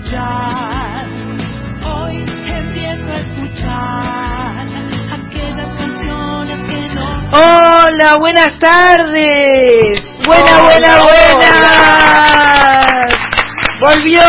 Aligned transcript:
escuchar. 0.00 1.04
Hoy 1.84 2.24
empiezo 2.46 3.10
a 3.10 3.20
escuchar 3.20 4.66
aquellas 5.12 5.70
canciones 5.76 6.70
que 6.70 6.80
no. 6.94 7.06
Hola, 7.32 8.16
buenas 8.18 8.58
tardes. 8.58 10.02
Buena, 10.26 10.62
buena, 10.62 11.02
buena. 11.02 11.50
Volvió, 13.80 14.20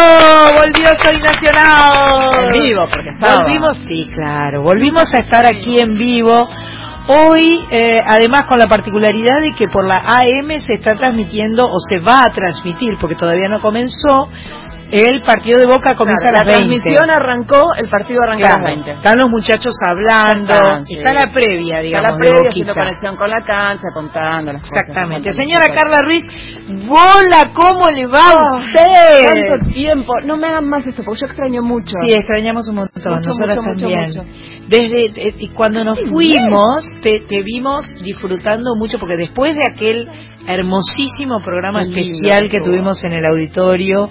volvió 0.55 0.89
Soy 1.04 1.20
Nacional. 1.21 2.29
En 2.45 2.53
vivo, 2.53 2.88
porque 2.93 3.09
estaba. 3.09 3.38
Volvimos, 3.43 3.77
sí, 3.88 4.09
claro. 4.13 4.61
Volvimos 4.63 5.05
a 5.13 5.17
estar 5.19 5.45
aquí 5.45 5.79
en 5.79 5.95
vivo. 5.95 6.49
Hoy, 7.07 7.65
eh, 7.71 7.99
además 8.05 8.43
con 8.47 8.59
la 8.59 8.67
particularidad 8.67 9.41
de 9.41 9.53
que 9.53 9.67
por 9.67 9.85
la 9.85 9.95
AM 9.95 10.59
se 10.61 10.73
está 10.73 10.95
transmitiendo 10.95 11.65
o 11.65 11.79
se 11.79 11.99
va 11.99 12.21
a 12.23 12.31
transmitir, 12.31 12.95
porque 13.01 13.15
todavía 13.15 13.49
no 13.49 13.59
comenzó, 13.59 14.29
el 14.92 15.21
partido 15.23 15.60
de 15.60 15.66
Boca 15.66 15.96
comienza 15.96 16.28
Claro, 16.30 16.39
a 16.42 16.44
las 16.44 16.54
la 16.54 16.58
20. 16.68 16.84
transmisión 16.84 17.10
arrancó, 17.10 17.73
el 17.77 17.90
partido 17.90 18.20
arrancó 18.23 18.45
a 18.45 18.49
Claro, 18.49 18.63
las 18.63 18.76
20. 18.76 18.91
Están 18.91 19.18
los 19.20 19.30
muchachos 19.30 19.73
hablando, 19.88 20.54
Están, 20.54 20.84
sí. 20.86 20.95
está 20.98 21.13
la 21.13 21.32
previa, 21.32 21.76
Está 21.76 21.82
digamos, 21.82 22.04
la 22.04 22.12
de 22.12 22.18
previa 22.20 22.49
haciendo 22.49 22.73
conexión 22.73 23.16
con 23.16 23.30
la 23.30 23.41
cancha, 23.46 23.88
contando 23.94 24.52
las 24.54 24.62
cosas. 24.62 24.77
Exactamente. 24.82 25.32
Señora. 25.34 25.66
Carla 25.73 25.99
Ruiz, 26.02 26.23
hola, 26.90 27.52
¿cómo 27.54 27.88
le 27.88 28.05
va 28.08 28.20
a 28.20 28.34
Oh, 28.34 28.59
usted? 28.59 29.49
Tanto 29.49 29.73
tiempo. 29.73 30.13
No 30.26 30.38
me 30.38 30.48
hagan 30.48 30.68
más 30.68 30.85
esto, 30.85 31.04
porque 31.04 31.21
yo 31.21 31.27
extraño 31.27 31.62
mucho. 31.62 31.94
Sí, 32.08 32.13
extrañamos 32.13 32.68
un 32.68 32.76
montón, 32.76 33.16
Mucho, 33.16 33.30
nosotras 33.30 33.58
mucho, 33.58 33.80
también. 33.88 33.99
mucho. 34.05 34.23
Desde 34.68 35.27
eh, 35.30 35.49
cuando 35.54 35.84
nos 35.84 35.98
fuimos, 36.10 36.85
te, 37.02 37.21
te 37.21 37.41
vimos 37.44 37.85
disfrutando 38.04 38.76
mucho, 38.77 38.98
porque 38.99 39.18
después 39.18 39.54
de 39.54 39.63
aquel 39.70 40.08
hermosísimo 40.48 41.40
programa 41.44 41.82
lindo 41.84 41.98
especial 41.99 42.49
que 42.49 42.62
tuvimos 42.62 43.04
en 43.04 43.13
el 43.13 43.26
auditorio, 43.26 44.08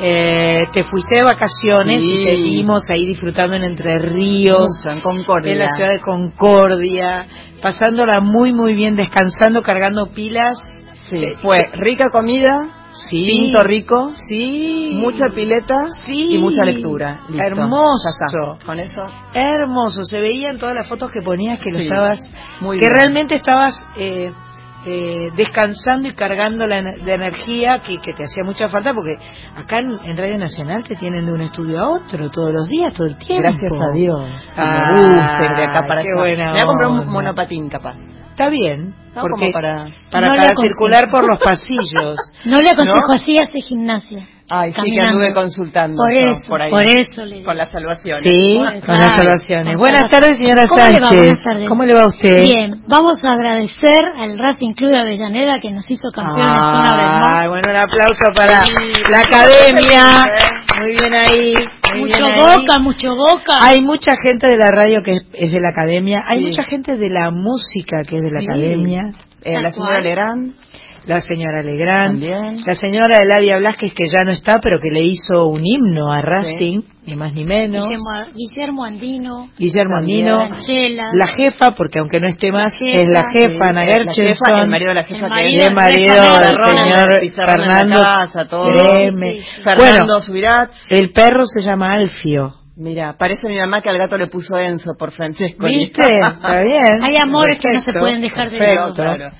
eh, 0.00 0.66
te 0.72 0.84
fuiste 0.84 1.16
de 1.16 1.24
vacaciones 1.24 2.00
Sí. 2.02 2.08
y 2.08 2.24
te 2.24 2.34
vimos 2.36 2.80
ahí 2.88 3.06
disfrutando 3.06 3.54
en 3.56 3.64
Entre 3.64 3.98
Ríos, 3.98 4.68
Mucho, 4.78 4.90
en 4.90 5.00
Concordia. 5.00 5.52
en 5.52 5.58
la 5.58 5.70
ciudad 5.72 5.90
de 5.90 6.00
Concordia, 6.00 7.26
pasándola 7.62 8.20
muy 8.20 8.52
muy 8.52 8.74
bien, 8.74 8.94
descansando, 8.96 9.62
cargando 9.62 10.06
pilas. 10.12 10.58
Sí, 11.02 11.16
Eh, 11.16 11.32
fue 11.40 11.56
rica 11.74 12.10
comida, 12.10 12.86
Sí. 12.92 13.24
tinto 13.24 13.60
rico, 13.64 14.10
Sí. 14.28 14.90
mucha 14.94 15.26
pileta 15.34 15.74
Sí. 16.06 16.34
y 16.36 16.38
mucha 16.38 16.64
lectura. 16.64 17.20
Listo. 17.28 17.44
Hermoso. 17.44 18.08
Está. 18.08 18.64
Con 18.66 18.78
eso, 18.78 19.02
Hermoso, 19.32 20.02
se 20.02 20.20
veía 20.20 20.50
en 20.50 20.58
todas 20.58 20.74
las 20.74 20.86
fotos 20.88 21.10
que 21.10 21.22
ponías 21.22 21.58
que 21.62 21.70
lo 21.70 21.78
Sí, 21.78 21.84
estabas, 21.86 22.18
muy 22.60 22.78
que 22.78 22.86
bien. 22.86 22.96
realmente 22.96 23.36
estabas 23.36 23.78
eh, 23.96 24.32
eh, 24.90 25.30
descansando 25.36 26.08
y 26.08 26.14
cargando 26.14 26.66
la, 26.66 26.80
de 26.82 27.12
energía 27.12 27.80
que, 27.80 27.98
que 28.00 28.14
te 28.14 28.22
hacía 28.24 28.42
mucha 28.44 28.68
falta 28.70 28.94
porque 28.94 29.16
acá 29.54 29.80
en, 29.80 29.90
en 30.04 30.16
Radio 30.16 30.38
Nacional 30.38 30.82
te 30.82 30.96
tienen 30.96 31.26
de 31.26 31.32
un 31.32 31.40
estudio 31.42 31.78
a 31.80 31.88
otro 31.90 32.30
todos 32.30 32.52
los 32.54 32.68
días, 32.68 32.94
todo 32.94 33.06
el 33.06 33.18
tiempo. 33.18 33.42
gracias 33.42 33.72
a 33.72 33.94
Dios. 33.94 34.20
Ah, 34.56 34.92
me 34.94 35.00
gusta 35.02 35.54
de 35.56 35.64
acá 35.64 35.84
para 35.86 36.02
qué 36.02 36.08
allá. 36.08 36.20
buena 36.20 36.44
me 36.46 36.52
voy 36.52 36.60
a 36.60 36.64
comprar 36.66 36.90
un 36.90 37.08
monopatín 37.12 37.68
capaz. 37.68 37.96
Está 38.30 38.48
bien, 38.50 38.94
¿no? 39.14 39.20
porque 39.22 39.40
Como 39.40 39.52
para... 39.52 39.88
para, 40.10 40.28
No 40.34 40.42
circular 40.54 41.10
por 41.10 41.28
los 41.28 41.38
pasillos. 41.42 42.16
No 42.46 42.60
le 42.60 42.70
aconsejo 42.70 43.08
¿No? 43.08 43.14
así, 43.14 43.38
hace 43.38 43.60
gimnasia. 43.60 44.26
Ay, 44.50 44.70
sí 44.72 44.76
que 44.76 44.80
Caminando. 44.80 45.08
anduve 45.18 45.34
consultando 45.34 45.96
Por 46.02 46.16
eso, 46.16 46.40
por 46.48 46.62
ahí. 46.62 46.70
por 46.70 46.84
eso 46.86 47.24
le 47.24 47.34
digo. 47.36 47.44
Con 47.46 47.56
las 47.58 47.70
salvaciones. 47.70 48.24
Sí, 48.24 48.56
Bueno, 48.58 48.80
con 48.86 48.94
las 48.94 49.14
salvaciones. 49.14 49.78
Buenas 49.78 50.10
tardes, 50.10 50.36
señora 50.38 50.66
¿Cómo 50.68 50.80
le 50.80 50.86
va? 50.88 50.90
Sánchez. 51.06 51.18
Buenas 51.18 51.44
tardes. 51.44 51.68
¿Cómo 51.68 51.84
le 51.84 51.94
va 51.94 52.02
a 52.04 52.06
usted? 52.08 52.42
Bien, 52.44 52.74
vamos 52.88 53.22
a 53.24 53.32
agradecer 53.32 54.04
al 54.16 54.38
Racing 54.38 54.72
Club 54.72 54.90
de 54.90 55.00
Avellaneda 55.00 55.60
que 55.60 55.70
nos 55.70 55.90
hizo 55.90 56.08
campeones 56.14 56.62
una 56.62 56.92
vez 56.96 57.10
Ah, 57.12 57.20
más. 57.20 57.48
bueno, 57.48 57.70
un 57.70 57.76
aplauso 57.76 58.24
para 58.34 58.62
Sí. 58.64 58.72
la 59.12 59.18
academia. 59.20 60.24
Muy 60.80 60.90
bien 60.92 61.14
ahí. 61.14 61.54
Muy 61.94 62.00
Mucho 62.08 62.14
bien 62.18 62.24
ahí. 62.24 62.40
boca, 62.40 62.78
mucho 62.78 63.16
boca. 63.16 63.52
Hay 63.60 63.80
mucha 63.82 64.12
gente 64.26 64.46
de 64.46 64.56
la 64.56 64.70
radio 64.70 65.02
que 65.02 65.12
es, 65.12 65.26
es 65.34 65.50
de 65.50 65.60
la 65.60 65.70
academia. 65.70 66.20
Hay 66.26 66.38
Sí. 66.38 66.44
mucha 66.46 66.64
gente 66.70 66.96
de 66.96 67.08
la 67.10 67.30
música 67.30 68.02
que 68.08 68.16
es 68.16 68.22
de 68.22 68.30
la 68.30 68.40
Sí. 68.40 68.46
academia. 68.48 69.02
Eh, 69.44 69.52
la 69.62 69.70
señora 69.70 69.92
cual. 69.92 70.52
La 71.08 71.20
señora 71.20 71.62
Legrand. 71.62 72.10
también. 72.20 72.56
La 72.66 72.74
señora 72.74 73.16
Eladia 73.22 73.56
Blasquez, 73.58 73.92
que 73.94 74.08
ya 74.08 74.24
no 74.24 74.30
está, 74.30 74.60
pero 74.60 74.78
que 74.78 74.90
le 74.90 75.00
hizo 75.04 75.46
un 75.46 75.62
himno 75.64 76.12
a 76.12 76.20
Racing, 76.20 76.82
ni 77.06 77.16
más 77.16 77.32
ni 77.32 77.44
menos. 77.44 77.88
Guillermo, 77.88 78.34
Guillermo 78.34 78.84
Andino, 78.84 79.48
Guillermo 79.58 79.94
También. 79.96 80.28
Andino. 80.28 81.12
La 81.14 81.26
jefa, 81.28 81.70
porque 81.72 81.98
aunque 82.00 82.20
no 82.20 82.28
esté 82.28 82.52
más, 82.52 82.72
La 82.80 82.86
jefa. 82.86 83.00
es 83.00 83.08
la 83.08 83.22
jefa, 83.32 83.64
Sí, 83.64 83.70
Ana 83.70 83.84
jefa, 83.84 84.62
el 84.62 84.68
marido 84.68 84.88
de 84.90 84.94
la 84.94 85.04
jefa 85.04 85.26
El 85.26 85.28
que 85.28 85.28
marido 85.30 85.50
y 85.50 85.62
el 85.62 85.68
de 85.68 85.74
marido 85.74 86.14
Jefa 86.14 86.40
del 86.40 86.58
señor 86.58 87.34
Fernando 87.34 88.02
casa, 88.02 88.44
todo. 88.44 88.66
Sí, 88.66 89.10
sí. 89.10 89.62
Fernando 89.64 90.20
Bueno, 90.28 90.66
el 90.90 91.10
perro 91.12 91.44
se 91.46 91.62
llama 91.62 91.92
Alfio. 91.94 92.54
Mira, 92.76 93.16
parece 93.18 93.48
mi 93.48 93.58
mamá 93.58 93.80
que 93.82 93.88
al 93.88 93.98
gato 93.98 94.16
le 94.16 94.28
puso 94.28 94.56
Enzo 94.56 94.92
por 94.96 95.10
Francesco. 95.10 95.66
¿Viste? 95.66 96.02
Está 96.02 96.62
bien. 96.62 97.02
Hay 97.02 97.16
amores 97.20 97.58
que 97.58 97.72
no 97.72 97.78
se 97.80 97.86
Perfecto, 97.86 98.00
pueden 98.00 98.20
dejar 98.20 98.50
de 98.50 98.58
perfecto. 98.58 98.80
lado. 98.82 98.94
Claro. 98.94 99.30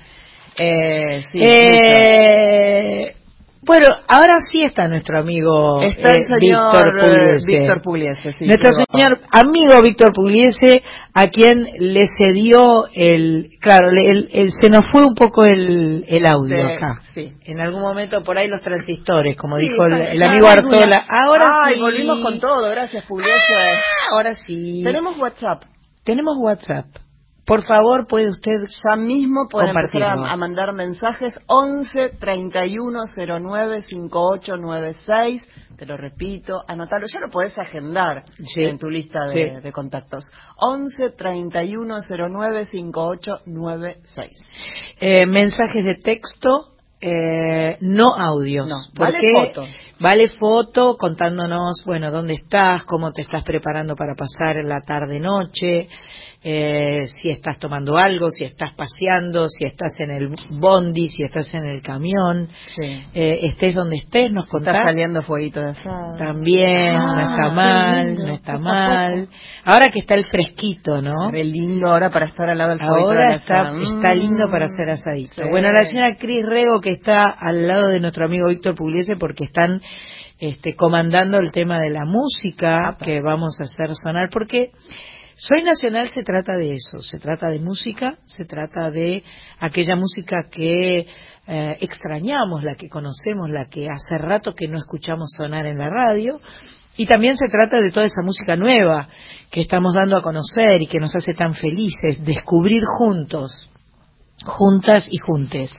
Eh, 0.59 1.23
sí, 1.31 1.39
Eh, 1.41 3.15
bueno, 3.61 3.87
ahora 4.07 4.37
sí 4.51 4.63
está 4.63 4.87
nuestro 4.87 5.19
amigo 5.19 5.81
eh, 5.81 5.95
el 5.97 6.25
señor 6.25 6.39
Víctor 6.39 6.87
eh, 6.87 7.01
Pugliese. 7.03 7.45
Víctor 7.59 7.81
Pugliese, 7.83 8.33
sí, 8.39 8.45
nuestro 8.47 8.71
llegó. 8.71 8.83
señor 8.97 9.19
amigo 9.31 9.81
Víctor 9.83 10.11
Pugliese, 10.13 10.81
a 11.13 11.27
quien 11.27 11.67
le 11.77 12.05
cedió 12.17 12.85
el... 12.93 13.49
Claro, 13.61 13.91
le- 13.91 14.09
el, 14.09 14.29
el- 14.31 14.51
se 14.51 14.69
nos 14.69 14.87
fue 14.89 15.03
un 15.03 15.13
poco 15.13 15.45
el, 15.45 16.03
el 16.07 16.25
audio 16.25 16.55
Sí, 16.67 16.73
acá. 16.73 16.99
sí. 17.13 17.33
En 17.45 17.59
algún 17.59 17.81
momento 17.81 18.23
por 18.23 18.37
ahí 18.37 18.47
los 18.47 18.61
transistores, 18.61 19.35
como 19.35 19.57
dijo 19.57 19.85
el, 19.85 20.23
amigo 20.23 20.47
Artola. 20.47 21.05
Ahora 21.07 21.51
Ay, 21.65 21.79
volvimos 21.79 22.21
con 22.23 22.39
todo, 22.39 22.69
gracias 22.71 23.05
Pugliese. 23.05 23.33
Ah, 23.55 24.13
Ahora 24.13 24.33
sí. 24.33 24.81
Tenemos 24.83 25.17
WhatsApp. 25.19 25.63
Tenemos 26.03 26.37
WhatsApp. 26.39 26.85
Por 27.49 27.63
favor, 27.65 28.05
puede 28.07 28.29
usted 28.29 28.61
Ya 28.83 28.95
mismo 28.95 29.47
pueden 29.49 29.75
empezar 29.75 30.03
a, 30.03 30.13
a 30.31 30.37
mandar 30.37 30.71
mensajes 30.71 31.33
11 31.47 32.09
31 32.19 32.99
09 33.17 33.81
5896. 33.81 35.43
Te 35.75 35.85
lo 35.87 35.97
repito, 35.97 36.61
anotalo. 36.67 37.07
Ya 37.11 37.19
lo 37.21 37.29
podés 37.29 37.57
agendar 37.57 38.23
Sí. 38.53 38.63
en 38.63 38.77
tu 38.77 38.87
lista 38.91 39.21
de, 39.25 39.55
Sí. 39.55 39.61
de 39.61 39.71
contactos. 39.71 40.25
11 40.57 41.09
31 41.17 41.97
09 42.07 42.65
5896. 42.65 44.31
eh, 44.99 45.25
mensajes 45.25 45.83
de 45.85 45.95
texto, 45.95 46.73
eh, 47.01 47.77
no 47.81 48.13
audios. 48.15 48.67
No, 48.67 48.75
¿Por 48.93 49.11
vale 49.11 49.33
foto. 49.33 49.65
Vale 50.01 50.29
foto 50.39 50.97
contándonos, 50.97 51.83
bueno, 51.85 52.11
dónde 52.11 52.33
estás, 52.35 52.83
cómo 52.83 53.11
te 53.11 53.21
estás 53.23 53.43
preparando 53.43 53.95
para 53.95 54.13
pasar 54.15 54.63
la 54.63 54.81
tarde-noche, 54.81 55.87
eh, 56.41 57.01
si 57.21 57.29
estás 57.29 57.59
tomando 57.59 57.97
algo, 57.97 58.29
si 58.29 58.45
estás 58.45 58.71
paseando, 58.73 59.49
si 59.49 59.67
estás 59.67 59.93
en 59.99 60.11
el 60.11 60.29
bondi, 60.59 61.09
si 61.09 61.23
estás 61.23 61.53
en 61.53 61.65
el 61.65 61.81
camión, 61.81 62.47
Sí. 62.75 62.81
eh, 63.13 63.39
estés 63.43 63.75
donde 63.75 63.97
estés, 63.97 64.31
nos 64.31 64.47
contás. 64.47 64.75
Está 64.75 64.87
saliendo 64.87 65.21
fueguito 65.21 65.59
de 65.59 65.71
asado. 65.71 66.15
También, 66.17 66.93
no 66.93 67.13
Ah, 67.17 67.27
está 67.31 67.53
mal, 67.53 68.15
no 68.15 68.27
está 68.33 68.57
mal. 68.57 69.27
Ahora 69.65 69.87
que 69.91 69.99
está 69.99 70.15
el 70.15 70.23
fresquito, 70.25 71.01
¿no? 71.01 71.29
Re 71.29 71.43
lindo 71.43 71.89
ahora 71.89 72.09
para 72.09 72.27
estar 72.27 72.49
al 72.49 72.57
lado 72.57 72.69
del 72.69 72.79
fueguito 72.79 73.09
Ahora 73.09 73.27
de 73.29 73.35
está, 73.35 73.73
está 73.95 74.13
lindo 74.15 74.47
Mm. 74.47 74.51
para 74.51 74.65
hacer 74.65 74.89
asadito. 74.89 75.43
Sí. 75.43 75.49
Bueno, 75.49 75.71
la 75.73 75.83
señora 75.85 76.15
Cris 76.15 76.45
Rego 76.45 76.79
que 76.79 76.91
está 76.91 77.25
al 77.37 77.67
lado 77.67 77.87
de 77.91 77.99
nuestro 77.99 78.25
amigo 78.25 78.47
Víctor 78.47 78.75
Pugliese 78.75 79.15
porque 79.17 79.43
están 79.43 79.81
este, 80.39 80.73
comandando 80.77 81.37
el 81.39 81.51
tema 81.51 81.79
de 81.81 81.89
la 81.89 82.05
música 82.05 82.95
que 83.03 83.19
vamos 83.19 83.57
a 83.59 83.65
hacer 83.65 83.93
sonar 83.93 84.29
porque 84.31 84.69
Soy 85.41 85.63
Nacional 85.63 86.09
se 86.09 86.21
trata 86.21 86.57
de 86.57 86.73
eso, 86.73 86.97
se 86.97 87.17
trata 87.17 87.47
de 87.47 87.61
música, 87.61 88.17
se 88.25 88.43
trata 88.43 88.91
de 88.91 89.23
aquella 89.59 89.95
música 89.95 90.49
que 90.51 91.07
eh, 91.47 91.77
extrañamos, 91.79 92.61
la 92.61 92.75
que 92.75 92.89
conocemos, 92.89 93.49
la 93.49 93.69
que 93.69 93.87
hace 93.89 94.17
rato 94.17 94.53
que 94.53 94.67
no 94.67 94.77
escuchamos 94.77 95.31
sonar 95.37 95.65
en 95.65 95.77
la 95.77 95.89
radio, 95.89 96.41
y 96.97 97.05
también 97.05 97.37
se 97.37 97.47
trata 97.47 97.79
de 97.79 97.89
toda 97.89 98.05
esa 98.05 98.21
música 98.21 98.57
nueva 98.57 99.07
que 99.49 99.61
estamos 99.61 99.93
dando 99.93 100.17
a 100.17 100.21
conocer 100.21 100.81
y 100.81 100.87
que 100.87 100.99
nos 100.99 101.15
hace 101.15 101.33
tan 101.33 101.53
felices, 101.53 102.17
descubrir 102.19 102.81
juntos, 102.97 103.69
juntas 104.43 105.07
y 105.09 105.19
juntes. 105.19 105.71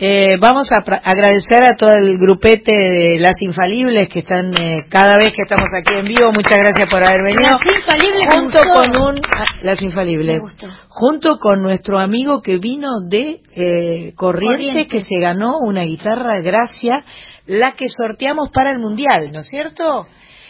Eh, 0.00 0.36
vamos 0.38 0.68
a 0.70 0.78
agradecer 0.78 1.64
a 1.64 1.74
todo 1.76 1.90
el 1.90 2.18
grupete 2.18 2.70
de 2.72 3.18
las 3.18 3.42
infalibles 3.42 4.08
que 4.08 4.20
están 4.20 4.52
eh, 4.54 4.84
cada 4.88 5.18
vez 5.18 5.32
que 5.32 5.42
estamos 5.42 5.66
aquí 5.76 5.92
en 5.92 6.06
vivo. 6.06 6.30
Muchas 6.32 6.56
gracias 6.56 6.88
por 6.88 7.02
haber 7.02 7.24
venido. 7.24 7.50
Las 7.50 7.66
infalibles 7.76 8.28
junto 8.32 8.58
con 8.72 9.02
un 9.02 9.18
ah, 9.36 9.44
las 9.62 9.82
infalibles, 9.82 10.42
junto 10.86 11.36
con 11.38 11.62
nuestro 11.62 11.98
amigo 11.98 12.40
que 12.42 12.58
vino 12.58 13.00
de 13.08 13.40
eh, 13.56 14.12
Corrientes, 14.14 14.58
Corrientes. 14.58 14.86
que 14.86 15.00
se 15.00 15.18
ganó 15.18 15.58
una 15.58 15.82
guitarra 15.82 16.40
Gracia, 16.42 17.02
la 17.46 17.72
que 17.72 17.88
sorteamos 17.88 18.50
para 18.54 18.70
el 18.70 18.78
mundial, 18.78 19.32
¿no 19.32 19.40
es 19.40 19.48
cierto? 19.48 20.06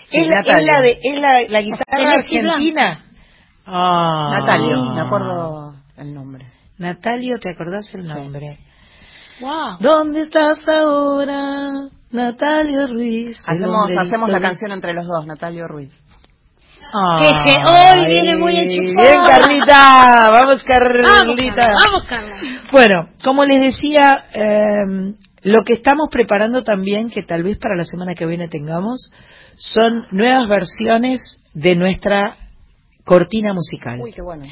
Sí, 0.09 0.19
es, 0.19 0.27
la, 0.27 0.41
es 0.41 0.47
Natalia. 0.47 0.73
la 0.75 0.81
de 0.83 0.99
es 1.03 1.21
la, 1.21 1.41
la 1.49 1.63
guitarra 1.63 2.13
argentina. 2.19 3.05
Ah. 3.65 4.29
Natalio, 4.41 4.93
me 4.95 5.01
acuerdo 5.01 5.75
el 5.97 6.13
nombre. 6.13 6.45
Natalio, 6.77 7.39
¿te 7.41 7.51
acordás 7.51 7.89
el 7.95 8.05
Sí. 8.05 8.68
Wow. 9.41 9.77
¿Dónde 9.81 10.23
estás 10.23 10.59
ahora? 10.69 11.71
Natalio 12.11 12.87
Ruiz. 12.87 13.39
Hacemos, 13.47 13.91
hacemos 13.99 14.31
la 14.31 14.41
canción 14.41 14.73
entre 14.73 14.95
los 14.95 15.07
dos, 15.07 15.27
Natalio 15.27 15.69
Ruiz. 15.69 15.93
Que- 17.21 17.53
que 17.53 17.57
hoy 17.67 18.07
viene 18.09 18.37
muy 18.37 18.57
enchufada. 18.57 19.09
Bien, 19.11 19.21
Carlita. 19.29 20.31
Vamos, 20.31 20.63
Carlita. 20.65 21.75
Vamos, 21.85 22.05
Carla. 22.09 22.37
Bueno, 22.73 23.09
como 23.23 23.45
les 23.45 23.61
decía, 23.75 24.25
eh, 24.33 25.13
lo 25.43 25.65
que 25.65 25.75
estamos 25.75 26.09
preparando 26.11 26.65
también, 26.65 27.11
que 27.11 27.23
tal 27.23 27.43
vez 27.43 27.59
para 27.59 27.77
la 27.77 27.85
semana 27.85 28.15
que 28.15 28.25
viene 28.27 28.49
tengamos, 28.49 29.13
son 29.57 30.07
nuevas 30.13 30.49
versiones 30.49 31.21
de 31.53 31.77
nuestra 31.77 32.37
cortina 33.09 33.55
musical. 33.55 34.03
Uy, 34.03 34.13
qué 34.13 34.21
bueno. 34.21 34.43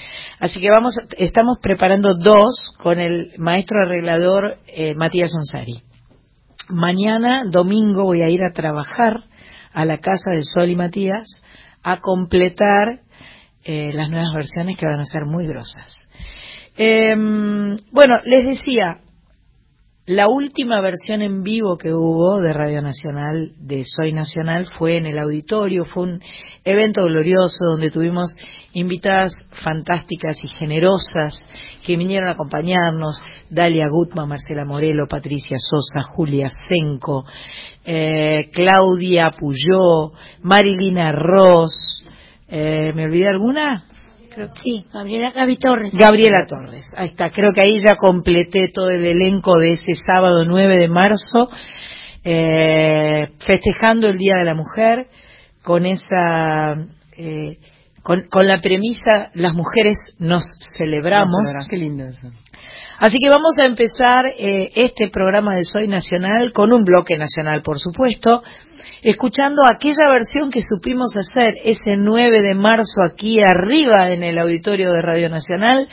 Así 0.41 0.61
que 0.61 0.71
vamos, 0.71 0.99
estamos 1.19 1.59
preparando 1.61 2.15
dos 2.15 2.71
con 2.79 2.99
el 2.99 3.35
maestro 3.37 3.83
arreglador 3.83 4.57
eh, 4.67 4.95
Matías 4.95 5.31
Onsari. 5.35 5.83
Mañana, 6.71 7.43
domingo, 7.51 8.05
voy 8.05 8.23
a 8.23 8.31
ir 8.31 8.41
a 8.43 8.55
trabajar 8.55 9.25
a 9.75 9.85
la 9.85 9.99
casa 9.99 10.31
de 10.33 10.43
Sol 10.43 10.71
y 10.71 10.75
Matías 10.75 11.43
a 11.83 12.01
completar 12.01 13.01
eh, 13.63 13.91
las 13.93 14.09
nuevas 14.09 14.33
versiones 14.35 14.79
que 14.79 14.87
van 14.87 15.01
a 15.01 15.05
ser 15.05 15.27
muy 15.27 15.47
grosas. 15.47 16.11
Em, 16.79 17.77
bueno, 17.93 18.15
les 18.25 18.47
decía, 18.47 19.01
la 20.07 20.29
última 20.29 20.81
versión 20.81 21.21
en 21.21 21.43
vivo 21.43 21.77
que 21.77 21.93
hubo 21.93 22.41
de 22.41 22.53
Radio 22.53 22.81
Nacional, 22.81 23.51
de 23.59 23.83
Soy 23.85 24.13
Nacional, 24.13 24.67
fue 24.79 24.99
en 24.99 25.07
el 25.07 25.19
auditorio, 25.19 25.85
fue 25.85 26.05
un 26.05 26.21
evento 26.65 27.05
glorioso 27.05 27.65
donde 27.73 27.91
tuvimos 27.91 28.37
invitadas 28.73 29.33
fantásticas 29.65 30.37
y 30.45 30.49
generosas 30.49 31.43
que 31.85 31.97
vinieron 31.97 32.29
a 32.29 32.33
acompañarnos, 32.33 33.21
Dalia 33.51 33.89
Gutman, 33.91 34.29
Marcela 34.29 34.65
Morelo, 34.65 35.09
Patricia 35.09 35.57
Sosa, 35.59 36.07
Julia 36.15 36.51
Senco, 36.69 37.25
eh, 37.85 38.49
Claudia 38.53 39.31
Puyó, 39.37 40.13
Marilina 40.43 41.11
Ross, 41.11 42.05
eh, 42.47 42.93
¿me 42.95 43.07
olvidé 43.07 43.29
alguna? 43.29 43.85
Creo 44.37 44.53
que 44.53 44.61
sí, 44.63 44.85
Gabriela 44.93 45.31
Gaby 45.31 45.57
Torres. 45.57 45.93
Gabriela 45.95 46.45
Torres, 46.47 46.85
ahí 46.95 47.09
está, 47.09 47.31
creo 47.31 47.55
que 47.55 47.63
ahí 47.63 47.79
ya 47.79 47.97
completé 47.97 48.71
todo 48.71 48.91
el 48.91 49.07
elenco 49.07 49.57
de 49.59 49.71
ese 49.71 49.95
sábado 49.95 50.45
9 50.45 50.77
de 50.77 50.89
marzo, 50.89 51.49
eh, 52.23 53.31
festejando 53.39 54.09
el 54.09 54.19
Día 54.19 54.35
de 54.39 54.45
la 54.45 54.55
Mujer, 54.55 55.07
con 55.63 55.87
esa, 55.87 56.75
eh, 57.17 57.57
con, 58.03 58.29
con 58.29 58.47
la 58.47 58.61
premisa, 58.61 59.31
las 59.33 59.55
mujeres 59.55 59.97
nos 60.19 60.45
celebramos. 60.77 61.55
Qué 61.71 61.79
lindo 61.79 62.05
eso. 62.05 62.29
Así 62.99 63.17
que 63.19 63.31
vamos 63.31 63.57
a 63.59 63.65
empezar 63.65 64.27
eh, 64.27 64.71
este 64.75 65.09
programa 65.09 65.55
de 65.55 65.65
Soy 65.65 65.89
Nacional 65.89 66.53
con 66.53 66.75
un 66.75 66.85
bloque 66.85 67.17
nacional, 67.17 67.63
por 67.63 67.79
supuesto, 67.79 68.43
escuchando 69.03 69.63
aquella 69.71 70.11
versión 70.11 70.51
que 70.51 70.63
supimos 70.63 71.15
hacer 71.17 71.55
ese 71.65 71.97
9 71.97 72.43
de 72.43 72.55
marzo 72.55 73.03
aquí 73.05 73.39
arriba 73.41 74.11
en 74.11 74.23
el 74.23 74.39
auditorio 74.39 74.91
de 74.93 75.03
Radio 75.03 75.29
Nacional, 75.29 75.89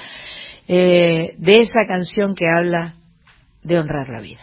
eh, 0.68 1.36
de 1.38 1.62
esa 1.62 1.86
canción 1.88 2.36
que 2.36 2.48
habla 2.48 2.94
de 3.64 3.80
honrar 3.80 4.10
la 4.10 4.20
vida. 4.20 4.42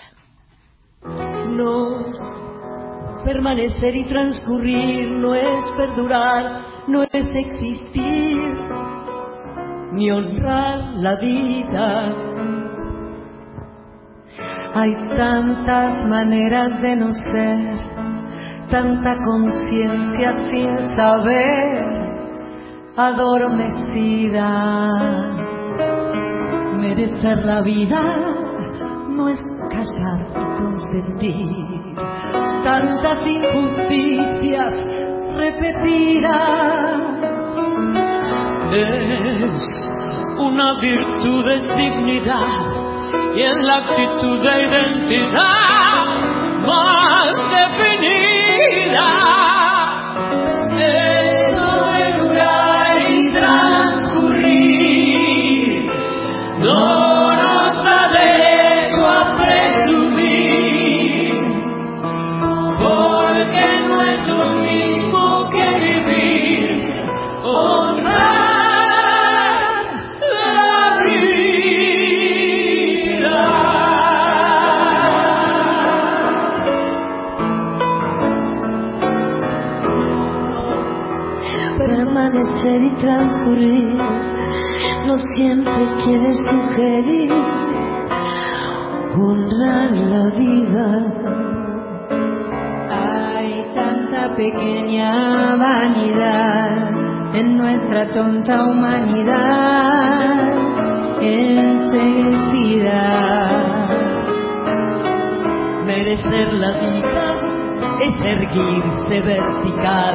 No, 1.48 2.30
permanecer 3.24 3.96
y 3.96 4.04
transcurrir 4.04 5.08
no 5.18 5.34
es 5.34 5.64
perdurar, 5.76 6.64
no 6.88 7.02
es 7.02 7.10
existir, 7.12 8.36
ni 9.92 10.10
honrar 10.10 10.78
la 10.96 11.16
vida. 11.16 12.30
Hay 14.72 14.94
tantas 15.16 15.98
maneras 16.08 16.80
de 16.80 16.96
no 16.96 17.12
ser, 17.12 18.09
tanta 18.70 19.14
conciencia 19.25 20.32
sin 20.50 20.78
saber, 20.96 21.84
adormecida. 22.96 24.50
Merecer 26.78 27.44
la 27.44 27.62
vida 27.62 28.00
no 29.08 29.28
es 29.28 29.40
callar 29.70 30.20
y 30.31 30.44
consentir 30.62 31.96
tantas 32.64 33.26
injusticias 33.26 34.75
repetidas. 35.37 36.31
Es 38.72 39.69
una 40.38 40.81
virtud, 40.81 41.49
es 41.49 41.76
dignidad 41.76 42.46
y 43.34 43.43
en 43.43 43.67
la 43.67 43.76
actitud 43.78 44.43
de 44.43 44.62
identidad 44.62 45.40
más 46.67 47.34
definida. 47.50 48.30
Esto 48.92 49.59
siempre 85.37 85.87
quiere 86.05 86.32
sugerir 86.35 87.32
honrar 89.15 89.91
la 89.91 90.31
vida. 90.37 90.88
Hay 92.91 93.65
tanta 93.75 94.35
pequeña 94.35 95.56
vanidad 95.56 97.35
en 97.35 97.56
nuestra 97.59 98.09
tonta 98.11 98.65
humanidad 98.65 100.53
enseguecida. 101.21 103.00
Merecer 105.87 106.53
la 106.55 106.73
vida 106.73 107.35
es 108.00 108.12
erguirse 108.25 109.21
vertical, 109.21 110.15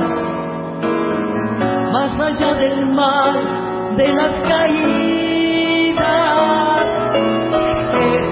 más 1.92 2.20
allá 2.20 2.54
del 2.56 2.88
mal 2.88 3.65
de 3.96 4.08
las 4.14 4.34
caídas. 4.48 5.96
Es 8.02 8.28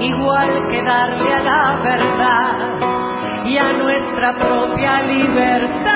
igual 0.00 0.68
que 0.70 0.82
darle 0.82 1.34
a 1.34 1.42
la 1.42 1.80
verdad 1.82 3.46
y 3.46 3.58
a 3.58 3.72
nuestra 3.72 4.34
propia 4.34 5.02
libertad 5.02 5.91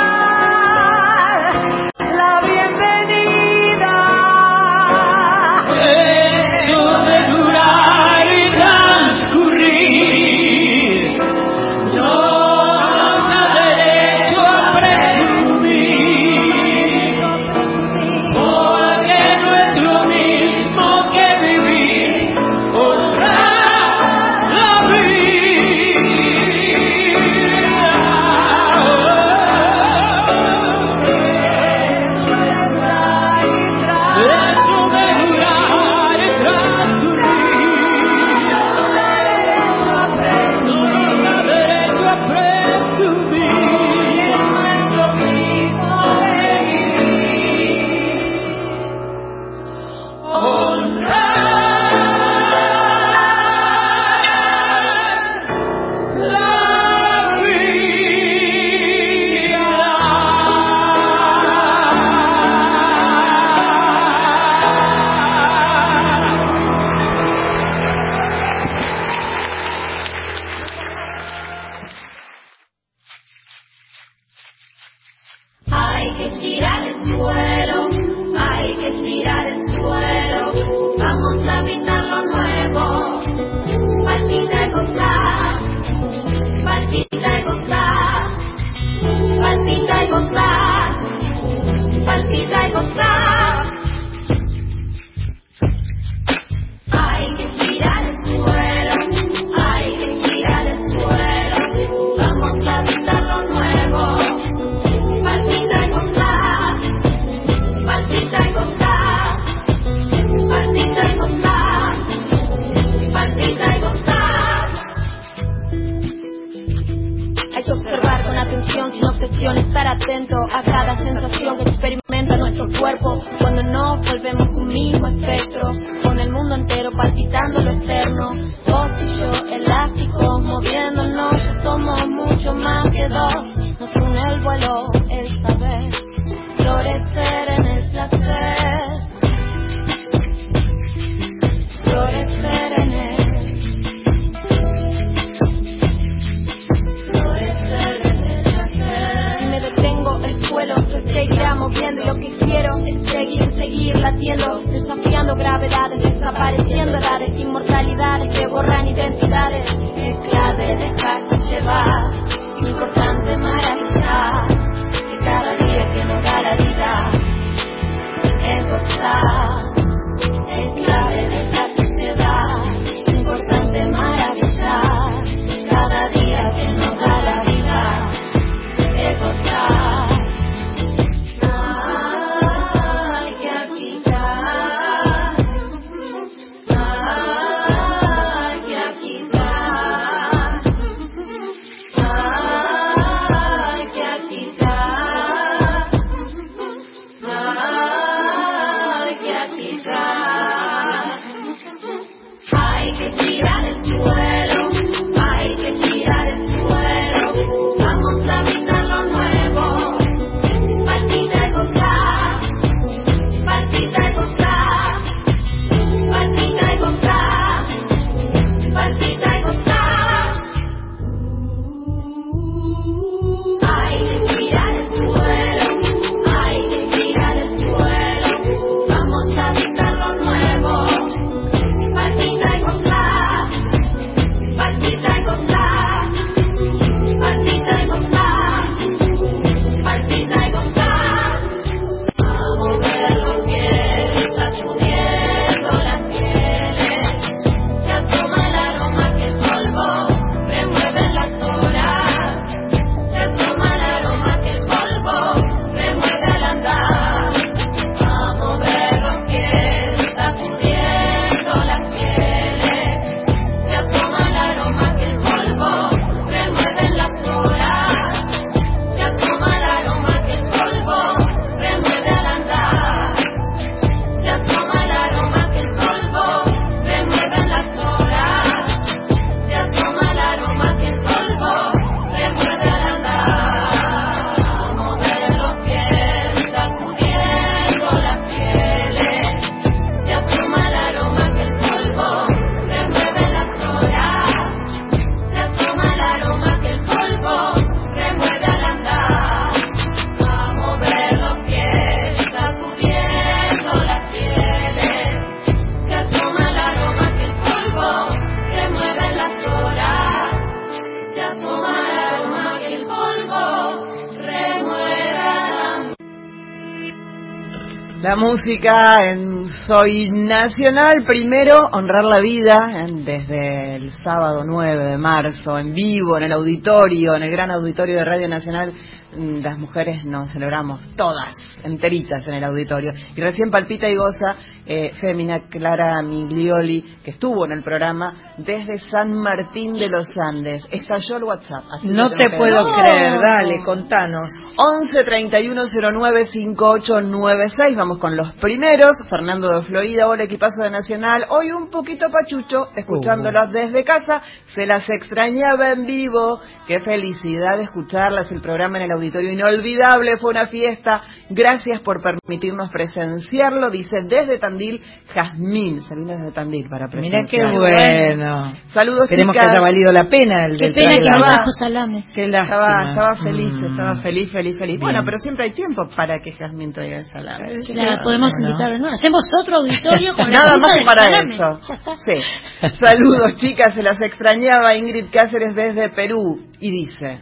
La 318.06 318.14
música 318.14 318.94
en 319.00 319.48
Soy 319.66 320.10
Nacional, 320.10 321.02
primero 321.04 321.56
honrar 321.72 322.04
la 322.04 322.20
vida 322.20 322.54
en, 322.86 323.04
desde 323.04 323.74
el 323.74 323.90
sábado 323.90 324.44
9 324.44 324.90
de 324.92 324.96
marzo, 324.96 325.58
en 325.58 325.74
vivo, 325.74 326.16
en 326.16 326.22
el 326.22 326.32
auditorio, 326.32 327.16
en 327.16 327.24
el 327.24 327.32
gran 327.32 327.50
auditorio 327.50 327.96
de 327.96 328.04
Radio 328.04 328.28
Nacional 328.28 328.72
Mm, 329.16 329.42
las 329.42 329.58
mujeres 329.58 330.04
nos 330.04 330.30
celebramos 330.30 330.90
todas, 330.94 331.34
enteritas 331.64 332.28
en 332.28 332.34
el 332.34 332.44
auditorio. 332.44 332.92
Y 333.16 333.20
recién 333.20 333.50
palpita 333.50 333.88
y 333.88 333.96
goza 333.96 334.36
eh, 334.66 334.90
Fémina 335.00 335.48
Clara 335.48 336.02
Miglioli, 336.02 336.82
que 337.02 337.12
estuvo 337.12 337.46
en 337.46 337.52
el 337.52 337.62
programa 337.62 338.34
desde 338.36 338.78
San 338.90 339.14
Martín 339.14 339.78
de 339.78 339.88
los 339.88 340.06
Andes. 340.18 340.62
Estalló 340.70 341.16
el 341.16 341.24
WhatsApp. 341.24 341.64
No 341.84 342.10
te 342.10 342.28
puedo 342.36 342.64
creer, 342.74 343.18
dale, 343.18 343.64
contanos. 343.64 344.28
11 344.58 345.04
31 345.04 345.62
09 345.92 346.28
5896. 346.28 347.76
Vamos 347.76 347.98
con 347.98 348.16
los 348.16 348.32
primeros. 348.32 348.92
Fernando 349.08 349.48
de 349.48 349.62
Florida, 349.62 350.08
hola 350.08 350.24
equipazo 350.24 350.62
de 350.62 350.70
Nacional. 350.70 351.24
Hoy 351.30 351.52
un 351.52 351.70
poquito 351.70 352.06
pachucho, 352.10 352.68
escuchándolas 352.76 353.48
uh. 353.48 353.52
desde 353.52 353.82
casa. 353.82 354.20
Se 354.54 354.66
las 354.66 354.84
extrañaba 354.90 355.72
en 355.72 355.86
vivo. 355.86 356.40
Qué 356.66 356.80
felicidad 356.80 357.60
escucharlas 357.60 358.30
el 358.32 358.40
programa 358.40 358.78
en 358.78 358.84
el 358.84 358.90
auditorio 358.90 359.05
auditorio 359.06 359.32
inolvidable, 359.32 360.16
fue 360.18 360.30
una 360.30 360.46
fiesta. 360.46 361.00
Gracias 361.30 361.80
por 361.82 362.02
permitirnos 362.02 362.70
presenciarlo, 362.70 363.70
dice 363.70 364.02
desde 364.04 364.38
Tandil, 364.38 364.80
Jazmín. 365.14 365.82
Se 365.82 365.94
vino 365.96 366.12
desde 366.16 366.32
Tandil 366.32 366.68
para 366.68 366.86
Mira 366.88 367.18
presenciar. 367.22 367.50
qué 367.50 367.56
bueno. 367.56 368.50
Saludos, 368.68 369.02
Esperemos 369.10 369.34
chicas. 369.34 369.46
que 369.46 369.50
haya 369.50 369.60
valido 369.60 369.92
la 369.92 370.04
pena 370.08 370.46
el 370.46 370.58
Qué 370.58 370.66
del 370.66 370.74
pena 370.74 370.92
que 370.92 371.10
trajo 371.20 371.50
salames. 371.50 372.10
Qué. 372.14 372.24
Estaba, 372.26 372.90
estaba 372.90 373.16
feliz, 373.16 373.54
Mm. 373.56 373.64
estaba 373.70 373.96
feliz, 373.96 374.30
feliz, 374.32 374.58
feliz. 374.58 374.76
Bien. 374.76 374.80
Bueno, 374.80 375.02
pero 375.04 375.18
siempre 375.18 375.44
hay 375.46 375.52
tiempo 375.52 375.82
para 375.96 376.18
que 376.18 376.32
Jazmín 376.32 376.72
traiga 376.72 376.98
el 376.98 377.04
salame. 377.04 377.58
La 377.74 378.02
podemos 378.02 378.32
¿no? 378.40 378.48
invitar 378.48 378.70
de 378.72 378.78
nuevo. 378.78 378.94
Hacemos 378.94 379.22
otro 379.40 379.56
auditorio 379.58 380.14
con 380.14 380.30
la 380.30 380.38
Nada 380.38 380.54
pizza 380.54 380.66
más 380.66 380.84
para 380.84 381.02
salame. 381.04 381.34
eso. 381.34 381.68
Ya 381.68 381.74
está. 381.74 381.96
Sí. 381.96 382.76
Saludos, 382.78 383.36
chicas, 383.36 383.68
se 383.74 383.82
las 383.82 384.00
extrañaba 384.00 384.74
Ingrid 384.76 385.06
Cáceres 385.12 385.54
desde 385.54 385.90
Perú. 385.90 386.40
Y 386.60 386.70
dice, 386.70 387.20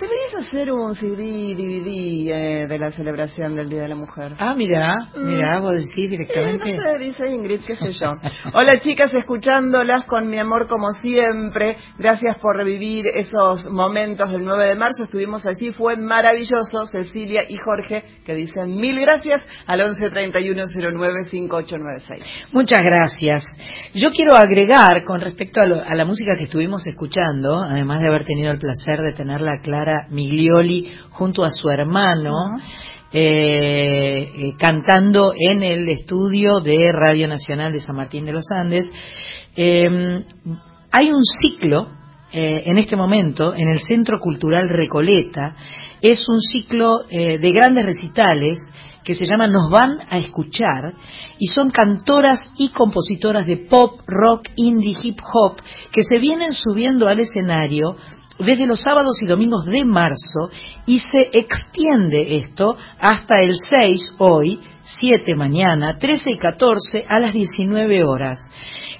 deberías 0.00 0.48
hacer 0.48 0.72
un 0.72 0.94
CD, 0.94 1.54
DVD 1.54 2.30
eh, 2.32 2.66
de 2.68 2.78
la 2.78 2.90
celebración 2.90 3.54
del 3.56 3.68
Día 3.68 3.82
de 3.82 3.88
la 3.88 3.94
Mujer. 3.96 4.32
Ah, 4.38 4.54
mira, 4.56 4.94
mira, 5.16 5.60
vos 5.60 5.72
decís 5.74 5.90
Eh, 5.96 6.08
directamente. 6.08 6.76
no 6.76 6.82
sé, 6.82 6.98
dice 6.98 7.28
Ingrid, 7.28 7.60
qué 7.66 7.76
sé 7.76 7.92
yo. 7.92 8.12
Hola 8.54 8.78
chicas, 8.78 9.10
escuchándolas 9.14 10.04
con 10.04 10.28
mi 10.28 10.38
amor 10.38 10.66
como 10.68 10.90
siempre. 11.02 11.76
Gracias 11.98 12.36
por 12.40 12.56
revivir 12.56 13.04
esos 13.14 13.68
momentos 13.70 14.30
del 14.30 14.44
9 14.44 14.66
de 14.66 14.74
marzo. 14.76 15.04
Estuvimos 15.04 15.44
allí, 15.46 15.70
fue 15.70 15.96
maravilloso. 15.96 16.86
Cecilia 16.90 17.42
y 17.48 17.56
Jorge, 17.64 18.02
que 18.24 18.34
dicen 18.34 18.76
mil 18.76 18.98
gracias 19.00 19.42
al 19.66 19.80
11 19.80 20.10
31 20.10 20.64
09 20.92 21.24
5896. 21.30 22.24
Muchas 22.52 22.82
gracias. 22.84 23.44
Yo 23.94 24.10
quiero 24.10 24.36
agregar 24.36 25.04
con 25.04 25.20
respecto 25.20 25.60
a, 25.60 25.66
lo- 25.66 25.82
a 25.82 25.94
la 25.94 26.04
música 26.04 26.32
que 26.36 26.44
estuvimos 26.44 26.86
escuchando, 26.86 27.60
además 27.62 28.00
de 28.00 28.08
haber 28.08 28.24
tenido 28.24 28.50
el 28.52 28.58
placer 28.58 29.00
de 29.02 29.12
tenerla 29.12 29.52
a 29.52 29.60
Miglioli 30.10 30.90
junto 31.10 31.44
a 31.44 31.50
su 31.50 31.68
hermano, 31.68 32.58
eh, 33.12 34.32
eh, 34.34 34.52
cantando 34.58 35.32
en 35.36 35.62
el 35.62 35.88
estudio 35.88 36.60
de 36.60 36.90
Radio 36.92 37.26
Nacional 37.26 37.72
de 37.72 37.80
San 37.80 37.96
Martín 37.96 38.24
de 38.24 38.32
los 38.32 38.44
Andes, 38.54 38.88
eh, 39.56 40.24
hay 40.92 41.10
un 41.10 41.22
ciclo 41.24 41.88
eh, 42.32 42.62
en 42.66 42.78
este 42.78 42.94
momento 42.96 43.54
en 43.54 43.68
el 43.68 43.80
Centro 43.80 44.18
Cultural 44.20 44.68
Recoleta. 44.68 45.56
Es 46.00 46.22
un 46.28 46.40
ciclo 46.40 47.00
de 47.10 47.52
grandes 47.52 47.84
recitales 47.84 48.58
que 49.04 49.14
se 49.14 49.26
llama 49.26 49.48
Nos 49.48 49.70
van 49.70 49.98
a 50.08 50.18
escuchar 50.18 50.94
y 51.38 51.48
son 51.48 51.70
cantoras 51.70 52.38
y 52.56 52.70
compositoras 52.70 53.46
de 53.46 53.66
pop, 53.68 54.00
rock, 54.06 54.48
indie, 54.56 54.96
hip 55.02 55.18
hop 55.32 55.56
que 55.92 56.02
se 56.02 56.18
vienen 56.18 56.52
subiendo 56.52 57.08
al 57.08 57.20
escenario 57.20 57.96
desde 58.40 58.66
los 58.66 58.80
sábados 58.80 59.20
y 59.22 59.26
domingos 59.26 59.64
de 59.66 59.84
marzo 59.84 60.50
y 60.86 60.98
se 60.98 61.38
extiende 61.38 62.38
esto 62.38 62.76
hasta 62.98 63.40
el 63.42 63.52
6 63.84 64.14
hoy, 64.18 64.60
7 64.82 65.34
mañana, 65.34 65.98
13 65.98 66.30
y 66.30 66.38
14 66.38 67.04
a 67.08 67.20
las 67.20 67.32
19 67.32 68.04
horas. 68.04 68.38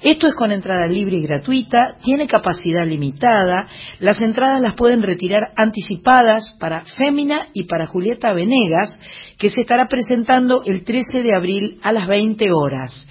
Esto 0.03 0.27
es 0.27 0.33
con 0.33 0.51
entrada 0.51 0.87
libre 0.87 1.17
y 1.17 1.21
gratuita, 1.21 1.95
tiene 2.03 2.25
capacidad 2.25 2.87
limitada, 2.87 3.67
las 3.99 4.19
entradas 4.23 4.59
las 4.59 4.73
pueden 4.73 5.03
retirar 5.03 5.51
anticipadas 5.55 6.57
para 6.59 6.83
Fémina 6.97 7.49
y 7.53 7.65
para 7.65 7.85
Julieta 7.85 8.33
Venegas, 8.33 8.99
que 9.37 9.49
se 9.49 9.61
estará 9.61 9.87
presentando 9.87 10.63
el 10.65 10.83
13 10.83 11.21
de 11.21 11.35
abril 11.35 11.79
a 11.83 11.91
las 11.91 12.07
20 12.07 12.51
horas. 12.51 13.07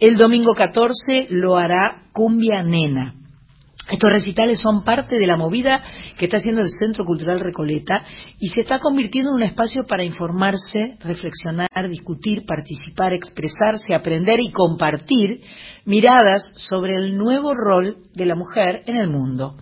El 0.00 0.16
domingo 0.16 0.52
14 0.54 1.28
lo 1.30 1.56
hará 1.56 2.02
Cumbia 2.12 2.62
Nena. 2.62 3.23
Estos 3.90 4.10
recitales 4.10 4.60
son 4.60 4.82
parte 4.82 5.18
de 5.18 5.26
la 5.26 5.36
movida 5.36 5.82
que 6.16 6.24
está 6.24 6.38
haciendo 6.38 6.62
el 6.62 6.70
Centro 6.70 7.04
Cultural 7.04 7.40
Recoleta 7.40 8.02
y 8.38 8.48
se 8.48 8.62
está 8.62 8.78
convirtiendo 8.78 9.30
en 9.30 9.36
un 9.36 9.42
espacio 9.42 9.82
para 9.86 10.04
informarse, 10.04 10.96
reflexionar, 11.00 11.68
discutir, 11.90 12.44
participar, 12.46 13.12
expresarse, 13.12 13.94
aprender 13.94 14.40
y 14.40 14.52
compartir 14.52 15.42
miradas 15.84 16.50
sobre 16.56 16.94
el 16.94 17.18
nuevo 17.18 17.54
rol 17.54 17.98
de 18.14 18.24
la 18.24 18.34
mujer 18.34 18.84
en 18.86 18.96
el 18.96 19.10
mundo. 19.10 19.56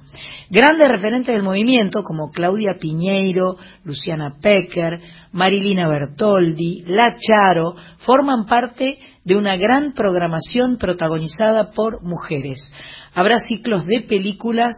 Grandes 0.51 0.89
referentes 0.89 1.35
del 1.35 1.43
movimiento 1.43 2.03
como 2.05 2.31
Claudia 2.31 2.77
Piñeiro, 2.79 3.57
Luciana 3.85 4.37
Pecker, 4.41 5.01
Marilina 5.33 5.89
Bertoldi, 5.89 6.85
La 6.87 7.17
Charo, 7.17 7.75
forman 7.99 8.47
parte 8.47 8.99
de 9.25 9.37
una 9.37 9.57
gran 9.57 9.95
programación 9.95 10.77
protagonizada 10.77 11.71
por 11.71 12.03
mujeres. 12.03 12.71
Habrá 13.15 13.39
ciclos 13.41 13.85
de 13.87 14.01
películas, 14.01 14.75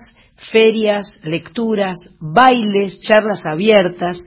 ferias, 0.50 1.06
lecturas, 1.22 1.96
bailes, 2.20 3.00
charlas 3.00 3.44
abiertas. 3.44 4.18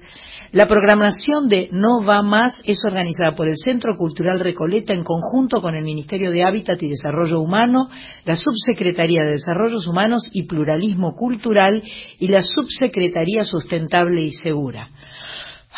La 0.53 0.65
programación 0.65 1.49
de 1.49 1.67
No 1.73 2.05
Va 2.05 2.21
Más 2.21 2.61
es 2.63 2.79
organizada 2.85 3.35
por 3.35 3.49
el 3.49 3.57
Centro 3.57 3.97
Cultural 3.97 4.39
Recoleta 4.39 4.93
en 4.93 5.03
conjunto 5.03 5.61
con 5.61 5.75
el 5.75 5.83
Ministerio 5.83 6.31
de 6.31 6.43
Hábitat 6.43 6.81
y 6.83 6.87
Desarrollo 6.87 7.41
Humano, 7.41 7.89
la 8.23 8.37
Subsecretaría 8.37 9.23
de 9.23 9.31
Desarrollos 9.31 9.87
Humanos 9.87 10.29
y 10.31 10.43
Pluralismo 10.43 11.13
Cultural 11.15 11.83
y 12.17 12.29
la 12.29 12.41
Subsecretaría 12.41 13.43
Sustentable 13.43 14.23
y 14.25 14.31
Segura. 14.31 14.89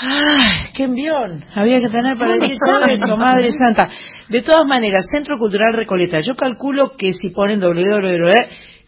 ¡Ay, 0.01 0.71
qué 0.73 0.83
envión! 0.83 1.43
Había 1.53 1.79
que 1.81 1.89
tener 1.89 2.17
para 2.17 2.35
decir 2.35 2.55
todo 2.65 3.17
Madre 3.17 3.51
Santa. 3.51 3.89
De 4.29 4.41
todas 4.41 4.65
maneras, 4.65 5.05
Centro 5.11 5.37
Cultural 5.37 5.73
Recoleta, 5.73 6.21
yo 6.21 6.35
calculo 6.35 6.95
que 6.97 7.13
si 7.13 7.29
ponen 7.29 7.59
www 7.59 8.31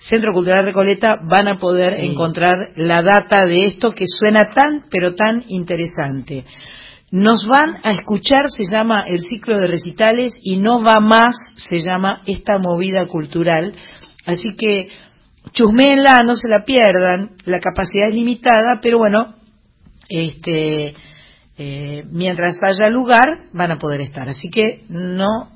Centro 0.01 0.33
Cultural 0.33 0.65
Recoleta 0.65 1.19
van 1.21 1.47
a 1.47 1.57
poder 1.57 1.93
encontrar 1.93 2.57
la 2.75 3.03
data 3.03 3.45
de 3.45 3.67
esto 3.67 3.91
que 3.91 4.05
suena 4.07 4.51
tan, 4.51 4.85
pero 4.89 5.13
tan 5.13 5.43
interesante. 5.47 6.43
Nos 7.11 7.45
van 7.45 7.77
a 7.83 7.91
escuchar, 7.91 8.49
se 8.49 8.63
llama 8.65 9.03
el 9.07 9.21
ciclo 9.21 9.57
de 9.57 9.67
recitales, 9.67 10.33
y 10.41 10.57
no 10.57 10.81
va 10.81 10.99
más, 10.99 11.35
se 11.57 11.79
llama 11.79 12.23
esta 12.25 12.57
movida 12.57 13.05
cultural. 13.05 13.73
Así 14.25 14.49
que 14.57 14.89
chusmela, 15.51 16.23
no 16.23 16.35
se 16.35 16.47
la 16.47 16.65
pierdan, 16.65 17.35
la 17.45 17.59
capacidad 17.59 18.07
es 18.07 18.15
limitada, 18.15 18.79
pero 18.81 18.97
bueno, 18.97 19.35
este, 20.11 20.93
eh, 21.57 22.03
mientras 22.11 22.57
haya 22.63 22.89
lugar 22.89 23.45
van 23.53 23.71
a 23.71 23.77
poder 23.77 24.01
estar. 24.01 24.27
Así 24.27 24.49
que 24.49 24.83
no, 24.89 25.49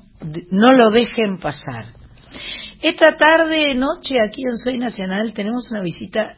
no 0.50 0.72
lo 0.72 0.90
dejen 0.90 1.38
pasar. 1.38 1.86
Esta 2.80 3.16
tarde, 3.16 3.74
noche, 3.74 4.16
aquí 4.26 4.42
en 4.42 4.56
Soy 4.56 4.78
Nacional, 4.78 5.34
tenemos 5.34 5.70
una 5.70 5.82
visita 5.82 6.36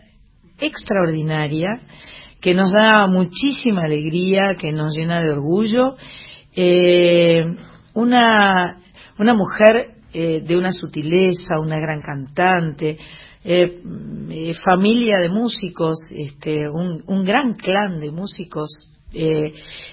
extraordinaria 0.59 1.69
que 2.41 2.55
nos 2.55 2.73
da 2.73 3.07
muchísima 3.07 3.83
alegría, 3.83 4.57
que 4.59 4.73
nos 4.73 4.97
llena 4.97 5.21
de 5.21 5.31
orgullo. 5.31 5.97
Eh, 6.55 7.45
una, 7.95 8.81
una 9.19 9.35
mujer 9.35 9.93
eh, 10.13 10.43
de 10.45 10.57
una 10.57 10.73
sutileza, 10.73 11.61
una 11.61 11.77
gran 11.77 12.01
cantante, 12.01 12.99
eh, 13.45 13.81
eh, 14.31 14.55
familia 14.65 15.19
de 15.23 15.29
músicos, 15.31 15.97
este, 16.15 16.69
un, 16.69 17.03
un 17.07 17.25
gran 17.25 17.55
clan 17.55 18.01
de 18.01 18.11
músicos 18.11 18.69
eh, 19.15 19.53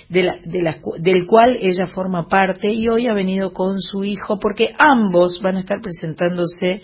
de 0.09 0.23
la- 0.23 0.37
de 0.43 0.61
la 0.61 0.77
del 0.99 1.25
cual 1.25 1.57
ella 1.61 1.87
forma 1.93 2.27
parte 2.27 2.73
y 2.73 2.89
hoy 2.89 3.07
ha 3.07 3.13
venido 3.13 3.53
con 3.53 3.79
su 3.79 4.03
hijo 4.03 4.39
porque 4.41 4.65
ambos 4.77 5.39
van 5.41 5.55
a 5.55 5.59
estar 5.61 5.79
presentándose 5.81 6.81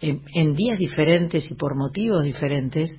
en, 0.00 0.20
en 0.34 0.52
días 0.54 0.78
diferentes 0.78 1.44
y 1.50 1.54
por 1.56 1.76
motivos 1.76 2.22
diferentes 2.22 2.96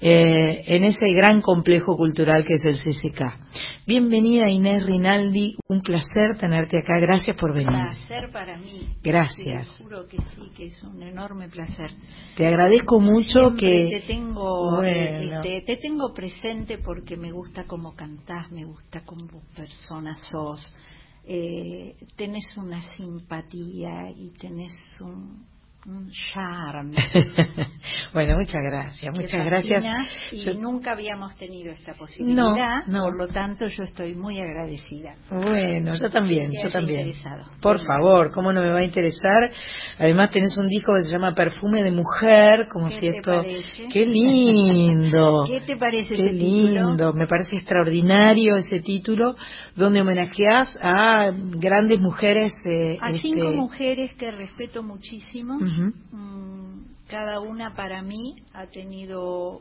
eh, 0.00 0.64
en 0.66 0.84
ese 0.84 1.12
gran 1.12 1.40
complejo 1.40 1.96
cultural 1.96 2.44
que 2.44 2.54
es 2.54 2.64
el 2.64 2.76
CCK. 2.76 3.20
Bienvenida 3.86 4.48
Inés 4.48 4.86
Rinaldi, 4.86 5.56
un 5.66 5.80
placer 5.80 6.38
tenerte 6.38 6.78
acá, 6.78 6.98
gracias 7.00 7.36
por 7.36 7.52
venir. 7.52 7.68
placer 7.68 8.30
para 8.32 8.56
mí. 8.58 8.94
Gracias. 9.02 9.76
Te 9.76 9.82
juro 9.82 10.06
que 10.06 10.18
sí, 10.18 10.50
que 10.56 10.66
es 10.66 10.82
un 10.84 11.02
enorme 11.02 11.48
placer. 11.48 11.90
Te 12.36 12.46
agradezco 12.46 13.00
mucho 13.00 13.56
Siempre 13.56 13.88
que... 13.88 14.00
te 14.00 14.06
tengo 14.06 14.76
Bueno. 14.76 15.40
este, 15.40 15.62
te 15.66 15.76
tengo 15.76 16.14
presente 16.14 16.78
porque 16.78 17.16
me 17.16 17.32
gusta 17.32 17.64
cómo 17.66 17.94
cantás, 17.96 18.52
me 18.52 18.64
gusta 18.64 19.02
cómo 19.04 19.42
persona 19.56 20.14
sos. 20.30 20.64
Eh, 21.24 21.96
tenés 22.16 22.56
una 22.56 22.80
simpatía 22.94 24.10
y 24.16 24.30
tenés 24.38 24.72
un, 25.00 25.44
un 25.86 26.10
charme. 26.10 26.94
bueno, 28.12 28.36
muchas 28.36 28.60
gracias, 28.62 29.14
muchas 29.14 29.44
gracias. 29.44 29.84
Y 30.32 30.44
Yo- 30.44 30.54
nunca 30.60 30.92
habíamos 30.92 31.34
tenido 31.36 31.72
esta 31.72 31.94
posibilidad, 31.94 32.84
no. 32.88 33.04
por 33.04 33.16
lo 33.16 33.28
tanto 33.28 33.66
yo 33.68 33.84
estoy 33.84 34.14
muy 34.14 34.38
agradecida. 34.38 35.14
Bueno, 35.30 35.94
yo 35.94 36.10
también, 36.10 36.50
yo 36.62 36.70
también. 36.70 37.06
interesado. 37.06 37.44
Por 37.62 37.76
Bueno. 37.76 37.86
favor, 37.86 38.30
¿cómo 38.32 38.52
no 38.52 38.60
me 38.60 38.68
va 38.70 38.78
a 38.80 38.84
interesar? 38.84 39.50
Además 39.98 40.30
tenés 40.30 40.56
un 40.58 40.66
disco 40.68 40.92
que 40.98 41.04
se 41.06 41.12
llama 41.12 41.32
Perfume 41.34 41.82
de 41.82 41.92
Mujer, 41.92 42.66
como 42.70 42.88
¿Qué 42.88 42.94
si 43.00 43.06
esto... 43.08 43.30
parece? 43.36 43.88
¡Qué 43.90 44.04
lindo! 44.06 45.44
¿Qué 45.46 45.60
te 45.62 45.76
parece 45.76 46.16
Qué 46.16 46.24
ese 46.26 46.34
título? 46.34 46.88
lindo, 46.90 47.12
me 47.14 47.26
parece 47.26 47.56
extraordinario 47.56 48.56
ese 48.56 48.80
título, 48.80 49.36
donde 49.74 50.00
homenajeas 50.02 50.76
a 50.82 51.30
grandes 51.34 52.00
mujeres. 52.00 52.52
eh, 52.68 52.98
A 53.00 53.10
este, 53.10 53.22
cinco 53.22 53.52
mujeres 53.52 54.14
que 54.16 54.30
respeto 54.32 54.82
muchísimo. 54.82 55.58
Mm, 56.12 56.82
Cada 57.08 57.40
una 57.40 57.74
para 57.74 58.02
mí 58.02 58.36
ha 58.52 58.66
tenido 58.66 59.60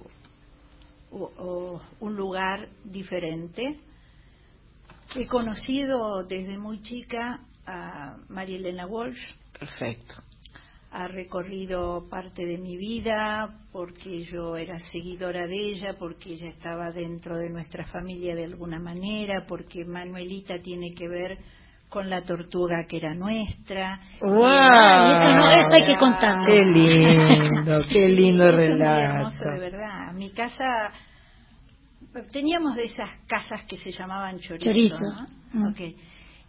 un 1.12 2.16
lugar 2.16 2.68
diferente. 2.84 3.80
He 5.16 5.28
conocido 5.28 6.24
desde 6.28 6.58
muy 6.58 6.82
chica 6.82 7.40
a 7.66 8.18
María 8.30 8.58
Elena 8.58 8.86
Walsh, 8.86 9.18
Perfecto. 9.58 10.16
ha 10.92 11.08
recorrido 11.08 12.08
parte 12.10 12.46
de 12.46 12.58
mi 12.58 12.76
vida 12.78 13.62
porque 13.72 14.26
yo 14.26 14.56
era 14.58 14.78
seguidora 14.92 15.48
de 15.48 15.56
ella, 15.72 15.96
porque 15.98 16.34
ella 16.34 16.50
estaba 16.50 16.92
dentro 16.92 17.38
de 17.38 17.50
nuestra 17.50 17.86
familia 17.88 18.36
de 18.36 18.44
alguna 18.46 18.80
manera, 18.80 19.46
porque 19.48 19.86
Manuelita 19.86 20.62
tiene 20.62 20.94
que 20.94 21.08
ver 21.08 21.38
con 21.90 22.10
la 22.10 22.22
tortuga 22.24 22.86
que 22.88 22.98
era 22.98 23.14
nuestra. 23.14 24.00
¡Wow! 24.22 24.34
Eso 24.34 25.32
no, 25.36 25.50
eso 25.52 25.72
hay 25.72 25.86
que 25.86 25.98
contarlo. 25.98 26.46
Qué 26.48 26.66
lindo, 26.66 27.80
qué 27.90 28.08
lindo 28.10 28.52
relato. 28.52 29.02
hermoso, 29.02 29.46
de 29.46 29.60
verdad. 29.60 30.14
Mi 30.14 30.32
casa, 30.32 30.92
teníamos 32.32 32.76
de 32.76 32.86
esas 32.86 33.10
casas 33.28 33.64
que 33.66 33.78
se 33.78 33.92
llamaban 33.92 34.40
chorizo, 34.40 34.66
Chorizo. 34.66 35.00
¿no? 35.00 35.28
Mm. 35.54 35.68
Ok. 35.72 35.80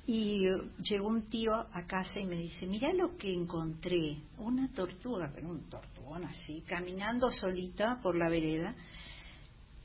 Y 0.06 0.48
llegó 0.82 1.08
un 1.08 1.28
tío 1.28 1.52
a 1.54 1.86
casa 1.86 2.18
y 2.18 2.24
me 2.24 2.36
dice, 2.36 2.66
mira 2.66 2.90
lo 2.94 3.14
que 3.16 3.32
encontré, 3.32 4.16
una 4.38 4.66
tortuga, 4.72 5.30
pero 5.34 5.50
un 5.50 5.68
tortugón 5.68 6.24
así, 6.24 6.62
caminando 6.66 7.30
solita 7.30 7.98
por 8.02 8.16
la 8.16 8.30
vereda. 8.30 8.74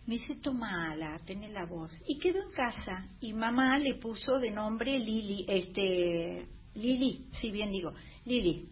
Me 0.05 0.15
dice, 0.15 0.35
tomala, 0.35 1.17
tené 1.25 1.49
la 1.49 1.65
voz. 1.65 1.91
Y 2.05 2.19
quedó 2.19 2.41
en 2.41 2.51
casa. 2.51 3.07
Y 3.21 3.33
mamá 3.33 3.77
le 3.77 3.95
puso 3.95 4.37
de 4.39 4.51
nombre 4.51 4.99
Lili, 4.99 5.45
este, 5.47 6.47
Lili, 6.75 7.27
si 7.33 7.51
bien 7.51 7.71
digo, 7.71 7.91
Lili. 8.25 8.67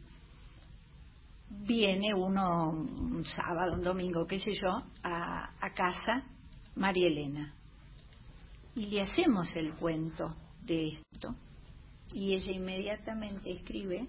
Viene 1.50 2.13
uno 2.13 2.72
un 2.72 3.26
sábado, 3.26 3.74
un 3.74 3.84
domingo, 3.84 4.26
qué 4.26 4.39
sé 4.39 4.52
yo, 4.54 4.84
a, 5.04 5.54
a 5.60 5.74
casa, 5.74 6.26
María 6.76 7.08
Elena. 7.08 7.54
Y 8.76 8.88
le 8.88 9.02
hacemos 9.02 9.54
el 9.56 9.74
cuento 9.76 10.36
de 10.63 10.88
esto. 10.88 11.36
Y 12.13 12.34
ella 12.34 12.52
inmediatamente 12.52 13.52
escribe 13.52 14.08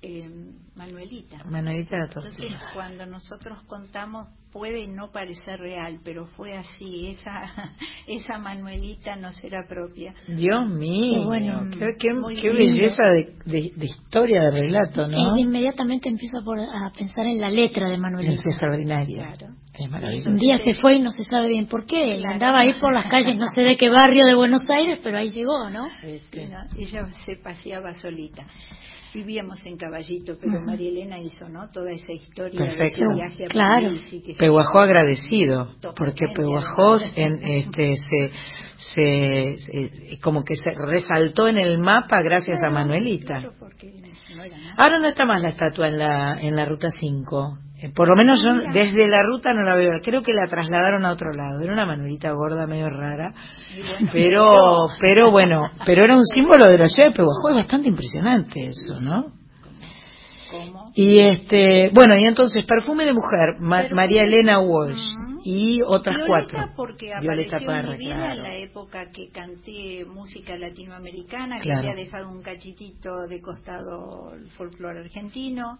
eh, 0.00 0.28
Manuelita. 0.76 1.38
Manuelita 1.44 1.96
la 1.98 2.04
Entonces, 2.04 2.52
cuando 2.72 3.04
nosotros 3.06 3.62
contamos, 3.66 4.28
puede 4.52 4.86
no 4.86 5.10
parecer 5.10 5.58
real, 5.58 6.00
pero 6.04 6.26
fue 6.36 6.56
así. 6.56 7.08
Esa, 7.08 7.74
esa 8.06 8.38
Manuelita 8.38 9.16
no 9.16 9.32
será 9.32 9.66
propia. 9.68 10.14
Dios 10.28 10.68
mío, 10.70 11.20
Qué 11.20 11.24
bueno. 11.26 11.70
qué, 11.70 11.86
qué- 11.98 12.40
qué 12.40 12.48
belleza 12.52 13.02
de, 13.04 13.34
de- 13.44 13.72
de 13.74 13.86
historia, 13.86 14.42
de 14.44 14.50
relato, 14.52 15.08
¿no? 15.08 15.36
E 15.36 15.40
inmediatamente 15.40 16.08
empiezo 16.08 16.44
por- 16.44 16.60
a 16.60 16.90
pensar 16.96 17.26
en 17.26 17.40
la 17.40 17.50
letra 17.50 17.88
de 17.88 17.94
Es 17.94 18.00
Manuelita. 18.00 18.42
extraordinaria. 18.50 19.24
Claro. 19.34 19.54
Es. 20.10 20.26
Un 20.26 20.38
día 20.38 20.58
se 20.58 20.74
fue 20.74 20.96
y 20.96 21.00
no 21.00 21.12
se 21.12 21.22
sabe 21.22 21.46
bien 21.48 21.66
por 21.66 21.86
qué. 21.86 22.16
Claro. 22.18 22.32
andaba 22.34 22.60
ahí 22.62 22.72
por 22.80 22.92
las 22.92 23.08
calles, 23.08 23.36
no 23.36 23.46
sé 23.54 23.62
de 23.62 23.76
qué 23.76 23.88
barrio 23.88 24.24
de 24.26 24.34
Buenos 24.34 24.62
Aires, 24.68 24.98
pero 25.04 25.18
ahí 25.18 25.30
llegó, 25.30 25.70
¿no? 25.70 25.84
Sí, 26.00 26.46
¿no? 26.48 26.58
Ella 26.76 27.06
se 27.24 27.36
paseaba 27.36 27.92
solita. 27.92 28.44
Vivíamos 29.14 29.64
en 29.64 29.76
Caballito, 29.76 30.36
pero 30.40 30.60
María 30.60 30.90
Elena 30.90 31.18
hizo, 31.18 31.48
¿no? 31.48 31.68
Toda 31.70 31.90
esa 31.92 32.12
historia 32.12 32.60
de 32.60 32.66
Perfecto. 32.68 33.04
su 33.10 33.16
viaje 33.16 33.44
a 33.46 33.48
Claro. 33.48 33.86
París 33.88 34.22
que 34.24 34.34
Peguajó 34.38 34.78
agradecido, 34.80 35.74
porque 35.96 36.24
Peguajó 36.36 36.94
agradecido. 36.94 37.26
en, 37.26 37.42
este, 37.44 37.94
se, 37.96 38.30
se, 38.76 39.56
se- 39.58 40.18
como 40.20 40.44
que 40.44 40.56
se 40.56 40.70
resaltó 40.74 41.48
en 41.48 41.58
el 41.58 41.78
mapa 41.78 42.20
gracias 42.22 42.58
a 42.62 42.70
Manuelita. 42.70 43.38
Claro, 43.40 43.54
porque 43.58 43.92
no 44.36 44.44
era 44.44 44.56
nada. 44.58 44.74
Ahora 44.76 44.98
no 44.98 45.08
está 45.08 45.24
más 45.24 45.40
la 45.42 45.48
estatua 45.50 45.88
en 45.88 45.98
la, 45.98 46.38
en 46.40 46.54
la 46.54 46.64
ruta 46.66 46.88
5. 46.90 47.58
Eh, 47.80 47.90
Por 47.94 48.08
lo 48.08 48.16
menos 48.16 48.42
yo 48.42 48.54
desde 48.72 49.06
la 49.06 49.22
ruta 49.22 49.54
no 49.54 49.62
la 49.62 49.76
veo. 49.76 49.92
Creo 50.02 50.22
que 50.22 50.32
la 50.32 50.48
trasladaron 50.48 51.06
a 51.06 51.12
otro 51.12 51.30
lado. 51.32 51.60
Era 51.62 51.72
una 51.72 51.86
Manuelita 51.86 52.32
gorda, 52.32 52.66
medio 52.66 52.90
rara. 52.90 53.32
Pero, 54.12 54.88
pero 55.00 55.30
bueno, 55.30 55.70
pero 55.86 56.04
era 56.04 56.16
un 56.16 56.24
símbolo 56.24 56.66
de 56.68 56.78
la 56.78 56.88
ciudad 56.88 57.10
de 57.10 57.14
Peguajó. 57.16 57.50
Es 57.50 57.54
bastante 57.56 57.88
impresionante 57.88 58.64
eso, 58.64 59.00
¿no? 59.00 59.26
Y 60.94 61.20
este, 61.22 61.90
bueno, 61.92 62.16
y 62.16 62.24
entonces 62.24 62.64
Perfume 62.66 63.04
de 63.04 63.12
Mujer, 63.12 63.60
Ma-. 63.60 63.88
María 63.92 64.22
Elena 64.22 64.60
Walsh 64.60 65.04
y 65.44 65.80
otras 65.86 66.16
Violeta 66.16 66.48
cuatro. 66.56 66.72
porque 66.76 67.12
Violeta 67.20 67.56
apareció 67.58 67.66
Parra, 67.66 67.80
en 67.92 67.98
mi 67.98 68.06
vida 68.06 68.14
claro. 68.16 68.32
en 68.34 68.42
la 68.42 68.54
época 68.56 69.10
que 69.12 69.30
canté 69.32 70.04
música 70.06 70.56
latinoamericana, 70.56 71.60
Claro. 71.60 71.82
que 71.82 71.88
había 71.90 72.04
dejado 72.04 72.30
un 72.30 72.42
cachitito 72.42 73.26
de 73.28 73.40
costado 73.40 74.32
el 74.34 74.50
folclore 74.52 75.00
argentino. 75.00 75.78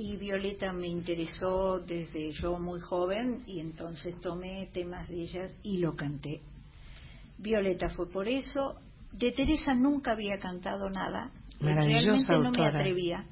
Y 0.00 0.16
Violeta 0.16 0.72
me 0.72 0.86
interesó 0.86 1.80
desde 1.80 2.30
yo 2.30 2.56
muy 2.56 2.78
joven 2.78 3.42
y 3.48 3.58
entonces 3.58 4.14
tomé 4.20 4.68
temas 4.72 5.08
de 5.08 5.22
ella 5.24 5.48
y 5.64 5.78
lo 5.78 5.96
canté. 5.96 6.40
Violeta 7.36 7.88
fue 7.96 8.08
por 8.08 8.28
eso. 8.28 8.76
De 9.10 9.32
Teresa 9.32 9.74
nunca 9.74 10.12
había 10.12 10.38
cantado 10.38 10.88
nada. 10.88 11.32
Maravillosa 11.60 12.28
Realmente 12.28 12.32
no 12.32 12.40
me 12.42 12.46
autora. 12.46 12.78
atrevía. 12.78 13.24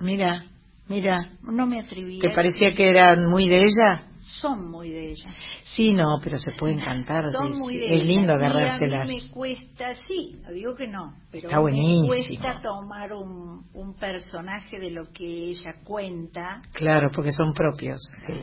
Mira, 0.00 0.46
mira, 0.88 1.32
No 1.42 1.66
me 1.66 1.80
atrevía. 1.80 2.22
¿te 2.22 2.30
parecía 2.30 2.72
que 2.72 2.88
eran 2.88 3.28
muy 3.28 3.46
de 3.46 3.58
ella? 3.58 4.06
Son 4.40 4.70
muy 4.70 4.90
de 4.90 5.12
ella. 5.12 5.30
Sí, 5.62 5.92
no, 5.92 6.18
pero 6.22 6.36
se 6.38 6.52
pueden 6.52 6.80
cantar. 6.80 7.24
Son 7.30 7.52
es, 7.52 7.56
muy 7.58 7.76
de 7.76 7.96
es 7.96 8.04
lindo 8.04 8.32
Y 8.32 8.34
a 8.34 8.34
agarrárselas. 8.36 9.08
mí 9.08 9.14
me 9.22 9.30
cuesta, 9.30 9.94
sí, 9.94 10.40
digo 10.52 10.74
que 10.74 10.88
no, 10.88 11.14
pero 11.30 11.48
Está 11.48 11.60
me 11.62 12.06
cuesta 12.06 12.60
tomar 12.60 13.12
un, 13.12 13.64
un 13.72 13.94
personaje 13.94 14.80
de 14.80 14.90
lo 14.90 15.10
que 15.12 15.24
ella 15.24 15.76
cuenta. 15.84 16.60
Claro, 16.72 17.10
porque 17.14 17.30
son 17.32 17.52
propios. 17.52 18.00
sí. 18.26 18.34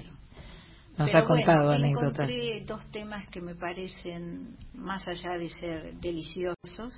Nos 0.98 1.10
Pero 1.12 1.24
ha 1.24 1.28
contado 1.28 1.66
bueno, 1.70 1.86
anécdotas. 1.86 2.30
Encontré 2.30 2.66
dos 2.66 2.86
temas 2.92 3.28
que 3.30 3.42
me 3.42 3.56
parecen, 3.56 4.56
más 4.76 5.06
allá 5.08 5.38
de 5.40 5.50
ser 5.50 5.96
deliciosos, 6.00 6.94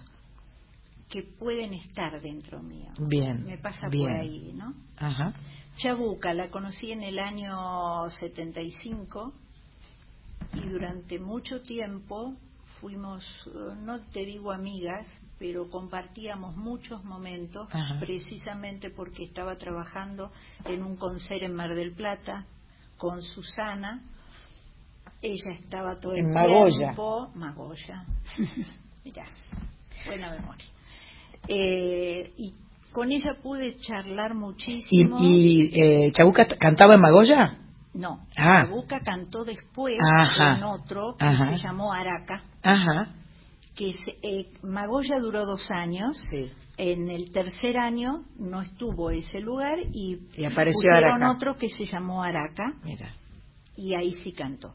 que 1.09 1.23
pueden 1.39 1.73
estar 1.73 2.21
dentro 2.21 2.61
mío. 2.61 2.91
Bien, 2.99 3.45
Me 3.45 3.57
pasa 3.57 3.87
bien. 3.89 4.03
por 4.09 4.19
ahí, 4.19 4.53
¿no? 4.53 4.73
Ajá. 4.97 5.33
Chabuca, 5.77 6.33
la 6.33 6.49
conocí 6.49 6.91
en 6.91 7.03
el 7.03 7.19
año 7.19 8.09
75 8.09 9.33
y 10.53 10.69
durante 10.69 11.19
mucho 11.19 11.61
tiempo 11.61 12.33
fuimos, 12.79 13.23
eh, 13.47 13.75
no 13.81 13.99
te 14.11 14.23
digo 14.25 14.51
amigas, 14.53 15.05
pero 15.37 15.69
compartíamos 15.69 16.55
muchos 16.55 17.03
momentos, 17.03 17.67
Ajá. 17.71 17.99
precisamente 17.99 18.89
porque 18.89 19.25
estaba 19.25 19.57
trabajando 19.57 20.31
en 20.63 20.81
un 20.83 20.95
concert 20.95 21.41
en 21.43 21.53
Mar 21.53 21.75
del 21.75 21.93
Plata 21.93 22.45
con 22.97 23.21
Susana. 23.21 24.01
Ella 25.21 25.51
estaba 25.59 25.99
todo 25.99 26.13
el 26.13 26.19
En 26.19 26.29
Magoya. 26.29 26.77
tiempo. 26.77 27.31
Magoya. 27.35 28.05
Mirá, 29.03 29.27
buena 30.05 30.31
memoria. 30.31 30.65
Eh, 31.47 32.33
y 32.37 32.53
con 32.95 33.11
ella 33.11 33.35
pude 33.43 33.77
charlar 33.79 34.31
¿Y, 34.31 34.35
muchísimo. 34.35 35.17
y 35.21 35.69
eh, 35.79 36.11
Chabuca 36.13 36.47
cantaba 36.47 36.95
en 36.95 37.01
Magoya? 37.01 37.57
No, 37.93 38.21
Ah. 38.37 38.63
Chabuca 38.65 38.99
cantó 38.99 39.43
después 39.43 39.95
Ajá. 40.17 40.57
en 40.57 40.63
otro 40.63 41.15
que 41.19 41.25
Ajá. 41.25 41.57
se 41.57 41.63
llamó 41.63 41.91
Araca, 41.93 42.41
Ajá. 42.63 43.13
que 43.75 43.93
se- 43.93 44.17
eh, 44.23 44.47
Magoya 44.63 45.19
duró 45.19 45.45
dos 45.45 45.69
años. 45.69 46.17
Sí. 46.31 46.49
En 46.77 47.09
el 47.09 47.31
tercer 47.31 47.77
año 47.77 48.23
no 48.39 48.61
estuvo 48.61 49.09
ese 49.11 49.39
lugar 49.39 49.77
y, 49.93 50.17
Y 50.37 50.45
apareció 50.45 50.89
Araca. 50.93 51.31
otro 51.31 51.55
que 51.57 51.69
se 51.69 51.85
llamó 51.85 52.23
Araca 52.23 52.73
Mira. 52.83 53.09
y 53.77 53.93
ahí 53.95 54.13
sí 54.23 54.31
cantó. 54.33 54.73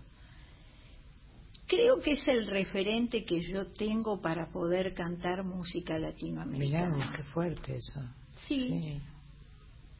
Creo 1.70 2.00
que 2.00 2.12
es 2.12 2.26
el 2.26 2.48
referente 2.48 3.24
que 3.24 3.40
yo 3.42 3.66
tengo 3.72 4.20
para 4.20 4.50
poder 4.50 4.92
cantar 4.92 5.44
música 5.44 5.94
Mirá, 5.94 6.08
latinoamericana. 6.10 7.12
qué 7.16 7.22
fuerte 7.32 7.76
eso. 7.76 8.00
Sí, 8.48 8.68
Sí. 8.68 9.00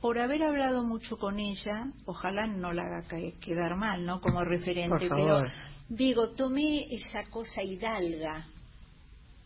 por 0.00 0.18
haber 0.18 0.42
hablado 0.42 0.82
mucho 0.82 1.16
con 1.16 1.38
ella, 1.38 1.92
ojalá 2.06 2.48
no 2.48 2.72
la 2.72 2.82
haga 2.82 3.06
quedar 3.40 3.76
mal, 3.76 4.04
¿no? 4.04 4.20
Como 4.20 4.42
referente, 4.44 4.88
Por 4.88 5.08
favor. 5.08 5.44
pero 5.48 5.96
digo, 5.96 6.30
tomé 6.32 6.86
esa 6.92 7.22
cosa 7.30 7.62
hidalga 7.62 8.46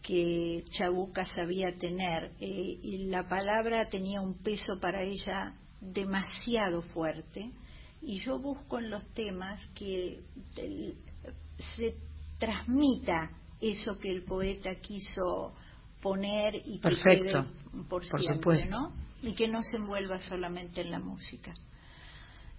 que 0.03 0.65
Chabuca 0.71 1.27
sabía 1.27 1.77
tener 1.79 2.33
eh, 2.41 2.79
y 2.83 3.07
la 3.09 3.29
palabra 3.29 3.89
tenía 3.91 4.21
un 4.23 4.43
peso 4.43 4.79
para 4.81 5.03
ella 5.03 5.55
demasiado 5.81 6.83
fuerte 6.83 7.51
y 8.03 8.19
yo 8.21 8.39
busco 8.39 8.79
en 8.79 8.91
los 8.91 9.07
temas 9.15 9.61
que 9.75 10.21
el- 10.57 10.95
se 11.77 11.95
transmita 12.45 13.31
eso 13.61 13.99
que 13.99 14.11
el 14.11 14.25
poeta 14.25 14.71
quiso 14.81 15.55
poner 16.03 16.55
y 16.55 16.79
que 16.81 16.89
Perfecto. 16.89 17.25
quede 17.25 17.83
por, 17.89 18.03
Por 18.09 18.21
siempre, 18.21 18.35
supuesto. 18.59 18.69
¿no? 18.71 18.93
Y 19.23 19.35
que 19.35 19.49
no 19.49 19.63
se 19.63 19.77
envuelva 19.79 20.19
solamente 20.19 20.83
en 20.83 20.91
la 20.91 20.99
música. 20.99 21.55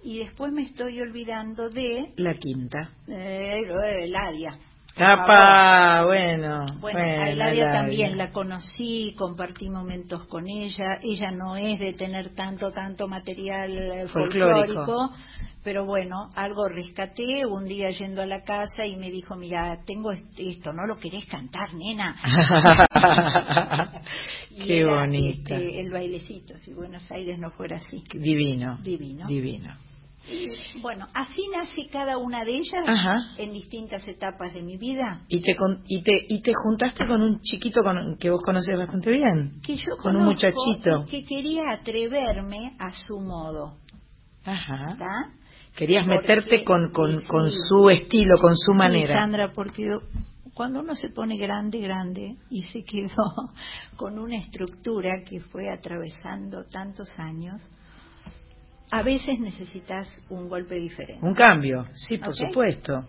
Y 0.04 0.19
después 0.19 0.52
me 0.52 0.63
estoy 0.63 1.00
olvidando 1.02 1.69
de 1.69 2.13
La 2.17 2.34
quinta. 2.34 2.89
eh, 3.08 3.60
el 4.04 4.15
área. 4.15 4.58
¡Capa! 4.95 6.06
Bueno. 6.06 6.63
Bueno, 6.80 7.00
a 7.00 7.30
Eladia 7.30 7.63
Eladia. 7.63 7.71
también 7.71 8.17
la 8.17 8.32
conocí, 8.32 9.13
compartí 9.17 9.69
momentos 9.69 10.26
con 10.28 10.48
ella. 10.48 11.00
Ella 11.04 11.32
no 11.32 11.56
es 11.58 11.78
de 11.80 11.93
tener 11.93 12.34
tanto, 12.34 12.71
tanto 12.71 13.08
material 13.08 13.71
eh, 13.78 14.08
Folclórico. 14.08 14.74
folclórico, 14.86 15.12
pero 15.65 15.84
bueno, 15.84 16.30
algo 16.36 16.67
rescaté 16.69 17.43
un 17.49 17.65
día 17.65 17.89
yendo 17.89 18.21
a 18.21 18.25
la 18.28 18.43
casa 18.43 18.86
y 18.86 18.95
me 18.97 19.10
dijo, 19.10 19.36
mira, 19.36 19.80
tengo 19.86 20.12
esto, 20.12 20.71
¿no 20.71 20.86
lo 20.86 20.97
querés 20.97 21.25
cantar, 21.25 21.73
nena? 21.73 22.15
Qué 24.65 24.80
era, 24.82 25.01
bonita. 25.01 25.56
este, 25.58 25.82
el 25.82 25.89
bailecito, 25.91 26.56
si 26.60 26.71
Buenos 26.71 27.12
Aires 27.12 27.39
no 27.39 27.49
fuera 27.51 27.78
así. 27.78 28.04
Divino. 28.13 28.78
Divino. 28.84 29.28
Divino. 29.28 29.75
Bueno, 30.82 31.08
así 31.13 31.41
nace 31.51 31.88
cada 31.91 32.17
una 32.17 32.43
de 32.45 32.58
ellas 32.58 32.84
Ajá. 32.88 33.34
en 33.38 33.51
distintas 33.51 34.08
etapas 34.08 34.54
de 34.54 34.62
mi 34.63 34.78
vida. 34.78 35.21
Y 35.28 35.41
te, 35.41 35.56
con- 35.56 35.84
y 35.88 36.01
te 36.04 36.25
y 36.30 36.41
te 36.41 36.51
juntaste 36.54 37.06
con 37.08 37.21
un 37.21 37.41
chiquito 37.41 37.82
con, 37.84 38.17
que 38.19 38.30
vos 38.32 38.41
conoces 38.43 38.75
bastante 38.78 39.12
bien. 39.12 39.62
Que 39.63 39.75
yo 39.78 39.97
Con 40.01 40.15
un 40.15 40.25
muchachito. 40.25 41.06
que 41.10 41.25
quería 41.25 41.71
atreverme 41.71 42.75
a 42.80 42.91
su 42.91 43.19
modo. 43.19 43.78
Ajá. 44.45 44.86
¿está? 44.91 45.12
Querías 45.75 46.07
meterte 46.07 46.63
con, 46.63 46.91
con, 46.91 47.51
su 47.51 47.89
estilo, 47.89 48.35
con 48.41 48.55
su 48.55 48.71
Sí, 48.71 48.77
manera. 48.77 49.15
Sandra, 49.19 49.51
porque 49.51 49.83
cuando 50.53 50.79
uno 50.79 50.95
se 50.95 51.09
pone 51.09 51.38
grande, 51.38 51.79
grande, 51.79 52.38
y 52.49 52.63
se 52.63 52.83
quedó 52.85 53.51
con 53.97 54.17
una 54.17 54.38
estructura 54.38 55.23
que 55.27 55.41
fue 55.41 55.69
atravesando 55.69 56.63
tantos 56.71 57.09
años, 57.19 57.61
a 58.91 59.01
veces 59.01 59.39
necesitas 59.39 60.07
un 60.29 60.47
golpe 60.47 60.75
diferente. 60.75 61.25
Un 61.25 61.33
cambio, 61.33 61.85
sí, 61.93 62.17
por 62.17 62.35
supuesto. 62.35 63.01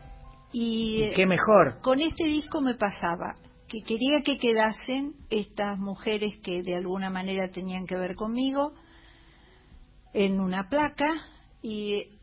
Y 0.53 1.05
Y 1.05 1.15
qué 1.15 1.27
mejor. 1.27 1.81
con 1.83 2.01
este 2.01 2.25
disco 2.25 2.61
me 2.61 2.75
pasaba 2.75 3.35
que 3.69 3.79
quería 3.87 4.23
que 4.25 4.39
quedasen 4.39 5.15
estas 5.29 5.79
mujeres 5.79 6.39
que 6.43 6.63
de 6.63 6.77
alguna 6.77 7.11
manera 7.11 7.49
tenían 7.51 7.85
que 7.87 7.97
ver 7.97 8.15
conmigo 8.15 8.73
en 10.15 10.41
una 10.41 10.69
placa 10.69 11.07
y 11.63 12.16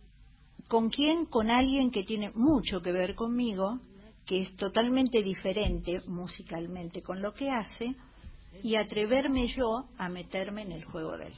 con 0.74 0.90
quién, 0.90 1.26
con 1.26 1.52
alguien 1.52 1.92
que 1.92 2.04
tiene 2.04 2.32
mucho 2.32 2.82
que 2.82 2.92
ver 2.92 3.14
conmigo, 3.14 3.80
que 4.26 4.42
es 4.42 4.56
totalmente 4.56 5.22
diferente 5.22 6.02
musicalmente 6.08 7.04
con 7.04 7.22
lo 7.22 7.36
que 7.36 7.52
hace 7.52 7.94
y 8.64 8.76
atreverme 8.76 9.48
yo 9.50 9.86
a 10.00 10.10
meterme 10.10 10.64
en 10.64 10.72
el 10.72 10.84
juego 10.84 11.16
de 11.16 11.28
él. 11.28 11.34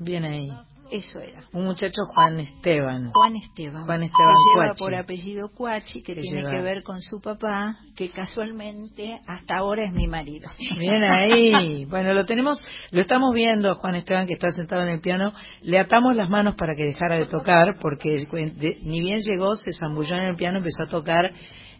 Bien 0.00 0.24
ahí. 0.24 0.52
Eso 0.90 1.18
era. 1.18 1.42
Un 1.52 1.64
muchacho 1.64 2.02
Juan 2.14 2.38
Esteban. 2.40 3.10
Juan 3.12 3.36
Esteban. 3.36 3.84
Juan 3.86 4.02
Esteban 4.04 4.34
que 4.34 4.50
lleva 4.54 4.66
Cuachi. 4.68 4.78
por 4.84 4.94
apellido 4.94 5.48
Cuachi, 5.54 6.02
que, 6.02 6.14
Que 6.14 6.20
tiene 6.20 6.38
lleva- 6.42 6.50
que 6.50 6.62
ver 6.62 6.82
con 6.84 7.00
su 7.00 7.20
papá, 7.20 7.76
que 7.96 8.10
casualmente 8.10 9.20
hasta 9.26 9.56
ahora 9.56 9.84
es 9.84 9.92
mi 9.92 10.06
marido. 10.06 10.48
Bien 10.78 11.02
ahí. 11.04 11.84
Bueno, 11.86 12.12
lo 12.14 12.24
tenemos, 12.24 12.62
lo 12.92 13.00
estamos 13.00 13.34
viendo, 13.34 13.74
Juan 13.76 13.96
Esteban, 13.96 14.26
que 14.26 14.34
está 14.34 14.50
sentado 14.52 14.82
en 14.82 14.90
el 14.90 15.00
piano. 15.00 15.32
Le 15.62 15.78
atamos 15.78 16.14
las 16.14 16.28
manos 16.30 16.54
para 16.56 16.74
que 16.76 16.84
dejara 16.84 17.16
de 17.18 17.26
tocar, 17.26 17.78
porque 17.80 18.10
de- 18.56 18.78
ni 18.82 19.00
bien 19.00 19.20
llegó, 19.22 19.56
se 19.56 19.72
zambulló 19.72 20.14
en 20.16 20.22
el 20.22 20.36
piano, 20.36 20.58
empezó 20.58 20.84
a 20.84 20.88
tocar 20.88 21.30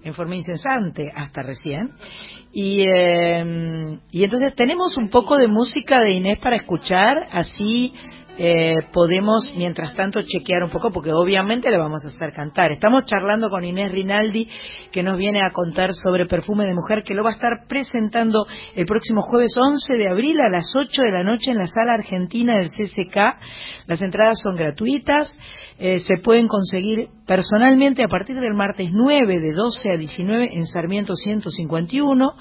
en 0.03 0.15
forma 0.15 0.37
incesante, 0.37 1.11
hasta 1.15 1.43
recién. 1.43 1.91
Y, 2.53 2.81
eh, 2.87 3.99
y 4.11 4.25
entonces 4.25 4.55
tenemos 4.55 4.97
un 4.97 5.11
poco 5.11 5.37
de 5.37 5.49
música 5.49 6.01
de 6.01 6.13
Inés 6.15 6.39
para 6.39 6.57
escuchar, 6.57 7.17
así 7.33 7.93
eh, 8.39 8.75
podemos, 8.93 9.51
mientras 9.57 9.95
tanto, 9.95 10.21
chequear 10.21 10.63
un 10.63 10.71
poco, 10.71 10.91
porque 10.91 11.13
obviamente 11.13 11.71
le 11.71 11.79
vamos 11.79 12.05
a 12.05 12.09
hacer 12.09 12.33
cantar. 12.33 12.73
Estamos 12.73 13.07
charlando 13.07 13.49
con 13.49 13.65
Inés 13.65 13.93
Rinaldi, 13.93 14.49
que 14.93 15.03
nos 15.03 15.17
viene 15.17 15.41
a 15.41 15.53
contar 15.53 15.95
sobre 15.95 16.27
Perfume 16.27 16.67
de 16.67 16.75
Mujer, 16.75 17.03
que 17.03 17.15
lo 17.15 17.23
va 17.23 17.31
a 17.31 17.35
estar 17.35 17.67
presentando 17.67 18.47
el 18.75 18.85
próximo 18.85 19.23
jueves 19.23 19.57
11 19.57 19.95
de 19.95 20.11
abril 20.11 20.41
a 20.41 20.51
las 20.51 20.75
8 20.75 21.03
de 21.03 21.13
la 21.13 21.25
noche 21.25 21.51
en 21.51 21.59
la 21.59 21.67
sala 21.67 21.95
argentina 21.95 22.59
del 22.59 22.69
CCK. 22.69 23.17
Las 23.87 24.03
entradas 24.03 24.39
son 24.43 24.57
gratuitas, 24.57 25.33
eh, 25.79 25.99
se 26.01 26.23
pueden 26.23 26.47
conseguir 26.47 27.09
personalmente 27.27 28.05
a 28.05 28.09
partir 28.09 28.39
del 28.41 28.55
martes 28.55 28.91
9 28.93 29.41
de 29.41 29.53
12 29.53 29.91
a 29.95 29.97
19 29.97 30.51
en 30.53 30.67
Sarmiento 30.67 31.15
151 31.15 32.35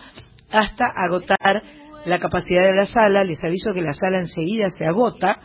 hasta 0.52 0.86
agotar 0.86 1.64
la 2.06 2.20
capacidad 2.20 2.64
de 2.68 2.76
la 2.76 2.86
sala. 2.86 3.24
Les 3.24 3.44
aviso 3.44 3.74
que 3.74 3.82
la 3.82 3.94
sala 3.94 4.20
enseguida 4.20 4.68
se 4.70 4.86
agota, 4.86 5.38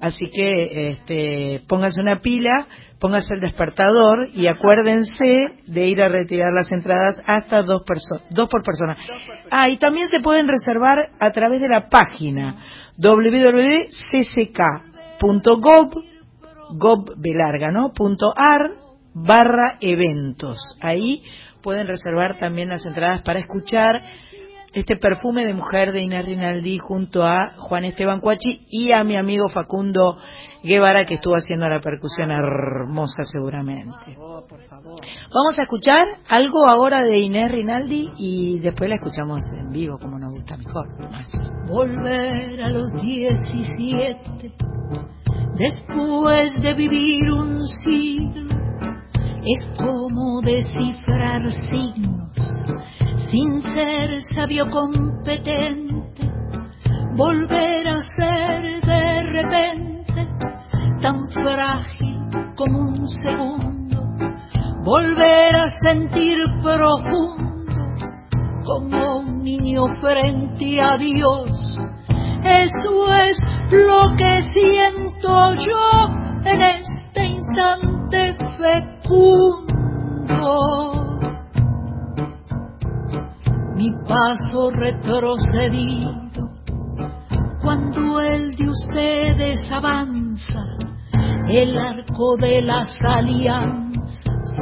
así 0.00 0.26
que 0.32 0.88
este, 0.88 1.60
pónganse 1.68 2.00
una 2.00 2.20
pila, 2.20 2.66
pónganse 3.00 3.34
el 3.34 3.40
despertador 3.40 4.28
y 4.34 4.46
acuérdense 4.46 5.46
de 5.66 5.86
ir 5.86 6.02
a 6.02 6.08
retirar 6.08 6.52
las 6.52 6.70
entradas 6.72 7.20
hasta 7.26 7.62
dos, 7.62 7.82
perso- 7.84 8.22
dos 8.30 8.48
por 8.48 8.62
persona. 8.62 8.96
Ah, 9.50 9.68
y 9.68 9.76
también 9.76 10.08
se 10.08 10.20
pueden 10.22 10.48
reservar 10.48 11.10
a 11.18 11.30
través 11.32 11.60
de 11.60 11.68
la 11.68 11.88
página 11.88 12.56
www.cck.gov 12.98 15.92
gov 16.76 17.04
belarga, 17.18 17.70
¿no? 17.70 17.92
punto 17.92 18.32
ar 18.36 18.70
barra 19.14 19.76
eventos. 19.80 20.58
Ahí 20.80 21.22
pueden 21.62 21.86
reservar 21.86 22.36
también 22.38 22.68
las 22.68 22.84
entradas 22.86 23.22
para 23.22 23.40
escuchar 23.40 23.92
este 24.74 24.96
perfume 24.96 25.46
de 25.46 25.54
mujer 25.54 25.92
de 25.92 26.00
Inés 26.00 26.24
Rinaldi 26.24 26.78
junto 26.78 27.22
a 27.22 27.54
Juan 27.56 27.84
Esteban 27.84 28.20
Cuachi 28.20 28.66
y 28.68 28.92
a 28.92 29.04
mi 29.04 29.16
amigo 29.16 29.48
Facundo 29.48 30.16
Guevara 30.64 31.06
que 31.06 31.14
estuvo 31.14 31.34
haciendo 31.34 31.68
la 31.68 31.80
percusión 31.80 32.30
hermosa 32.30 33.22
seguramente. 33.24 34.16
Vamos 34.18 35.58
a 35.58 35.62
escuchar 35.62 36.06
algo 36.28 36.68
ahora 36.68 37.04
de 37.04 37.18
Inés 37.18 37.52
Rinaldi 37.52 38.12
y 38.18 38.58
después 38.58 38.90
la 38.90 38.96
escuchamos 38.96 39.40
en 39.56 39.70
vivo 39.70 39.98
como 39.98 40.18
nos 40.18 40.32
gusta 40.32 40.56
mejor. 40.56 40.88
Volver 41.68 42.60
a 42.62 42.68
los 42.70 42.92
17 43.00 44.52
después 45.56 46.52
de 46.60 46.74
vivir 46.74 47.22
un 47.30 47.64
siglo 47.66 48.63
es 49.46 49.70
como 49.76 50.40
descifrar 50.40 51.42
signos 51.70 52.14
sin 53.30 53.60
ser 53.60 54.22
sabio 54.34 54.64
competente. 54.70 56.28
Volver 57.16 57.86
a 57.88 57.98
ser 58.16 58.80
de 58.80 59.22
repente 59.22 60.26
tan 61.00 61.28
frágil 61.28 62.16
como 62.56 62.78
un 62.88 63.08
segundo. 63.08 64.02
Volver 64.84 65.56
a 65.56 65.70
sentir 65.86 66.36
profundo 66.62 67.54
como 68.64 69.18
un 69.18 69.42
niño 69.42 69.86
frente 70.00 70.80
a 70.80 70.96
Dios. 70.96 71.50
Eso 72.44 73.14
es 73.14 73.38
lo 73.70 74.14
que 74.16 74.42
siento 74.54 75.54
yo 75.54 76.08
en 76.44 76.62
este 76.62 77.26
instante 77.26 78.36
Mi 83.76 83.90
paso 84.08 84.70
retrocedido 84.70 86.24
cuando 87.62 88.20
el 88.20 88.54
de 88.54 88.68
ustedes 88.68 89.72
avanza, 89.72 90.64
el 91.48 91.78
arco 91.78 92.36
de 92.36 92.62
las 92.62 92.96
alianzas 93.02 94.54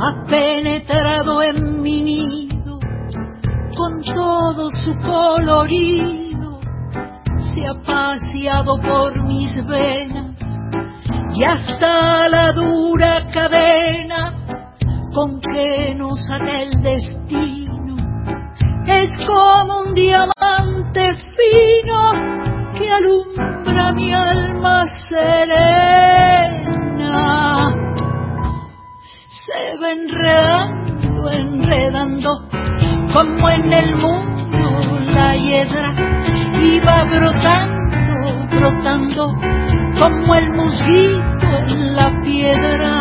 ha 0.00 0.24
penetrado 0.28 1.42
en 1.42 1.80
mi 1.80 2.02
nido 2.02 2.78
con 3.76 4.02
todo 4.02 4.70
su 4.84 4.94
colorido, 4.98 6.60
se 7.36 7.66
ha 7.66 7.82
paseado 7.82 8.78
por 8.80 9.24
mis 9.24 9.54
venas 9.66 10.21
y 11.34 11.44
hasta 11.44 12.28
la 12.28 12.52
dura 12.52 13.26
cadena 13.32 14.34
con 15.14 15.40
que 15.40 15.94
nos 15.94 16.28
ata 16.30 16.60
el 16.60 16.82
destino. 16.82 17.96
Es 18.86 19.14
como 19.26 19.82
un 19.82 19.94
diamante 19.94 21.14
fino 21.36 22.12
que 22.76 22.90
alumbra 22.90 23.92
mi 23.92 24.12
alma 24.12 24.84
serena. 25.08 26.12
Se 29.28 29.78
va 29.78 29.90
enredando, 29.90 31.30
enredando, 31.30 32.30
como 33.12 33.48
en 33.48 33.72
el 33.72 33.96
mundo 33.96 35.00
la 35.12 35.36
hiedra, 35.36 35.94
y 36.54 36.80
va 36.80 37.04
brotando, 37.04 38.48
brotando, 38.50 39.32
como 39.98 40.34
el 40.34 40.50
musguito 40.52 41.48
en 41.66 41.96
la 41.96 42.20
piedra, 42.22 42.94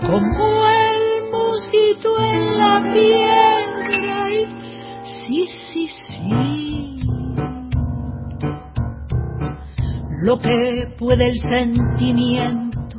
como 0.00 0.66
el 0.66 1.22
musguito 1.30 2.20
en 2.20 2.56
la 2.56 2.82
piedra, 2.92 4.30
y 4.32 5.46
sí, 5.46 5.46
sí, 5.72 5.88
sí. 6.06 7.00
Lo 10.22 10.38
que 10.38 10.94
puede 10.98 11.24
el 11.24 11.38
sentimiento 11.38 12.98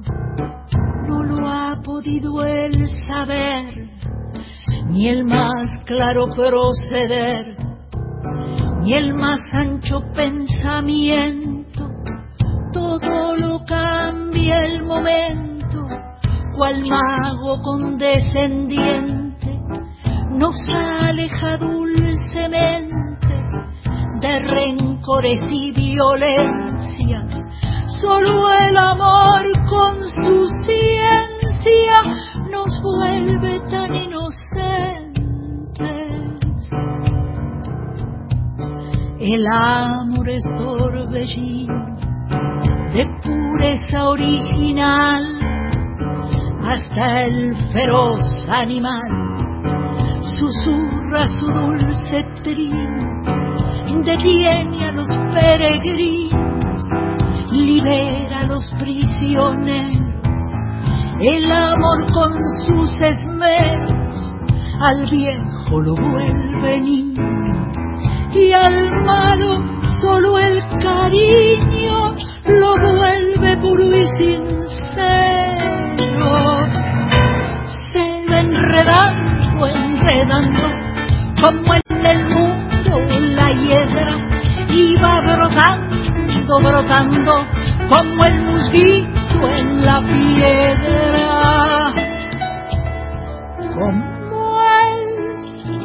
no 1.07 1.23
lo 1.23 1.47
ha 1.47 1.79
podido 1.83 2.43
él 2.45 2.87
saber, 3.07 3.89
ni 4.87 5.07
el 5.07 5.23
más 5.23 5.85
claro 5.85 6.27
proceder, 6.35 7.60
ni 8.81 8.93
el 8.93 9.13
más 9.13 9.39
ancho 9.53 10.01
pensamiento 10.13 11.89
todo 12.73 13.35
lo 13.35 13.65
cambia 13.65 14.65
el 14.65 14.83
momento, 14.83 15.87
cual 16.55 16.83
mago 16.87 17.61
condescendiente 17.61 19.59
nos 20.31 20.55
aleja 20.69 21.57
dulcemente 21.57 22.91
de 24.21 24.39
rencores 24.39 25.43
y 25.51 25.71
violencias. 25.71 27.41
Solo 28.01 28.51
el 28.53 28.77
amor 28.77 29.51
con 29.69 29.99
su 30.01 30.47
ciencia 30.65 32.03
nos 32.49 32.81
vuelve 32.81 33.59
tan 33.69 33.93
inocentes. 33.95 35.11
El 39.23 39.45
amor 39.53 40.27
es 40.29 40.43
torbellino 40.57 41.95
de 42.91 43.05
pureza 43.23 44.09
original 44.09 45.21
hasta 46.65 47.25
el 47.25 47.55
feroz 47.71 48.47
animal 48.49 49.21
susurra 50.21 51.27
su 51.39 51.51
dulce 51.51 52.23
trino, 52.43 54.03
detiene 54.03 54.85
a 54.85 54.91
los 54.91 55.07
peregrinos, 55.31 56.81
libera 57.51 58.39
a 58.39 58.47
los 58.47 58.71
prisioneros, 58.79 59.97
el 61.19 61.51
amor 61.51 62.11
con 62.11 62.33
sus 62.65 62.99
esmeros 62.99 64.33
al 64.79 65.07
viejo 65.11 65.79
lo 65.79 65.93
vuelve 65.93 66.81
niño 66.81 67.50
y 68.33 68.53
al 68.53 69.03
malo 69.03 69.57
solo 70.01 70.37
el 70.39 70.61
cariño 70.81 72.15
lo 72.45 72.75
vuelve 72.97 73.57
puro 73.57 73.83
y 73.83 74.07
sincero. 74.19 75.51
Se 77.93 78.05
va 78.29 78.39
enredando, 78.39 79.67
enredando, 79.67 80.63
como 81.41 81.73
en 81.73 82.05
el 82.05 82.29
mundo 82.29 82.61
la 83.35 83.49
hiedra, 83.51 84.15
y 84.69 84.95
va 84.95 85.19
brotando, 85.21 86.59
brotando, 86.59 87.33
como 87.89 88.25
el 88.25 88.45
musguito 88.45 89.49
en 89.49 89.85
la 89.85 90.01
piedra. 90.01 91.93
Como 93.73 94.61
el 94.85 94.95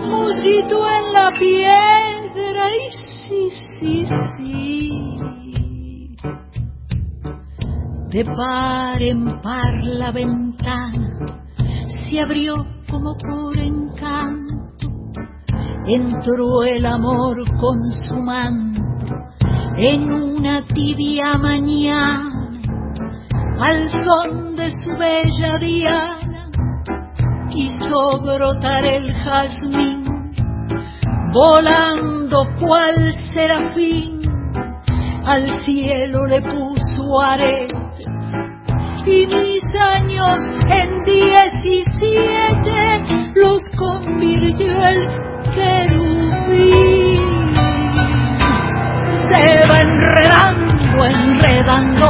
musguito 0.09 0.77
en 0.91 1.13
la 1.13 1.31
piedra, 1.39 2.16
y 2.57 2.91
sí, 3.29 3.51
sí, 3.81 4.07
sí. 4.39 6.17
De 8.11 8.25
par 8.25 9.03
en 9.03 9.41
par 9.43 9.83
la 9.83 10.11
ventana 10.11 11.19
se 12.09 12.21
abrió 12.21 12.55
como 12.91 13.15
por 13.17 13.59
encanto. 13.59 14.89
Entró 15.87 16.63
el 16.65 16.87
amor 16.87 17.37
con 17.61 17.79
su 18.09 18.17
manto 18.17 18.83
en 19.79 20.11
una 20.11 20.63
tibia 20.67 21.37
mañana 21.39 22.33
al 23.61 23.89
son 23.89 24.57
de 24.57 24.73
su 24.75 24.91
bella 24.99 25.51
diana. 25.61 26.51
Quiso 27.51 28.21
brotar 28.23 28.85
el 28.85 29.13
jazmín 29.13 30.05
volando 31.33 32.16
cual 32.59 33.13
serafín 33.33 34.21
al 35.25 35.65
cielo 35.65 36.27
le 36.27 36.41
puso 36.43 37.21
aretes 37.23 37.77
y 39.07 39.27
mis 39.27 39.63
años 39.81 40.39
en 40.69 41.03
diecisiete 41.05 42.43
los 43.37 43.63
convirtió 43.77 44.73
el 44.85 45.07
querubín. 45.55 47.21
Se 49.29 49.63
va 49.69 49.81
enredando, 49.81 51.05
enredando, 51.05 52.07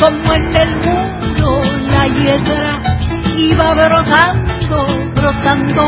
como 0.00 0.34
en 0.34 0.56
el 0.56 0.76
mundo 0.76 1.64
la 1.90 2.06
hiedra, 2.06 2.72
y 3.36 3.54
va 3.54 3.74
brotando, 3.74 4.78
brotando, 5.14 5.82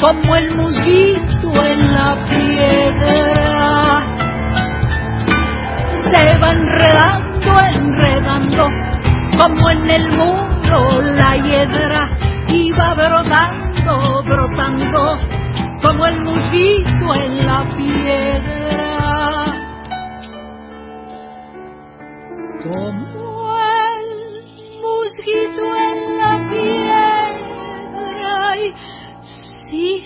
como 0.00 0.34
el 0.34 0.56
musguito 0.56 1.62
en 1.62 1.92
la 1.92 2.16
piedra 2.26 4.00
se 6.10 6.38
va 6.38 6.50
enredando, 6.50 7.60
enredando, 7.74 8.68
como 9.38 9.70
en 9.70 9.90
el 9.90 10.10
muro 10.10 11.02
la 11.02 11.36
hiedra, 11.36 12.16
y 12.48 12.72
va 12.72 12.94
brotando, 12.94 14.22
brotando, 14.24 15.18
como 15.82 16.06
el 16.06 16.20
musguito 16.22 17.14
en 17.14 17.46
la 17.46 17.64
piedra. 17.76 18.80
Como 22.62 23.56
el 23.58 24.08
musguito 24.80 25.62
en 25.76 26.18
la 26.18 26.32
piedra, 26.50 27.10
sí, 29.70 30.02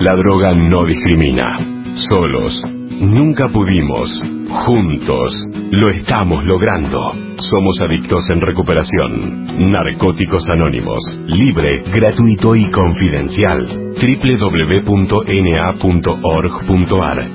La 0.00 0.16
droga 0.16 0.54
no 0.54 0.86
discrimina. 0.86 1.58
Solos. 2.08 2.58
Nunca 3.02 3.48
pudimos. 3.48 4.08
Juntos. 4.64 5.38
Lo 5.72 5.90
estamos 5.90 6.42
logrando. 6.46 7.12
Somos 7.36 7.78
adictos 7.82 8.24
en 8.30 8.40
recuperación. 8.40 9.70
Narcóticos 9.70 10.48
Anónimos. 10.48 11.04
Libre, 11.26 11.82
gratuito 11.94 12.56
y 12.56 12.70
confidencial. 12.70 13.92
www.na.org.ar. 14.00 15.16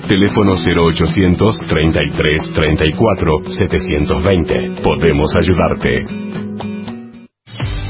Teléfono 0.07 0.53
0800 0.53 1.59
33 1.69 2.51
34 2.51 3.43
720. 3.47 4.81
Podemos 4.81 5.35
ayudarte. 5.35 6.44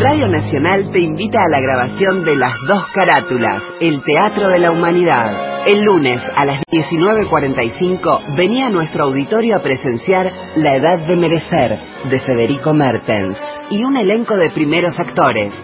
Radio 0.00 0.28
Nacional 0.28 0.90
te 0.92 1.00
invita 1.00 1.38
a 1.38 1.48
la 1.48 1.60
grabación 1.60 2.24
de 2.24 2.36
Las 2.36 2.52
dos 2.68 2.84
carátulas, 2.92 3.62
el 3.80 4.02
Teatro 4.02 4.50
de 4.50 4.58
la 4.58 4.70
Humanidad. 4.70 5.66
El 5.66 5.82
lunes 5.82 6.20
a 6.36 6.44
las 6.44 6.60
19.45 6.66 8.36
venía 8.36 8.66
a 8.66 8.70
nuestro 8.70 9.04
auditorio 9.04 9.56
a 9.56 9.62
presenciar 9.62 10.30
La 10.56 10.76
Edad 10.76 10.98
de 11.06 11.16
Merecer 11.16 11.80
de 12.10 12.20
Federico 12.20 12.74
Mertens 12.74 13.40
y 13.70 13.82
un 13.82 13.96
elenco 13.96 14.36
de 14.36 14.50
primeros 14.50 14.98
actores. 14.98 15.54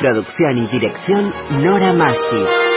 Producción 0.00 0.56
y 0.58 0.66
dirección 0.68 1.30
Nora 1.60 1.92
Masi. 1.92 2.69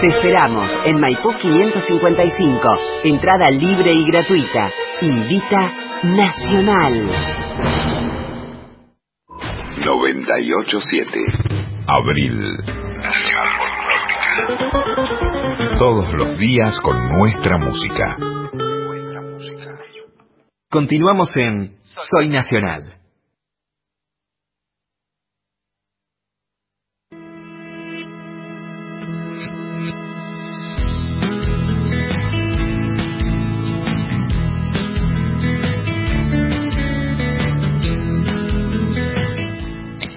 Te 0.00 0.06
esperamos 0.08 0.70
en 0.84 1.00
Maipú 1.00 1.32
555. 1.40 2.78
Entrada 3.04 3.50
libre 3.50 3.92
y 3.92 4.04
gratuita. 4.10 4.70
Invita 5.00 5.72
Nacional. 6.02 7.06
987. 9.84 11.20
Abril. 11.86 12.56
Nacional. 12.96 13.64
Todos 15.78 16.12
los 16.12 16.38
días 16.38 16.78
con 16.80 16.96
nuestra 17.08 17.58
música. 17.58 18.16
Continuamos 20.70 21.30
en 21.36 21.76
Soy 21.82 22.28
Nacional. 22.28 23.03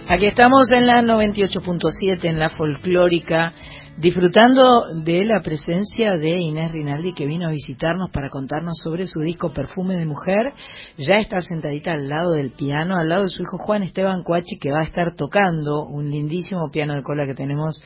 Aquí 0.09 0.25
estamos 0.25 0.71
en 0.71 0.87
la 0.87 1.01
98.7, 1.01 2.23
en 2.23 2.39
la 2.39 2.47
folclórica, 2.47 3.51
disfrutando 3.97 4.85
de 5.03 5.25
la 5.25 5.41
presencia 5.41 6.15
de 6.15 6.29
Inés 6.39 6.71
Rinaldi 6.71 7.13
que 7.13 7.25
vino 7.25 7.45
a 7.45 7.51
visitarnos 7.51 8.09
para 8.11 8.29
contarnos 8.29 8.77
sobre 8.81 9.05
su 9.05 9.19
disco 9.19 9.51
Perfume 9.51 9.97
de 9.97 10.05
Mujer. 10.05 10.53
Ya 10.97 11.19
está 11.19 11.41
sentadita 11.41 11.91
al 11.91 12.07
lado 12.07 12.31
del 12.31 12.51
piano, 12.51 12.95
al 12.95 13.09
lado 13.09 13.23
de 13.23 13.29
su 13.29 13.41
hijo 13.41 13.57
Juan 13.57 13.83
Esteban 13.83 14.23
Cuachi 14.23 14.57
que 14.61 14.71
va 14.71 14.79
a 14.79 14.85
estar 14.85 15.13
tocando 15.17 15.83
un 15.83 16.09
lindísimo 16.09 16.69
piano 16.71 16.93
de 16.93 17.03
cola 17.03 17.25
que 17.25 17.35
tenemos 17.35 17.83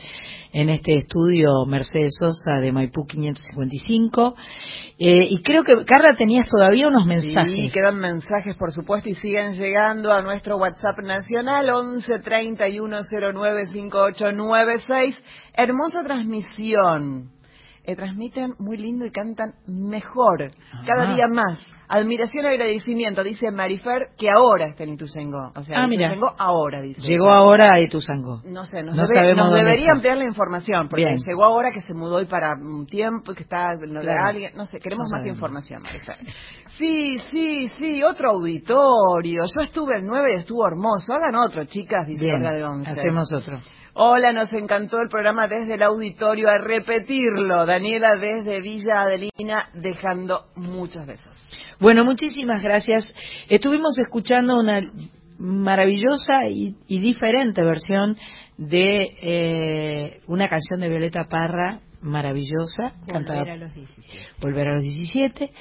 en 0.54 0.70
este 0.70 0.96
estudio 0.96 1.66
Mercedes 1.66 2.18
Sosa 2.20 2.60
de 2.60 2.72
Maipú 2.72 3.06
555. 3.06 4.36
Eh, 4.98 5.28
y 5.30 5.42
creo 5.42 5.64
que, 5.64 5.74
Carla, 5.86 6.14
tenías 6.18 6.48
todavía 6.50 6.88
unos 6.88 7.06
mensajes. 7.06 7.52
Sí, 7.52 7.70
quedan 7.72 8.00
mensajes, 8.00 8.56
por 8.58 8.72
supuesto, 8.72 9.10
y 9.10 9.16
siguen 9.16 9.54
llegando 9.54 10.14
a 10.14 10.22
nuestro 10.22 10.58
WhatsApp 10.58 11.00
nacional 11.04 11.70
11 11.70 12.20
31 12.20 13.00
09 13.34 13.68
5896. 13.68 15.18
Hermosa 15.56 16.04
transmisión. 16.04 17.32
Eh, 17.84 17.96
transmiten 17.96 18.54
muy 18.60 18.78
lindo 18.78 19.08
y 19.08 19.12
cantan 19.12 19.56
mejor, 19.66 20.52
cada 20.86 21.04
Ajá. 21.04 21.16
día 21.16 21.28
más. 21.28 21.64
Admiración 21.94 22.46
y 22.46 22.48
agradecimiento, 22.48 23.24
dice 23.24 23.52
Marifer, 23.52 24.10
que 24.18 24.28
ahora 24.34 24.68
está 24.68 24.84
en 24.86 24.94
Ituzaingó. 24.94 25.52
O 25.56 25.62
sea, 25.64 25.84
Ah. 25.84 25.88
Ituzaingó 25.92 26.34
ahora, 26.38 26.82
dice. 26.82 27.02
Llegó 27.02 27.30
ahora 27.32 27.74
a 27.74 27.80
Etuzango. 27.80 28.42
No 28.46 28.66
sé, 28.66 28.82
nos, 28.82 28.96
No 28.96 29.04
debe- 29.04 29.14
sabemos 29.14 29.46
nos 29.52 29.56
debería 29.60 29.80
está. 29.82 29.92
ampliar 29.94 30.18
la 30.18 30.24
información, 30.24 30.88
porque 30.88 31.04
Bien. 31.06 31.18
llegó 31.18 31.44
ahora 31.44 31.72
que 31.72 31.82
se 31.82 31.94
mudó 31.94 32.16
hoy 32.18 32.26
para 32.28 32.54
un 32.54 32.86
tiempo, 32.86 33.34
que 33.34 33.44
está 33.44 33.72
Claro. 33.78 34.26
alguien, 34.26 34.54
no 34.56 34.66
sé, 34.66 34.80
queremos 34.80 35.08
No 35.10 35.16
más 35.18 35.22
sabemos. 35.22 35.38
información, 35.38 35.82
Marifer. 35.84 36.16
Sí, 36.78 37.18
sí, 37.28 37.68
sí, 37.78 38.04
otro 38.04 38.32
auditorio. 38.32 39.42
Yo 39.54 39.62
estuve 39.62 39.98
el 39.98 40.06
9 40.06 40.34
y 40.36 40.40
estuvo 40.40 40.66
hermoso. 40.66 41.14
Hagan 41.14 41.36
otro, 41.36 41.66
chicas, 41.66 42.08
dice 42.08 42.24
Bien, 42.26 42.38
Olga 42.38 42.52
de 42.54 42.64
Once. 42.64 42.90
hacemos 42.92 43.34
otro. 43.34 43.58
Hola, 43.94 44.32
nos 44.32 44.54
encantó 44.54 45.02
el 45.02 45.10
programa 45.10 45.50
desde 45.50 45.74
el 45.74 45.84
auditorio, 45.84 46.48
a 46.48 46.58
repetirlo. 46.58 47.66
Daniela 47.66 48.16
desde 48.16 48.62
Villa 48.62 49.02
Adelina, 49.02 49.70
dejando 49.74 50.46
muchos 50.56 51.06
besos. 51.06 51.46
Bueno, 51.78 52.06
muchísimas 52.06 52.64
gracias. 52.64 53.12
Estuvimos 53.50 54.00
escuchando 54.00 54.58
una 54.60 54.90
maravillosa 55.38 56.48
y, 56.50 56.78
y 56.88 57.00
diferente 57.00 57.62
versión 57.64 58.18
de 58.58 59.18
eh, 59.22 60.22
una 60.28 60.48
canción 60.48 60.80
de 60.80 60.88
Violeta 60.88 61.26
Parra 61.30 61.82
maravillosa, 62.02 62.94
cantada 63.08 63.40
Volver 63.40 63.52
a 63.52 63.58
los 63.58 63.74
17. 63.74 64.20
Volver 64.42 64.68
a 64.68 64.74
los 64.76 64.84
17. 64.84 65.52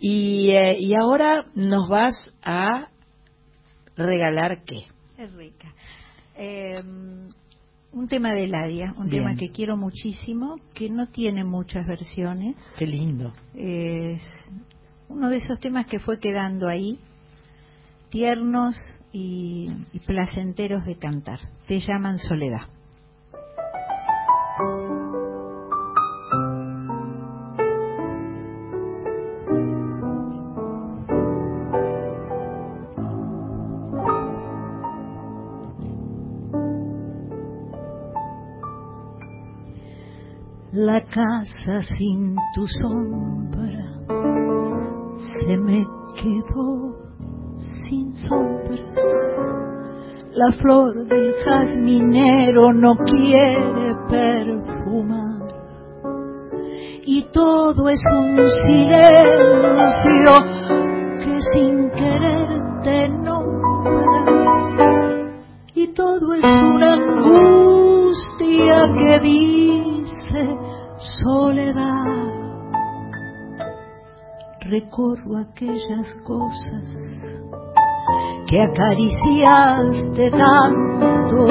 Y, 0.00 0.50
eh, 0.50 0.76
y 0.80 0.92
ahora 0.94 1.46
nos 1.54 1.88
vas 1.88 2.14
a 2.42 2.88
regalar 3.96 4.64
qué? 4.64 4.86
Es 5.18 5.32
rica. 5.34 5.72
Eh, 6.36 6.82
un 7.96 8.08
tema 8.08 8.32
de 8.32 8.46
Ladia, 8.46 8.92
un 8.98 9.08
Bien. 9.08 9.24
tema 9.24 9.36
que 9.36 9.48
quiero 9.48 9.78
muchísimo, 9.78 10.56
que 10.74 10.90
no 10.90 11.08
tiene 11.08 11.44
muchas 11.44 11.86
versiones. 11.86 12.54
Qué 12.78 12.86
lindo. 12.86 13.32
Es 13.54 14.22
uno 15.08 15.30
de 15.30 15.38
esos 15.38 15.58
temas 15.60 15.86
que 15.86 15.98
fue 15.98 16.20
quedando 16.20 16.68
ahí, 16.68 16.98
tiernos 18.10 18.76
y, 19.12 19.70
y 19.94 19.98
placenteros 20.00 20.84
de 20.84 20.96
cantar. 20.98 21.40
Te 21.66 21.80
llaman 21.80 22.18
Soledad. 22.18 22.68
La 40.78 41.00
casa 41.00 41.80
sin 41.80 42.36
tu 42.54 42.66
sombra 42.66 43.94
se 45.16 45.56
me 45.56 45.86
quedó 46.20 46.92
sin 47.56 48.12
sombras. 48.12 48.84
La 50.32 50.52
flor 50.52 51.06
del 51.06 51.34
jazminero 51.46 52.74
no 52.74 52.94
quiere 53.06 53.96
perfumar. 54.10 55.46
Y 57.06 57.24
todo 57.32 57.88
es 57.88 58.02
un 58.12 58.36
silencio 58.66 60.30
que 61.24 61.40
sin 61.54 61.90
querer 61.92 62.48
te 62.84 63.08
nombra. 63.08 64.26
Y 65.74 65.86
todo 65.94 66.34
es 66.34 66.44
una 66.44 66.92
angustia 66.92 68.92
que 68.98 69.20
dice 69.20 70.65
soledad. 71.22 72.32
Recorro 74.60 75.38
aquellas 75.38 76.14
cosas 76.24 76.86
que 78.48 78.60
acariciaste 78.60 80.30
tanto 80.30 81.46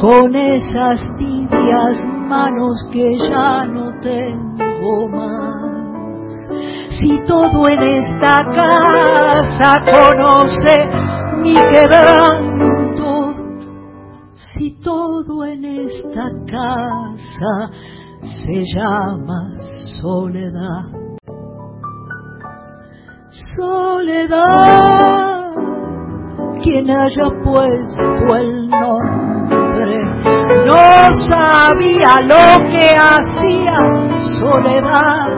con 0.00 0.34
esas 0.34 1.00
tibias 1.16 2.04
manos 2.28 2.88
que 2.92 3.18
ya 3.30 3.64
no 3.66 3.96
tengo 3.98 5.08
más. 5.08 5.40
Si 6.98 7.20
todo 7.26 7.68
en 7.68 7.82
esta 7.82 8.44
casa 8.54 9.76
conoce 9.92 10.88
mi 11.38 11.54
quebranto, 11.54 13.34
si 14.34 14.72
todo 14.82 15.44
en 15.44 15.64
esta 15.64 16.30
casa 16.46 17.70
se 18.22 18.64
llama 18.74 19.52
soledad. 20.00 20.84
Soledad, 23.56 25.50
quien 26.62 26.90
haya 26.90 27.30
puesto 27.44 28.36
el 28.36 28.68
nombre, 28.68 30.02
no 30.66 30.82
sabía 31.28 32.20
lo 32.22 32.44
que 32.70 32.86
hacía 32.96 33.78
soledad. 34.40 35.28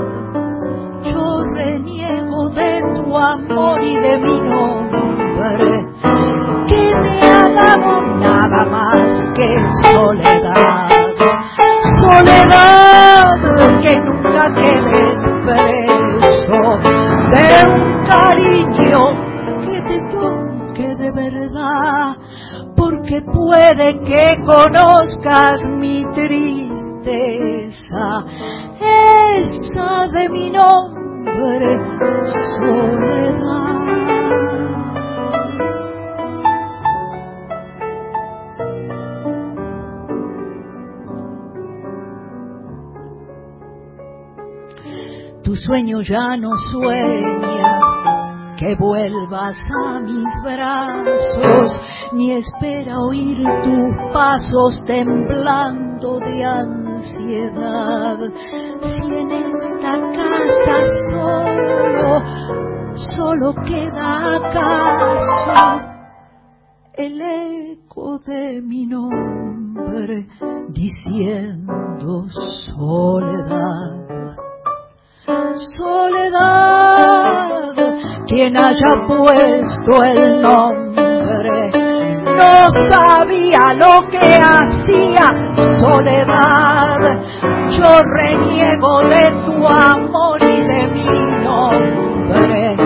Yo 1.05 1.45
reniego 1.55 2.49
de 2.51 2.83
tu 2.97 3.16
amor 3.16 3.83
y 3.83 3.97
de 3.99 4.18
mi 4.18 4.41
nombre, 4.41 5.87
que 6.66 6.83
me 7.01 7.20
ha 7.30 7.49
dado 7.51 8.03
nada 8.18 8.64
más 8.70 9.18
que 9.35 9.49
soledad. 9.83 10.89
Soledad, 11.99 12.72
que 14.51 14.70
preso 15.45 16.61
de 17.32 17.47
un 17.70 17.82
cariño 18.07 19.03
que 19.61 19.76
te 19.82 19.99
toque 20.11 20.88
de 20.97 21.11
verdad, 21.12 22.16
porque 22.76 23.16
puede 23.22 24.01
que 24.01 24.24
conozcas 24.45 25.64
mi 25.64 26.05
tristeza, 26.12 27.24
esa 28.80 30.09
de 30.09 30.28
mi 30.28 30.51
nombre, 30.51 31.78
soledad. 32.59 34.11
Tu 45.53 45.57
sueño 45.57 46.00
ya 46.00 46.34
no 46.38 46.48
sueña, 46.72 47.78
que 48.57 48.74
vuelvas 48.74 49.55
a 49.84 50.00
mis 50.00 50.24
brazos, 50.42 51.78
ni 52.14 52.32
espera 52.32 52.96
oír 52.98 53.36
tus 53.62 54.12
pasos 54.14 54.82
temblando 54.86 56.20
de 56.20 56.42
ansiedad. 56.42 58.18
Si 58.80 59.14
en 59.14 59.30
esta 59.30 59.92
casa 60.16 60.76
solo, 61.11 62.22
solo 63.14 63.55
queda 63.66 64.36
acaso 64.36 65.82
el 66.94 67.20
eco 67.20 68.18
de 68.20 68.62
mi 68.62 68.86
nombre 68.86 70.28
diciendo 70.70 72.24
soledad. 72.74 74.22
Soledad, 75.25 77.14
quien 78.27 78.57
haya 78.57 79.07
puesto 79.07 80.03
el 80.03 80.43
nombre, 80.43 81.70
no 82.25 82.68
sabía 82.91 83.73
lo 83.77 83.93
que 84.11 84.18
hacía 84.18 85.23
soledad. 85.81 86.99
Yo 87.70 88.03
reniego 88.03 89.03
de 89.03 89.31
tu 89.47 89.68
amor 89.68 90.43
y 90.43 90.61
de 90.61 90.89
mi 90.89 91.20
nombre, 91.45 92.77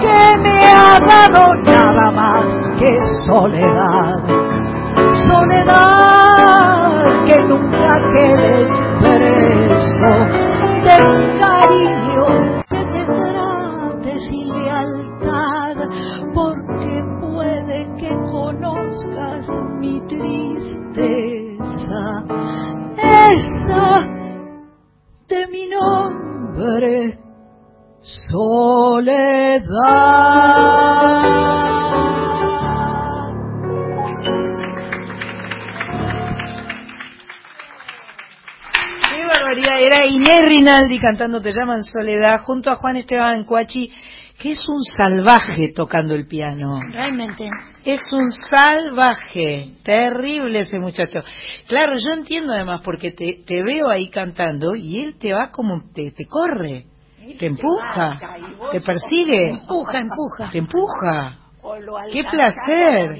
que 0.00 0.20
me 0.42 0.58
ha 0.66 0.98
dado 1.06 1.54
nada 1.62 2.10
más 2.10 2.50
que 2.76 2.92
soledad. 3.24 4.18
Soledad, 5.28 7.04
que 7.24 7.36
nunca 7.44 7.92
quedes 8.16 8.68
preso 9.00 10.73
de 10.84 10.94
un 11.00 11.38
cariño 11.38 12.24
que 12.68 12.82
te 12.92 13.02
trate 13.06 14.12
sin 14.20 14.46
lealtad, 14.52 15.76
porque 16.34 17.02
puede 17.20 17.78
que 17.96 18.10
conozcas 18.30 19.48
mi 19.80 20.00
tristeza, 20.06 22.02
esa 22.98 23.84
de 25.28 25.46
mi 25.50 25.68
nombre, 25.68 27.18
soledad. 28.00 28.84
Barbaridad. 39.54 39.80
Era 39.80 40.06
Inés 40.06 40.42
Rinaldi 40.48 40.98
cantando 41.00 41.40
Te 41.40 41.52
llaman 41.52 41.84
Soledad 41.84 42.38
junto 42.44 42.70
a 42.70 42.74
Juan 42.76 42.96
Esteban 42.96 43.44
Cuachi, 43.44 43.90
que 44.38 44.52
es 44.52 44.62
un 44.68 44.82
salvaje 44.82 45.72
tocando 45.74 46.14
el 46.14 46.26
piano. 46.26 46.78
Realmente. 46.92 47.44
Es 47.84 48.00
un 48.12 48.30
salvaje. 48.50 49.72
Terrible 49.84 50.60
ese 50.60 50.78
muchacho. 50.78 51.20
Claro, 51.68 51.94
yo 51.94 52.14
entiendo 52.14 52.52
además 52.52 52.80
porque 52.84 53.12
te, 53.12 53.42
te 53.46 53.62
veo 53.62 53.88
ahí 53.90 54.08
cantando 54.10 54.74
y 54.74 55.00
él 55.00 55.16
te 55.18 55.32
va 55.32 55.50
como, 55.50 55.82
te, 55.94 56.10
te 56.10 56.26
corre, 56.26 56.86
te 57.38 57.46
empuja, 57.46 58.18
te 58.72 58.80
persigue, 58.80 59.50
Empuja, 59.50 59.98
empuja. 59.98 60.50
te 60.50 60.58
empuja. 60.58 61.38
¡Qué 62.12 62.22
placer! 62.24 63.18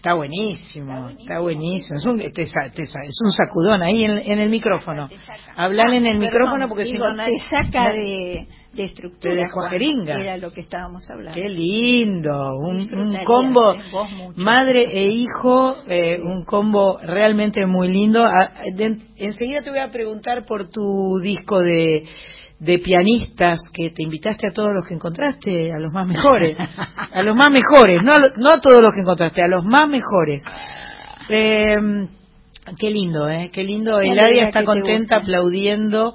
Está 0.00 0.14
buenísimo, 0.14 1.10
está 1.10 1.40
buenísimo. 1.40 1.98
Es 1.98 2.06
un, 2.06 2.16
te 2.16 2.30
te 2.30 2.42
es 2.44 3.20
un 3.22 3.32
sacudón 3.32 3.82
ahí 3.82 4.02
en, 4.02 4.12
en 4.12 4.38
el 4.38 4.48
micrófono. 4.48 5.10
Hablale 5.54 5.98
en 5.98 6.06
el 6.06 6.18
Perdón, 6.18 6.32
micrófono 6.32 6.68
porque 6.68 6.86
si 6.86 6.96
no 6.96 7.14
te 7.14 7.38
saca 7.50 7.92
de, 7.92 8.48
de 8.72 8.84
estructura. 8.84 9.50
Juan. 9.50 9.70
jeringa. 9.70 10.20
Era 10.20 10.36
lo 10.36 10.52
que 10.52 10.60
estábamos 10.60 11.08
hablando. 11.10 11.34
Qué 11.40 11.48
lindo, 11.48 12.56
un, 12.58 12.86
combo 13.24 13.72
de 13.72 13.80
madre 14.36 14.84
e 14.92 15.06
hijo, 15.08 15.76
eh, 15.88 16.18
un 16.22 16.44
combo 16.44 16.98
realmente 17.02 17.66
muy 17.66 17.88
lindo. 17.88 18.24
Ah, 18.24 18.52
de- 18.74 18.96
enseguida 19.16 19.60
te 19.62 19.70
voy 19.70 19.80
a 19.80 19.90
preguntar 19.90 20.44
por 20.46 20.68
tu 20.70 21.18
disco 21.22 21.60
de, 21.60 22.04
de 22.60 22.78
pianistas 22.78 23.58
que 23.74 23.90
te 23.90 24.02
invitaste 24.04 24.46
a 24.48 24.52
todos 24.52 24.70
los 24.72 24.86
que 24.86 24.94
encontraste, 24.94 25.72
a 25.72 25.78
los 25.80 25.92
más 25.92 26.06
mejores, 26.06 26.56
a 27.12 27.22
los 27.22 27.34
más 27.34 27.48
mejores, 27.50 28.02
no, 28.04 28.12
a 28.12 28.18
lo- 28.18 28.36
no 28.36 28.50
a 28.50 28.60
todos 28.60 28.80
los 28.80 28.94
que 28.94 29.00
encontraste, 29.00 29.42
a 29.42 29.48
los 29.48 29.64
más 29.64 29.88
mejores. 29.88 30.44
Eh, 31.28 31.66
qué 32.78 32.90
lindo, 32.90 33.28
¿eh? 33.28 33.50
Qué 33.52 33.64
lindo. 33.64 34.00
Eladia 34.00 34.44
está 34.44 34.64
contenta 34.64 35.16
aplaudiendo 35.16 36.14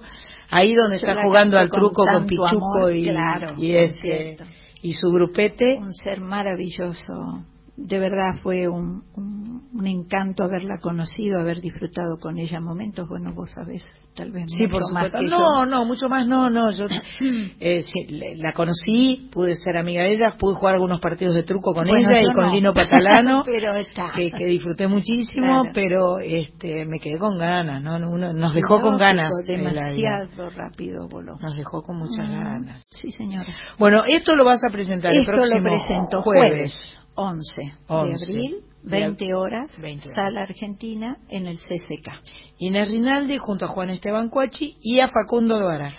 ahí 0.49 0.73
donde 0.73 0.99
Yo 0.99 1.07
está 1.07 1.23
jugando 1.23 1.57
al 1.57 1.69
truco 1.69 2.03
con 2.05 2.13
con, 2.13 2.27
Pichuco 2.27 2.77
amor, 2.77 2.95
y, 2.95 3.09
claro, 3.09 3.53
y 3.57 3.75
es 3.75 3.95
cierto. 3.99 4.45
y 4.81 4.93
su 4.93 5.09
grupete. 5.09 5.77
un 5.77 5.93
ser 5.93 6.21
maravilloso. 6.21 7.45
De 7.77 7.99
verdad 7.99 8.39
fue 8.41 8.69
un, 8.69 9.03
un, 9.17 9.67
un 9.73 9.87
encanto 9.87 10.43
haberla 10.45 10.77
conocido, 10.81 11.39
haber 11.41 11.59
disfrutado 11.59 12.17
con 12.21 12.37
ella 12.37 12.61
momentos. 12.61 13.07
Bueno, 13.09 13.33
vos 13.33 13.51
sabés, 13.51 13.83
tal 14.15 14.31
vez 14.31 14.45
Sí, 14.47 14.63
mucho 14.63 14.71
por 14.85 14.93
más 14.93 15.11
que 15.11 15.21
No, 15.23 15.65
yo. 15.65 15.65
no, 15.65 15.85
mucho 15.85 16.07
más 16.07 16.25
no, 16.25 16.49
no. 16.49 16.71
Yo 16.71 16.85
eh, 17.59 17.83
sí, 17.83 18.07
la 18.37 18.53
conocí, 18.53 19.29
pude 19.29 19.57
ser 19.57 19.75
amiga 19.75 20.03
de 20.03 20.13
ella, 20.13 20.37
pude 20.39 20.55
jugar 20.55 20.75
algunos 20.75 21.01
partidos 21.01 21.35
de 21.35 21.43
truco 21.43 21.73
con 21.73 21.85
Bueno, 21.85 22.07
ella 22.09 22.21
y 22.21 22.33
con 22.33 22.45
no. 22.45 22.51
Lino 22.53 22.73
Patalano, 22.73 23.43
Pero 23.45 23.73
está. 23.75 24.13
que, 24.15 24.31
que 24.31 24.45
disfruté 24.45 24.87
muchísimo, 24.87 25.45
Claro. 25.63 25.71
pero 25.73 26.19
este 26.19 26.85
me 26.85 26.99
quedé 26.99 27.17
con 27.19 27.37
ganas, 27.37 27.83
¿no? 27.83 27.95
Uno- 28.09 28.31
nos 28.31 28.53
dejó 28.55 28.79
con 28.81 28.97
ganas. 28.97 29.29
Demasiado 29.47 30.49
rápido 30.51 31.09
voló. 31.09 31.35
Nos 31.41 31.57
dejó 31.57 31.81
con 31.81 31.97
muchas 31.97 32.25
Mm, 32.29 32.31
ganas. 32.31 32.85
Sí, 32.89 33.11
señora. 33.11 33.45
Bueno, 33.77 34.03
esto 34.07 34.35
lo 34.37 34.45
vas 34.45 34.61
a 34.67 34.71
presentar 34.71 35.11
el 35.11 35.19
lo 35.19 35.25
próximo 35.25 35.63
presento 35.63 36.21
jueves. 36.21 36.51
jueves 36.73 36.99
11, 37.15 37.73
11 37.87 38.25
de 38.25 38.33
abril, 38.33 38.55
de 38.83 38.89
20 38.99 39.33
horas, 39.33 39.81
20 39.81 40.09
horas. 40.09 40.15
Sala 40.25 40.41
Argentina, 40.41 41.17
en 41.29 41.47
el 41.47 41.57
CCK. 41.57 42.11
Inés 42.59 42.87
Rinaldi 42.87 43.37
junto 43.37 43.65
a 43.65 43.67
Juan 43.69 43.89
Esteban 43.89 44.29
Cuachi 44.29 44.77
y 44.81 44.99
a 44.99 45.09
Facundo 45.09 45.59
Loara. 45.59 45.93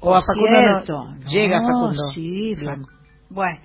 O 0.00 0.14
a 0.14 0.20
Por 0.20 0.36
Facundo 0.36 0.50
no- 0.50 0.60
cierto, 0.60 1.30
llega 1.30 1.60
no, 1.60 1.66
Facundo. 1.68 2.02
Sí, 2.14 2.54
Bien. 2.54 2.66
Fac- 2.82 2.86
Bueno, 3.30 3.60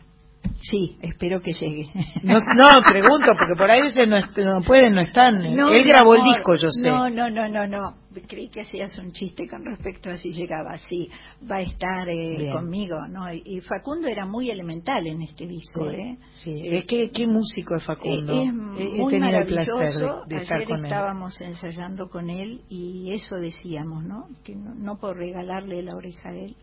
sí, 0.70 0.98
espero 1.02 1.40
que 1.42 1.54
llegue. 1.54 1.90
No, 2.24 2.36
no, 2.36 2.70
pregunto, 2.88 3.32
porque 3.38 3.54
por 3.58 3.70
ahí 3.70 3.82
veces 3.82 4.08
no, 4.08 4.62
pueden, 4.62 4.94
no 4.96 5.02
están. 5.02 5.54
No, 5.56 5.70
Él 5.70 5.84
grabó 5.86 6.16
el 6.16 6.24
disco, 6.24 6.54
yo 6.56 6.70
sé. 6.70 6.90
No, 6.90 7.10
no, 7.10 7.30
no, 7.30 7.48
no, 7.50 7.68
no. 7.68 7.96
Creí 8.28 8.48
que 8.50 8.62
hacías 8.62 8.98
un 9.00 9.12
chiste 9.12 9.48
con 9.48 9.66
respecto 9.66 10.10
a 10.10 10.16
si 10.18 10.32
llegaba. 10.34 10.78
Sí, 10.88 11.10
va 11.50 11.58
a 11.58 11.62
estar 11.62 12.08
eh, 12.10 12.50
conmigo, 12.54 12.96
¿no? 13.10 13.32
Y, 13.34 13.60
Facundo 13.62 14.08
era 14.08 14.26
muy 14.26 14.50
elemental 14.52 15.06
en 15.08 15.22
este 15.24 15.48
disco, 15.48 15.90
Sí, 15.90 15.96
¿eh? 15.96 16.18
sí. 16.44 16.62
Es 16.78 16.86
que 16.86 17.10
qué 17.12 17.28
músico 17.28 17.76
es 17.76 17.84
Facundo. 17.84 18.34
Eh, 18.34 18.46
Es 18.46 18.80
He- 18.80 18.96
He 18.98 19.02
muy 19.02 19.12
tenido 19.14 19.38
el 19.40 19.46
placer 19.48 19.76
de, 19.76 20.36
de 20.36 20.42
estar 20.44 20.58
Ayer 20.58 20.68
con 20.68 20.78
él. 20.80 20.86
estábamos 20.86 21.42
ensayando 21.42 22.10
con 22.10 22.30
él 22.30 22.62
y 22.70 23.12
eso 23.14 23.36
decíamos, 23.36 24.04
¿no? 24.04 24.28
Que 24.44 24.56
no, 24.56 24.74
no 24.76 24.98
por 25.00 25.18
regalarle 25.18 25.82
la 25.84 25.96
oreja 25.96 26.30
a 26.30 26.36
él, 26.36 26.56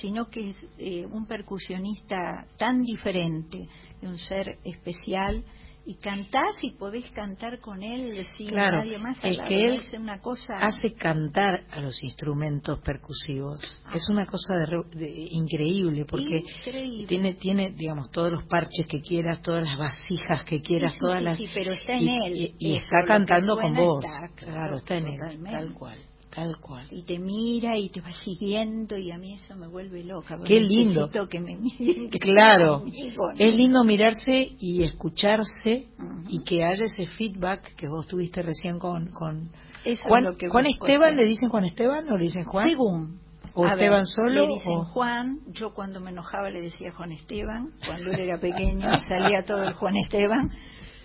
sino 0.00 0.28
que 0.28 0.50
es 0.50 0.56
eh, 0.78 1.06
un 1.06 1.26
percusionista 1.26 2.46
tan 2.58 2.82
diferente, 2.82 3.58
un 4.02 4.18
ser 4.18 4.58
especial 4.64 5.42
y 5.86 5.96
cantás 5.96 6.54
y 6.62 6.70
podés 6.72 7.10
cantar 7.10 7.60
con 7.60 7.82
él 7.82 8.24
sin 8.38 8.48
Claro, 8.48 8.78
nadie 8.78 8.96
más 8.98 9.22
al 9.22 9.32
es 9.32 9.36
lado, 9.36 9.48
que 9.50 9.60
él 9.64 9.82
es 9.86 9.92
una 9.92 10.18
cosa 10.18 10.58
Hace 10.58 10.94
cantar 10.94 11.64
a 11.70 11.80
los 11.80 12.02
instrumentos 12.02 12.80
percusivos. 12.80 13.60
Es 13.94 14.08
una 14.08 14.24
cosa 14.24 14.54
de 14.54 14.98
de- 14.98 15.28
increíble 15.30 16.06
porque 16.06 16.38
Increíble. 16.66 17.06
tiene, 17.06 17.34
tiene, 17.34 17.70
digamos, 17.72 18.10
todos 18.10 18.32
los 18.32 18.44
parches 18.44 18.86
que 18.88 19.00
quieras, 19.00 19.42
todas 19.42 19.64
las 19.64 19.78
vasijas 19.78 20.44
que 20.44 20.62
quieras, 20.62 20.94
Sí, 20.94 20.98
todas 21.00 21.18
sí, 21.18 21.24
las. 21.24 21.38
sí, 21.38 21.46
pero 21.52 21.72
está 21.72 21.96
en 21.98 22.02
y, 22.08 22.16
él. 22.26 22.54
y- 22.58 22.76
está 22.76 23.04
cantando 23.06 23.56
con 23.58 23.74
vos. 23.74 24.02
está, 24.04 24.28
claro, 24.36 24.52
claro, 24.54 24.76
está 24.78 24.96
en 24.96 25.06
él, 25.08 25.42
tal 25.44 25.74
cual, 25.74 25.98
tal 26.34 26.56
cual. 26.60 26.86
y 26.90 27.02
te 27.04 27.18
mira 27.18 27.76
y 27.78 27.88
te 27.90 28.00
va 28.00 28.10
siguiendo 28.24 28.96
y 28.98 29.10
a 29.12 29.18
mí 29.18 29.34
eso 29.34 29.54
me 29.56 29.66
vuelve 29.68 30.02
loca. 30.04 30.38
Qué 30.44 30.60
lindo. 30.60 31.08
Que 31.28 31.40
me 31.40 31.56
miren, 31.56 32.10
que 32.10 32.18
Claro, 32.18 32.80
conmigo, 32.80 33.32
¿no? 33.32 33.38
es 33.38 33.54
lindo 33.54 33.84
mirarse 33.84 34.52
y 34.58 34.82
escucharse 34.82 35.86
y 36.28 36.42
que 36.44 36.64
haya 36.64 36.84
ese 36.86 37.06
feedback 37.06 37.74
que 37.76 37.88
vos 37.88 38.06
tuviste 38.06 38.42
recién 38.42 38.78
con, 38.78 39.08
con 39.12 39.50
Eso 39.84 40.08
Juan, 40.08 40.24
es 40.24 40.30
lo 40.30 40.36
que 40.36 40.48
Juan 40.48 40.66
Esteban, 40.66 41.02
hacer. 41.14 41.16
¿le 41.16 41.24
dicen 41.26 41.48
Juan 41.48 41.64
Esteban 41.64 42.08
o 42.12 42.16
le 42.16 42.24
dicen 42.24 42.44
Juan? 42.44 42.68
Según. 42.68 43.20
¿O 43.56 43.64
A 43.64 43.72
Esteban 43.74 44.00
ver, 44.00 44.06
solo? 44.06 44.46
Le 44.46 44.54
dicen 44.54 44.72
o- 44.72 44.84
Juan, 44.86 45.38
yo 45.52 45.72
cuando 45.74 46.00
me 46.00 46.10
enojaba 46.10 46.50
le 46.50 46.60
decía 46.60 46.90
Juan 46.92 47.12
Esteban, 47.12 47.70
cuando 47.86 48.10
él 48.10 48.18
era 48.20 48.38
pequeño 48.40 48.88
salía 49.06 49.44
todo 49.44 49.62
el 49.62 49.74
Juan 49.74 49.96
Esteban. 49.96 50.50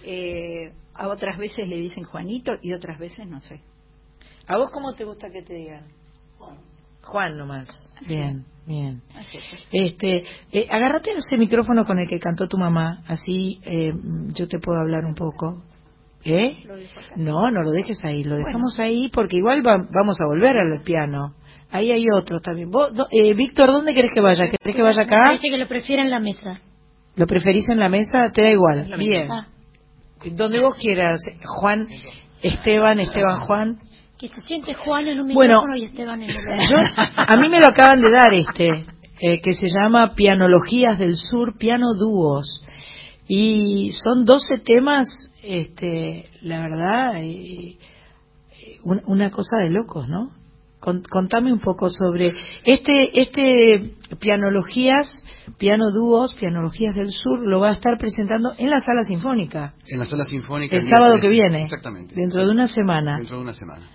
Eh, 0.03 0.71
a 0.95 1.07
otras 1.09 1.37
veces 1.37 1.67
le 1.67 1.77
dicen 1.77 2.03
Juanito 2.05 2.53
y 2.61 2.73
otras 2.73 2.97
veces 2.99 3.27
no 3.27 3.39
sé. 3.41 3.61
¿A 4.49 4.57
vos 4.57 4.69
cómo 4.71 4.93
te 4.93 5.05
gusta 5.05 5.29
que 5.29 5.41
te 5.43 5.53
digan? 5.53 5.83
Juan 7.01 7.37
nomás. 7.37 7.67
Bien, 8.07 8.45
bien. 8.67 9.01
Así 9.15 9.37
es. 9.37 9.43
Este, 9.71 10.23
eh, 10.51 10.67
agárrate 10.69 11.11
ese 11.11 11.37
micrófono 11.37 11.85
con 11.85 11.97
el 11.97 12.07
que 12.07 12.19
cantó 12.19 12.47
tu 12.47 12.57
mamá, 12.57 13.01
así 13.07 13.59
eh, 13.63 13.93
yo 14.33 14.47
te 14.47 14.59
puedo 14.59 14.79
hablar 14.79 15.05
un 15.05 15.15
poco. 15.15 15.63
¿Eh? 16.25 16.57
No, 17.15 17.49
no 17.49 17.61
lo 17.63 17.71
dejes 17.71 18.03
ahí, 18.03 18.23
lo 18.23 18.35
dejamos 18.35 18.77
ahí 18.79 19.09
porque 19.13 19.37
igual 19.37 19.65
va- 19.65 19.87
vamos 19.93 20.19
a 20.21 20.25
volver 20.27 20.57
al 20.57 20.81
piano. 20.81 21.33
Ahí 21.71 21.91
hay 21.91 22.05
otros 22.13 22.41
también. 22.41 22.69
Vos, 22.69 22.93
do- 22.93 23.07
eh, 23.11 23.33
Víctor, 23.33 23.67
¿dónde 23.67 23.93
querés 23.93 24.11
que 24.13 24.19
vaya? 24.19 24.49
¿Querés 24.49 24.75
que 24.75 24.81
vaya 24.81 24.97
Me 24.99 25.03
acá? 25.05 25.21
parece 25.27 25.49
que 25.49 25.57
lo 25.57 25.67
prefieren 25.67 26.05
en 26.05 26.11
la 26.11 26.19
mesa. 26.19 26.59
¿Lo 27.15 27.25
preferís 27.25 27.69
en 27.69 27.79
la 27.79 27.87
mesa? 27.89 28.29
Te 28.33 28.41
da 28.41 28.49
igual. 28.49 28.91
Bien. 28.97 29.31
Ah, 29.31 29.47
Donde 30.31 30.59
vos 30.59 30.75
quieras. 30.75 31.19
Juan, 31.61 31.87
Esteban, 32.41 32.99
Esteban, 32.99 33.39
Juan. 33.41 33.79
Que 34.19 34.27
se 34.27 34.41
siente 34.41 34.73
Juan 34.73 35.07
en 35.07 35.21
un 35.21 35.33
Bueno, 35.33 35.61
micrófono 35.61 35.75
y 35.77 35.85
Esteban 35.85 36.21
en 36.21 36.29
el 36.29 36.35
Yo, 36.69 36.77
a 37.15 37.35
mí 37.37 37.47
me 37.49 37.59
lo 37.59 37.67
acaban 37.67 38.01
de 38.01 38.11
dar 38.11 38.33
este, 38.33 38.67
eh, 39.21 39.41
que 39.41 39.53
se 39.53 39.67
llama 39.69 40.13
Pianologías 40.13 40.99
del 40.99 41.15
Sur, 41.15 41.57
Piano 41.57 41.93
Dúos. 41.97 42.63
Y 43.27 43.91
son 44.03 44.25
12 44.25 44.57
temas, 44.57 45.07
este, 45.43 46.29
la 46.41 46.59
verdad, 46.61 47.11
eh, 47.23 47.77
un- 48.83 49.01
una 49.05 49.29
cosa 49.29 49.57
de 49.63 49.69
locos, 49.69 50.09
¿no? 50.09 50.31
Con- 50.79 51.03
contame 51.03 51.51
un 51.53 51.59
poco 51.59 51.89
sobre 51.89 52.31
este, 52.65 53.21
este 53.21 53.91
Pianologías, 54.19 55.07
Piano 55.57 55.91
Dúos, 55.91 56.33
Pianologías 56.35 56.95
del 56.95 57.09
Sur, 57.11 57.39
lo 57.45 57.59
va 57.59 57.69
a 57.69 57.73
estar 57.73 57.97
presentando 57.97 58.53
en 58.57 58.69
la 58.69 58.79
Sala 58.79 59.03
Sinfónica. 59.03 59.73
En 59.87 59.99
la 59.99 60.05
sala 60.05 60.23
sinfónica. 60.23 60.75
El 60.75 60.83
sábado 60.83 61.19
que 61.21 61.29
viene. 61.29 61.63
Exactamente. 61.63 62.15
Dentro 62.15 62.45
de 62.45 62.51
una 62.51 62.67
semana. 62.67 63.17
Dentro 63.17 63.37
de 63.37 63.43
una 63.43 63.53
semana. 63.53 63.87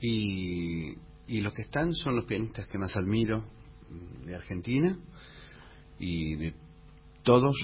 Y, 0.00 0.94
y 1.26 1.40
los 1.40 1.52
que 1.52 1.62
están 1.62 1.92
son 1.92 2.16
los 2.16 2.24
pianistas 2.26 2.66
que 2.66 2.78
más 2.78 2.96
admiro 2.96 3.44
de 4.24 4.34
Argentina 4.34 4.98
y 5.98 6.34
de 6.36 6.54
todos 7.22 7.54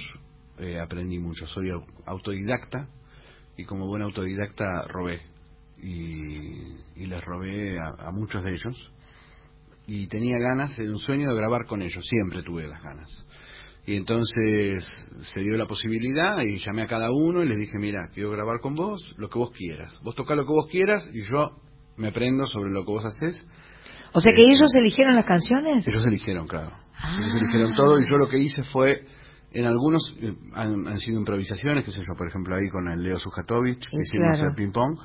eh, 0.58 0.78
aprendí 0.80 1.18
mucho. 1.18 1.46
Soy 1.46 1.68
au- 1.70 1.84
autodidacta 2.06 2.88
y 3.56 3.64
como 3.64 3.86
buen 3.86 4.02
autodidacta 4.02 4.86
robé 4.88 5.20
y, 5.82 7.06
les 7.06 7.24
robé 7.24 7.78
a, 7.78 8.10
muchos 8.12 8.42
de 8.44 8.52
ellos 8.52 8.90
y 9.86 10.06
tenía 10.06 10.38
ganas, 10.38 10.78
era 10.78 10.88
un 10.90 10.98
sueño 10.98 11.28
de 11.30 11.34
grabar 11.36 11.66
con 11.66 11.82
ellos, 11.82 12.04
siempre 12.08 12.42
tuve 12.42 12.66
las 12.68 12.80
ganas. 12.82 13.26
Y 13.84 13.96
entonces 13.96 14.86
se 15.34 15.40
dio 15.40 15.56
la 15.56 15.66
posibilidad 15.66 16.40
y 16.42 16.56
llamé 16.58 16.82
a 16.82 16.86
cada 16.86 17.10
uno 17.10 17.42
y 17.42 17.48
les 17.48 17.58
dije, 17.58 17.78
mira, 17.80 18.08
quiero 18.14 18.30
grabar 18.30 18.60
con 18.60 18.74
vos 18.74 19.02
lo 19.16 19.28
que 19.28 19.38
vos 19.40 19.50
quieras. 19.50 19.98
Vos 20.04 20.14
tocá 20.14 20.36
lo 20.36 20.44
que 20.46 20.52
vos 20.52 20.68
quieras 20.70 21.10
y 21.12 21.22
yo 21.22 21.60
me 21.96 22.08
aprendo 22.08 22.46
sobre 22.46 22.72
lo 22.72 22.84
que 22.84 22.92
vos 22.92 23.04
haces. 23.04 23.44
O 24.12 24.20
sea 24.20 24.32
que 24.34 24.42
ellos 24.42 24.74
eligieron 24.76 25.14
las 25.14 25.24
canciones. 25.24 25.86
Ellos 25.86 26.04
eligieron, 26.06 26.46
claro. 26.46 26.76
Ellos 27.18 27.34
eligieron 27.34 27.74
todo 27.74 27.98
y 27.98 28.04
yo 28.08 28.16
lo 28.16 28.28
que 28.28 28.38
hice 28.38 28.62
fue, 28.72 29.06
en 29.52 29.66
algunos 29.66 30.14
eh, 30.20 30.34
han, 30.52 30.86
han 30.86 31.00
sido 31.00 31.18
improvisaciones, 31.18 31.84
qué 31.84 31.90
sé 31.90 32.00
yo, 32.00 32.14
por 32.16 32.28
ejemplo 32.28 32.54
ahí 32.54 32.68
con 32.68 32.88
el 32.90 33.02
Leo 33.02 33.18
Sujatovich, 33.18 33.84
que 33.90 33.96
hicimos 34.02 34.38
claro. 34.38 34.50
el 34.50 34.54
ping-pong, 34.54 34.98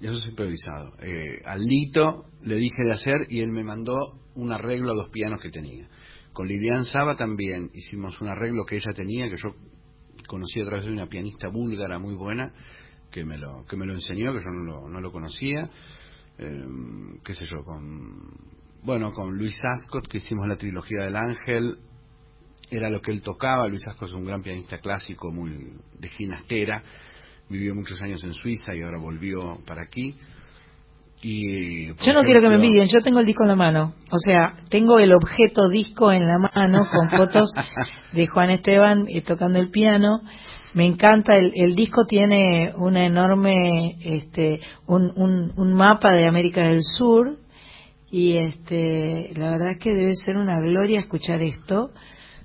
y 0.00 0.06
eso 0.06 0.16
es 0.16 0.26
improvisado. 0.26 0.92
Eh, 1.02 1.42
al 1.44 1.60
Lito 1.60 2.24
le 2.42 2.56
dije 2.56 2.84
de 2.84 2.92
hacer 2.92 3.26
y 3.28 3.40
él 3.40 3.50
me 3.50 3.64
mandó 3.64 4.18
un 4.34 4.52
arreglo 4.52 4.92
a 4.92 4.94
dos 4.94 5.10
pianos 5.10 5.40
que 5.40 5.50
tenía. 5.50 5.88
Con 6.32 6.48
Lilian 6.48 6.84
Saba 6.84 7.16
también 7.16 7.70
hicimos 7.74 8.18
un 8.20 8.28
arreglo 8.28 8.64
que 8.64 8.76
ella 8.76 8.92
tenía, 8.94 9.28
que 9.28 9.36
yo 9.36 9.50
conocí 10.26 10.60
a 10.60 10.64
través 10.64 10.86
de 10.86 10.92
una 10.92 11.06
pianista 11.06 11.48
búlgara 11.48 11.98
muy 11.98 12.14
buena, 12.14 12.52
que 13.10 13.24
me 13.24 13.38
lo, 13.38 13.64
que 13.66 13.76
me 13.76 13.86
lo 13.86 13.94
enseñó, 13.94 14.32
que 14.32 14.40
yo 14.40 14.50
no 14.50 14.64
lo, 14.64 14.88
no 14.88 15.00
lo 15.00 15.12
conocía. 15.12 15.62
Eh, 16.38 16.64
qué 17.24 17.34
sé 17.34 17.46
yo, 17.50 17.64
con, 17.64 18.32
bueno, 18.82 19.12
con 19.12 19.36
Luis 19.36 19.58
Ascot, 19.62 20.06
que 20.08 20.18
hicimos 20.18 20.46
la 20.46 20.56
trilogía 20.56 21.04
del 21.04 21.16
Ángel, 21.16 21.78
era 22.70 22.88
lo 22.88 23.00
que 23.00 23.10
él 23.10 23.22
tocaba. 23.22 23.68
Luis 23.68 23.86
Ascot 23.86 24.08
es 24.08 24.14
un 24.14 24.24
gran 24.24 24.42
pianista 24.42 24.78
clásico, 24.78 25.30
muy 25.30 25.76
de 25.98 26.08
ginastera, 26.08 26.82
vivió 27.48 27.74
muchos 27.74 28.00
años 28.00 28.22
en 28.24 28.32
Suiza 28.32 28.74
y 28.74 28.82
ahora 28.82 28.98
volvió 28.98 29.58
para 29.66 29.82
aquí. 29.82 30.14
Y, 31.22 31.88
Yo 31.88 32.14
no 32.14 32.22
quiero 32.22 32.40
que 32.40 32.48
me 32.48 32.54
envidien, 32.54 32.86
yo 32.86 33.02
tengo 33.04 33.20
el 33.20 33.26
disco 33.26 33.42
en 33.44 33.48
la 33.48 33.56
mano. 33.56 33.94
O 34.10 34.18
sea, 34.18 34.54
tengo 34.70 34.98
el 34.98 35.12
objeto 35.12 35.68
disco 35.68 36.10
en 36.12 36.26
la 36.26 36.38
mano 36.38 36.86
con 36.90 37.10
fotos 37.10 37.52
de 38.12 38.26
Juan 38.26 38.48
Esteban 38.48 39.04
eh, 39.08 39.20
tocando 39.20 39.58
el 39.58 39.70
piano. 39.70 40.22
Me 40.74 40.86
encanta, 40.86 41.36
el, 41.36 41.52
el 41.54 41.74
disco 41.74 42.04
tiene 42.06 42.72
una 42.76 43.04
enorme, 43.04 43.96
este, 44.04 44.60
un, 44.86 45.10
un, 45.16 45.52
un 45.56 45.74
mapa 45.74 46.12
de 46.12 46.26
América 46.28 46.62
del 46.62 46.82
Sur 46.82 47.38
y 48.10 48.36
este, 48.36 49.32
la 49.36 49.50
verdad 49.50 49.72
es 49.72 49.78
que 49.82 49.90
debe 49.92 50.14
ser 50.14 50.36
una 50.36 50.60
gloria 50.60 51.00
escuchar 51.00 51.42
esto 51.42 51.90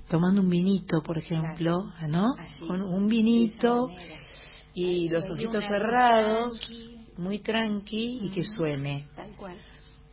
tomando 0.08 0.40
un 0.40 0.48
vinito, 0.48 1.02
por 1.04 1.18
ejemplo, 1.18 1.92
¿no? 2.08 2.34
Con 2.66 2.82
un 2.82 3.06
vinito 3.08 3.88
y 4.74 5.08
los 5.08 5.28
ojitos 5.30 5.64
cerrados, 5.66 6.60
muy 7.18 7.38
tranqui 7.40 8.18
y 8.22 8.30
que 8.30 8.44
suene. 8.44 9.06
Tal 9.16 9.30
cual. 9.36 9.56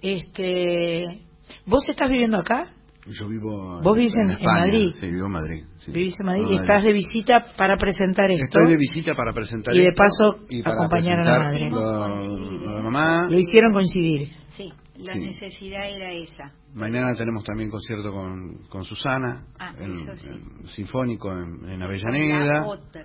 Este, 0.02 1.22
¿vos 1.66 1.88
estás 1.90 2.10
viviendo 2.10 2.38
acá? 2.38 2.72
Yo 3.06 3.28
vivo 3.28 3.82
¿Vos 3.82 3.96
vivís 3.98 4.16
en- 4.16 4.22
en 4.22 4.30
España, 4.32 4.60
Madrid? 4.62 4.92
Sí, 5.00 5.12
vivo 5.12 5.26
en 5.28 5.32
Madrid. 5.32 5.64
Sí. 5.86 5.92
Vivís 5.92 6.16
en 6.20 6.26
Madrid 6.26 6.46
y 6.50 6.56
estás 6.56 6.84
de 6.84 6.94
visita 6.94 7.46
para 7.58 7.78
presentar 7.78 8.30
esto. 8.32 8.46
Estoy 8.46 8.68
de 8.72 8.78
visita 8.78 9.14
para 9.16 9.34
presentar 9.34 9.74
Y 9.76 9.80
de 9.80 9.88
esto 9.90 9.98
paso 9.98 10.46
y 10.50 10.62
para 10.64 10.76
acompañar 10.76 11.20
a 11.20 11.24
la 11.24 11.40
madre. 11.40 11.70
Lo, 11.70 12.08
lo 12.08 12.76
de 12.78 12.82
mamá. 12.84 13.28
Lo 13.30 13.38
hicieron 13.38 13.72
coincidir. 13.74 14.30
Sí, 14.50 14.72
la 14.98 15.14
Sí. 15.14 15.20
necesidad 15.26 15.90
era 15.90 16.12
esa. 16.12 16.52
Mañana 16.74 17.14
tenemos 17.16 17.44
también 17.44 17.70
concierto 17.70 18.12
con, 18.12 18.58
con 18.70 18.84
Susana, 18.84 19.46
Ah, 19.60 19.74
en, 19.80 19.92
eso 19.92 20.18
sí. 20.18 20.30
en 20.30 20.68
Sinfónico 20.68 21.32
en, 21.32 21.70
en 21.70 21.80
La 21.80 21.86
Avellaneda. 21.86 22.66
otra. 22.66 23.04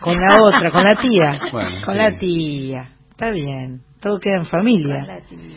Con 0.00 0.14
la 0.16 0.28
otra, 0.44 0.70
con 0.70 0.82
la 0.82 0.96
tía. 1.00 1.40
Bueno, 1.52 1.84
con 1.84 1.94
sí. 1.94 1.98
la 1.98 2.16
tía. 2.16 2.92
Está 3.10 3.30
bien. 3.30 3.80
Todo 4.00 4.20
queda 4.20 4.36
en 4.38 4.44
familia. 4.44 5.04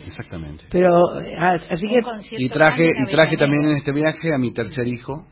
Exactamente. 0.04 0.64
Pero, 0.70 0.94
ah, 1.38 1.58
así 1.70 1.86
que. 1.88 1.98
Y 2.38 2.48
traje, 2.48 2.90
y 2.98 3.06
traje 3.06 3.36
también 3.36 3.66
en 3.66 3.76
este 3.76 3.92
viaje 3.92 4.34
a 4.34 4.38
mi 4.38 4.52
tercer 4.52 4.86
hijo, 4.88 5.26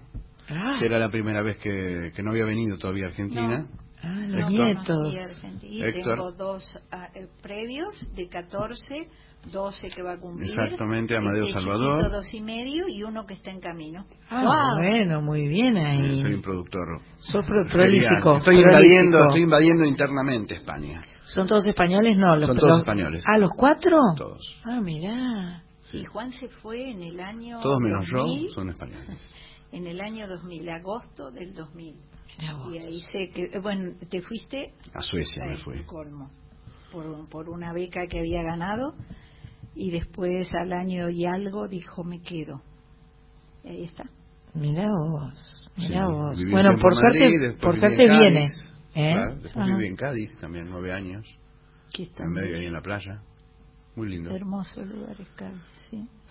Ah, 0.51 0.77
que 0.79 0.87
era 0.87 0.99
la 0.99 1.11
primera 1.11 1.43
vez 1.43 1.59
que, 1.59 2.13
que 2.15 2.23
no 2.23 2.31
había 2.31 2.45
venido 2.45 2.77
todavía 2.79 3.05
a 3.07 3.09
Argentina. 3.09 3.67
ah, 4.03 4.09
los 4.29 4.39
Héctor. 4.41 4.51
nietos. 4.51 5.15
Sí, 5.15 5.21
Argentina. 5.21 5.73
Y 5.73 5.83
Héctor. 5.83 6.15
tengo 6.17 6.33
dos 6.33 6.79
ah, 6.91 7.09
eh, 7.15 7.27
previos 7.43 8.05
de 8.17 8.29
14, 8.29 9.05
12 9.53 9.89
que 9.89 10.03
va 10.03 10.13
a 10.15 10.19
cumplir. 10.19 10.51
Exactamente, 10.51 11.17
Amadeo 11.17 11.45
Este 11.45 11.55
Salvador. 11.55 11.99
chiquito, 11.99 12.17
dos 12.17 12.35
y 12.35 12.41
medio 12.41 12.89
y 12.89 13.03
uno 13.05 13.25
que 13.27 13.35
está 13.35 13.51
en 13.51 13.61
camino. 13.61 14.05
Ah, 14.29 14.75
bueno, 14.79 15.23
muy 15.23 15.49
bien 15.49 15.77
ahí. 15.79 16.21
Soy 16.21 16.35
un 16.35 16.43
productor. 16.43 17.01
Sos 17.21 17.47
pro- 17.47 17.67
prolífico. 17.73 18.37
Estoy 18.39 18.57
prolífico. 18.57 18.71
invadiendo, 18.71 19.19
estoy 19.29 19.43
invadiendo 19.43 19.85
internamente 19.87 20.55
España. 20.57 21.03
¿Son 21.25 21.47
todos 21.47 21.67
españoles? 21.67 22.17
No, 22.19 22.35
los 22.37 22.47
Son 22.49 22.57
todos 22.57 22.69
los- 22.71 22.79
españoles. 22.81 23.23
Ah, 23.27 23.39
¿los 23.39 23.51
cuatro? 23.57 23.97
Todos. 24.17 24.61
Ah, 24.65 24.81
mirá. 24.81 25.63
Y 25.93 26.05
Juan 26.05 26.31
se 26.33 26.49
fue 26.49 26.91
en 26.91 27.03
el 27.03 27.19
año 27.21 27.59
Todos 27.61 27.81
menos 27.81 28.07
2000, 28.11 28.49
yo 28.49 28.55
son 28.55 28.69
españoles. 28.69 29.19
en 29.73 29.87
el 29.87 30.01
año 30.01 30.27
2000, 30.29 30.69
agosto 30.71 31.31
del 31.31 31.55
2000. 31.55 31.97
Mirá 32.39 32.55
vos. 32.55 32.75
Y 32.75 32.79
ahí 32.79 33.01
sé 33.03 33.31
que, 33.35 33.59
bueno, 33.61 33.93
te 34.09 34.23
fuiste 34.23 34.73
A 34.95 35.01
Suecia 35.03 35.45
me 35.47 35.57
fui. 35.59 35.83
colmo, 35.85 36.31
por, 36.93 37.29
por 37.29 37.49
una 37.49 37.73
beca 37.73 38.07
que 38.09 38.21
había 38.21 38.43
ganado 38.43 38.95
y 39.75 39.91
después 39.91 40.49
al 40.55 40.73
año 40.73 41.11
y 41.11 41.27
algo 41.27 41.69
dijo 41.69 42.03
me 42.05 42.21
quedo. 42.21 42.63
Y 43.65 43.69
ahí 43.69 43.85
está. 43.85 44.05
Mirá 44.55 44.89
vos, 44.91 45.71
mirá 45.77 46.07
Sí, 46.07 46.13
vos. 46.13 46.45
Bueno, 46.51 46.77
por 46.81 46.95
Madrid, 47.05 47.39
suerte, 47.39 47.61
por 47.61 47.77
suerte 47.77 48.07
Cádiz, 48.07 48.21
viene. 48.21 48.45
¿eh? 48.95 49.13
Claro, 49.15 49.35
después 49.37 49.57
Ajá. 49.57 49.77
viví 49.77 49.87
en 49.89 49.97
Cádiz 49.97 50.37
también, 50.41 50.69
nueve 50.69 50.93
años. 50.93 51.27
Aquí 51.89 52.03
está. 52.05 52.25
En 52.25 52.33
medio 52.33 52.57
ahí 52.57 52.67
en 52.67 52.73
la 52.73 52.81
playa. 52.83 53.23
Muy 53.97 54.09
lindo. 54.09 54.31
Hermoso 54.35 54.83
lugar, 54.85 55.17
Cádiz, 55.37 55.61
sí. 55.61 55.80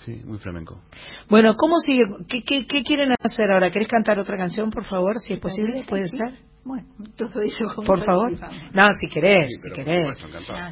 Sí, 0.06 0.22
muy 0.26 0.38
flamenco. 0.40 0.82
Bueno, 1.30 1.56
¿cómo 1.56 1.78
sigue? 1.80 2.04
¿Qué, 2.28 2.44
qué, 2.44 2.66
qué 2.68 2.84
quieren 2.84 3.14
hacer 3.22 3.52
ahora? 3.52 3.70
¿Querés 3.70 3.88
cantar 3.90 4.18
otra 4.18 4.38
canción, 4.38 4.70
por 4.72 4.86
favor, 4.86 5.20
si 5.20 5.34
es 5.34 5.40
posible? 5.40 5.84
¿Puede 5.88 6.08
sí. 6.08 6.18
ser? 6.18 6.40
Bueno, 6.64 6.88
todo 7.18 7.42
eso 7.42 7.74
Por 7.86 8.04
favor. 8.06 8.32
No, 8.74 8.94
si 8.94 9.08
querés, 9.08 9.48
Sí, 9.50 9.70
si 9.70 9.74
querés. 9.74 10.18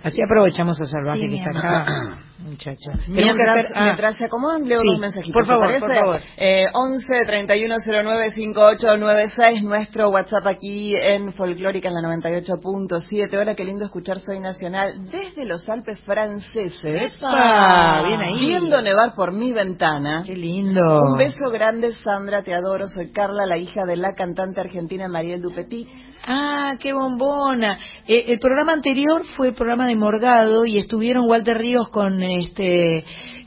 Así 0.03 0.21
aprovechamos 0.21 0.80
a 0.80 0.86
Salvaje 0.86 1.21
Sí, 1.21 1.30
que 1.30 1.36
está 1.38 1.49
acá, 1.59 2.17
que 2.38 3.12
Mientras, 3.12 3.50
hacer... 3.50 3.72
ah, 3.76 3.84
mientras 3.86 4.16
se 4.16 4.26
acomodan, 4.26 4.68
leo 4.68 4.80
Sí, 4.80 4.88
dos 4.88 5.00
mensajitos. 5.00 5.34
por 5.34 5.44
¿te 5.44 5.50
favor, 5.50 5.80
por 5.80 5.96
favor. 5.96 6.22
Eh, 6.38 6.66
11 6.74 7.26
3109 7.26 8.32
5896, 8.32 9.64
nuestro 9.64 10.10
WhatsApp 10.10 10.48
aquí 10.48 10.94
en 10.96 11.34
Folclórica 11.34 11.90
en 11.90 11.96
la 11.96 12.02
98.7. 12.02 13.38
Hola, 13.40 13.56
qué 13.56 13.64
lindo 13.66 13.86
escuchar 13.86 14.20
Soy 14.20 14.40
Nacional 14.40 15.10
desde 15.10 15.46
los 15.46 15.68
Alpes 15.70 16.00
franceses. 16.02 17.14
¡Epa! 17.18 18.04
Bien 18.08 18.22
ahí. 18.22 18.40
Viendo 18.48 18.82
nevar 18.82 19.14
por 19.16 19.34
mi 19.34 19.52
ventana. 19.52 20.24
Qué 20.26 20.34
lindo. 20.36 20.82
Un 21.04 21.18
beso 21.18 21.50
grande, 21.52 21.92
Sandra, 21.92 22.44
te 22.44 22.54
adoro. 22.54 22.88
Soy 22.88 23.12
Carla, 23.12 23.46
la 23.46 23.58
hija 23.58 23.86
de 23.86 23.98
la 23.98 24.14
cantante 24.14 24.62
argentina 24.62 25.08
Mariel 25.08 25.42
Dupetit. 25.42 25.88
Ah, 26.30 26.71
qué 26.80 26.91
bombona. 26.91 27.78
Eh, 28.05 28.25
el 28.28 28.39
programa 28.39 28.73
anterior 28.73 29.21
fue 29.38 29.47
el 29.49 29.53
programa 29.53 29.88
de 29.88 29.95
Morgado 29.95 30.65
y 30.65 30.78
estuvieron 30.78 31.23
Walter 31.30 31.57
Ríos 31.57 31.88
con 31.89 32.21
este 32.21 33.05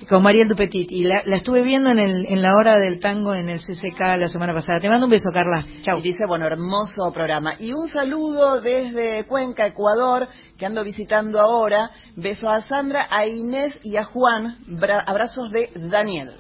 con 0.09 0.23
Mariel 0.23 0.49
Dupetit 0.49 0.91
y 0.91 1.05
la, 1.05 1.21
la 1.27 1.37
estuve 1.37 1.61
viendo 1.63 1.91
en, 1.91 1.99
el, 1.99 2.25
en 2.27 2.41
la 2.41 2.55
hora 2.59 2.75
del 2.77 2.99
tango 3.01 3.35
en 3.35 3.51
el 3.51 3.59
CCK 3.59 4.17
la 4.17 4.29
semana 4.29 4.55
pasada. 4.55 4.81
Te 4.81 4.89
mando 4.89 5.05
un 5.07 5.11
beso, 5.11 5.29
Carla. 5.31 5.63
Chao. 5.83 5.99
Y 5.99 6.03
dice, 6.03 6.25
bueno, 6.27 6.47
hermoso 6.47 7.13
programa. 7.13 7.53
Y 7.59 7.73
un 7.75 7.87
saludo 7.87 8.63
desde 8.63 9.25
Cuenca, 9.27 9.67
Ecuador, 9.67 10.27
que 10.57 10.65
ando 10.65 10.83
visitando 10.83 11.39
ahora. 11.39 11.91
Beso 12.17 12.49
a 12.49 12.63
Sandra, 12.63 13.09
a 13.11 13.27
Inés 13.27 13.75
y 13.83 13.99
a 13.99 14.05
Juan. 14.05 14.57
Bra- 14.67 15.05
abrazos 15.07 15.51
de 15.51 15.69
Daniel, 15.91 16.31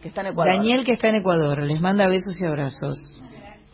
que 0.00 0.08
está 0.08 0.22
en 0.22 0.28
Ecuador. 0.28 0.54
Daniel 0.56 0.84
que 0.86 0.94
está 0.94 1.08
en 1.08 1.16
Ecuador, 1.16 1.62
les 1.62 1.80
manda 1.82 2.08
besos 2.08 2.40
y 2.40 2.46
abrazos. 2.46 3.14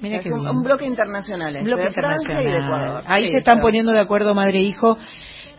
Mira 0.01 0.19
es 0.19 0.25
qué 0.25 0.33
un, 0.33 0.63
bloque 0.63 0.87
internacional. 0.87 1.57
este, 1.57 1.65
Bloque 1.69 1.83
de 1.85 1.91
Francia 1.93 2.33
y 2.33 2.37
de 2.37 2.43
internacional. 2.51 2.81
Ecuador. 2.85 3.05
Ahí 3.07 3.25
Sí, 3.27 3.31
se 3.33 3.39
están 3.39 3.57
pero- 3.57 3.67
poniendo 3.67 3.93
de 3.93 4.01
acuerdo 4.01 4.35
madre 4.35 4.59
e 4.59 4.63
hijo, 4.63 4.97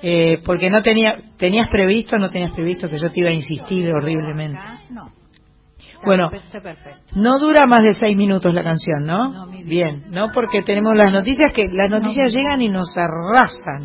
eh, 0.02 0.40
porque 0.46 0.70
no 0.70 0.82
tenía, 0.82 1.18
tenías 1.38 1.68
previsto, 1.72 2.18
no 2.18 2.30
tenías 2.30 2.54
previsto 2.54 2.90
que 2.90 2.98
yo 2.98 3.12
te 3.12 3.20
iba 3.20 3.30
a 3.30 3.34
insistir 3.34 3.92
horriblemente. 3.94 4.60
No. 4.92 5.10
Bueno, 6.06 6.30
no 7.16 7.40
dura 7.40 7.66
más 7.68 7.84
de 7.84 7.94
seis 7.94 8.16
minutos 8.16 8.54
la 8.54 8.64
canción, 8.64 9.06
¿no? 9.06 9.48
Bien, 9.66 10.04
no 10.12 10.30
porque 10.34 10.62
tenemos 10.62 10.96
las 10.96 11.12
noticias 11.12 11.52
que 11.54 11.66
las 11.70 11.90
noticias 11.90 12.34
llegan 12.34 12.62
y 12.62 12.70
nos 12.70 12.96
arrasan. 12.96 13.84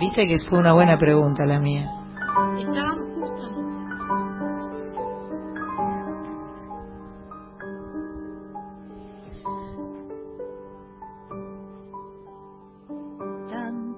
Viste 0.00 0.26
que 0.26 0.38
fue 0.48 0.58
una 0.58 0.72
buena 0.72 0.96
pregunta 0.96 1.44
la 1.44 1.58
mía. 1.60 1.86
Estábamos 2.58 3.06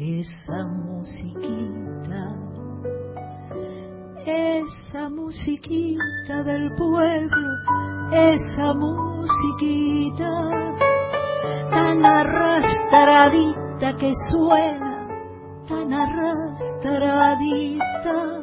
esa 0.00 0.64
musiquita, 0.64 2.32
esa 4.24 5.10
musiquita 5.10 6.44
del 6.44 6.72
pueblo, 6.76 7.48
esa 8.12 8.74
musiquita 8.74 10.50
tan 11.70 12.04
arrastradita 12.04 13.96
que 13.96 14.12
suena, 14.30 15.08
tan 15.66 15.92
arrastradita, 15.92 18.40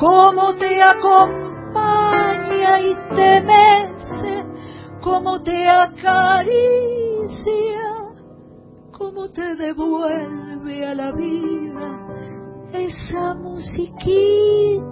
como 0.00 0.52
te 0.56 0.82
acompaña 0.82 2.80
y 2.80 2.96
te 3.14 3.40
mece, 3.40 4.44
como 5.00 5.40
te 5.42 5.64
acaricia 5.68 7.75
te 9.32 9.56
devuelve 9.56 10.86
a 10.86 10.94
la 10.94 11.12
vida 11.12 11.98
esa 12.72 13.34
musiquita. 13.34 14.84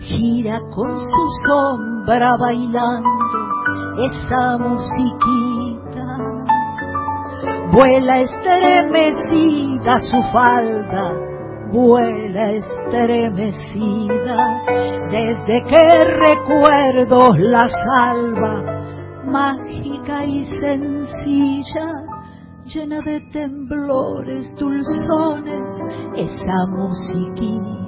Gira 0.00 0.60
con 0.74 0.96
su 0.96 1.28
sombra 1.46 2.36
bailando 2.38 3.08
esa 3.98 4.58
musiquita 4.58 5.87
Vuela 7.72 8.20
estremecida 8.20 9.98
su 10.00 10.22
falda, 10.32 11.12
vuela 11.70 12.52
estremecida, 12.52 14.36
desde 15.10 15.62
que 15.68 15.78
recuerdos 16.26 17.38
la 17.38 17.68
salva, 17.68 18.54
mágica 19.26 20.24
y 20.24 20.46
sencilla, 20.60 21.92
llena 22.64 23.00
de 23.00 23.20
temblores, 23.32 24.50
dulzones, 24.56 25.80
esa 26.16 26.66
musiquita. 26.70 27.78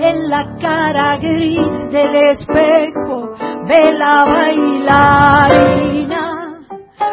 En 0.00 0.28
la 0.28 0.56
cara 0.60 1.16
gris 1.18 1.88
del 1.90 2.16
espejo 2.16 3.32
de 3.66 3.92
la 3.98 4.24
bailarina, 4.24 6.21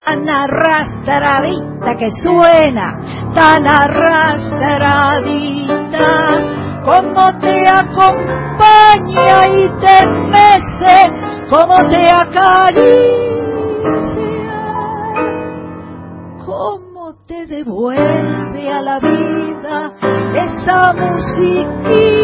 tan 0.00 0.28
arrastradita 0.28 1.94
que 1.96 2.10
suena, 2.22 3.00
tan 3.34 3.66
arrastradita, 3.66 6.28
como 6.84 7.38
te 7.38 7.68
acompaña 7.68 9.48
y 9.48 9.68
te 9.80 10.06
mece, 10.32 11.10
como 11.50 11.76
te 11.90 12.10
acaricia, 12.10 13.02
como 16.46 17.14
te 17.26 17.46
devuelve 17.46 18.70
a 18.70 18.80
la 18.80 18.98
vida 18.98 19.92
esa 20.34 20.94
musiquita. 20.94 22.22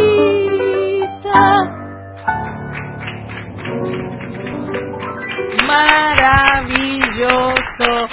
Maravilloso. 7.18 8.08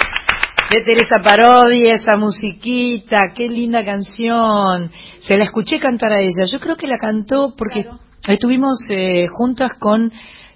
De 0.72 0.80
Teresa 0.80 1.22
Parodi, 1.22 1.88
esa 1.88 2.16
musiquita, 2.16 3.32
qué 3.34 3.48
linda 3.48 3.84
canción. 3.84 4.90
Se 5.20 5.36
la 5.36 5.44
escuché 5.44 5.78
cantar 5.78 6.12
a 6.12 6.20
ella. 6.20 6.44
Yo 6.50 6.58
creo 6.58 6.74
que 6.74 6.88
la 6.88 6.98
cantó 6.98 7.54
porque 7.56 7.86
estuvimos 8.26 8.78
eh, 8.90 9.28
juntas 9.30 9.74
con 9.78 10.10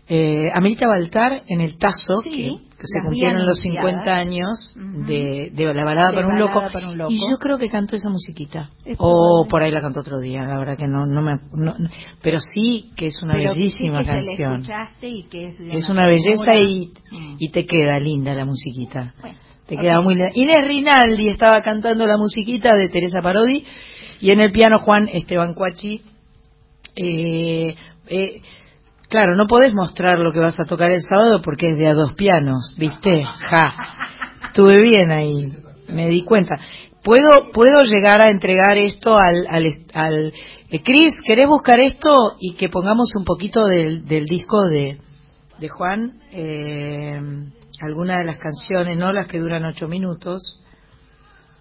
eh, 0.08 0.50
Amelita 0.52 0.88
Baltar 0.88 1.42
en 1.46 1.60
el 1.60 1.78
Tazo, 1.78 2.16
Sí, 2.24 2.30
que, 2.30 2.69
que 2.80 2.86
se 2.86 3.00
cumplieron 3.04 3.44
los 3.44 3.60
anunciadas. 3.62 4.04
50 4.04 4.10
años 4.12 4.74
de, 5.06 5.50
de 5.52 5.74
La 5.74 5.84
Balada 5.84 6.08
De 6.08 6.14
para 6.14 6.28
un 6.28 6.38
Loco. 6.38 6.62
para 6.72 6.88
un 6.88 6.96
Loco. 6.96 7.12
Y 7.12 7.18
yo 7.18 7.36
creo 7.38 7.58
que 7.58 7.68
cantó 7.68 7.94
esa 7.96 8.08
musiquita. 8.08 8.70
Es 8.86 8.96
O 8.98 9.46
por 9.50 9.62
ahí 9.62 9.70
la 9.70 9.82
cantó 9.82 10.00
otro 10.00 10.18
día, 10.18 10.42
la 10.44 10.58
verdad 10.58 10.78
que 10.78 10.88
no, 10.88 11.04
no 11.04 11.20
me... 11.20 11.32
no- 11.52 11.74
no- 11.78 11.88
pero 12.22 12.40
sí 12.40 12.90
que 12.96 13.08
es 13.08 13.22
una 13.22 13.34
Pero 13.34 13.52
sí 13.52 13.58
bellísima 13.64 13.98
que 13.98 14.04
se 14.06 14.10
la 14.12 14.16
canción. 14.16 14.52
escuchaste 14.62 15.08
y 15.08 15.22
que 15.28 15.46
es, 15.72 15.88
una 15.90 16.06
belleza 16.06 16.56
y, 16.56 16.92
Mm. 17.12 17.36
y 17.38 17.50
te 17.50 17.66
queda 17.66 17.98
linda 18.00 18.34
la 18.34 18.44
musiquita. 18.46 19.14
Bueno, 19.20 19.36
Te 19.66 19.76
queda 19.76 20.00
muy 20.00 20.14
linda. 20.14 20.30
Inés 20.34 20.66
Rinaldi 20.66 21.28
estaba 21.28 21.60
cantando 21.62 22.06
la 22.06 22.16
musiquita 22.16 22.74
de 22.74 22.88
Teresa 22.88 23.20
Parodi 23.20 23.64
y 24.20 24.30
en 24.30 24.40
el 24.40 24.50
piano 24.52 24.78
Juan 24.80 25.08
Esteban 25.12 25.52
Cuachi. 25.54 26.00
Eh, 26.96 27.74
eh, 28.08 28.40
claro, 29.10 29.36
no 29.36 29.46
podés 29.46 29.74
mostrar 29.74 30.18
lo 30.18 30.32
que 30.32 30.40
vas 30.40 30.58
a 30.58 30.64
tocar 30.64 30.90
el 30.90 31.02
sábado 31.02 31.42
porque 31.42 31.70
es 31.70 31.76
de 31.76 31.88
a 31.88 31.94
dos 31.94 32.14
pianos, 32.14 32.74
¿viste? 32.78 33.24
Ja. 33.24 33.74
Estuve 34.46 34.80
bien 34.80 35.10
ahí, 35.10 35.52
me 35.88 36.08
di 36.08 36.24
cuenta. 36.24 36.56
¿Puedo, 37.02 37.50
puedo 37.52 37.82
llegar 37.82 38.20
a 38.20 38.30
entregar 38.30 38.76
esto 38.76 39.16
al... 39.18 39.46
al, 39.48 39.68
al 39.94 40.32
eh, 40.70 40.82
Cris, 40.82 41.14
¿querés 41.26 41.46
buscar 41.46 41.80
esto 41.80 42.36
y 42.40 42.54
que 42.54 42.68
pongamos 42.68 43.14
un 43.16 43.24
poquito 43.24 43.66
del, 43.66 44.06
del 44.06 44.26
disco 44.26 44.68
de, 44.68 44.98
de 45.58 45.68
Juan? 45.68 46.12
Eh, 46.32 47.18
alguna 47.80 48.18
de 48.18 48.24
las 48.24 48.36
canciones, 48.36 48.96
no 48.98 49.12
las 49.12 49.26
que 49.26 49.38
duran 49.38 49.64
ocho 49.64 49.88
minutos. 49.88 50.60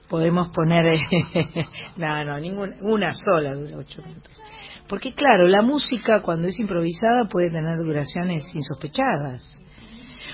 podemos 0.10 0.50
poner... 0.50 1.00
no, 1.98 2.26
no, 2.26 2.40
ninguna, 2.40 2.76
una 2.82 3.14
sola 3.14 3.54
dura 3.54 3.78
ocho 3.78 4.02
minutos. 4.02 4.42
Porque 4.90 5.14
claro, 5.14 5.48
la 5.48 5.62
música 5.62 6.22
cuando 6.22 6.48
es 6.48 6.60
improvisada 6.60 7.30
puede 7.30 7.52
tener 7.52 7.78
duraciones 7.78 8.44
insospechadas. 8.54 9.64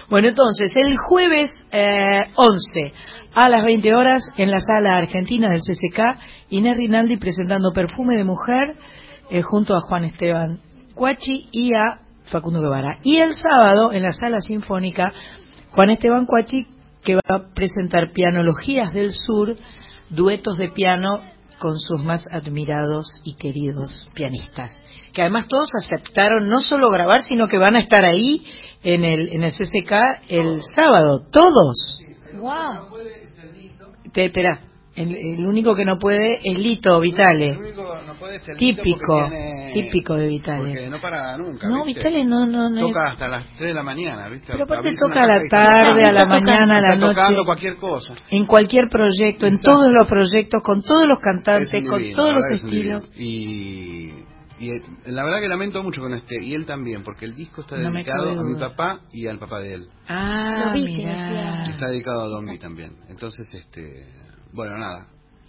Bueno, 0.10 0.30
entonces, 0.30 0.72
el 0.78 0.96
jueves 0.98 1.52
eh, 1.72 2.30
11 2.36 2.94
a 3.34 3.50
las 3.50 3.66
20 3.66 3.94
horas 3.94 4.32
en 4.38 4.50
la 4.50 4.60
sala 4.60 4.98
argentina 4.98 5.50
del 5.50 5.60
CCK, 5.60 6.22
Inés 6.52 6.78
Rinaldi 6.78 7.18
presentando 7.18 7.74
Perfume 7.74 8.16
de 8.16 8.24
Mujer 8.24 8.78
eh, 9.30 9.42
junto 9.42 9.76
a 9.76 9.82
Juan 9.82 10.06
Esteban 10.06 10.60
Cuachi 10.94 11.50
y 11.52 11.72
a 11.76 12.00
Facundo 12.32 12.62
Guevara. 12.62 13.00
Y 13.04 13.18
el 13.18 13.34
sábado 13.34 13.92
en 13.92 14.04
la 14.04 14.14
sala 14.14 14.40
sinfónica, 14.40 15.12
Juan 15.72 15.90
Esteban 15.90 16.26
Cuachi 16.26 16.66
que 17.04 17.16
va 17.16 17.22
a 17.28 17.54
presentar 17.54 18.12
Pianologías 18.14 18.94
del 18.94 19.12
Sur, 19.12 19.56
duetos 20.10 20.58
de 20.58 20.70
piano 20.70 21.22
con 21.60 21.80
sus 21.80 22.04
más 22.04 22.28
admirados 22.32 23.22
y 23.24 23.36
queridos 23.36 24.10
pianistas. 24.14 24.72
Que 25.14 25.22
además 25.22 25.48
todos 25.48 25.70
aceptaron 25.76 26.50
no 26.50 26.62
solo 26.62 26.90
grabar, 26.90 27.22
sino 27.22 27.48
que 27.48 27.58
van 27.58 27.76
a 27.76 27.82
estar 27.82 28.04
ahí 28.06 28.46
en 28.84 29.04
el, 29.04 29.30
en 29.34 29.44
el 29.44 29.52
CCK 29.52 29.94
el 30.30 30.62
sábado, 30.76 31.22
todos. 31.32 32.00
Wow. 32.36 32.98
Te, 34.12 34.26
espera, 34.26 34.62
el, 34.96 35.14
el 35.16 35.46
único 35.46 35.76
que 35.76 35.84
no 35.86 35.98
puede 36.00 36.40
es 36.44 36.58
Lito 36.58 37.00
Vitale. 37.00 37.50
El 37.52 37.58
único 37.58 37.84
no 38.08 38.14
puede 38.16 38.40
ser 38.40 38.56
Lito 38.60 38.82
Típico, 38.82 39.06
porque 39.08 39.30
tiene- 39.30 39.72
típico 39.74 40.16
de 40.16 40.28
Vitale. 40.28 40.58
Porque 40.70 40.90
no 40.90 41.02
para 41.02 41.38
nunca. 41.38 41.68
No, 41.68 41.84
¿viste? 41.84 42.00
Vitale 42.10 42.26
no, 42.26 42.46
no, 42.46 42.70
no 42.70 42.80
Toca 42.88 43.00
es- 43.08 43.12
hasta 43.14 43.28
las 43.28 43.46
3 43.58 43.60
de 43.60 43.74
la 43.74 43.84
mañana, 43.84 44.30
¿viste? 44.30 44.52
Pero 44.54 44.64
aparte 44.64 44.96
toca 44.96 45.24
a 45.24 45.28
la 45.28 45.42
tarde, 45.50 46.06
a 46.06 46.12
la 46.12 46.26
mañana, 46.26 46.78
a 46.78 46.82
la 46.82 46.94
Está 46.94 47.08
tocando 47.10 47.32
noche. 47.38 47.46
cualquier 47.46 47.76
cosa. 47.78 48.14
En 48.30 48.46
cualquier 48.46 48.86
proyecto, 48.90 49.46
en 49.48 49.60
todos 49.60 49.92
los 49.92 50.08
proyectos, 50.08 50.64
con 50.64 50.82
todos 50.82 51.08
los 51.08 51.20
cantantes, 51.20 51.74
Es 51.74 51.84
un 51.84 51.90
con 51.90 52.00
divino, 52.00 52.16
todos 52.18 52.34
los 52.36 52.44
es 52.52 52.64
estilos. 52.64 53.12
divino. 53.16 53.16
Y, 53.18 54.26
y 54.58 54.70
eh, 54.72 54.82
la 55.08 55.26
verdad 55.26 55.42
que 55.42 55.50
lamento 55.50 55.84
mucho 55.84 56.00
con 56.02 56.14
este, 56.14 56.42
y 56.42 56.54
él 56.54 56.66
también, 56.66 57.04
porque 57.04 57.26
el 57.26 57.36
disco 57.36 57.60
está 57.62 57.76
No 57.78 57.92
dedicado 57.92 58.30
a 58.40 58.44
mi 58.44 58.56
papá 58.58 59.02
y 59.12 59.28
al 59.28 59.38
papá 59.40 59.60
de 59.60 59.74
él. 59.74 59.88
Ah, 60.08 60.72
mirá. 60.74 61.64
Está 61.64 61.88
dedicado 61.90 62.22
a 62.24 62.28
Don 62.28 62.46
B 62.46 62.58
también. 62.60 62.94
Entonces, 63.10 63.46
este, 63.54 64.06
bueno, 64.56 64.78
nada. 64.78 65.08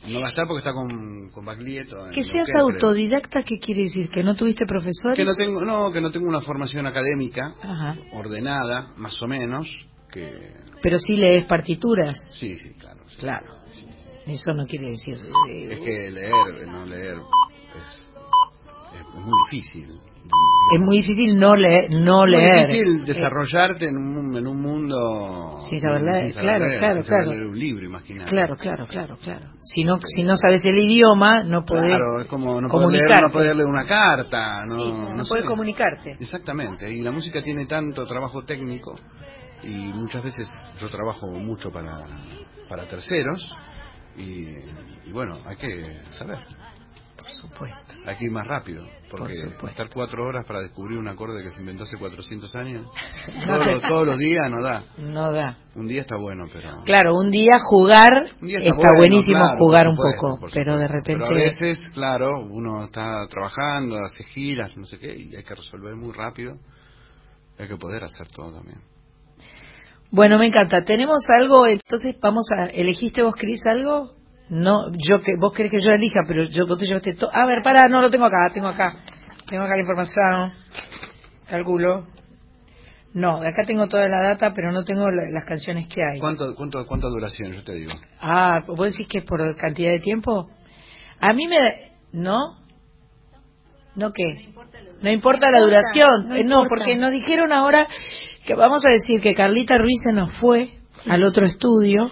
No 0.09 0.21
va 0.21 0.27
a 0.27 0.31
estar 0.31 0.47
porque 0.47 0.59
está 0.59 0.73
con, 0.73 1.31
con 1.31 1.45
Baglietto. 1.45 1.97
Que 2.15 2.23
seas 2.23 2.49
Neuquén, 2.49 2.53
creo. 2.55 2.65
autodidacta, 2.75 3.43
¿qué 3.43 3.59
quiere 3.59 3.83
decir? 3.85 4.09
¿Que 4.11 4.23
no 4.23 4.35
tuviste 4.37 4.67
profesores? 4.67 5.17
Que 5.17 5.25
no 5.25 5.35
tengo, 5.35 5.65
no, 5.65 5.91
que 5.91 6.01
no 6.01 6.11
tengo 6.11 6.29
una 6.29 6.43
formación 6.43 6.87
académica 6.87 7.55
Ajá. 7.63 7.97
ordenada, 8.13 8.93
más 8.97 9.21
o 9.23 9.27
menos, 9.27 9.69
que 10.13 10.53
Pero 10.83 10.99
sí 10.99 11.17
lees 11.17 11.47
partituras. 11.47 12.17
sí, 12.39 12.57
sí, 12.59 12.75
claro. 12.79 13.01
sí. 13.09 13.17
Claro. 13.19 13.47
Eso 14.27 14.53
no 14.55 14.67
quiere 14.67 14.91
decir... 14.91 15.19
eh, 15.49 15.69
Es 15.71 15.79
que 15.79 16.11
leer, 16.11 16.67
no 16.69 16.85
leer, 16.85 17.17
es, 19.17 19.21
es 19.21 19.25
muy 19.25 19.39
difícil. 19.51 20.01
es 20.75 20.81
muy 20.81 20.97
difícil 20.99 21.39
no 21.39 21.55
leer. 21.57 21.91
No 21.91 22.23
muy 22.23 22.31
leer. 22.33 22.67
difícil 22.69 23.01
Eh, 23.01 23.05
desarrollarte 23.07 23.89
en 23.89 23.97
un, 23.97 24.37
en 24.37 24.47
un 24.47 24.61
mundo 24.61 25.59
Sin 25.69 25.81
saber 25.81 26.03
leer, 26.03 26.33
claro, 26.33 26.65
claro, 26.79 26.95
sin 26.97 27.05
saber 27.05 27.25
claro. 27.25 27.31
leer 27.31 27.43
un 27.51 27.59
libro, 27.59 27.85
imagínate. 27.87 28.31
Claro, 28.31 28.57
claro, 28.57 28.87
claro, 28.87 29.17
claro. 29.23 29.47
Si 29.61 29.85
no, 29.85 29.99
si 30.03 30.23
no 30.25 30.37
sabes 30.37 30.65
el 30.65 30.79
idioma, 30.79 31.43
no 31.45 31.65
podés 31.65 31.87
Claro, 31.97 32.21
es 32.21 32.27
como 32.27 32.61
no 32.61 32.69
poder, 32.69 32.91
leer, 32.91 33.03
comunicarte. 33.05 33.23
no 33.23 33.31
poder 33.33 33.57
leer 33.57 33.69
una 33.69 33.87
carta, 33.87 34.65
no, 34.67 34.75
Sí, 34.75 34.91
no 34.93 35.15
no 35.15 35.25
podés 35.25 35.45
comunicarte. 35.45 36.17
Exactamente, 36.21 36.93
y 36.93 37.03
la 37.03 37.13
música 37.13 37.41
tiene 37.43 37.67
tanto 37.67 38.07
trabajo 38.07 38.45
técnico 38.45 38.95
y 39.63 39.71
muchas 39.95 40.23
veces 40.23 40.49
yo 40.79 40.89
trabajo 40.89 41.27
mucho 41.29 41.73
para, 41.73 42.05
para 42.69 42.85
terceros 42.87 43.49
y, 44.17 44.49
y 45.07 45.13
bueno, 45.13 45.39
hay 45.47 45.57
que 45.57 45.99
saber, 46.19 46.39
Por 47.27 47.33
supuesto. 47.33 47.95
hay 48.07 48.17
que 48.17 48.27
ir 48.27 48.31
más 48.31 48.47
rápido, 48.47 48.87
porque 49.11 49.35
Por 49.59 49.71
estar 49.71 49.89
cuatro 49.93 50.25
horas 50.25 50.47
para 50.47 50.61
descubrir 50.61 50.97
un 50.97 51.09
acorde 51.09 51.43
que 51.43 51.51
se 51.51 51.59
inventó 51.59 51.83
hace 51.83 51.97
400 51.97 52.55
años, 52.55 52.87
No 53.47 53.47
todos, 53.47 53.67
los, 53.67 53.83
todos 53.83 54.07
los 54.07 54.17
días 54.17 54.49
no 54.49 54.63
da. 54.63 54.85
No 54.97 55.33
da. 55.33 55.59
Un 55.75 55.89
día 55.89 56.03
está 56.03 56.17
bueno, 56.17 56.45
pero... 56.53 56.85
Claro, 56.85 57.15
un 57.15 57.31
día 57.31 57.59
jugar 57.69 58.13
Un 58.41 58.47
día 58.47 58.61
está, 58.61 58.75
bueno, 58.77 58.97
buenísimo 58.97 59.41
claro, 59.41 59.59
jugar 59.59 59.89
un 59.89 59.97
supuesto, 59.97 60.21
poco, 60.21 60.47
pero 60.55 60.79
de 60.79 60.87
repente 60.87 61.25
Pero 61.27 61.27
a 61.27 61.31
veces, 61.31 61.81
claro, 61.93 62.39
uno 62.49 62.85
está 62.85 63.27
trabajando, 63.27 63.97
hace 63.99 64.23
giras, 64.23 64.77
no 64.77 64.87
sé 64.87 65.01
qué, 65.01 65.13
y 65.13 65.35
hay 65.35 65.43
que 65.43 65.55
resolver 65.55 65.97
muy 65.97 66.13
rápido. 66.13 66.59
Hay 67.59 67.67
que 67.67 67.77
poder 67.77 68.05
hacer 68.05 68.29
todo 68.29 68.53
también. 68.53 68.81
Bueno, 70.13 70.39
me 70.39 70.47
encanta. 70.47 70.85
Tenemos 70.85 71.25
algo, 71.29 71.67
entonces 71.67 72.17
vamos 72.21 72.47
a 72.57 72.67
elegiste 72.67 73.23
vos 73.23 73.35
Cris 73.35 73.61
algo? 73.67 74.16
No, 74.49 74.91
yo 74.93 75.21
que 75.23 75.37
vos 75.37 75.53
querés 75.53 75.73
que 75.73 75.81
yo 75.81 75.91
elija, 75.91 76.21
pero 76.27 76.45
yo 76.45 76.67
vos 76.67 76.79
te 76.79 76.87
llevaste 76.87 77.15
todo. 77.15 77.31
A 77.35 77.47
ver, 77.47 77.63
para, 77.63 77.89
no 77.89 78.01
lo 78.01 78.11
tengo 78.11 78.27
acá, 78.27 78.51
tengo 78.55 78.69
acá. 78.69 78.93
Tengo 79.49 79.65
acá 79.65 79.75
la 79.75 79.81
información. 79.81 80.53
Calculo. 81.49 82.07
No, 83.15 83.37
acá 83.43 83.65
tengo 83.67 83.89
toda 83.89 84.09
la 84.09 84.21
data, 84.23 84.53
pero 84.55 84.73
no 84.73 84.85
tengo 84.85 85.09
la- 85.09 85.31
las 85.31 85.45
canciones 85.45 85.87
que 85.89 86.03
hay. 86.05 86.21
¿Cuánto, 86.21 86.55
cuánto, 86.55 86.87
¿Cuánta 86.87 87.09
duración, 87.09 87.53
yo 87.53 87.65
te 87.65 87.73
digo? 87.75 87.93
Ah, 88.21 88.61
¿vos 88.67 88.91
decís 88.93 89.09
que 89.09 89.19
es 89.19 89.25
por 89.25 89.57
cantidad 89.57 89.91
de 89.91 90.01
tiempo? 90.01 90.51
A 91.21 91.33
mí 91.33 91.47
me... 91.49 91.93
¿No? 92.13 92.39
¿No 93.95 94.13
qué? 94.13 94.51
No 95.03 95.11
importa 95.11 95.51
la 95.51 95.61
duración. 95.61 96.29
no 96.29 96.35
Eh, 96.37 96.45
No, 96.45 96.65
porque 96.69 96.97
nos 96.97 97.11
dijeron 97.11 97.53
ahora 97.53 97.87
que 98.45 98.55
vamos 98.55 98.85
a 98.87 98.91
decir 98.91 99.21
que 99.21 99.35
Carlita 99.35 99.79
Ruiz 99.79 99.99
se 100.05 100.13
nos 100.13 100.33
fue 100.35 100.69
al 101.09 101.23
otro 101.25 101.47
estudio 101.47 102.11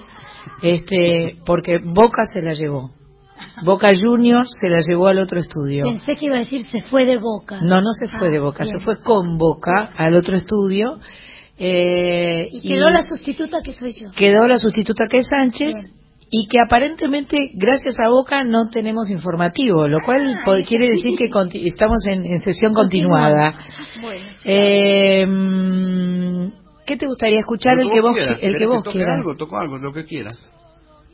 este 0.62 1.36
porque 1.46 1.78
Boca 1.78 2.24
se 2.32 2.42
la 2.42 2.52
llevó. 2.52 2.90
Boca 3.64 3.90
Juniors 3.98 4.48
se 4.60 4.68
la 4.68 4.80
llevó 4.80 5.08
al 5.08 5.18
otro 5.18 5.38
estudio. 5.38 5.84
Pensé 5.84 6.12
que 6.18 6.26
iba 6.26 6.36
a 6.36 6.40
decir 6.40 6.64
se 6.70 6.82
fue 6.82 7.04
de 7.04 7.18
boca. 7.18 7.60
No, 7.60 7.80
no 7.80 7.90
se 7.92 8.08
fue 8.08 8.28
Ah, 8.28 8.30
de 8.30 8.38
Boca, 8.40 8.64
bien. 8.64 8.78
se 8.78 8.84
fue 8.84 8.98
con 9.02 9.36
Boca 9.38 9.90
al 9.96 10.14
otro 10.14 10.36
estudio. 10.36 10.98
eh, 11.58 12.48
Y 12.50 12.62
quedó 12.68 12.90
la 12.90 13.02
sustituta 13.02 13.58
que 13.62 13.72
soy 13.74 13.92
yo. 13.92 14.10
quedó 14.16 14.46
la 14.46 14.56
sustituta 14.58 15.06
que 15.10 15.18
es 15.18 15.26
Sánchez 15.28 15.74
y 16.30 16.48
que 16.48 16.56
aparentemente 16.64 17.50
gracias 17.54 17.96
a 18.00 18.08
Boca 18.08 18.42
no 18.44 18.68
tenemos 18.70 19.08
informativo, 19.10 19.86
lo 19.86 19.98
cual 20.04 20.40
po- 20.44 20.54
quiere 20.66 20.86
decir 20.88 21.12
que 21.16 21.30
estamos 21.68 22.06
en, 22.08 22.24
en 22.24 22.40
sesión 22.40 22.72
continuada. 22.74 23.54
Bueno, 24.00 24.24
Eh, 24.46 25.24
mm, 25.26 26.46
¿Qué 26.86 26.96
te 26.96 27.06
gustaría 27.06 27.40
escuchar? 27.40 27.78
El 27.78 27.90
que 27.90 28.00
vos, 28.00 28.14
quieras. 28.14 28.38
qui- 28.38 28.42
el 28.42 28.52
que 28.52 28.58
¿Querés 28.58 28.68
vos 28.68 28.82
toque 28.84 28.98
quieras. 28.98 29.18
algo? 29.18 29.34
Toco 29.36 29.56
algo, 29.56 29.78
lo 29.78 29.92
que 29.92 30.04
quieras. 30.04 30.52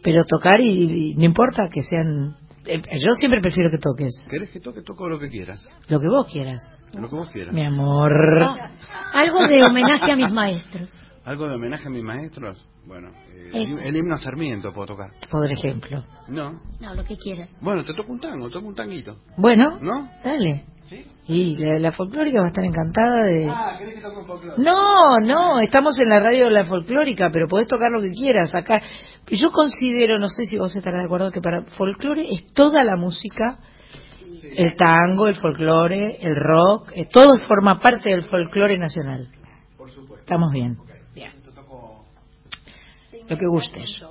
Pero 0.02 0.24
tocar 0.24 0.60
y, 0.60 1.10
y 1.10 1.14
no 1.14 1.24
importa 1.24 1.68
que 1.68 1.82
sean... 1.82 2.36
eh, 2.66 2.80
Yo 2.98 3.12
siempre 3.18 3.40
prefiero 3.42 3.70
que 3.70 3.78
toques 3.78 4.12
¿Querés 4.30 4.50
que 4.50 4.60
toque? 4.60 4.82
Toco 4.82 5.08
lo 5.08 5.18
que 5.18 5.28
quieras. 5.28 5.66
lo 5.88 6.00
que 6.00 6.08
vos 6.08 6.26
quieras, 6.32 6.60
Lo 6.94 7.08
que 7.08 7.14
vos 7.16 7.30
quieras. 7.30 7.54
mi 7.54 7.64
amor. 7.64 8.12
Ah, 8.48 8.70
algo 9.12 9.46
de 9.46 9.62
homenaje 9.64 10.12
a 10.12 10.16
mis 10.16 10.30
maestros. 10.32 10.90
¿Algo 11.24 11.48
de 11.48 11.54
homenaje 11.56 11.86
a 11.86 11.90
mis 11.90 12.02
maestros? 12.02 12.66
Bueno, 12.86 13.08
eh, 13.34 13.50
Eh. 13.52 13.62
el, 13.64 13.78
el 13.78 13.96
himno 13.96 14.14
a 14.14 14.18
Sarmiento 14.18 14.72
puedo 14.72 14.86
tocar. 14.86 15.10
Por 15.30 15.52
ejemplo. 15.52 16.02
No. 16.28 16.58
No, 16.80 16.94
lo 16.94 17.04
que 17.04 17.14
quieras. 17.16 17.50
Bueno, 17.60 17.84
te 17.84 17.92
toco 17.94 18.10
un 18.10 18.20
tango, 18.20 18.48
toco 18.48 18.66
un 18.66 18.74
tanguito. 18.74 19.16
Bueno, 19.36 19.78
¿No? 19.82 20.08
dale. 20.24 20.64
¿Sí? 20.84 21.04
Y 21.28 21.56
la, 21.56 21.78
la 21.78 21.92
folclórica 21.92 22.40
va 22.40 22.46
a 22.46 22.48
estar 22.48 22.64
encantada 22.64 23.24
de... 23.26 23.46
Ah, 23.48 23.76
¿querés 23.78 23.94
que 23.94 24.00
toque 24.00 24.18
un 24.18 24.26
folclore? 24.26 24.62
No, 24.62 25.20
no, 25.20 25.60
estamos 25.60 25.98
en 26.00 26.08
la 26.08 26.20
radio 26.20 26.46
de 26.46 26.50
la 26.50 26.64
folclórica, 26.64 27.30
pero 27.32 27.46
podés 27.46 27.68
tocar 27.68 27.90
lo 27.92 28.00
que 28.00 28.10
quieras 28.10 28.54
acá. 28.54 28.82
Yo 29.28 29.50
considero, 29.52 30.18
no 30.18 30.28
sé 30.28 30.44
si 30.44 30.56
vos 30.56 30.74
estarás 30.74 31.00
de 31.00 31.06
acuerdo, 31.06 31.30
que 31.30 31.40
para 31.40 31.62
folclore 31.76 32.28
es 32.30 32.52
toda 32.52 32.82
la 32.82 32.96
música, 32.96 33.60
el 34.56 34.74
tango, 34.74 35.28
el 35.28 35.36
folclore, 35.36 36.18
el 36.20 36.34
rock, 36.34 36.90
eh, 36.94 37.06
todo 37.06 37.38
forma 37.46 37.78
parte 37.78 38.10
del 38.10 38.24
folclore 38.24 38.78
nacional. 38.78 39.28
Por 39.76 39.90
supuesto. 39.90 40.18
Estamos 40.20 40.50
bien, 40.52 40.78
Bien. 41.14 41.30
Te 41.42 41.52
toco... 41.52 42.00
lo 43.28 43.36
que 43.36 43.46
gustes. 43.46 44.02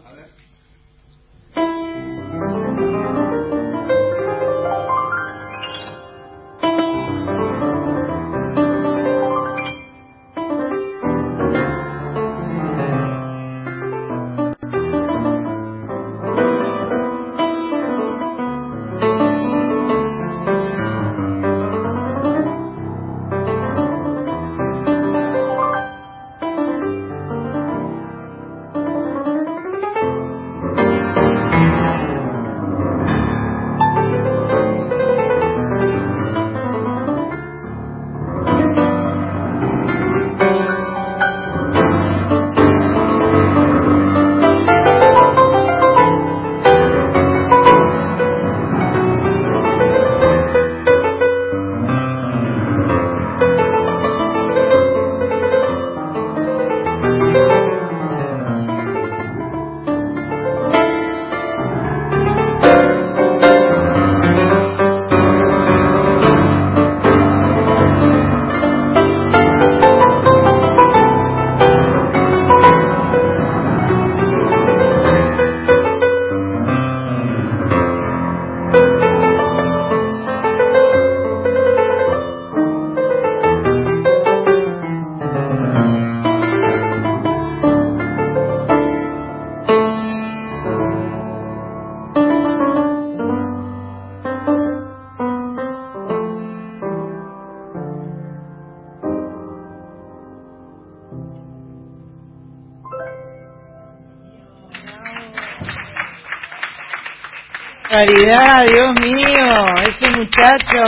Caridad, 108.00 108.60
Dios 108.72 108.96
mío, 109.02 109.66
ese 109.82 110.22
muchacho. 110.22 110.84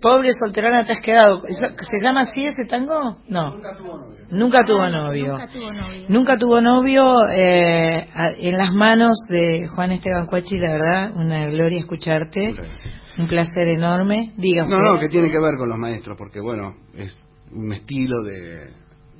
Pobre 0.00 0.28
solterona 0.34 0.86
te 0.86 0.92
has 0.92 1.00
quedado. 1.00 1.42
¿Eso- 1.48 1.66
¿Se 1.80 1.96
llama 2.00 2.20
así 2.20 2.44
ese 2.44 2.64
tango? 2.68 3.16
No. 3.28 3.56
Nunca 4.30 4.62
tuvo 4.64 4.88
novio. 4.88 5.32
Nunca 5.32 5.48
tuvo 5.48 5.72
novio. 5.72 6.06
Nunca 6.08 6.36
tuvo 6.36 6.60
novio 6.60 7.28
eh, 7.28 8.08
en 8.38 8.56
las 8.56 8.72
manos 8.72 9.16
de 9.28 9.66
Juan 9.66 9.90
Esteban 9.92 10.26
Cuachi, 10.26 10.58
la 10.58 10.70
verdad, 10.70 11.16
una 11.16 11.46
gloria 11.46 11.80
escucharte. 11.80 12.54
Un 13.18 13.26
placer 13.26 13.66
enorme. 13.66 14.32
Diga 14.36 14.64
No, 14.68 14.78
no, 14.78 15.00
que 15.00 15.08
tiene 15.08 15.28
que 15.28 15.40
ver 15.40 15.56
con 15.58 15.68
los 15.68 15.78
maestros, 15.78 16.16
porque 16.16 16.40
bueno, 16.40 16.72
es 16.94 17.18
un 17.50 17.72
estilo 17.72 18.22
de, 18.22 18.70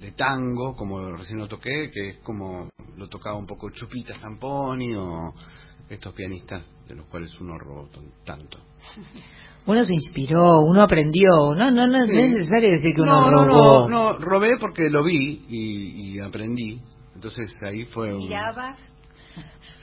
de 0.01 0.13
tango, 0.17 0.77
como 0.77 1.17
recién 1.17 1.39
lo 1.41 1.49
toqué, 1.49 1.91
que 1.93 2.11
es 2.11 2.19
como 2.19 2.69
lo 2.97 3.09
tocaba 3.09 3.37
un 3.37 3.47
poco 3.47 3.71
Chupita 3.71 4.15
Stamponi 4.19 4.95
o 4.95 5.35
estos 5.89 6.12
pianistas 6.14 6.64
de 6.89 6.95
los 6.97 7.07
cuales 7.07 7.30
uno 7.41 7.59
robó 7.59 7.89
tanto. 8.24 8.59
Uno 9.66 9.84
se 9.84 9.95
inspiró, 9.95 10.61
uno 10.61 10.82
aprendió. 10.82 11.55
No, 11.57 11.70
no, 11.70 11.87
no, 11.87 12.05
es 12.05 12.32
necesario 12.32 12.70
decir 12.70 12.95
que 12.95 13.03
uno 13.03 13.30
No, 13.30 13.30
no, 13.30 13.45
robó. 13.47 13.89
no, 13.89 14.12
no, 14.12 14.18
robé 14.18 14.57
porque 14.61 14.89
lo 14.91 15.03
vi 15.05 15.45
y, 15.49 16.14
y 16.16 16.20
aprendí. 16.20 16.80
Entonces 17.14 17.53
ahí 17.68 17.84
fue 17.87 18.14
un... 18.14 18.20
Mirabas 18.20 18.78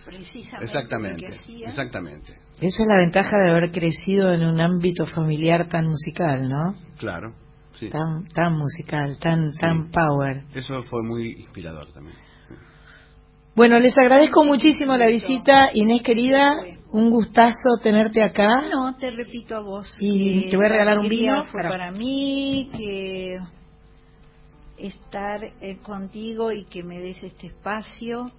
precisamente 0.05 0.65
Exactamente, 0.65 1.29
lo 1.29 1.43
que 1.43 1.63
exactamente, 1.65 2.33
Esa 2.57 2.83
es 2.83 2.87
la 2.87 2.97
ventaja 2.97 3.37
de 3.37 3.51
haber 3.51 3.71
crecido 3.71 4.33
en 4.33 4.43
un 4.45 4.59
ámbito 4.59 5.05
familiar 5.05 5.67
tan 5.69 5.87
musical, 5.87 6.47
¿no? 6.49 6.75
claro. 6.97 7.33
Sí. 7.79 7.89
Tan, 7.89 8.27
tan 8.27 8.53
musical, 8.55 9.17
tan, 9.19 9.51
tan 9.59 9.89
power. 9.89 10.43
Eso 10.53 10.83
fue 10.83 11.01
muy 11.03 11.31
inspirador 11.41 11.91
también. 11.91 12.15
Bueno, 13.55 13.79
les 13.79 13.95
agradezco 13.97 14.43
muchísimo 14.45 14.95
la 14.97 15.07
visita, 15.07 15.69
Inés 15.73 16.01
querida. 16.01 16.55
Un 16.91 17.09
gustazo 17.09 17.77
tenerte 17.81 18.21
acá. 18.23 18.63
No, 18.71 18.95
te 18.97 19.09
repito 19.11 19.55
a 19.55 19.61
vos. 19.61 19.95
Y 19.99 20.47
te 20.49 20.55
voy 20.57 20.65
a 20.65 20.69
la 20.69 20.73
regalar 20.75 20.99
un 20.99 21.09
vino 21.09 21.43
Fue 21.45 21.61
para- 21.61 21.69
para 21.69 21.91
mí 21.91 22.69
que 22.75 23.39
estar 24.77 25.43
eh, 25.43 25.77
contigo 25.81 26.51
y 26.51 26.65
que 26.65 26.83
me 26.83 26.99
des 26.99 27.21
este 27.23 27.47
espacio, 27.47 28.29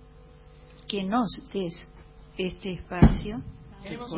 que 0.89 1.03
nos 1.05 1.29
des 1.53 1.75
este 2.39 2.73
espacio. 2.75 3.41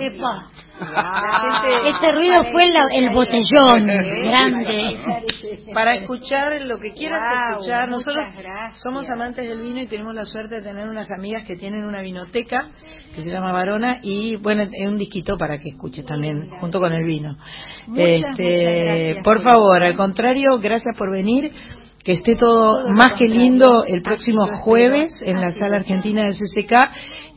Epa. 0.00 0.50
Gente- 0.78 1.88
Este 1.88 2.12
ruido 2.12 2.44
fue 2.52 2.66
la- 2.68 2.88
el 2.94 3.10
botellón 3.14 3.86
grande. 3.86 4.98
Para 5.74 5.94
escuchar 5.96 6.60
lo 6.62 6.78
que 6.78 6.92
quieras 6.92 7.22
escuchar. 7.50 7.88
Nosotros 7.88 8.24
somos 8.82 9.08
amantes 9.10 9.48
del 9.48 9.58
vino 9.60 9.80
y 9.80 9.86
tenemos 9.86 10.14
la 10.14 10.24
suerte 10.24 10.56
de 10.56 10.62
tener 10.62 10.86
unas 10.88 11.10
amigas 11.10 11.46
que 11.46 11.56
tienen 11.56 11.84
una 11.84 12.00
vinoteca 12.02 12.68
que 13.14 13.22
se 13.22 13.30
llama 13.30 13.52
Varona 13.52 13.98
y 14.02 14.36
bueno, 14.36 14.62
es 14.62 14.86
un 14.88 14.98
disquito 14.98 15.36
para 15.38 15.58
que 15.58 15.70
escuches 15.70 16.04
también 16.04 16.50
junto 16.60 16.78
con 16.78 16.92
el 16.92 17.04
vino. 17.04 17.36
Muchas, 17.86 18.06
Este, 18.06 18.42
muchas 18.42 18.76
gracias 18.84 19.24
por 19.24 19.42
favor, 19.42 19.82
al 19.82 19.96
contrario, 19.96 20.58
gracias 20.60 20.96
por 20.96 21.10
venir. 21.10 21.52
Que 22.06 22.12
esté 22.12 22.36
todo 22.36 22.88
más 22.90 23.14
que 23.14 23.26
lindo 23.26 23.84
el 23.84 24.00
próximo 24.00 24.46
jueves 24.46 25.20
en 25.26 25.40
la 25.40 25.50
sala 25.50 25.78
argentina 25.78 26.22
del 26.22 26.34
CCK. 26.34 26.72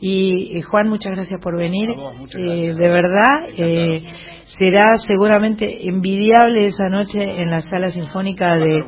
Y 0.00 0.56
eh, 0.58 0.62
Juan, 0.62 0.88
muchas 0.88 1.12
gracias 1.12 1.40
por 1.40 1.56
venir. 1.58 1.88
Vos, 1.96 2.14
Eh, 2.38 2.72
de 2.78 2.88
verdad, 2.88 3.34
eh, 3.58 4.00
será 4.44 4.94
seguramente 4.96 5.88
envidiable 5.88 6.66
esa 6.66 6.88
noche 6.88 7.18
en 7.20 7.50
la 7.50 7.60
sala 7.62 7.88
sinfónica 7.90 8.54
de 8.54 8.78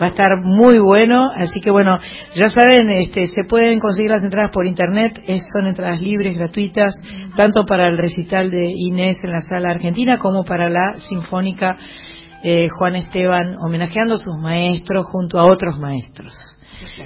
va 0.00 0.06
a 0.06 0.08
estar 0.08 0.28
muy 0.44 0.78
bueno. 0.78 1.30
Así 1.34 1.60
que 1.62 1.70
bueno 1.70 1.96
ya 2.34 2.50
saben 2.50 2.90
este 2.90 3.24
se 3.26 3.44
pueden 3.48 3.78
conseguir 3.78 4.10
las 4.10 4.24
entradas 4.24 4.50
por 4.52 4.66
internet. 4.66 5.18
Es- 5.26 5.46
son 5.56 5.66
entradas 5.66 6.00
libres 6.02 6.36
gratuitas 6.36 6.92
tanto 7.36 7.64
para 7.64 7.88
el 7.88 7.96
recital 7.96 8.50
de 8.50 8.66
Inés 8.70 9.16
en 9.24 9.32
la 9.32 9.40
sala 9.40 9.70
argentina 9.70 10.18
como 10.18 10.44
para 10.44 10.68
la 10.68 10.96
sinfónica 10.96 11.74
eh, 12.42 12.66
Juan 12.78 12.96
Esteban 12.96 13.54
homenajeando 13.64 14.14
a 14.14 14.18
sus 14.18 14.36
maestros 14.36 15.06
junto 15.10 15.38
a 15.38 15.44
otros 15.44 15.78
maestros 15.78 16.34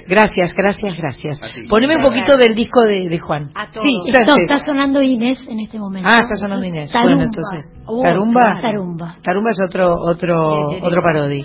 gracias 0.07 0.53
gracias 0.55 0.95
gracias 0.97 1.39
poneme 1.69 1.95
un 1.97 2.01
poquito 2.01 2.35
del 2.37 2.55
disco 2.55 2.81
de, 2.83 3.07
de 3.09 3.19
Juan 3.19 3.51
A 3.53 3.69
todos. 3.69 3.83
sí 3.83 4.11
Sánchez. 4.11 4.35
está 4.49 4.65
sonando 4.65 5.01
Inés 5.03 5.39
en 5.47 5.59
este 5.59 5.77
momento. 5.77 6.09
Ah, 6.11 6.19
está 6.23 6.35
sonando 6.35 6.65
Inés. 6.65 6.91
Tarumba. 6.91 7.13
Bueno, 7.15 7.23
entonces, 7.23 7.83
Oh, 7.85 8.01
Tarumba. 8.01 8.59
Tarumba. 8.61 9.15
Tarumba 9.21 9.51
es 9.51 9.59
otro 9.67 9.93
otro 9.93 10.69
otro 10.81 11.01
parodi. 11.03 11.43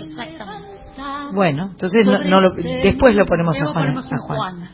Bueno, 1.33 1.67
entonces 1.71 2.05
no, 2.05 2.23
no 2.23 2.41
lo- 2.41 2.53
después 2.55 3.15
lo 3.15 3.25
ponemos 3.25 3.59
a 3.61 3.65
Juan. 3.67 3.97
A 3.97 4.01
Juan. 4.27 4.69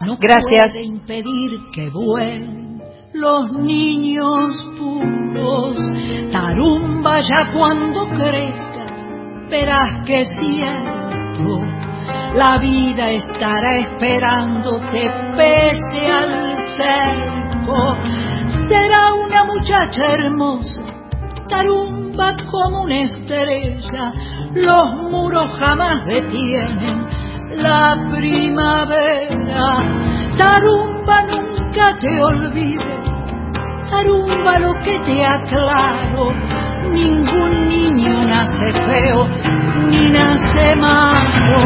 No 0.00 0.16
Gracias. 0.18 0.72
puede 0.74 0.86
impedir 0.86 1.50
que 1.72 1.90
vuelen 1.90 2.80
los 3.14 3.52
niños 3.52 4.50
puros. 4.78 5.76
Tarumba 6.48 7.20
ya 7.20 7.52
cuando 7.52 8.06
crezcas, 8.08 9.04
verás 9.50 10.02
que 10.06 10.22
es 10.22 10.28
cierto. 10.40 11.60
La 12.34 12.56
vida 12.56 13.10
estará 13.10 13.76
esperándote 13.80 15.10
pese 15.36 16.10
al 16.10 16.56
cerco. 16.74 17.98
Será 18.66 19.12
una 19.12 19.44
muchacha 19.44 20.14
hermosa, 20.14 20.80
tarumba 21.50 22.34
como 22.50 22.84
una 22.84 23.02
estrella. 23.02 24.12
Los 24.54 24.94
muros 25.10 25.50
jamás 25.60 26.02
detienen 26.06 27.06
la 27.58 27.94
primavera. 28.16 29.82
Tarumba 30.38 31.26
nunca 31.26 31.94
te 32.00 32.22
olvides, 32.22 33.07
tarumba 33.90 34.58
lo 34.58 34.72
que 34.84 34.98
te 35.00 35.24
aclaro. 35.24 36.32
Ningún 36.90 37.68
niño 37.68 38.22
nace 38.24 38.72
feo 38.86 39.28
ni 39.88 40.10
nace 40.10 40.76
malo. 40.76 41.58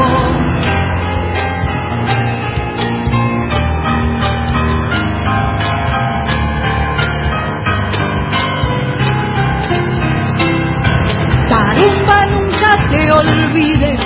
Tarumba 11.48 12.26
nunca 12.26 12.70
te 12.90 13.12
olvides, 13.12 14.00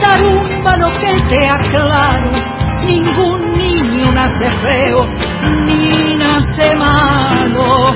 tarumba 0.00 0.76
lo 0.76 0.90
que 0.98 1.20
te 1.28 1.46
aclaro, 1.46 2.30
ningún 2.84 3.52
niño 3.58 4.12
nace 4.12 4.48
feo 4.62 5.25
ni 5.66 6.16
nace 6.16 6.76
malo. 6.76 7.92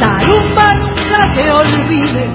Tarumba 0.00 0.66
nunca 0.80 1.20
te 1.34 1.50
olvides, 1.50 2.34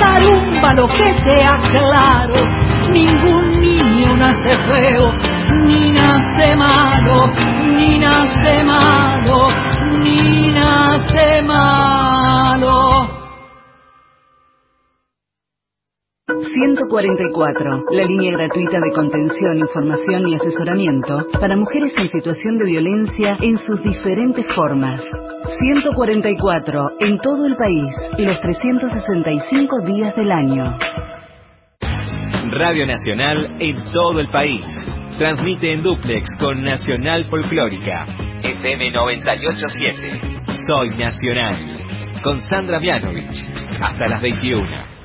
tarumba 0.00 0.74
lo 0.74 0.86
que 0.88 1.12
te 1.24 1.44
aclaro, 1.44 2.42
ningún 2.90 3.60
niño 3.60 4.16
nace 4.16 4.52
feo 4.68 5.12
ni 5.64 5.92
nace 5.92 6.56
malo, 6.56 7.30
ni 7.76 7.98
nace 7.98 8.64
malo, 8.64 9.48
ni 10.02 10.52
nace 10.52 11.42
malo. 11.42 13.21
144, 16.40 17.84
la 17.90 18.04
línea 18.04 18.32
gratuita 18.32 18.80
de 18.80 18.92
contención, 18.92 19.58
información 19.58 20.28
y 20.28 20.34
asesoramiento 20.36 21.26
para 21.38 21.56
mujeres 21.56 21.92
en 21.96 22.10
situación 22.10 22.56
de 22.56 22.64
violencia 22.64 23.36
en 23.40 23.58
sus 23.58 23.82
diferentes 23.82 24.46
formas. 24.54 25.02
144, 25.58 26.90
en 27.00 27.18
todo 27.18 27.46
el 27.46 27.56
país, 27.56 27.94
los 28.18 28.40
365 28.40 29.80
días 29.84 30.16
del 30.16 30.32
año. 30.32 30.78
Radio 32.50 32.86
Nacional 32.86 33.56
en 33.60 33.82
todo 33.92 34.20
el 34.20 34.28
país. 34.30 34.64
Transmite 35.18 35.72
en 35.72 35.82
duplex 35.82 36.28
con 36.38 36.62
Nacional 36.62 37.24
Folclórica. 37.26 38.06
FM 38.42 38.90
987. 38.90 40.20
Soy 40.66 40.90
Nacional. 40.96 41.58
Con 42.22 42.40
Sandra 42.40 42.80
Mianovich. 42.80 43.46
Hasta 43.80 44.08
las 44.08 44.22
21. 44.22 45.01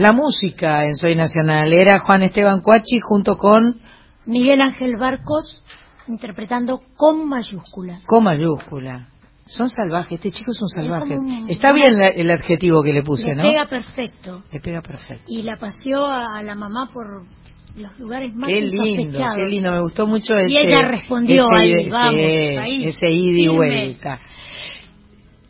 La 0.00 0.12
música 0.12 0.84
en 0.86 0.96
Soy 0.96 1.14
Nacional. 1.14 1.72
Era 1.72 2.00
Juan 2.00 2.22
Esteban 2.22 2.60
Cuachi 2.60 2.98
junto 3.02 3.36
con... 3.36 3.80
Miguel 4.26 4.60
Ángel 4.62 4.96
Barcos 4.96 5.64
interpretando 6.08 6.80
con 6.96 7.28
mayúsculas. 7.28 8.04
Con 8.06 8.24
mayúscula. 8.24 9.08
Son 9.46 9.68
salvajes, 9.68 10.12
este 10.12 10.30
chico 10.30 10.52
es 10.52 10.60
un 10.60 10.68
salvaje. 10.68 11.18
un- 11.18 11.50
Está 11.50 11.72
bien 11.72 11.96
la- 11.98 12.08
el 12.08 12.30
adjetivo 12.30 12.82
que 12.82 12.92
le 12.92 13.02
puse, 13.02 13.28
Le 13.28 13.34
¿no? 13.34 13.42
pega 13.42 13.66
perfecto. 13.66 14.42
Le 14.52 14.60
pega 14.60 14.80
perfecto. 14.80 15.24
Y 15.26 15.42
la 15.42 15.56
paseó 15.56 16.06
a, 16.06 16.38
a 16.38 16.42
la 16.42 16.54
mamá 16.54 16.88
por 16.92 17.24
los 17.76 17.98
lugares 17.98 18.34
más 18.34 18.48
Qué 18.48 18.60
lindo, 18.62 19.18
qué 19.34 19.44
lindo, 19.48 19.70
me 19.72 19.80
gustó 19.80 20.06
mucho 20.06 20.36
ese... 20.36 20.52
Y 20.52 20.56
ella 20.58 20.82
respondió 20.88 21.44
ese 21.52 21.60
ahí, 21.62 21.88
vamos, 21.88 22.20
sí, 22.20 22.26
ahí, 22.26 22.84
ese 22.86 23.10
ida 23.10 23.38
y 23.40 23.48
vuelta. 23.48 24.18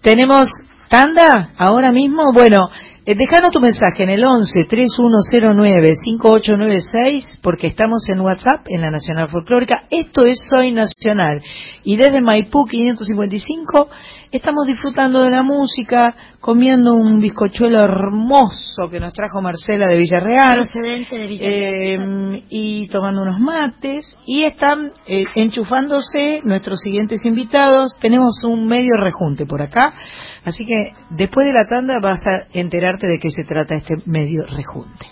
¿Tenemos 0.03 0.49
tanda 0.89 1.51
ahora 1.59 1.93
mismo? 1.93 2.33
Bueno, 2.33 2.69
dejanos 3.07 3.53
tu 3.53 3.61
mensaje 3.61 4.03
en 4.03 4.11
el 4.11 4.25
11 4.25 4.65
3109 4.69 5.95
5896 6.05 7.41
porque 7.43 7.69
estamos 7.69 8.09
en 8.09 8.21
WhatsApp 8.21 8.67
en 8.69 8.83
la 8.83 8.91
Nacional 8.91 9.29
Folclórica. 9.29 9.85
Esto 9.91 10.27
es 10.27 10.39
Soy 10.49 10.73
Nacional 10.73 11.43
y 11.83 11.97
desde 11.97 12.21
Maipú 12.21 12.67
555 12.67 13.89
estamos 14.33 14.67
disfrutando 14.67 15.23
de 15.23 15.31
la 15.31 15.43
música, 15.43 16.15
comiendo 16.41 16.95
un 16.95 17.21
bizcochuelo 17.21 17.79
hermoso 17.79 18.89
que 18.91 19.01
nos 19.01 19.13
trajo 19.13 19.41
Marcela 19.43 19.87
de 19.89 19.99
Villarreal. 19.99 20.55
Procedente 20.57 21.19
de 21.19 21.27
Villarreal. 21.27 22.35
Eh, 22.35 22.45
y 22.49 22.89
tomando 22.89 23.23
unos 23.23 23.39
mates 23.41 24.17
y 24.27 24.45
están 24.45 24.93
eh, 25.07 25.25
enchufándose 25.35 26.41
nuestros 26.45 26.81
siguientes 26.81 27.25
invitados. 27.25 27.99
Tenemos 28.01 28.43
un 28.45 28.67
medio 28.67 28.93
rejunte 28.97 29.47
por 29.47 29.63
acá, 29.63 29.93
así 30.45 30.65
que 30.65 30.93
después 31.11 31.47
de 31.47 31.53
la 31.53 31.67
tanda 31.67 31.99
vas 32.01 32.25
a 32.27 32.47
enterarte 32.53 33.07
de 33.07 33.19
qué 33.19 33.31
se 33.31 33.45
trata 33.45 33.75
este 33.75 33.97
medio 34.07 34.45
rejunte. 34.47 35.07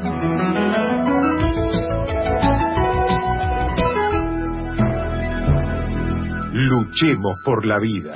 Luchemos 6.52 7.42
por 7.46 7.66
la 7.66 7.80
vida. 7.80 8.16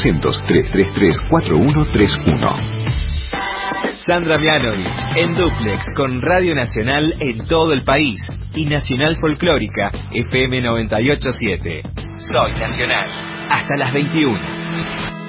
0800-333-4131. 0.03 3.01
Sandra 4.05 4.37
Mianovich 4.39 4.99
en 5.15 5.35
Duplex 5.35 5.85
con 5.95 6.21
Radio 6.21 6.53
Nacional 6.55 7.15
en 7.19 7.45
todo 7.45 7.71
el 7.73 7.83
país 7.83 8.19
y 8.55 8.65
Nacional 8.65 9.17
Folclórica 9.17 9.91
FM 10.11 10.61
987. 10.61 11.83
Soy 12.17 12.53
Nacional. 12.59 13.07
Hasta 13.49 13.75
las 13.77 13.93
21. 13.93 15.20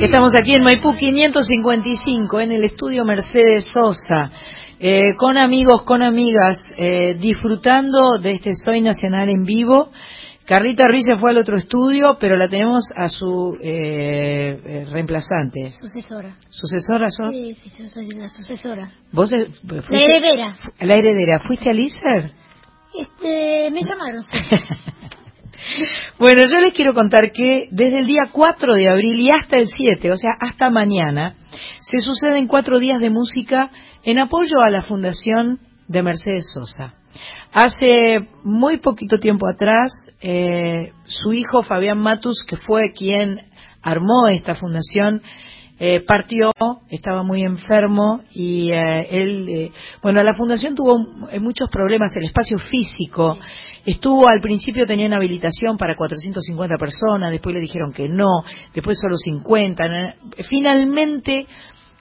Estamos 0.00 0.32
aquí 0.40 0.54
en 0.54 0.62
Maipú 0.64 0.94
555, 0.94 2.40
en 2.40 2.52
el 2.52 2.64
estudio 2.64 3.04
Mercedes 3.04 3.66
Sosa, 3.72 4.30
eh, 4.78 5.14
con 5.16 5.36
amigos, 5.36 5.82
con 5.84 6.02
amigas, 6.02 6.58
eh, 6.76 7.14
disfrutando 7.18 8.18
de 8.20 8.32
este 8.32 8.50
Soy 8.64 8.80
Nacional 8.80 9.28
en 9.28 9.44
vivo. 9.44 9.90
Carlita 10.46 10.88
Ruiz 10.88 11.04
se 11.06 11.16
fue 11.18 11.30
al 11.30 11.36
otro 11.38 11.56
estudio, 11.56 12.16
pero 12.18 12.36
la 12.36 12.48
tenemos 12.48 12.84
a 12.96 13.08
su 13.08 13.56
eh, 13.62 14.60
eh, 14.64 14.86
reemplazante. 14.90 15.70
Sucesora. 15.72 16.34
¿Sucesora 16.48 17.08
sos? 17.10 17.30
Sí, 17.32 17.54
sí, 17.62 17.70
yo 17.82 17.88
soy 17.88 18.10
la 18.10 18.28
sucesora. 18.30 18.90
¿Vos 19.12 19.30
fuiste- 19.30 19.84
La 19.90 20.00
heredera. 20.00 20.54
La 20.80 20.94
heredera. 20.94 21.40
¿Fuiste 21.46 21.70
al 21.70 21.78
ISER? 21.78 22.32
Este, 22.98 23.70
me 23.70 23.82
llamaron, 23.84 24.22
sí. 24.24 24.30
Bueno, 26.18 26.42
yo 26.44 26.60
les 26.60 26.74
quiero 26.74 26.92
contar 26.92 27.30
que 27.32 27.68
desde 27.70 28.00
el 28.00 28.06
día 28.06 28.24
4 28.30 28.74
de 28.74 28.88
abril 28.88 29.20
y 29.20 29.30
hasta 29.30 29.58
el 29.58 29.68
7, 29.68 30.10
o 30.10 30.16
sea, 30.16 30.32
hasta 30.38 30.70
mañana, 30.70 31.34
se 31.80 31.98
suceden 31.98 32.46
cuatro 32.46 32.78
días 32.78 33.00
de 33.00 33.10
música 33.10 33.70
en 34.04 34.18
apoyo 34.18 34.56
a 34.64 34.70
la 34.70 34.82
Fundación 34.82 35.60
de 35.88 36.02
Mercedes 36.02 36.50
Sosa. 36.52 36.94
Hace 37.52 38.28
muy 38.44 38.78
poquito 38.78 39.18
tiempo 39.18 39.46
atrás, 39.48 39.90
eh, 40.20 40.92
su 41.04 41.32
hijo 41.32 41.62
Fabián 41.62 41.98
Matus, 41.98 42.44
que 42.46 42.56
fue 42.56 42.92
quien 42.92 43.40
armó 43.82 44.28
esta 44.28 44.54
fundación, 44.54 45.22
eh, 45.80 46.00
partió, 46.00 46.50
estaba 46.90 47.22
muy 47.22 47.42
enfermo 47.42 48.20
y 48.32 48.70
eh, 48.70 49.08
él, 49.10 49.72
bueno, 50.02 50.22
la 50.22 50.34
fundación 50.36 50.74
tuvo 50.74 50.98
muchos 51.40 51.68
problemas, 51.70 52.14
el 52.14 52.26
espacio 52.26 52.58
físico, 52.58 53.38
estuvo 53.84 54.28
al 54.28 54.40
principio 54.40 54.86
tenían 54.86 55.12
habilitación 55.12 55.76
para 55.76 55.96
450 55.96 56.76
personas, 56.76 57.30
después 57.30 57.54
le 57.54 57.60
dijeron 57.60 57.92
que 57.92 58.08
no, 58.08 58.42
después 58.74 58.98
solo 59.00 59.16
50, 59.16 59.88
¿no? 59.88 60.14
finalmente 60.48 61.46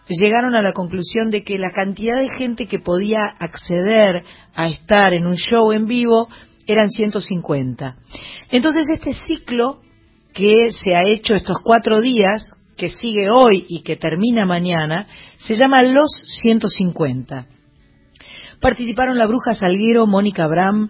llegaron 0.08 0.56
a 0.56 0.62
la 0.62 0.74
conclusión 0.74 1.30
de 1.30 1.44
que 1.44 1.58
la 1.58 1.72
cantidad 1.72 2.20
de 2.20 2.36
gente 2.38 2.68
que 2.68 2.80
podía 2.80 3.20
acceder 3.40 4.24
a 4.56 4.68
estar 4.68 5.14
en 5.14 5.28
un 5.28 5.36
show 5.36 5.72
en 5.72 5.86
vivo 5.86 6.28
eran 6.68 6.90
150. 6.90 7.96
Entonces 8.52 8.88
este 8.90 9.14
ciclo 9.14 9.82
que 10.34 10.70
se 10.70 10.96
ha 10.96 11.02
hecho 11.04 11.36
estos 11.36 11.58
cuatro 11.64 12.02
días, 12.02 12.54
que 12.78 12.90
sigue 12.90 13.30
hoy 13.30 13.66
y 13.68 13.82
que 13.82 13.98
termina 13.98 14.46
mañana, 14.46 15.08
se 15.38 15.56
llama 15.56 15.84
Los 15.84 16.10
150. 16.42 17.48
Participaron 18.62 19.18
la 19.18 19.26
Bruja 19.26 19.54
Salguero, 19.54 20.06
Mónica 20.06 20.48
Bram, 20.48 20.90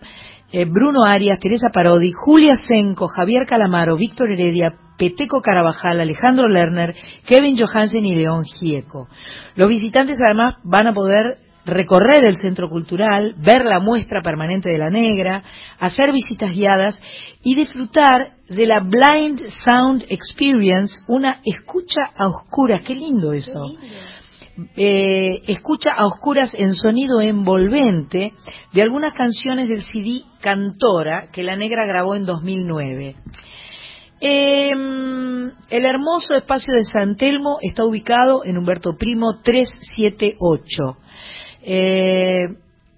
eh, 0.51 0.65
Bruno 0.65 1.05
Arias, 1.05 1.39
Teresa 1.39 1.69
Parodi, 1.73 2.11
Julia 2.11 2.55
Senco, 2.67 3.07
Javier 3.07 3.45
Calamaro, 3.47 3.95
Víctor 3.95 4.31
Heredia, 4.31 4.73
Peteco 4.97 5.41
Carabajal, 5.41 6.01
Alejandro 6.01 6.47
Lerner, 6.47 6.95
Kevin 7.25 7.57
Johansen 7.57 8.05
y 8.05 8.15
León 8.15 8.43
Gieco. 8.45 9.07
Los 9.55 9.69
visitantes 9.69 10.17
además 10.23 10.55
van 10.63 10.87
a 10.87 10.93
poder 10.93 11.37
recorrer 11.65 12.25
el 12.25 12.37
centro 12.37 12.69
cultural, 12.69 13.35
ver 13.37 13.63
la 13.63 13.79
muestra 13.79 14.21
permanente 14.21 14.69
de 14.69 14.77
la 14.77 14.89
negra, 14.89 15.43
hacer 15.79 16.11
visitas 16.11 16.51
guiadas 16.51 16.99
y 17.43 17.55
disfrutar 17.55 18.33
de 18.47 18.65
la 18.65 18.79
Blind 18.79 19.41
Sound 19.65 20.05
Experience, 20.09 21.03
una 21.07 21.41
escucha 21.45 22.11
a 22.17 22.27
oscuras, 22.27 22.81
qué 22.81 22.95
lindo 22.95 23.33
eso. 23.33 23.61
Eh, 24.75 25.43
escucha 25.47 25.91
a 25.91 26.05
oscuras 26.05 26.51
en 26.53 26.73
sonido 26.73 27.21
envolvente 27.21 28.33
de 28.73 28.81
algunas 28.81 29.13
canciones 29.13 29.67
del 29.67 29.83
CD 29.83 30.23
Cantora 30.41 31.29
que 31.31 31.43
la 31.43 31.55
negra 31.55 31.85
grabó 31.85 32.15
en 32.15 32.25
2009. 32.25 33.15
Eh, 34.21 34.71
el 34.71 35.85
hermoso 35.85 36.33
espacio 36.33 36.73
de 36.73 36.83
San 36.83 37.15
Telmo 37.15 37.57
está 37.61 37.85
ubicado 37.85 38.43
en 38.43 38.57
Humberto 38.57 38.97
Primo 38.97 39.39
378. 39.43 40.97
Eh, 41.61 42.47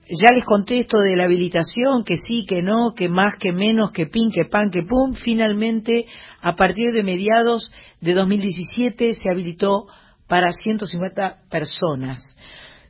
ya 0.09 0.33
les 0.33 0.43
conté 0.43 0.79
esto 0.79 0.99
de 0.99 1.15
la 1.15 1.23
habilitación, 1.23 2.03
que 2.03 2.17
sí, 2.17 2.45
que 2.45 2.61
no, 2.61 2.93
que 2.95 3.07
más, 3.07 3.37
que 3.37 3.53
menos, 3.53 3.91
que 3.91 4.07
pin, 4.07 4.31
que 4.31 4.45
pan, 4.45 4.69
que 4.71 4.81
pum. 4.83 5.13
Finalmente, 5.13 6.05
a 6.41 6.55
partir 6.55 6.91
de 6.91 7.03
mediados 7.03 7.71
de 8.01 8.13
2017 8.13 9.13
se 9.13 9.29
habilitó 9.29 9.85
para 10.31 10.53
150 10.53 11.39
personas. 11.49 12.37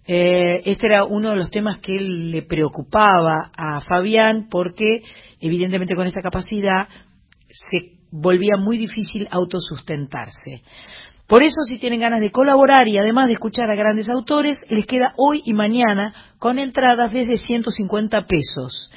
Eh, 0.05 0.61
este 0.63 0.85
era 0.85 1.05
uno 1.05 1.31
de 1.31 1.37
los 1.37 1.49
temas 1.49 1.79
que 1.79 1.93
le 1.93 2.43
preocupaba 2.43 3.49
a 3.57 3.81
Fabián 3.81 4.45
porque, 4.47 5.01
evidentemente, 5.39 5.95
con 5.95 6.05
esta 6.05 6.21
capacidad 6.21 6.87
se 7.49 7.97
volvía 8.11 8.57
muy 8.59 8.77
difícil 8.77 9.27
autosustentarse. 9.31 10.61
Por 11.25 11.41
eso, 11.41 11.63
si 11.67 11.79
tienen 11.79 12.01
ganas 12.01 12.19
de 12.19 12.29
colaborar 12.29 12.87
y 12.87 12.99
además 12.99 13.25
de 13.25 13.33
escuchar 13.33 13.71
a 13.71 13.75
grandes 13.75 14.07
autores, 14.07 14.59
les 14.69 14.85
queda 14.85 15.15
hoy 15.17 15.41
y 15.43 15.53
mañana 15.55 16.13
con 16.37 16.59
entradas 16.59 17.11
desde 17.11 17.37
150 17.37 18.27
pesos. 18.27 18.91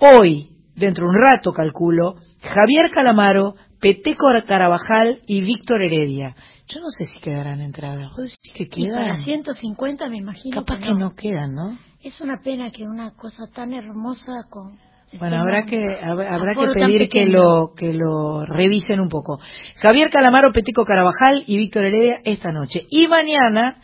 Hoy, 0.00 0.48
dentro 0.74 1.06
de 1.06 1.10
un 1.10 1.22
rato 1.22 1.52
calculo, 1.52 2.16
Javier 2.42 2.90
Calamaro, 2.92 3.54
Peteco 3.80 4.26
Carabajal 4.48 5.20
y 5.28 5.42
Víctor 5.42 5.80
Heredia. 5.80 6.34
Yo 6.66 6.80
no 6.80 6.86
sé 6.90 7.04
si 7.04 7.20
quedarán 7.20 7.60
entradas. 7.60 8.10
¿Vos 8.16 8.36
decís 8.42 8.68
que 8.68 8.80
Y 8.80 8.90
para 8.90 9.04
quedan? 9.16 9.24
150 9.24 10.08
me 10.08 10.16
imagino 10.18 10.56
Capaz 10.64 10.78
que 10.78 10.86
que 10.86 10.94
no 10.94 11.14
quedan, 11.14 11.54
¿no? 11.54 11.78
Es 12.02 12.20
una 12.20 12.40
pena 12.42 12.70
que 12.70 12.84
una 12.84 13.10
cosa 13.14 13.44
tan 13.54 13.72
hermosa 13.74 14.32
con... 14.50 14.78
Bueno, 15.18 15.36
estemos 15.36 15.40
habrá 15.42 15.64
que 15.66 15.84
hab- 16.00 16.26
habrá 16.28 16.54
que 16.54 16.66
pedir 16.74 17.08
que 17.08 17.26
lo 17.26 17.72
que 17.76 17.92
lo 17.92 18.44
revisen 18.46 18.98
un 19.00 19.08
poco. 19.08 19.38
Javier 19.76 20.10
Calamaro, 20.10 20.50
Petico 20.52 20.84
Carabajal 20.84 21.44
y 21.46 21.56
Víctor 21.58 21.84
Heredia 21.84 22.20
esta 22.24 22.50
noche. 22.50 22.86
Y 22.90 23.06
mañana 23.06 23.76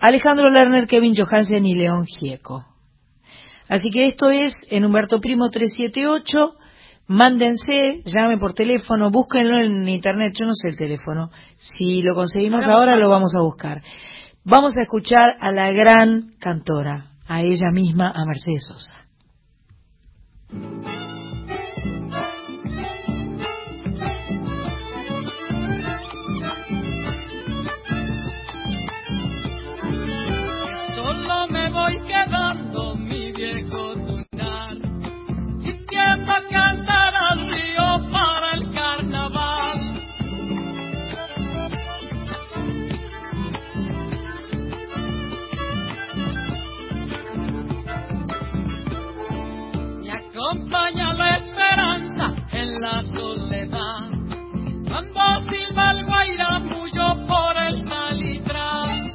Alejandro 0.00 0.48
Lerner, 0.50 0.86
Kevin 0.86 1.14
Johansen 1.14 1.64
y 1.66 1.74
León 1.74 2.04
Gieco. 2.06 2.64
Así 3.68 3.88
que 3.90 4.08
esto 4.08 4.30
es 4.30 4.52
en 4.70 4.84
Humberto 4.84 5.20
Primo 5.20 5.50
378. 5.50 6.54
Mándense, 7.08 8.02
llame 8.04 8.36
por 8.36 8.52
teléfono, 8.52 9.10
búsquenlo 9.10 9.60
en 9.60 9.88
internet, 9.88 10.34
yo 10.38 10.46
no 10.46 10.54
sé 10.54 10.70
el 10.70 10.76
teléfono. 10.76 11.30
Si 11.56 12.02
lo 12.02 12.14
conseguimos 12.14 12.66
Ahora 12.66 12.96
lo 12.96 13.08
vamos 13.08 13.32
a 13.38 13.42
buscar. 13.42 13.82
Vamos 14.44 14.76
a 14.76 14.82
escuchar 14.82 15.36
a 15.40 15.52
la 15.52 15.70
gran 15.72 16.32
cantora, 16.40 17.12
a 17.26 17.42
ella 17.42 17.70
misma, 17.72 18.10
a 18.10 18.24
Mercedes 18.24 18.64
Sosa. 18.64 19.06
Acompaña 50.46 51.12
la 51.14 51.36
esperanza 51.38 52.34
en 52.52 52.80
la 52.80 53.02
soledad, 53.02 54.10
cuando 54.88 55.50
silba 55.50 55.90
el 55.90 56.04
guairamullo 56.04 57.26
por 57.26 57.56
el 57.56 57.88
salitral. 57.88 59.12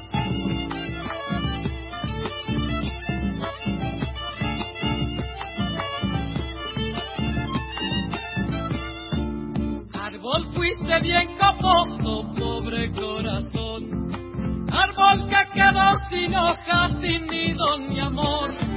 Árbol 9.93 10.53
fuiste 10.53 10.99
bien 11.01 11.37
caposo, 11.37 12.33
pobre 12.37 12.91
corazón. 12.91 14.67
Árbol 14.69 15.29
que 15.29 15.51
quedó 15.53 16.09
sin 16.09 16.35
hojas, 16.35 16.91
sin 16.99 17.25
nido 17.27 17.77
ni 17.77 17.99
amor. 17.99 18.70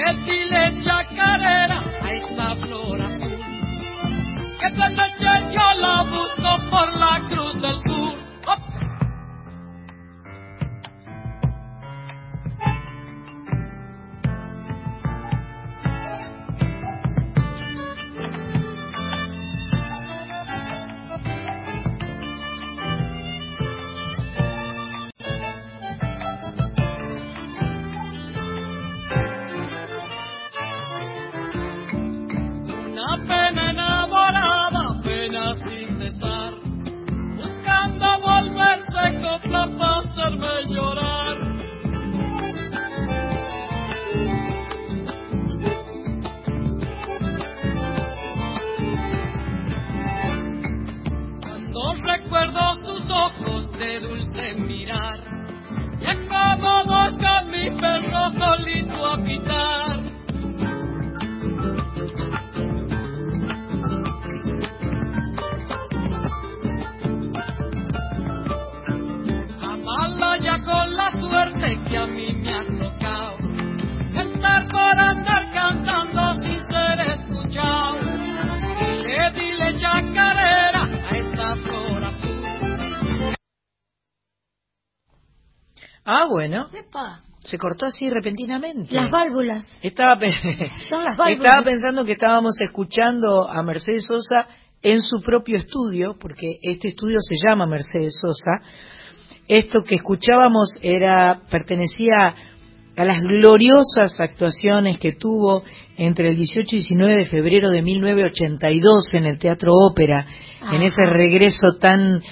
Dile, 0.00 0.14
dile 0.24 0.82
chacarera 0.82 1.78
a 2.00 2.12
esta 2.12 2.56
flor 2.56 3.00
azul. 3.02 3.38
Que 4.58 4.68
noche 4.70 5.32
yo 5.52 5.74
la 5.78 6.02
busco 6.04 6.70
por 6.70 6.96
la 6.96 7.20
cruz 7.28 7.60
del 7.60 7.78
sur. 7.80 8.19
Una 33.10 33.26
pena 33.26 33.70
enamorada, 33.70 35.00
pena 35.02 35.52
sin 35.54 35.98
cesar, 35.98 36.52
buscando 37.36 38.06
volverse 38.20 39.20
copla 39.20 39.66
para 39.76 39.98
hacerme 39.98 40.54
llorar. 40.68 41.36
Cuando 51.42 51.94
recuerdo 52.04 52.76
tus 52.84 53.10
ojos 53.10 53.72
de 53.72 54.00
dulce 54.00 54.54
mirar, 54.54 55.18
y 56.00 56.06
acomodo 56.06 57.18
con 57.18 57.50
mi 57.50 57.70
perro 57.72 58.30
solito 58.38 59.04
a 59.04 59.16
pitar. 59.24 59.99
Que 71.90 71.96
a 71.98 72.06
mí 72.06 72.32
me 72.34 72.54
ha 72.54 72.64
tocado. 72.64 73.36
Estar 74.14 74.68
por 74.68 74.98
andar 75.00 75.50
cantando 75.52 76.40
sin 76.42 76.60
ser 76.64 77.00
escuchado. 77.00 77.98
Dile, 78.80 79.30
dile 79.32 79.76
chacarera 79.78 80.84
a 80.84 81.16
esta 81.16 81.56
flor 81.56 82.04
azul. 82.04 83.34
Ah, 86.04 86.26
bueno. 86.30 86.68
Epa, 86.72 87.20
Se 87.42 87.58
cortó 87.58 87.86
así 87.86 88.08
repentinamente. 88.10 88.94
Las 88.94 89.10
válvulas. 89.10 89.64
Estaba, 89.82 90.18
pe- 90.18 90.30
Son 90.88 91.04
las 91.04 91.16
válvulas. 91.18 91.44
estaba 91.44 91.64
pensando 91.64 92.04
que 92.04 92.12
estábamos 92.12 92.54
escuchando 92.64 93.48
a 93.50 93.62
Mercedes 93.62 94.06
Sosa 94.06 94.48
en 94.82 95.02
su 95.02 95.20
propio 95.22 95.58
estudio, 95.58 96.16
porque 96.18 96.58
este 96.62 96.88
estudio 96.88 97.18
se 97.20 97.36
llama 97.46 97.66
Mercedes 97.66 98.18
Sosa. 98.20 98.64
Esto 99.50 99.82
que 99.82 99.96
escuchábamos 99.96 100.78
era 100.80 101.40
pertenecía 101.50 102.36
a 102.96 103.04
las 103.04 103.20
gloriosas 103.20 104.20
actuaciones 104.20 105.00
que 105.00 105.14
tuvo 105.14 105.64
entre 105.96 106.28
el 106.28 106.36
18 106.36 106.68
y 106.70 106.78
19 106.78 107.24
de 107.24 107.26
febrero 107.26 107.68
de 107.68 107.82
1982 107.82 109.12
en 109.12 109.24
el 109.24 109.40
Teatro 109.40 109.72
Ópera, 109.74 110.24
en 110.72 110.82
ese 110.82 111.02
Ajá. 111.02 111.14
regreso 111.14 111.78
tan 111.80 112.22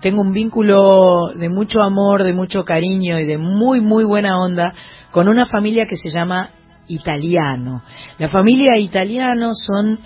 Tengo 0.00 0.22
un 0.22 0.32
vínculo 0.32 1.34
de 1.36 1.50
mucho 1.50 1.82
amor, 1.82 2.22
de 2.24 2.32
mucho 2.32 2.64
cariño 2.64 3.18
y 3.20 3.26
de 3.26 3.36
muy, 3.36 3.82
muy 3.82 4.04
buena 4.04 4.38
onda 4.40 4.72
con 5.10 5.28
una 5.28 5.44
familia 5.44 5.84
que 5.84 5.96
se 5.96 6.08
llama 6.08 6.52
Italiano. 6.90 7.82
La 8.18 8.28
familia 8.28 8.78
Italiano 8.78 9.52
son 9.54 10.00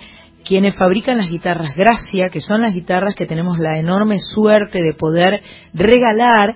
quienes 0.45 0.75
fabrican 0.75 1.17
las 1.17 1.29
guitarras 1.29 1.75
Gracia, 1.75 2.29
que 2.31 2.39
son 2.39 2.61
las 2.61 2.73
guitarras 2.73 3.15
que 3.15 3.25
tenemos 3.25 3.57
la 3.57 3.79
enorme 3.79 4.17
suerte 4.19 4.79
de 4.79 4.93
poder 4.93 5.41
regalar 5.73 6.55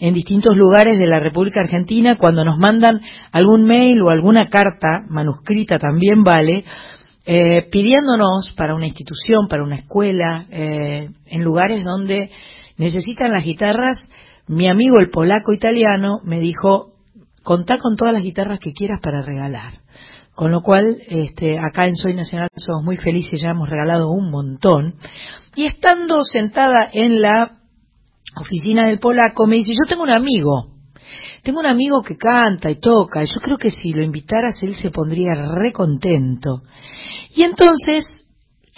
en 0.00 0.14
distintos 0.14 0.56
lugares 0.56 0.98
de 0.98 1.06
la 1.06 1.20
República 1.20 1.60
Argentina 1.60 2.16
cuando 2.16 2.44
nos 2.44 2.58
mandan 2.58 3.00
algún 3.32 3.64
mail 3.64 4.00
o 4.02 4.10
alguna 4.10 4.48
carta 4.48 5.02
manuscrita 5.08 5.78
también 5.78 6.22
vale 6.22 6.64
eh, 7.30 7.68
pidiéndonos 7.70 8.52
para 8.56 8.74
una 8.74 8.86
institución, 8.86 9.48
para 9.48 9.62
una 9.62 9.76
escuela, 9.76 10.46
eh, 10.50 11.10
en 11.26 11.44
lugares 11.44 11.84
donde 11.84 12.30
necesitan 12.78 13.32
las 13.32 13.44
guitarras. 13.44 13.98
Mi 14.46 14.66
amigo 14.66 14.98
el 14.98 15.10
polaco 15.10 15.52
italiano 15.52 16.20
me 16.24 16.40
dijo, 16.40 16.94
contá 17.48 17.78
con 17.78 17.96
todas 17.96 18.12
las 18.12 18.22
guitarras 18.22 18.60
que 18.60 18.74
quieras 18.74 19.00
para 19.02 19.22
regalar. 19.22 19.80
Con 20.34 20.52
lo 20.52 20.60
cual, 20.60 21.00
este, 21.08 21.58
acá 21.58 21.86
en 21.86 21.96
Soy 21.96 22.12
Nacional 22.12 22.50
somos 22.54 22.84
muy 22.84 22.98
felices, 22.98 23.40
ya 23.40 23.52
hemos 23.52 23.70
regalado 23.70 24.10
un 24.10 24.30
montón. 24.30 24.96
Y 25.56 25.64
estando 25.64 26.24
sentada 26.24 26.90
en 26.92 27.22
la 27.22 27.52
oficina 28.38 28.86
del 28.86 28.98
polaco, 28.98 29.46
me 29.46 29.56
dice, 29.56 29.72
yo 29.72 29.88
tengo 29.88 30.02
un 30.02 30.10
amigo, 30.10 30.74
tengo 31.42 31.60
un 31.60 31.66
amigo 31.66 32.02
que 32.02 32.18
canta 32.18 32.70
y 32.70 32.78
toca, 32.80 33.24
y 33.24 33.26
yo 33.26 33.40
creo 33.40 33.56
que 33.56 33.70
si 33.70 33.94
lo 33.94 34.02
invitaras 34.02 34.62
él 34.62 34.74
se 34.74 34.90
pondría 34.90 35.32
re 35.32 35.72
contento. 35.72 36.60
Y 37.34 37.44
entonces, 37.44 38.27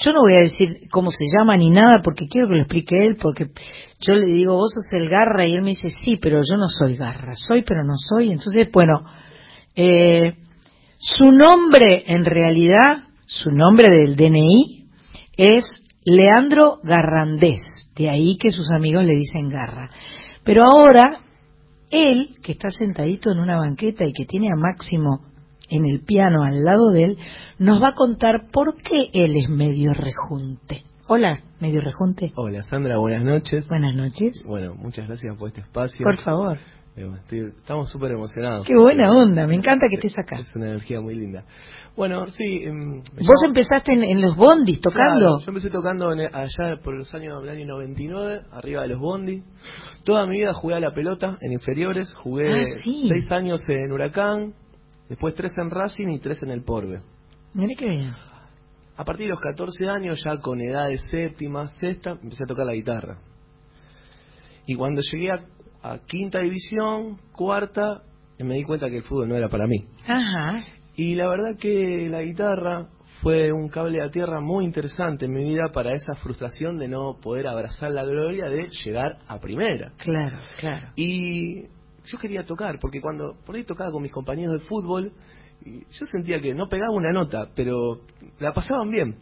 yo 0.03 0.13
no 0.13 0.21
voy 0.21 0.35
a 0.35 0.41
decir 0.41 0.89
cómo 0.91 1.11
se 1.11 1.25
llama 1.27 1.57
ni 1.57 1.71
nada 1.71 2.01
porque 2.03 2.27
quiero 2.27 2.49
que 2.49 2.55
lo 2.55 2.61
explique 2.61 3.07
él, 3.07 3.17
porque 3.21 3.49
yo 4.01 4.15
le 4.15 4.27
digo, 4.27 4.57
vos 4.57 4.73
sos 4.73 4.93
el 4.93 5.09
garra, 5.09 5.47
y 5.47 5.55
él 5.55 5.63
me 5.63 5.71
dice, 5.71 5.91
sí, 5.91 6.17
pero 6.17 6.39
yo 6.39 6.57
no 6.57 6.69
soy 6.69 6.97
garra, 6.97 7.35
soy 7.37 7.63
pero 7.63 7.85
no 7.85 7.95
soy. 7.97 8.31
Entonces, 8.31 8.69
bueno, 8.73 9.05
eh, 9.77 10.37
su 10.99 11.33
nombre 11.33 12.05
en 12.07 12.25
realidad, 12.25 13.05
su 13.27 13.51
nombre 13.51 13.91
del 13.91 14.17
DNI 14.17 14.87
es 15.37 15.65
Leandro 16.05 16.79
Garrandés, 16.83 17.93
de 17.95 18.09
ahí 18.09 18.37
que 18.39 18.51
sus 18.51 18.71
amigos 18.71 19.05
le 19.05 19.17
dicen 19.17 19.49
garra. 19.49 19.91
Pero 20.45 20.65
ahora, 20.65 21.21
él, 21.91 22.37
que 22.43 22.53
está 22.53 22.71
sentadito 22.71 23.31
en 23.31 23.39
una 23.39 23.59
banqueta 23.59 24.05
y 24.07 24.13
que 24.13 24.25
tiene 24.25 24.49
a 24.49 24.57
Máximo 24.57 25.30
en 25.71 25.87
el 25.87 26.01
piano 26.01 26.43
al 26.43 26.63
lado 26.63 26.91
de 26.91 27.03
él, 27.05 27.19
nos 27.59 27.83
va 27.83 27.89
a 27.89 27.95
contar 27.95 28.49
por 28.53 28.77
qué 28.77 29.09
él 29.13 29.37
es 29.37 29.49
medio 29.49 29.93
rejunte. 29.93 30.85
Hola, 31.09 31.41
medio 31.61 31.81
rejunte. 31.81 32.33
Hola 32.37 32.63
Sandra, 32.63 32.99
buenas 32.99 33.25
noches. 33.25 33.67
Buenas 33.69 33.95
noches. 33.97 34.45
Bueno, 34.47 34.75
muchas 34.77 35.07
gracias 35.09 35.37
por 35.37 35.49
este 35.49 35.61
espacio. 35.63 36.05
Por 36.05 36.17
favor. 36.19 36.59
Eh, 36.97 37.09
estoy- 37.23 37.53
estamos 37.57 37.89
súper 37.89 38.11
emocionados. 38.13 38.67
Qué 38.67 38.77
buena 38.77 39.13
onda, 39.13 39.47
me 39.47 39.55
encanta 39.55 39.87
que 39.89 39.95
estés 39.97 40.19
acá. 40.19 40.41
Es 40.41 40.55
una 40.57 40.67
energía 40.67 41.01
muy 41.01 41.15
linda. 41.15 41.45
Bueno, 41.97 42.27
sí. 42.31 42.63
em, 42.65 42.99
Vos 43.01 43.13
llamo- 43.17 43.47
empezaste 43.49 43.93
en, 43.93 44.03
en 44.05 44.21
los 44.21 44.37
bondis 44.37 44.81
tocando. 44.81 45.19
Claro, 45.21 45.39
yo 45.41 45.49
empecé 45.49 45.71
tocando 45.71 46.13
en- 46.13 46.35
allá 46.35 46.81
por 46.83 46.97
los 46.97 47.13
años 47.15 47.41
del 47.43 47.51
año 47.51 47.67
99, 47.67 48.41
arriba 48.53 48.83
de 48.83 48.89
los 48.89 48.99
bondi. 48.99 49.43
Toda 50.05 50.27
mi 50.27 50.39
vida 50.39 50.53
jugué 50.53 50.75
a 50.75 50.81
la 50.81 50.93
pelota 50.93 51.39
en 51.41 51.53
inferiores. 51.53 52.13
Jugué 52.15 52.63
Ah, 52.63 52.65
sí. 52.85 53.07
seis 53.09 53.31
años 53.31 53.61
en 53.69 53.93
Huracán, 53.93 54.55
después 55.11 55.35
tres 55.35 55.53
en 55.59 55.71
Racing 55.71 56.09
y 56.09 56.21
tres 56.21 56.43
en 56.43 56.51
el 56.51 56.65
Porbe. 56.65 57.03
Mira 57.53 57.75
qué 57.77 57.89
bien. 57.89 58.13
A 58.97 59.05
partir 59.05 59.27
de 59.27 59.31
los 59.31 59.41
14 59.41 59.89
años, 59.89 60.23
ya 60.25 60.39
con 60.39 60.61
edad 60.61 60.89
de 60.89 60.99
séptima, 60.99 61.67
sexta, 61.67 62.13
empecé 62.23 62.45
a 62.45 62.47
tocar 62.47 62.65
la 62.65 62.75
guitarra. 62.75 63.19
Y 64.67 64.75
cuando 64.75 65.03
llegué 65.03 65.31
a, 65.31 65.45
a 65.83 65.99
quinta 66.07 66.41
división, 66.41 67.19
cuarta, 67.33 68.03
me 68.39 68.55
di 68.55 68.63
cuenta 68.63 68.89
que 68.89 68.99
el 68.99 69.03
fútbol 69.03 69.29
no 69.29 69.37
era 69.37 69.49
para 69.49 69.67
mí. 69.67 69.85
Ajá. 70.07 70.65
Y 70.97 71.15
la 71.15 71.29
verdad 71.29 71.57
que 71.59 72.09
la 72.11 72.23
guitarra 72.23 72.89
fue 73.23 73.53
un 73.53 73.69
cable 73.69 74.03
a 74.03 74.11
tierra 74.11 74.41
muy 74.41 74.65
interesante 74.65 75.27
en 75.27 75.33
mi 75.33 75.45
vida 75.45 75.71
para 75.73 75.93
esa 75.93 76.15
frustración 76.15 76.79
de 76.79 76.89
no 76.89 77.19
poder 77.21 77.49
abrazar 77.49 77.91
la 77.91 78.05
gloria 78.05 78.47
de 78.49 78.69
llegar 78.85 79.19
a 79.29 79.39
primera. 79.39 79.93
Claro, 79.99 80.39
claro. 80.59 80.89
Y 80.97 81.65
yo 82.11 82.19
quería 82.19 82.45
tocar, 82.45 82.79
porque 82.81 83.01
cuando 83.01 83.33
por 83.45 83.57
ahí 83.57 83.65
tocaba 83.65 83.91
con 83.91 84.03
mis 84.03 84.13
compañeros 84.13 84.61
de 84.61 84.67
fútbol, 84.67 85.13
yo 85.65 86.07
sentía 86.11 86.41
que 86.41 86.55
no 86.55 86.69
pegaba 86.69 86.93
una 86.93 87.13
nota, 87.13 87.49
pero 87.55 88.01
la 88.39 88.53
pasaban 88.53 88.89
bien. 88.89 89.17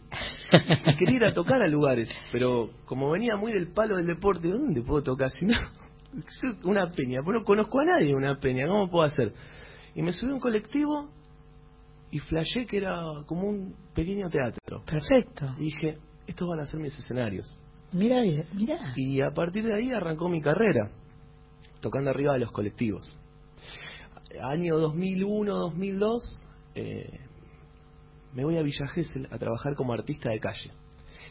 Y 0.51 0.95
quería 0.95 1.15
ir 1.17 1.25
a 1.25 1.33
tocar 1.33 1.61
a 1.61 1.67
lugares, 1.67 2.09
pero 2.31 2.69
como 2.85 3.11
venía 3.11 3.35
muy 3.35 3.51
del 3.51 3.71
palo 3.71 3.97
del 3.97 4.07
deporte, 4.07 4.47
¿dónde 4.47 4.81
puedo 4.81 5.03
tocar? 5.03 5.29
Si 5.31 5.45
no, 5.45 5.57
yo 6.13 6.69
una 6.69 6.91
peña, 6.91 7.21
pues 7.23 7.37
no 7.39 7.43
conozco 7.43 7.79
a 7.79 7.85
nadie 7.85 8.15
una 8.15 8.39
peña, 8.39 8.67
¿cómo 8.67 8.89
puedo 8.89 9.05
hacer? 9.05 9.33
Y 9.95 10.01
me 10.01 10.11
subí 10.11 10.31
a 10.31 10.35
un 10.35 10.39
colectivo 10.39 11.09
y 12.11 12.19
flashé 12.19 12.65
que 12.65 12.77
era 12.77 12.97
como 13.25 13.47
un 13.47 13.75
pequeño 13.93 14.29
teatro. 14.29 14.83
Perfecto. 14.85 15.53
Y 15.59 15.65
dije, 15.65 15.95
estos 16.25 16.47
van 16.47 16.59
a 16.61 16.65
ser 16.65 16.79
mis 16.79 16.97
escenarios. 16.97 17.55
Mira, 17.91 18.21
mira. 18.53 18.93
Y 18.95 19.21
a 19.21 19.31
partir 19.31 19.65
de 19.65 19.75
ahí 19.75 19.91
arrancó 19.91 20.29
mi 20.29 20.41
carrera, 20.41 20.91
tocando 21.81 22.09
arriba 22.09 22.33
de 22.33 22.39
los 22.39 22.51
colectivos. 22.51 23.09
Año 24.41 24.77
2001-2002, 24.79 26.19
eh, 26.75 27.19
me 28.33 28.43
voy 28.43 28.57
a 28.57 28.61
Villa 28.61 28.87
Gesell 28.87 29.27
a 29.31 29.37
trabajar 29.39 29.75
como 29.75 29.93
artista 29.93 30.29
de 30.29 30.39
calle. 30.39 30.71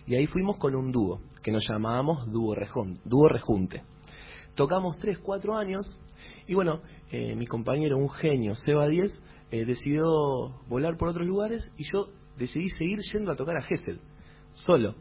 Y 0.06 0.14
ahí 0.14 0.26
fuimos 0.26 0.56
con 0.58 0.74
un 0.74 0.90
dúo, 0.90 1.20
que 1.42 1.52
nos 1.52 1.66
llamábamos 1.68 2.26
Dúo, 2.30 2.54
Rejun- 2.56 2.98
dúo 3.04 3.28
Rejunte. 3.28 3.82
Tocamos 4.54 4.96
3, 4.98 5.18
4 5.18 5.56
años 5.56 5.86
y 6.46 6.54
bueno, 6.54 6.80
eh, 7.12 7.36
mi 7.36 7.46
compañero, 7.46 7.96
un 7.96 8.08
genio, 8.10 8.54
Seba 8.54 8.88
10, 8.88 9.20
eh, 9.50 9.64
decidió 9.64 10.04
volar 10.68 10.96
por 10.96 11.08
otros 11.08 11.26
lugares 11.26 11.70
y 11.76 11.84
yo 11.92 12.08
decidí 12.36 12.68
seguir 12.70 12.98
yendo 13.12 13.32
a 13.32 13.36
tocar 13.36 13.56
a 13.56 13.62
Gessel, 13.62 14.00
solo. 14.50 14.94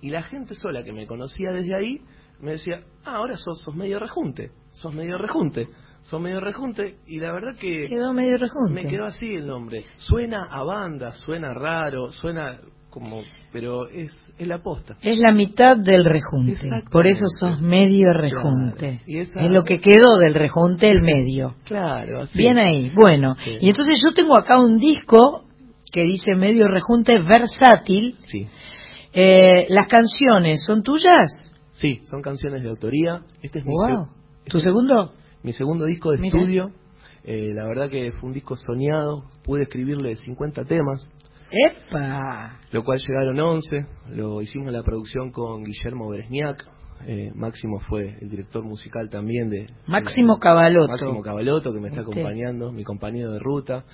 Y 0.00 0.10
la 0.10 0.22
gente 0.22 0.54
sola 0.54 0.82
que 0.82 0.92
me 0.92 1.06
conocía 1.06 1.50
desde 1.52 1.76
ahí 1.76 2.00
me 2.40 2.52
decía, 2.52 2.84
ah, 3.04 3.16
ahora 3.16 3.36
sos, 3.36 3.60
sos 3.62 3.74
medio 3.74 3.98
rejunte, 3.98 4.50
sos 4.72 4.92
medio 4.94 5.16
rejunte, 5.18 5.68
sos 6.02 6.20
medio 6.20 6.40
rejunte. 6.40 6.96
Y 7.06 7.20
la 7.20 7.32
verdad 7.32 7.54
que... 7.58 7.86
Quedó 7.88 8.12
medio 8.12 8.36
rejunte. 8.36 8.72
Me 8.74 8.86
quedó 8.90 9.04
así 9.06 9.34
el 9.36 9.46
nombre. 9.46 9.84
Suena 9.96 10.46
a 10.50 10.62
banda, 10.64 11.12
suena 11.12 11.54
raro, 11.54 12.10
suena 12.10 12.58
como... 12.90 13.22
Pero 13.52 13.88
es, 13.88 14.10
es 14.38 14.48
la 14.48 14.58
posta. 14.62 14.96
Es 15.02 15.18
la 15.18 15.32
mitad 15.32 15.76
del 15.76 16.04
rejunte. 16.04 16.56
Por 16.90 17.06
eso 17.06 17.24
sos 17.40 17.60
medio 17.60 18.12
rejunte. 18.12 18.78
Claro. 18.78 19.02
Y 19.06 19.18
esa- 19.20 19.40
Es 19.40 19.50
lo 19.50 19.62
que 19.64 19.78
quedó 19.80 20.18
del 20.18 20.34
rejunte, 20.34 20.88
el 20.88 21.00
medio. 21.02 21.54
Claro, 21.64 22.22
así. 22.22 22.36
Bien 22.36 22.58
ahí. 22.58 22.90
Bueno, 22.94 23.34
Sí. 23.44 23.58
y 23.60 23.68
entonces 23.68 24.00
yo 24.02 24.12
tengo 24.14 24.36
acá 24.38 24.58
un 24.58 24.78
disco 24.78 25.44
que 25.92 26.02
dice 26.02 26.34
medio 26.36 26.66
rejunte 26.68 27.18
versátil. 27.22 28.14
Sí. 28.30 28.48
Eh, 29.12 29.66
las 29.68 29.86
canciones 29.88 30.62
son 30.66 30.82
tuyas. 30.82 31.30
Sí, 31.72 32.00
son 32.10 32.22
canciones 32.22 32.62
de 32.62 32.70
autoría. 32.70 33.20
Este 33.42 33.58
es 33.58 33.64
mi, 33.66 33.72
Wow. 33.72 34.08
¿Tu 34.46 34.58
segundo? 34.60 35.12
mi 35.42 35.52
segundo 35.52 35.84
disco 35.86 36.12
de 36.12 36.18
Mira. 36.18 36.38
estudio. 36.38 36.70
Eh, 37.24 37.52
la 37.54 37.66
verdad 37.66 37.90
que 37.90 38.12
fue 38.12 38.28
un 38.28 38.34
disco 38.34 38.54
soñado. 38.56 39.24
Pude 39.44 39.62
escribirle 39.62 40.14
50 40.16 40.64
temas, 40.64 41.08
¡Epa! 41.50 42.60
lo 42.70 42.84
cual 42.84 42.98
llegaron 42.98 43.38
11. 43.40 43.86
Lo 44.10 44.40
hicimos 44.40 44.68
en 44.68 44.74
la 44.74 44.82
producción 44.82 45.30
con 45.32 45.64
Guillermo 45.64 46.08
Beresniak. 46.10 46.64
Eh, 47.06 47.32
Máximo 47.34 47.80
fue 47.80 48.16
el 48.20 48.28
director 48.28 48.62
musical 48.64 49.08
también 49.10 49.50
de... 49.50 49.66
Máximo 49.86 50.38
Cavalotto. 50.38 50.92
Máximo 50.92 51.20
Cavalotto, 51.22 51.72
que 51.72 51.80
me 51.80 51.88
está 51.88 52.00
Este. 52.02 52.12
acompañando, 52.12 52.70
mi 52.70 52.84
compañero 52.84 53.32
de 53.32 53.40
ruta. 53.40 53.84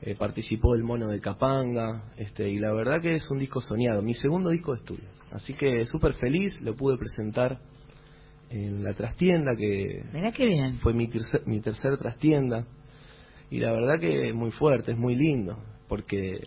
Eh, 0.00 0.14
participó 0.18 0.74
el 0.74 0.82
mono 0.82 1.08
de 1.08 1.20
Capanga. 1.20 2.12
Este, 2.16 2.48
y 2.50 2.58
la 2.58 2.72
verdad 2.72 3.02
que 3.02 3.14
es 3.16 3.30
un 3.30 3.38
disco 3.38 3.60
soñado. 3.60 4.00
Mi 4.00 4.14
segundo 4.14 4.48
disco 4.50 4.72
de 4.72 4.78
estudio. 4.78 5.08
Así 5.32 5.54
que 5.54 5.84
súper 5.84 6.14
feliz. 6.14 6.58
Lo 6.62 6.74
pude 6.74 6.96
presentar 6.96 7.58
en 8.54 8.84
la 8.84 8.94
trastienda 8.94 9.56
que 9.56 10.04
Mirá 10.12 10.30
qué 10.30 10.46
bien. 10.46 10.78
fue 10.80 10.94
mi 10.94 11.08
tercer, 11.08 11.42
mi 11.46 11.60
tercer 11.60 11.98
trastienda 11.98 12.64
y 13.50 13.58
la 13.58 13.72
verdad 13.72 13.98
que 13.98 14.28
es 14.28 14.34
muy 14.34 14.52
fuerte, 14.52 14.92
es 14.92 14.98
muy 14.98 15.14
lindo, 15.16 15.58
porque 15.88 16.40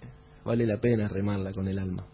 vale 0.44 0.66
la 0.66 0.78
pena 0.78 1.08
remarla 1.08 1.52
con 1.54 1.68
el 1.68 1.80
alma. 1.80 2.06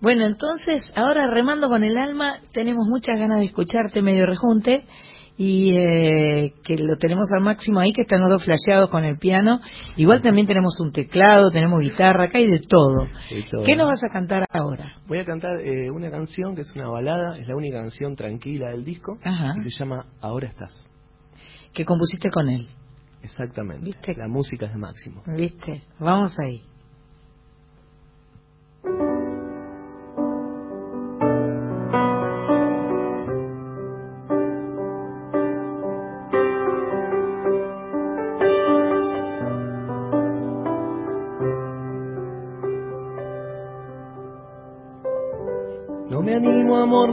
Bueno, 0.00 0.26
entonces, 0.26 0.86
ahora 0.94 1.26
remando 1.26 1.68
con 1.68 1.82
el 1.82 1.96
alma, 1.96 2.40
tenemos 2.52 2.86
muchas 2.86 3.18
ganas 3.18 3.38
de 3.38 3.46
escucharte 3.46 4.02
medio 4.02 4.26
rejunte 4.26 4.84
y 5.38 5.76
eh, 5.76 6.54
que 6.64 6.78
lo 6.78 6.96
tenemos 6.96 7.26
al 7.36 7.42
máximo 7.44 7.80
ahí, 7.80 7.92
que 7.92 8.02
están 8.02 8.20
los 8.20 8.30
dos 8.30 8.44
flasheados 8.44 8.90
con 8.90 9.04
el 9.04 9.18
piano. 9.18 9.60
Igual 9.96 10.22
también 10.22 10.46
tenemos 10.46 10.78
un 10.80 10.92
teclado, 10.92 11.50
tenemos 11.50 11.80
guitarra, 11.80 12.24
acá 12.24 12.38
hay 12.38 12.46
de 12.46 12.60
todo. 12.60 13.06
De 13.30 13.42
todo. 13.50 13.64
¿Qué 13.64 13.76
nos 13.76 13.86
vas 13.86 14.02
a 14.08 14.12
cantar 14.12 14.46
ahora? 14.50 14.94
Voy 15.06 15.18
a 15.18 15.24
cantar 15.24 15.60
eh, 15.60 15.90
una 15.90 16.10
canción 16.10 16.54
que 16.54 16.62
es 16.62 16.72
una 16.74 16.88
balada, 16.88 17.38
es 17.38 17.46
la 17.46 17.56
única 17.56 17.78
canción 17.80 18.16
tranquila 18.16 18.70
del 18.70 18.84
disco, 18.84 19.18
Ajá. 19.22 19.54
y 19.58 19.70
se 19.70 19.78
llama 19.78 20.06
Ahora 20.20 20.48
estás. 20.48 20.72
Que 21.72 21.84
compusiste 21.84 22.30
con 22.30 22.48
él, 22.48 22.66
Exactamente. 23.22 24.14
La 24.16 24.28
música 24.28 24.66
es 24.66 24.72
de 24.72 24.78
Máximo. 24.78 25.22
¿viste? 25.36 25.82
Vamos 25.98 26.38
ahí. 26.38 26.62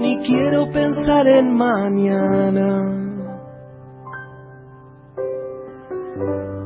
Ni 0.04 0.18
quiero 0.18 0.70
pensar 0.72 1.26
en 1.28 1.56
mañana. 1.56 2.70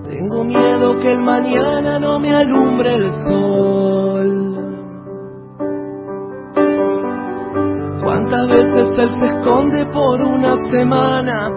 Tengo 0.09 0.43
miedo 0.43 0.97
que 0.99 1.11
el 1.11 1.19
mañana 1.19 1.99
no 1.99 2.19
me 2.19 2.33
alumbre 2.33 2.95
el 2.95 3.09
sol. 3.27 4.29
Cuántas 8.03 8.49
veces 8.49 8.89
él 8.97 9.09
se 9.11 9.25
esconde 9.37 9.85
por 9.93 10.19
una 10.19 10.55
semana 10.71 11.51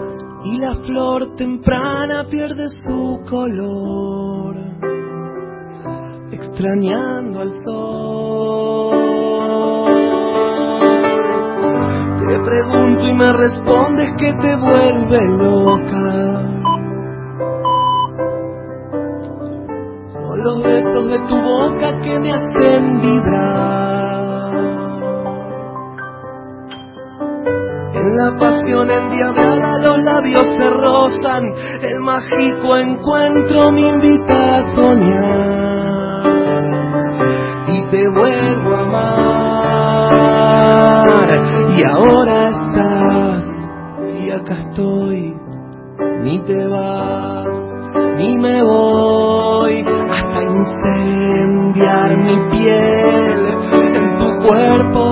y 0.44 0.58
la 0.58 0.74
flor 0.84 1.34
temprana 1.36 2.26
pierde 2.28 2.68
su 2.84 3.20
color, 3.26 4.56
extrañando 6.30 7.40
al 7.40 7.52
sol. 7.64 9.00
Te 12.30 12.38
pregunto 12.38 13.08
y 13.08 13.12
me 13.12 13.32
respondes 13.32 14.06
que 14.16 14.32
te 14.34 14.54
vuelve 14.54 15.18
loca. 15.36 16.44
Son 20.12 20.44
los 20.44 20.62
besos 20.62 21.10
de 21.10 21.18
tu 21.26 21.36
boca 21.42 21.98
que 21.98 22.20
me 22.20 22.30
hacen 22.30 23.00
vibrar. 23.00 24.54
En 27.94 28.16
la 28.16 28.36
pasión 28.38 28.90
endiablada 28.92 29.78
los 29.78 30.04
labios 30.04 30.46
se 30.56 30.70
rozan, 30.70 31.52
el 31.82 31.98
mágico 31.98 32.76
encuentro 32.76 33.72
me 33.72 33.80
invita 33.80 34.56
a 34.56 34.62
soñar 34.72 36.22
y 37.66 37.82
te 37.90 38.08
vuelvo 38.08 38.72
a 38.72 38.80
amar 38.82 39.50
y 41.80 41.84
ahora 41.84 42.50
estás 42.50 43.50
y 44.22 44.30
acá 44.30 44.54
estoy, 44.68 45.34
ni 46.22 46.38
te 46.40 46.66
vas 46.66 47.70
ni 48.18 48.36
me 48.36 48.62
voy 48.62 49.84
hasta 50.10 50.42
incendiar 50.42 52.18
mi 52.18 52.36
piel 52.50 53.48
en 53.96 54.16
tu 54.18 54.46
cuerpo. 54.46 55.04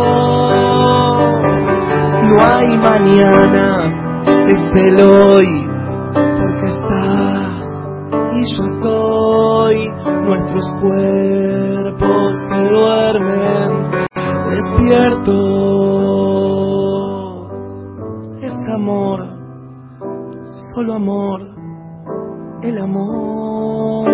No 2.22 2.44
hay 2.44 2.68
mañana, 2.76 3.66
es 4.46 4.60
el 4.74 5.00
hoy, 5.00 5.66
porque 6.12 6.66
estás 6.66 7.80
y 8.32 8.56
yo 8.56 8.64
estoy. 8.66 9.92
Nuestros 10.26 10.70
cuerpos 10.82 12.36
se 12.50 12.58
duermen 12.68 13.90
despiertos. 14.50 15.77
Solo 20.88 20.94
amor, 20.94 21.40
el 22.62 22.78
amor. 22.78 24.08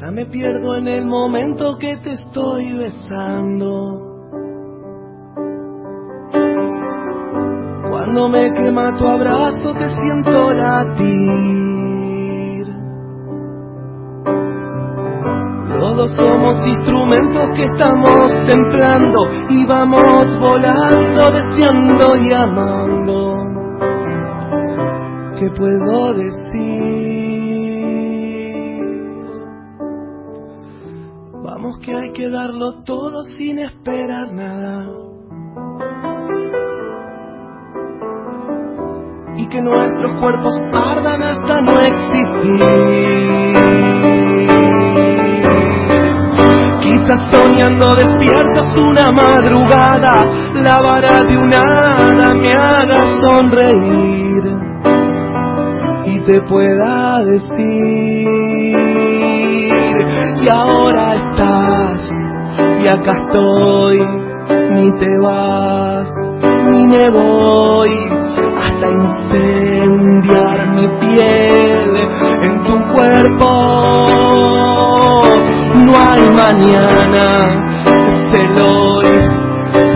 Ya 0.00 0.10
me 0.10 0.26
pierdo 0.26 0.76
en 0.76 0.88
el 0.88 1.06
momento 1.06 1.76
que 1.78 1.98
te 1.98 2.12
estoy 2.12 2.72
besando. 2.78 3.93
Cuando 8.14 8.38
me 8.38 8.46
quema 8.52 8.92
tu 8.96 9.08
abrazo 9.08 9.74
te 9.74 9.90
siento 9.90 10.52
latir. 10.52 11.04
Los 15.80 15.96
dos 15.96 16.10
somos 16.16 16.64
instrumentos 16.64 17.50
que 17.56 17.64
estamos 17.64 18.38
templando 18.46 19.18
y 19.48 19.66
vamos 19.66 20.38
volando, 20.38 21.32
deseando 21.32 22.16
y 22.18 22.32
amando. 22.32 23.34
¿Qué 25.36 25.50
puedo 25.50 26.14
decir? 26.14 26.54
Vamos 31.42 31.78
que 31.80 31.96
hay 31.96 32.12
que 32.12 32.28
darlo 32.28 32.84
todo 32.84 33.22
sin 33.36 33.58
esperar 33.58 34.32
nada. 34.32 35.13
Que 39.54 39.62
nuestros 39.62 40.20
cuerpos 40.20 40.60
ardan 40.72 41.22
hasta 41.22 41.60
no 41.60 41.78
existir. 41.78 43.44
Estás 47.04 47.28
soñando 47.34 47.94
despiertas 47.96 48.74
una 48.78 49.12
madrugada, 49.12 50.24
la 50.54 50.80
vara 50.80 51.20
de 51.28 51.36
una 51.36 51.58
hada 51.58 52.34
me 52.34 52.48
haga 52.48 53.04
sonreír 53.22 54.42
y 56.06 56.18
te 56.24 56.40
pueda 56.48 57.22
decir, 57.24 58.26
y 60.40 60.50
ahora 60.50 61.16
estás, 61.16 62.08
y 62.82 62.88
acá 62.88 63.12
estoy, 63.26 63.98
ni 64.70 64.90
te 64.98 65.18
vas, 65.22 66.08
ni 66.72 66.86
me 66.86 67.10
voy, 67.10 68.13
hasta 68.42 68.86
incendiar 68.90 70.58
mi 70.74 70.88
piel 71.00 71.96
en 72.42 72.64
tu 72.64 72.74
cuerpo. 72.92 73.48
No 75.74 75.92
hay 75.98 76.22
mañana, 76.30 77.26
el 78.32 78.52
hoy, 78.60 79.12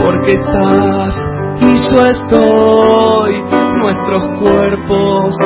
porque 0.02 0.32
estás 0.34 1.12
y 1.60 1.70
yo 1.90 2.00
estoy. 2.06 3.32
Nuestros 3.80 4.22
cuerpos 4.40 5.36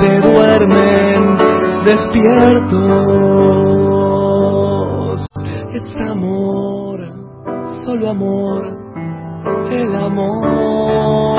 se 0.00 0.20
duermen 0.20 1.20
despiertos. 1.84 2.78
Es 5.72 5.84
amor, 6.10 6.98
solo 7.84 8.10
amor, 8.10 8.62
el 9.70 9.96
amor. 9.96 11.37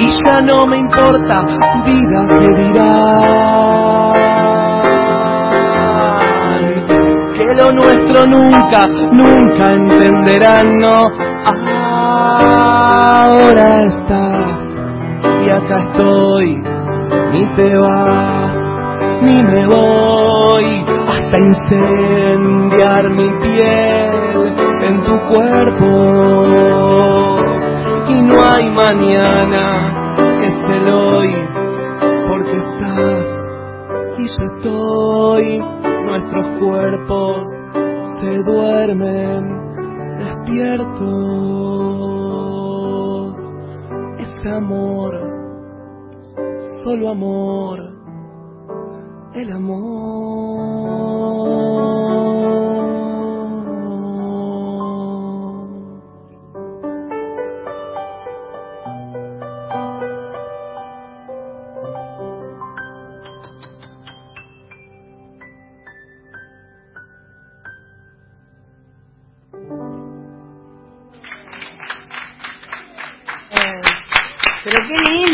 Y 0.00 0.08
ya 0.24 0.40
no 0.40 0.66
me 0.66 0.76
importa, 0.78 1.44
vida 1.84 2.26
que 2.28 2.48
dirán. 2.62 4.12
Que 7.36 7.46
lo 7.54 7.72
nuestro 7.72 8.26
nunca, 8.26 8.86
nunca 9.12 9.72
entenderán, 9.72 10.78
no. 10.78 11.08
Ahora 13.20 13.80
estás 13.80 14.66
y 15.44 15.50
acá 15.50 15.78
estoy, 15.90 16.62
ni 17.32 17.46
te 17.54 17.76
vas, 17.78 18.58
ni 19.22 19.42
me 19.42 19.66
voy, 19.66 20.84
hasta 21.08 21.38
incendiar 21.38 23.10
mi 23.10 23.30
piel 23.40 24.54
en 24.82 25.04
tu 25.04 25.18
cuerpo. 25.32 25.88
No 28.28 28.36
hay 28.44 28.68
mañana, 28.68 30.14
es 30.18 30.70
el 30.76 30.88
hoy, 30.90 31.32
porque 32.28 32.56
estás 32.56 33.26
y 34.18 34.26
yo 34.26 34.42
estoy, 34.54 35.64
nuestros 36.04 36.46
cuerpos 36.58 37.46
se 38.20 38.30
duermen 38.44 39.42
despiertos. 40.18 40.98
Es 44.18 44.30
amor, 44.52 45.12
solo 46.84 47.10
amor, 47.10 47.78
el 49.32 49.52
amor. 49.52 50.68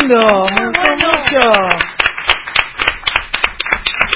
Lindo, 0.09 0.45
me 0.45 0.67
gustó 0.67 0.95
mucho. 0.95 1.41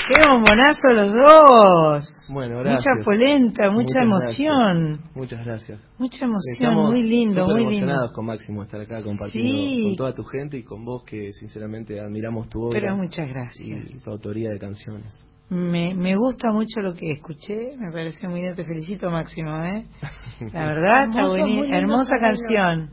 Qué 0.08 0.22
bombonazo 0.30 0.88
los 0.94 1.12
dos. 1.12 2.26
Bueno, 2.30 2.60
gracias. 2.60 2.84
Mucha 2.96 3.04
polenta, 3.04 3.70
mucha 3.70 3.82
Muchas 3.82 4.02
emoción. 4.04 4.86
gracias. 4.88 5.16
Muchas 5.16 5.44
gracias. 5.44 5.80
Mucha 5.98 6.24
emoción, 6.24 6.54
Estamos 6.54 6.86
muy 6.94 7.02
lindo, 7.02 7.44
muy 7.44 7.54
lindo. 7.60 7.70
emocionados 7.70 8.12
con 8.12 8.26
Máximo 8.26 8.62
estar 8.62 8.80
acá 8.80 9.02
compartiendo 9.02 9.50
Sí. 9.52 9.82
con 9.84 9.96
toda 9.96 10.14
tu 10.14 10.24
gente 10.24 10.56
y 10.56 10.62
con 10.62 10.84
vos 10.84 11.04
que 11.04 11.32
sinceramente 11.32 12.00
admiramos 12.00 12.48
tu 12.48 12.62
obra. 12.64 12.80
Pero 12.80 12.96
muchas 12.96 13.28
gracias. 13.28 13.68
Y 13.94 14.02
tu 14.02 14.10
autoría 14.10 14.50
de 14.50 14.58
canciones. 14.58 15.22
Me, 15.50 15.94
me 15.94 16.14
gusta 16.16 16.52
mucho 16.52 16.80
lo 16.80 16.92
que 16.94 17.10
escuché, 17.10 17.74
me 17.78 17.90
parece 17.90 18.28
muy 18.28 18.40
bien, 18.42 18.54
te 18.54 18.64
felicito 18.64 19.10
Máximo, 19.10 19.62
¿eh? 19.64 19.86
La 20.52 20.66
verdad, 20.66 21.08
está 21.08 21.26
buenísima, 21.26 21.76
hermosa 21.76 22.16
canción. 22.20 22.90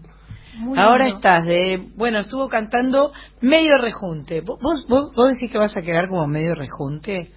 Muy 0.58 0.78
Ahora 0.80 1.06
lindo. 1.06 1.18
estás 1.18 1.46
de, 1.46 1.90
bueno, 1.96 2.22
estuvo 2.22 2.48
cantando 2.48 3.12
medio 3.42 3.78
rejunte. 3.80 4.42
¿Vos, 4.42 4.60
vos, 4.88 5.12
vos 5.16 5.28
decís 5.34 5.52
que 5.52 5.58
vas 5.58 5.76
a 5.76 5.82
quedar 5.82 6.08
como 6.08 6.26
medio 6.28 6.56
rejunte? 6.56 7.32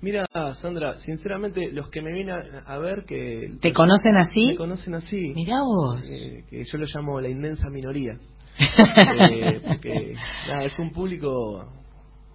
Mira, 0.00 0.26
Sandra, 0.54 0.94
sinceramente, 0.96 1.72
los 1.72 1.90
que 1.90 2.00
me 2.00 2.12
vienen 2.12 2.34
a, 2.34 2.72
a 2.72 2.78
ver 2.78 3.04
que... 3.04 3.54
¿Te 3.60 3.72
conocen 3.72 4.16
así? 4.16 4.48
Me 4.48 4.56
conocen 4.56 4.94
así. 4.94 5.32
Mirá 5.34 5.56
vos. 5.60 6.08
Eh, 6.08 6.44
que 6.48 6.64
yo 6.64 6.78
lo 6.78 6.86
llamo 6.86 7.20
la 7.20 7.28
inmensa 7.28 7.68
minoría. 7.68 8.12
Eh, 9.32 9.60
porque, 9.66 10.14
nada, 10.48 10.64
es 10.64 10.78
un 10.78 10.90
público 10.90 11.77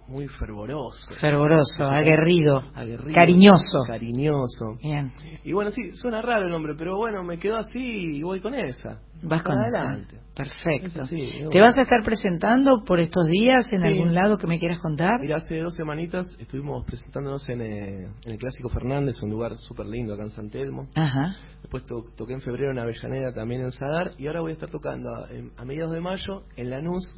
muy 0.08 0.28
fervoroso. 0.28 1.14
Fervoroso, 1.20 1.84
aguerrido, 1.86 2.62
Aguerrido, 2.74 3.14
cariñoso. 3.14 3.80
Cariñoso. 3.86 4.76
Bien. 4.82 5.10
Y 5.44 5.52
bueno, 5.52 5.70
sí, 5.70 5.92
suena 5.92 6.20
raro 6.22 6.44
el 6.44 6.50
nombre, 6.50 6.74
pero 6.76 6.96
bueno, 6.96 7.22
me 7.22 7.38
quedo 7.38 7.56
así 7.56 7.78
y 8.18 8.22
voy 8.22 8.40
con 8.40 8.54
esa. 8.54 9.00
Vas 9.22 9.42
con 9.42 9.54
esa. 9.64 9.78
adelante. 9.80 10.20
Perfecto. 10.34 11.06
Sí, 11.06 11.44
¿Te 11.50 11.60
vas 11.60 11.78
a 11.78 11.82
estar 11.82 12.02
presentando 12.02 12.82
por 12.84 12.98
estos 12.98 13.24
días 13.26 13.72
en 13.72 13.80
Sí. 13.82 13.86
algún 13.86 14.14
lado 14.14 14.36
que 14.36 14.46
me 14.46 14.58
quieras 14.58 14.80
contar? 14.80 15.20
Mira, 15.20 15.36
hace 15.38 15.58
dos 15.60 15.74
semanitas 15.74 16.26
estuvimos 16.38 16.84
presentándonos 16.84 17.48
en, 17.48 17.60
eh, 17.62 18.04
en 18.24 18.30
el 18.32 18.36
Clásico 18.36 18.68
Fernández, 18.68 19.22
un 19.22 19.30
lugar 19.30 19.56
súper 19.56 19.86
lindo 19.86 20.14
acá 20.14 20.24
en 20.24 20.30
San 20.30 20.50
Telmo. 20.50 20.88
Ajá. 20.94 21.36
Después 21.62 21.86
to- 21.86 22.04
toqué 22.16 22.34
en 22.34 22.40
febrero 22.40 22.72
en 22.72 22.78
Avellaneda, 22.80 23.32
también 23.32 23.62
en 23.62 23.70
Sadar. 23.70 24.12
Y 24.18 24.26
ahora 24.26 24.40
voy 24.42 24.50
a 24.50 24.54
estar 24.54 24.68
tocando 24.70 25.08
a, 25.14 25.28
a 25.56 25.64
mediados 25.64 25.94
de 25.94 26.00
mayo 26.00 26.42
en 26.56 26.70
Lanús, 26.70 27.10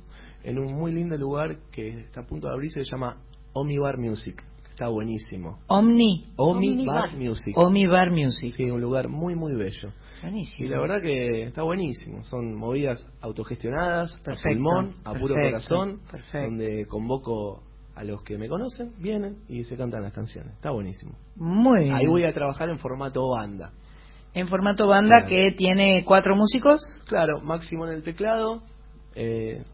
en 0.46 0.58
un 0.58 0.72
muy 0.74 0.92
lindo 0.92 1.16
lugar 1.18 1.58
que 1.72 1.88
está 2.00 2.20
a 2.20 2.26
punto 2.26 2.46
de 2.48 2.54
abrirse, 2.54 2.84
se 2.84 2.90
llama 2.90 3.18
Omi 3.52 3.78
Bar 3.78 3.98
Music. 3.98 4.42
Está 4.70 4.88
buenísimo. 4.88 5.58
Omni. 5.68 6.26
Omi 6.36 6.84
Bar 6.84 7.16
Music. 7.16 7.56
Omi 7.56 7.86
Bar 7.86 8.10
Music. 8.10 8.54
Sí, 8.56 8.70
un 8.70 8.80
lugar 8.80 9.08
muy, 9.08 9.34
muy 9.34 9.54
bello. 9.54 9.90
Buenísimo. 10.22 10.66
Y 10.66 10.70
la 10.70 10.80
verdad 10.80 11.00
que 11.02 11.44
está 11.44 11.62
buenísimo. 11.62 12.22
Son 12.24 12.54
movidas 12.54 13.04
autogestionadas, 13.22 14.14
Perfecto, 14.22 14.48
a 14.48 14.52
pulmón, 14.52 14.94
a 15.04 15.12
puro 15.14 15.34
perfecto, 15.34 15.50
corazón, 15.50 16.00
perfecto. 16.10 16.46
donde 16.48 16.86
convoco 16.86 17.62
a 17.94 18.04
los 18.04 18.22
que 18.22 18.36
me 18.36 18.48
conocen, 18.48 18.92
vienen 18.98 19.38
y 19.48 19.64
se 19.64 19.76
cantan 19.76 20.02
las 20.02 20.12
canciones. 20.12 20.52
Está 20.54 20.70
buenísimo. 20.70 21.12
Muy 21.36 21.84
bien. 21.84 21.94
Ahí 21.94 22.06
voy 22.06 22.24
a 22.24 22.32
trabajar 22.34 22.68
en 22.68 22.78
formato 22.78 23.26
banda. 23.30 23.72
En 24.34 24.46
formato 24.48 24.86
banda 24.86 25.22
Claro. 25.24 25.28
que 25.28 25.52
tiene 25.52 26.04
cuatro 26.04 26.36
músicos. 26.36 26.80
Claro, 27.06 27.40
Máximo 27.40 27.86
en 27.86 27.94
el 27.94 28.02
teclado, 28.02 28.62
eh, 29.14 29.64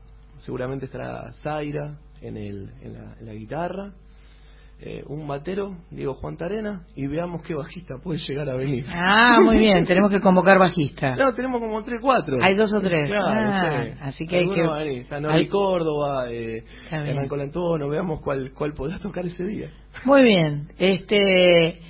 seguramente 0.45 0.87
estará 0.87 1.33
Zaira 1.43 1.97
en, 2.21 2.37
el, 2.37 2.71
en, 2.83 2.93
la, 2.95 3.17
en 3.19 3.27
la 3.27 3.33
guitarra, 3.35 3.93
eh, 4.85 5.05
un 5.07 5.29
batero, 5.29 5.77
Diego 5.93 6.15
Juan 6.15 6.37
Tarena, 6.37 6.83
y 6.97 7.07
veamos 7.07 7.45
qué 7.47 7.55
bajista 7.55 7.95
puede 8.03 8.19
llegar 8.19 8.51
a 8.51 8.57
venir. 8.57 8.85
Ah, 8.89 9.39
muy 9.41 9.59
bien. 9.59 9.85
Tenemos 9.85 10.11
que 10.11 10.21
convocar 10.21 10.59
bajista. 10.59 11.15
No, 11.17 11.33
tenemos 11.35 11.61
como 11.61 11.83
tres, 11.85 12.01
cuatro. 12.03 12.39
Hay 12.43 12.57
dos 12.57 12.73
o 12.75 12.81
tres. 12.81 13.09
Claro, 13.13 13.51
Ah, 13.55 13.85
sí. 13.85 13.99
así 14.01 14.27
que 14.27 14.37
hay 14.39 14.49
que-. 14.49 14.99
Está 15.03 15.19
hay- 15.33 15.47
Córdoba, 15.47 16.25
eh. 16.31 16.65
Hernán 16.91 17.29
Colantuono, 17.29 17.89
veamos 17.89 18.21
cuál, 18.23 18.51
cuál 18.53 18.73
podrá 18.75 18.99
tocar 18.99 19.25
ese 19.25 19.45
día. 19.45 19.71
Muy 20.05 20.23
bien. 20.25 20.67
Este, 20.79 21.81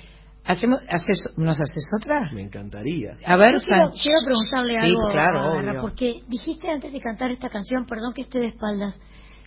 hacemos, 0.45 0.81
haces, 0.89 1.33
¿nos 1.37 1.59
haces 1.59 1.89
otra? 1.99 2.29
Me 2.33 2.41
encantaría. 2.43 3.17
A 3.25 3.35
ver, 3.37 3.55
quiero, 3.63 3.89
San- 3.89 3.91
quiero 3.91 4.19
preguntarle 4.25 4.73
Sí, 4.73 4.79
algo 4.79 5.09
claro, 5.11 5.39
a 5.41 5.59
Ana, 5.59 5.81
porque 5.81 6.21
dijiste 6.27 6.69
antes 6.69 6.91
de 6.91 6.99
cantar 6.99 7.31
esta 7.31 7.49
canción, 7.49 7.85
perdón 7.85 8.13
que 8.13 8.21
esté 8.23 8.39
de 8.39 8.47
espaldas, 8.47 8.95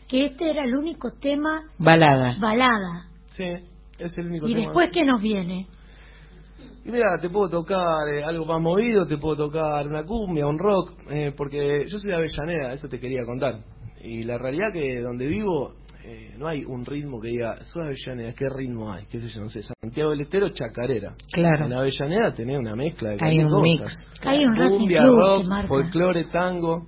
que 0.09 0.27
este 0.27 0.51
era 0.51 0.64
el 0.64 0.74
único 0.77 1.10
tema 1.12 1.62
balada. 1.78 2.36
balada. 2.40 3.09
Sí, 3.28 3.44
es 3.98 4.16
el 4.18 4.27
único 4.27 4.48
¿Y 4.48 4.55
tema. 4.55 4.64
después 4.66 4.90
qué 4.93 5.05
nos 5.05 5.20
viene? 5.20 5.66
Y 6.85 6.90
mira, 6.90 7.06
te 7.20 7.28
puedo 7.28 7.48
tocar 7.48 8.09
eh, 8.12 8.23
algo 8.23 8.44
más 8.47 8.60
movido, 8.60 9.06
te 9.06 9.18
puedo 9.18 9.36
tocar 9.36 9.86
una 9.89 10.05
cumbia, 10.05 10.47
un 10.47 10.59
rock, 10.59 10.93
eh, 11.10 11.32
porque 11.36 11.85
yo 11.89 11.98
soy 11.98 12.10
de 12.10 12.16
Avellaneda, 12.16 12.73
eso 12.73 12.89
te 12.89 13.01
quería 13.01 13.24
contar. 13.24 13.60
Y 14.01 14.23
la 14.23 14.39
realidad 14.39 14.73
que 14.73 15.01
donde 15.01 15.27
vivo 15.27 15.74
eh, 16.09 16.35
no 16.39 16.47
hay 16.47 16.65
un 16.65 16.85
ritmo 16.87 17.20
que 17.20 17.28
diga, 17.28 17.57
soy 17.65 17.83
Avellaneda, 17.83 18.33
¿qué 18.33 18.45
ritmo 18.49 18.93
hay? 18.93 19.05
¿Qué 19.07 19.19
sé 19.19 19.27
yo? 19.28 19.41
No 19.41 19.49
sé, 19.49 19.61
Santiago 19.62 20.11
del 20.12 20.20
Estero, 20.20 20.49
chacarera. 20.51 21.15
Claro. 21.33 21.66
En 21.66 21.73
Avellaneda 21.73 22.33
tenés 22.33 22.59
una 22.59 22.77
mezcla 22.77 23.11
de 23.11 23.19
Hay 23.20 23.41
un 23.41 23.62
mix. 23.62 23.83
Hay 24.24 24.45
un 24.45 24.57
Cumbia, 24.57 25.05
rock, 25.05 25.43
que 25.43 25.49
marca. 25.49 25.69
folclore, 25.69 26.24
tango. 26.27 26.87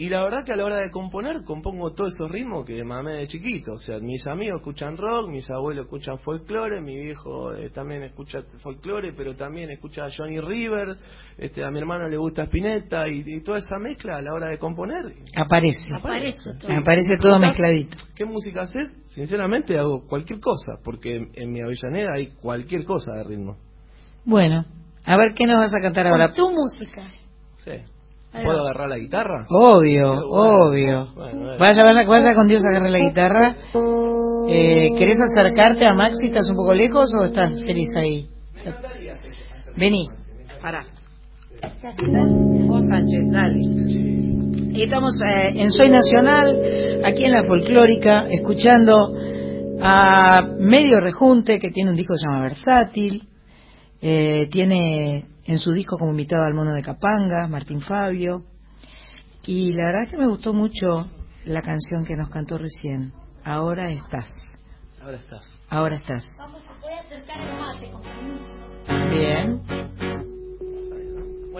Y 0.00 0.08
la 0.08 0.22
verdad 0.22 0.44
que 0.44 0.52
a 0.52 0.56
la 0.56 0.64
hora 0.64 0.76
de 0.76 0.92
componer, 0.92 1.42
compongo 1.42 1.92
todos 1.92 2.12
esos 2.14 2.30
ritmos 2.30 2.64
que 2.64 2.84
mamé 2.84 3.14
de 3.14 3.26
chiquito. 3.26 3.72
O 3.72 3.78
sea, 3.78 3.98
mis 3.98 4.24
amigos 4.28 4.60
escuchan 4.60 4.96
rock, 4.96 5.28
mis 5.28 5.50
abuelos 5.50 5.86
escuchan 5.86 6.20
folclore, 6.20 6.80
mi 6.80 6.94
viejo 6.96 7.52
eh, 7.52 7.70
también 7.70 8.04
escucha 8.04 8.42
folclore, 8.58 9.12
pero 9.12 9.34
también 9.34 9.70
escucha 9.70 10.04
a 10.04 10.08
Johnny 10.16 10.40
River, 10.40 10.96
este, 11.36 11.64
a 11.64 11.70
mi 11.72 11.80
hermano 11.80 12.08
le 12.08 12.16
gusta 12.16 12.44
Spinetta, 12.44 13.08
y, 13.08 13.24
y 13.26 13.40
toda 13.42 13.58
esa 13.58 13.76
mezcla 13.80 14.18
a 14.18 14.22
la 14.22 14.32
hora 14.34 14.50
de 14.50 14.58
componer. 14.58 15.14
Aparece. 15.36 15.84
Aparece. 15.92 16.48
Aparece 16.68 17.16
todo 17.20 17.40
mezcladito. 17.40 17.96
¿Qué 18.14 18.24
música 18.24 18.60
haces? 18.62 18.94
Sinceramente 19.06 19.76
hago 19.76 20.06
cualquier 20.06 20.38
cosa, 20.38 20.74
porque 20.84 21.16
en, 21.16 21.30
en 21.34 21.52
mi 21.52 21.60
Avellaneda 21.60 22.14
hay 22.14 22.28
cualquier 22.40 22.84
cosa 22.84 23.14
de 23.14 23.24
ritmo. 23.24 23.56
Bueno, 24.24 24.64
a 25.04 25.16
ver 25.16 25.32
qué 25.34 25.44
nos 25.44 25.58
vas 25.58 25.74
a 25.76 25.80
cantar 25.82 26.06
ahora. 26.06 26.30
Tu 26.32 26.48
música. 26.48 27.02
Sí. 27.56 27.72
¿Puedo 28.32 28.60
agarrar 28.60 28.88
la 28.88 28.98
guitarra? 28.98 29.46
Obvio, 29.48 30.26
bueno. 30.28 30.66
obvio. 30.66 31.08
Bueno, 31.14 31.46
dale. 31.46 31.58
Vaya, 31.58 31.82
vaya, 31.84 32.08
vaya 32.08 32.34
con 32.34 32.48
Dios 32.48 32.64
a 32.64 32.68
agarrar 32.68 32.90
la 32.90 32.98
guitarra. 32.98 33.56
Eh, 34.48 34.90
¿Querés 34.96 35.18
acercarte 35.20 35.86
a 35.86 35.94
Maxi? 35.94 36.26
¿Estás 36.26 36.48
un 36.48 36.56
poco 36.56 36.74
lejos 36.74 37.10
o 37.18 37.24
estás 37.24 37.60
feliz 37.62 37.90
ahí? 37.96 38.28
Vení, 39.76 40.08
pará. 40.60 40.84
Vos 42.66 42.86
Sánchez, 42.86 43.24
dale. 43.30 43.60
Y 43.60 44.82
estamos 44.82 45.14
eh, 45.22 45.50
en 45.54 45.70
Soy 45.72 45.88
Nacional, 45.88 47.02
aquí 47.04 47.24
en 47.24 47.32
la 47.32 47.44
folclórica, 47.44 48.28
escuchando 48.30 49.12
a 49.80 50.40
Medio 50.58 51.00
Rejunte, 51.00 51.58
que 51.58 51.70
tiene 51.70 51.90
un 51.90 51.96
disco 51.96 52.14
que 52.14 52.18
se 52.18 52.26
llama 52.26 52.42
Versátil. 52.42 53.22
Eh, 54.00 54.48
tiene 54.50 55.24
en 55.48 55.58
su 55.58 55.72
disco 55.72 55.96
como 55.98 56.12
invitado 56.12 56.44
al 56.44 56.54
mono 56.54 56.72
de 56.74 56.82
Capanga, 56.82 57.48
Martín 57.48 57.80
Fabio. 57.80 58.42
Y 59.46 59.72
la 59.72 59.86
verdad 59.86 60.02
es 60.04 60.10
que 60.10 60.16
me 60.18 60.28
gustó 60.28 60.52
mucho 60.54 61.08
la 61.46 61.62
canción 61.62 62.04
que 62.04 62.14
nos 62.16 62.28
cantó 62.28 62.58
recién. 62.58 63.12
Ahora 63.44 63.90
estás. 63.90 64.28
Ahora 65.02 65.16
estás. 65.16 65.50
Ahora 65.70 65.96
estás. 65.96 66.28
Vamos, 66.40 66.62
voy 66.82 66.92
a 66.92 67.00
acercar 67.00 67.36
con 67.90 68.02
permiso. 68.02 69.10
Bien. 69.10 69.62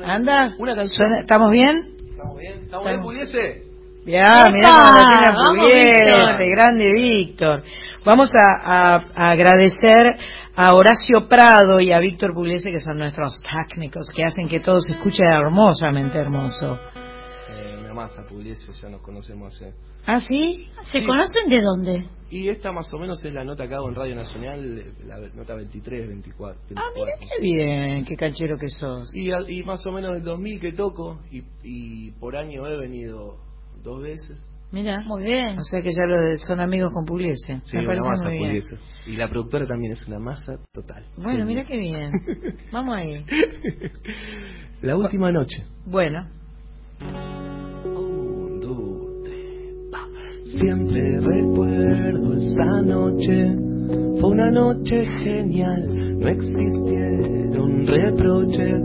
Anda. 0.05 0.55
Una 0.59 0.75
canción. 0.75 0.97
Suena- 0.97 1.21
¿Estamos 1.21 1.51
bien? 1.51 1.95
¿Estamos 2.11 2.39
bien? 2.39 2.59
¿Estamos 2.65 2.87
bien, 2.87 3.03
pudiese? 3.03 3.63
Ya, 4.07 4.47
mirá 4.51 5.35
cómo 5.37 5.55
lo 5.63 5.67
tiene 5.69 5.93
Víctor. 5.95 6.51
grande 6.51 6.93
Víctor. 6.95 7.63
Vamos 8.05 8.31
a, 8.35 8.97
a- 8.97 9.05
a 9.15 9.31
agradecer 9.31 10.17
a 10.61 10.75
Horacio 10.75 11.29
Prado 11.29 11.79
y 11.79 11.93
a 11.93 12.01
Víctor 12.01 12.35
Pugliese, 12.35 12.71
que 12.73 12.81
son 12.81 12.99
nuestros 12.99 13.41
técnicos, 13.43 14.13
que 14.13 14.25
hacen 14.25 14.49
que 14.49 14.59
todo 14.59 14.81
se 14.81 14.93
escuche 14.93 15.23
hermosamente 15.25 16.19
hermoso. 16.19 16.77
Eh, 17.49 17.77
una 17.81 17.95
masa, 17.95 18.25
Pugliese, 18.27 18.67
ya 18.83 18.89
nos 18.89 19.01
conocemos 19.01 19.55
hace... 19.55 19.73
¿Ah, 20.05 20.19
sí? 20.19 20.69
¿Se 20.91 20.99
Sí. 21.01 21.07
conocen 21.07 21.49
de 21.49 21.61
dónde? 21.61 22.09
Y 22.31 22.49
esta 22.49 22.73
más 22.73 22.93
o 22.93 22.99
menos 22.99 23.25
es 23.25 23.33
la 23.33 23.45
nota 23.45 23.69
que 23.69 23.75
hago 23.77 23.89
en 23.89 23.95
Radio 23.95 24.17
Nacional, 24.17 24.79
eh, 24.79 24.93
la 25.07 25.19
nota 25.33 25.55
23, 25.55 26.09
24. 26.09 26.61
Ah, 26.75 26.83
mira 26.93 27.13
qué 27.21 27.41
bien, 27.41 28.05
qué 28.05 28.17
canchero 28.17 28.57
que 28.59 28.69
sos. 28.69 29.15
Y, 29.15 29.31
y 29.61 29.63
más 29.63 29.87
o 29.87 29.93
menos 29.93 30.11
del 30.11 30.25
2000 30.25 30.61
que 30.61 30.73
toco, 30.73 31.21
y, 31.31 31.45
y 31.63 32.11
por 32.19 32.37
año 32.37 32.67
he 32.67 32.77
venido 32.77 33.37
dos 33.85 34.03
veces. 34.03 34.45
Mira. 34.71 35.01
Muy 35.07 35.25
bien. 35.25 35.59
O 35.59 35.63
sea 35.65 35.81
que 35.83 35.91
ya 35.93 36.05
lo 36.05 36.21
de- 36.29 36.39
son 36.39 36.61
amigos 36.61 36.93
con 36.93 37.05
Pugliese. 37.07 37.61
Sí, 37.65 37.77
Me 37.77 37.81
una 37.81 37.87
parece 37.89 38.09
masa 38.09 38.29
muy 38.29 38.33
bien. 38.39 38.47
Pugliese. 38.49 38.77
Y 39.07 39.17
la 39.17 39.29
productora 39.29 39.67
también 39.67 39.93
es 39.93 40.07
una 40.07 40.19
masa 40.19 40.59
total. 40.73 41.05
Bueno, 41.17 41.45
mira 41.47 41.65
qué 41.65 41.79
bien. 41.79 42.13
Vamos 42.73 42.97
ahí. 42.97 43.25
La 44.83 44.97
última 44.97 45.33
noche. 45.33 45.65
Bueno. 45.87 46.29
Siempre 50.45 51.21
recuerdo 51.21 52.33
esa 52.35 52.81
noche, 52.83 53.55
fue 54.19 54.31
una 54.31 54.51
noche 54.51 55.05
genial, 55.23 56.19
no 56.19 56.27
existieron 56.29 57.87
reproches, 57.87 58.83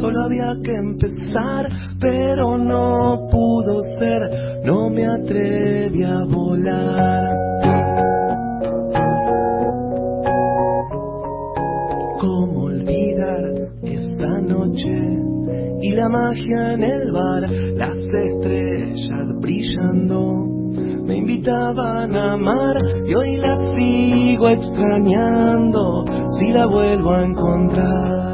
solo 0.00 0.24
había 0.24 0.52
que 0.62 0.72
empezar, 0.72 1.68
pero 2.00 2.58
no 2.58 3.26
pudo 3.30 3.80
ser, 3.98 4.62
no 4.64 4.90
me 4.90 5.06
atreví 5.06 6.02
a 6.02 6.24
volar. 6.24 7.36
¿Cómo 12.20 12.64
olvidar 12.64 13.44
esta 13.82 14.40
noche 14.40 15.18
y 15.82 15.92
la 15.92 16.08
magia 16.08 16.72
en 16.74 16.82
el 16.82 17.12
bar, 17.12 17.50
las 17.50 17.96
estrellas 17.96 19.40
brillando? 19.40 20.56
Me 21.04 21.18
invitaban 21.18 22.16
a 22.16 22.32
amar 22.32 22.76
y 23.06 23.14
hoy 23.14 23.36
la 23.36 23.56
sigo 23.74 24.48
extrañando 24.48 26.04
si 26.38 26.52
la 26.52 26.66
vuelvo 26.66 27.12
a 27.12 27.22
encontrar. 27.22 28.25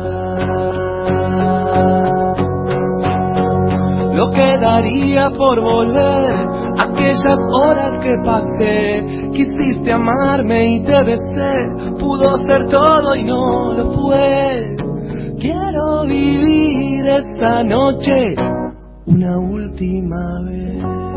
Lo 4.14 4.30
que 4.30 4.58
daría 4.58 5.30
por 5.30 5.60
volver 5.60 6.52
aquellas 6.78 7.38
horas 7.60 7.92
que 8.02 8.14
pasé. 8.24 9.04
Quisiste 9.32 9.92
amarme 9.92 10.76
y 10.76 10.82
te 10.82 11.02
besé. 11.04 11.94
Pudo 11.98 12.36
ser 12.46 12.66
todo 12.70 13.14
y 13.14 13.24
no 13.24 13.72
lo 13.74 13.92
fue. 13.94 14.76
Quiero 15.40 16.04
vivir 16.06 17.04
esta 17.06 17.62
noche 17.64 18.36
una 19.06 19.38
última 19.38 20.40
vez. 20.46 21.11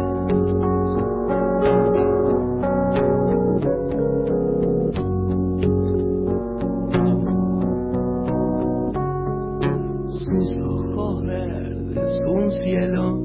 Sus 10.43 10.61
ojos 10.61 11.25
verdes, 11.25 12.21
un 12.27 12.51
cielo 12.51 13.17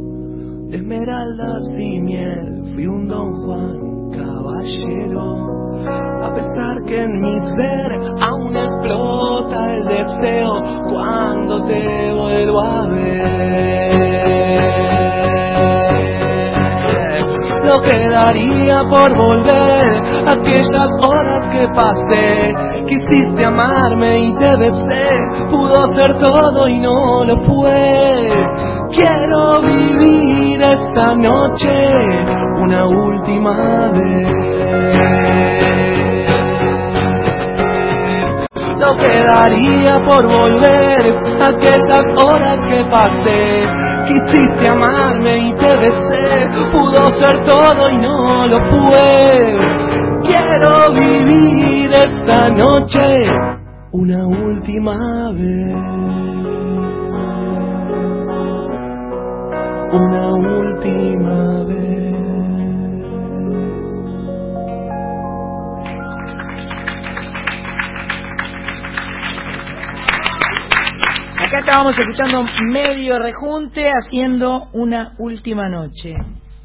de 0.69 0.77
esmeraldas 0.77 1.63
y 1.77 2.01
miel. 2.01 2.63
Fui 2.73 2.87
un 2.87 3.09
don 3.09 3.45
Juan 3.45 4.11
caballero. 4.11 5.51
A 6.23 6.33
pesar 6.33 6.85
que 6.87 7.03
en 7.03 7.21
mi 7.21 7.41
ser 7.41 7.93
aún 8.21 8.57
explota 8.57 9.75
el 9.75 9.85
deseo 9.87 10.53
cuando 10.89 11.65
te 11.65 12.15
vuelvo 12.15 12.61
a 12.61 12.87
ver. 12.89 14.90
Lo 17.71 17.81
que 17.83 18.09
daría 18.11 18.83
por 18.91 19.17
volver 19.17 20.03
aquellas 20.27 20.91
horas 21.07 21.41
que 21.53 21.69
pasé. 21.69 22.53
Quisiste 22.85 23.45
amarme 23.45 24.19
y 24.19 24.35
te 24.35 24.57
besé. 24.57 25.09
Pudo 25.49 25.85
ser 25.95 26.19
todo 26.19 26.67
y 26.67 26.81
no 26.81 27.25
lo 27.25 27.37
fue. 27.47 28.27
Quiero 28.91 29.63
vivir 29.63 30.61
esta 30.63 31.15
noche 31.15 31.71
una 32.61 32.87
última 32.87 33.93
vez. 33.93 34.35
Lo 38.81 38.97
que 38.97 39.23
daría 39.23 39.95
por 40.09 40.27
volver 40.27 41.15
aquellas 41.41 42.25
horas 42.25 42.59
que 42.69 42.85
pasé. 42.91 43.90
Quisiste 44.07 44.69
amarme 44.69 45.49
y 45.49 45.55
te 45.55 45.77
besé. 45.77 46.49
Pudo 46.71 47.09
ser 47.21 47.43
todo 47.43 47.91
y 47.91 47.99
no 47.99 48.47
lo 48.47 48.57
fue. 48.71 49.81
Quiero 50.23 50.93
vivir 50.93 51.91
esta 51.93 52.49
noche 52.51 53.27
una 53.93 54.27
última 54.27 55.33
vez. 55.33 55.75
Una 59.93 60.35
última 60.35 61.65
vez. 61.65 62.10
Acá 71.51 71.63
estábamos 71.63 71.99
escuchando 71.99 72.45
medio 72.71 73.19
rejunte 73.19 73.91
haciendo 73.91 74.69
una 74.73 75.17
última 75.19 75.69
noche. 75.69 76.15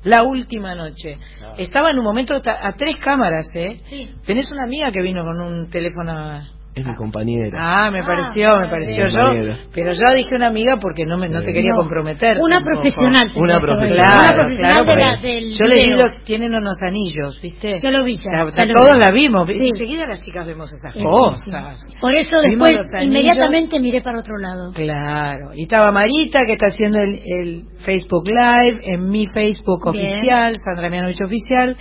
La 0.03 0.21
última 0.21 0.75
noche. 0.75 1.17
Estaba 1.57 1.89
en 1.89 1.97
un 1.97 2.05
momento 2.05 2.39
a 2.45 2.71
tres 2.73 2.97
cámaras, 2.97 3.47
¿eh? 3.55 3.79
Sí. 3.85 4.13
Tenés 4.27 4.51
una 4.51 4.61
amiga 4.61 4.91
que 4.91 5.01
vino 5.01 5.25
con 5.25 5.41
un 5.41 5.71
teléfono 5.71 6.39
Es 6.75 6.85
mi 6.85 6.93
compañera. 6.95 7.57
Ah, 7.57 7.89
me 7.89 8.03
pareció, 8.03 8.49
me 8.59 8.67
pareció 8.67 9.05
yo. 9.07 9.21
Compañera. 9.21 9.57
Pero 9.73 9.93
yo 9.93 10.13
dije 10.13 10.35
una 10.35 10.47
amiga 10.47 10.75
porque 10.81 11.05
no 11.05 11.17
me 11.17 11.29
no 11.29 11.41
te 11.41 11.53
quería 11.53 11.71
No. 11.71 11.77
comprometer. 11.77 12.37
Una 12.41 12.57
tampoco. 12.57 12.81
profesional 12.81 13.31
Una 13.37 13.59
profesional. 13.61 13.95
Claro, 14.09 14.27
Una 14.27 14.35
profesional 14.35 14.83
claro, 14.83 14.95
de 14.99 15.05
la- 15.05 15.17
del 15.21 15.51
yo 15.53 15.65
video. 15.73 15.97
los, 16.01 16.17
tienen 16.25 16.53
unos 16.53 16.77
anillos, 16.85 17.39
¿viste? 17.41 17.77
Yo 17.81 17.91
lo 17.91 18.03
vi 18.03 18.17
ya, 18.17 18.43
lo 18.43 18.73
todos 18.75 18.93
vi. 18.95 18.99
la 18.99 19.11
vimos. 19.11 19.47
Sí. 19.49 19.67
Enseguida 19.67 20.05
las 20.05 20.25
chicas 20.25 20.45
vemos 20.45 20.69
esas 20.73 20.91
Sí, 20.93 21.01
cosas. 21.01 21.79
sí. 21.89 21.95
Por 22.01 22.13
eso 22.13 22.29
Vimos 22.45 22.67
después 22.67 22.87
inmediatamente 23.03 23.79
miré 23.79 24.01
para 24.01 24.19
otro 24.19 24.37
lado. 24.37 24.73
Claro. 24.73 25.53
Y 25.55 25.61
estaba 25.63 25.93
Marita, 25.93 26.39
que 26.45 26.53
está 26.53 26.67
haciendo 26.67 26.99
el, 26.99 27.21
el 27.25 27.63
Facebook 27.85 28.27
Live, 28.27 28.81
en 28.83 29.07
mi 29.07 29.27
Facebook 29.27 29.93
Bien. 29.93 30.05
oficial, 30.11 30.57
Sandra 30.61 30.89
Mianovich 30.89 31.21
Oficial. 31.21 31.77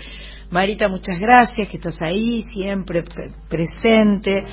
Marita, 0.51 0.87
muchas 0.89 1.19
gracias, 1.19 1.66
que 1.69 1.79
estás 1.79 2.01
ahí, 2.01 2.45
siempre 2.53 3.03
pre- 3.03 3.33
presente, 3.51 4.45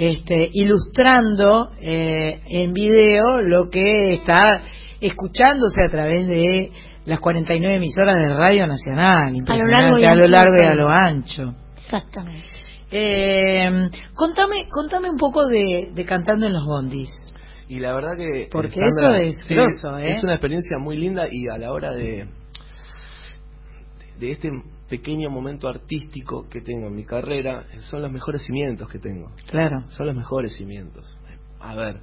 este, 0.00 0.48
ilustrando 0.54 1.72
eh, 1.78 2.40
en 2.48 2.72
video 2.72 3.42
lo 3.42 3.68
que 3.68 4.14
está 4.14 4.62
escuchándose 4.98 5.84
a 5.84 5.90
través 5.90 6.26
de 6.26 6.72
las 7.04 7.20
49 7.20 7.76
emisoras 7.76 8.14
de 8.14 8.28
Radio 8.30 8.66
Nacional. 8.66 9.36
Impresionante, 9.36 9.76
largo 9.76 9.98
y 9.98 10.04
a 10.04 10.14
lo 10.14 10.26
largo 10.26 10.54
y 10.58 10.64
a 10.64 10.74
lo 10.74 10.88
ancho. 10.88 11.52
Exactamente. 11.76 12.46
Eh, 12.90 13.90
contame, 14.14 14.68
contame 14.70 15.10
un 15.10 15.18
poco 15.18 15.46
de, 15.46 15.90
de 15.92 16.04
cantando 16.06 16.46
en 16.46 16.54
los 16.54 16.64
bondis. 16.64 17.10
Y 17.68 17.78
la 17.78 17.92
verdad 17.92 18.16
que... 18.16 18.48
Porque 18.50 18.76
Sandra, 18.76 19.20
eso 19.20 19.28
es 19.28 19.46
sí, 19.46 19.54
grosso, 19.54 19.98
¿eh? 19.98 20.12
Es 20.12 20.22
una 20.22 20.32
experiencia 20.32 20.78
muy 20.78 20.96
linda 20.96 21.26
y 21.30 21.46
a 21.48 21.58
la 21.58 21.72
hora 21.72 21.92
de, 21.92 22.26
de 24.18 24.32
este 24.32 24.50
pequeño 24.90 25.30
momento 25.30 25.68
artístico 25.68 26.46
que 26.50 26.60
tengo 26.60 26.88
en 26.88 26.94
mi 26.96 27.04
carrera, 27.04 27.64
son 27.90 28.02
los 28.02 28.10
mejores 28.12 28.42
cimientos 28.44 28.88
que 28.90 28.98
tengo. 28.98 29.30
Claro. 29.48 29.88
Son 29.90 30.06
los 30.06 30.16
mejores 30.16 30.54
cimientos. 30.56 31.16
A 31.60 31.74
ver, 31.76 32.00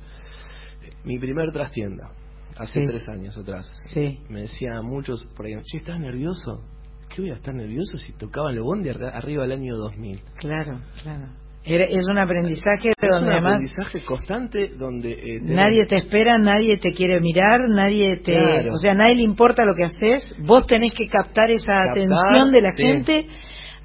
mi 1.04 1.20
primer 1.20 1.52
trastienda, 1.52 2.12
hace 2.58 2.82
Sí. 2.82 2.88
tres 2.88 3.08
años 3.10 3.38
atrás, 3.38 3.70
Sí. 3.88 4.20
me 4.30 4.42
decían 4.44 4.86
muchos 4.86 5.26
por 5.36 5.46
ahí, 5.46 5.54
che, 5.64 5.80
¿estás 5.80 6.00
nervioso? 6.00 6.64
¿Qué 7.10 7.22
voy 7.22 7.32
a 7.32 7.36
estar 7.36 7.54
nervioso 7.56 7.98
si 7.98 8.12
tocaba 8.14 8.52
el 8.52 8.62
bondi 8.62 8.90
arri- 8.90 9.12
arriba 9.14 9.44
del 9.44 9.54
año 9.60 9.76
2000? 9.78 10.22
Claro, 10.38 10.80
claro. 11.04 11.28
Era- 11.68 11.84
es 11.86 12.06
un 12.10 12.18
aprendizaje 12.18 12.90
Es 12.90 12.96
donde 13.12 13.28
un 13.28 13.32
además 13.34 13.54
aprendizaje 13.62 14.06
constante 14.06 14.70
donde... 14.78 15.12
eh, 15.12 15.40
nadie 15.44 15.86
te 15.86 15.98
espera, 15.98 16.38
nadie 16.38 16.78
te 16.78 16.94
quiere 16.94 17.20
mirar, 17.20 17.68
nadie 17.70 18.18
te... 18.24 18.34
Claro. 18.34 18.74
O 18.74 18.78
sea, 18.78 18.94
nadie 18.94 19.16
le 19.16 19.22
importa 19.24 19.66
lo 19.66 19.74
que 19.76 19.84
haces. 19.84 20.36
Vos 20.40 20.66
tenés 20.66 20.94
que 20.94 21.08
captar 21.08 21.52
esa 21.52 21.74
Captar, 21.74 21.90
atención 21.92 22.52
de 22.52 22.62
la 22.62 22.72
sí. 22.72 22.84
gente 22.84 23.26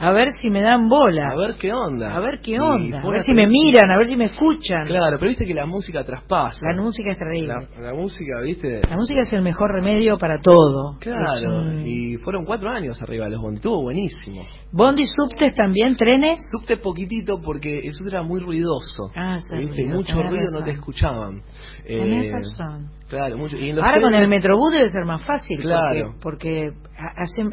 a 0.05 0.13
ver 0.13 0.33
si 0.33 0.51
me 0.51 0.61
dan 0.63 0.89
bola. 0.89 1.29
A 1.33 1.37
ver 1.37 1.55
qué 1.55 1.73
onda. 1.73 2.15
A 2.17 2.21
ver 2.21 2.41
qué 2.43 2.59
onda. 2.59 3.01
A 3.01 3.09
ver 3.09 3.21
si 3.23 3.33
me 3.33 3.47
miran, 3.47 3.89
a 3.91 3.97
ver 3.97 4.07
si 4.07 4.17
me 4.17 4.25
escuchan. 4.25 4.87
Claro, 4.89 5.17
pero 5.19 5.29
viste 5.31 5.47
que 5.47 5.55
la 5.55 5.65
música 5.67 6.03
traspasa. 6.03 6.59
La 6.75 6.83
música 6.83 7.13
es 7.13 7.19
terrible. 7.19 7.49
La, 7.77 7.81
la 7.91 7.95
música, 7.95 8.41
viste... 8.45 8.81
La 8.89 8.97
música 8.97 9.21
es 9.23 9.33
el 9.33 9.43
mejor 9.43 9.73
remedio 9.73 10.19
para 10.19 10.41
todo. 10.41 10.99
Claro, 10.99 11.57
un- 11.59 11.87
y 11.87 12.17
fueron 12.17 12.45
cuatro 12.45 12.69
años 12.69 13.01
arriba 13.01 13.27
de 13.27 13.31
los 13.33 13.41
bondi, 13.41 13.57
estuvo 13.59 13.81
buenísimo. 13.83 14.43
Bondi, 14.73 15.05
subtes 15.07 15.55
también, 15.55 15.95
trenes. 15.97 16.41
Subte 16.51 16.79
poquitito 16.79 17.41
porque 17.45 17.79
eso 17.79 18.05
era 18.09 18.23
muy 18.23 18.41
ruidoso. 18.41 19.11
Ah, 19.15 19.37
sí, 19.39 19.57
¿viste? 19.59 19.83
ruido, 19.83 19.97
Mucho 19.99 20.15
ruido 20.23 20.45
razón. 20.47 20.59
no 20.61 20.65
te 20.65 20.71
escuchaban. 20.73 21.43
Tenés 21.87 22.25
Eh, 22.25 22.33
razón. 22.33 22.91
Claro, 23.09 23.37
mucho. 23.37 23.57
Y 23.57 23.69
en 23.71 23.77
los 23.77 23.85
Ahora 23.85 24.01
con 24.01 24.11
trenes- 24.13 24.23
el 24.23 24.29
Metrobús 24.29 24.73
debe 24.73 24.89
ser 24.89 25.05
más 25.05 25.23
fácil, 25.25 25.59
Claro. 25.61 26.15
porque, 26.21 26.71
porque 26.71 26.71
ha- 26.99 27.23
hacen, 27.23 27.51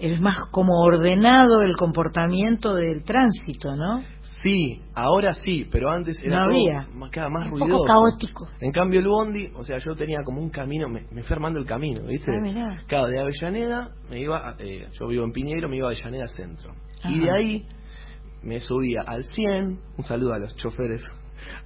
es 0.00 0.20
más 0.20 0.36
como 0.50 0.80
ordenado 0.80 1.62
el 1.62 1.76
comportamiento 1.76 2.74
del 2.74 3.04
tránsito, 3.04 3.74
¿no? 3.76 4.02
Sí, 4.42 4.80
ahora 4.94 5.34
sí, 5.34 5.68
pero 5.70 5.90
antes 5.90 6.18
era 6.22 6.38
No 6.40 6.44
todo 6.46 6.54
había. 6.56 6.88
más, 6.94 7.10
cada 7.10 7.28
más 7.28 7.44
Un 7.44 7.50
ruidoso. 7.52 7.72
poco 7.72 7.84
caótico. 7.84 8.48
En 8.60 8.72
cambio 8.72 9.00
el 9.00 9.06
bondi, 9.06 9.50
o 9.54 9.62
sea, 9.62 9.76
yo 9.78 9.94
tenía 9.94 10.20
como 10.24 10.40
un 10.40 10.48
camino, 10.48 10.88
me, 10.88 11.02
me 11.10 11.22
fui 11.22 11.34
armando 11.34 11.58
el 11.58 11.66
camino, 11.66 12.02
¿viste? 12.06 12.30
Ah. 12.56 12.78
Claro, 12.86 13.08
de 13.08 13.20
Avellaneda 13.20 13.90
me 14.08 14.20
iba, 14.20 14.56
eh, 14.58 14.88
yo 14.98 15.06
vivo 15.08 15.24
en 15.24 15.32
Piñero, 15.32 15.68
me 15.68 15.76
iba 15.76 15.88
a 15.88 15.90
Avellaneda 15.90 16.26
Centro. 16.28 16.72
Ajá. 17.02 17.10
Y 17.12 17.20
de 17.20 17.30
ahí 17.30 17.66
me 18.42 18.60
subía 18.60 19.00
al 19.06 19.22
100, 19.24 19.78
un 19.98 20.04
saludo 20.04 20.32
a 20.32 20.38
los 20.38 20.56
choferes, 20.56 21.02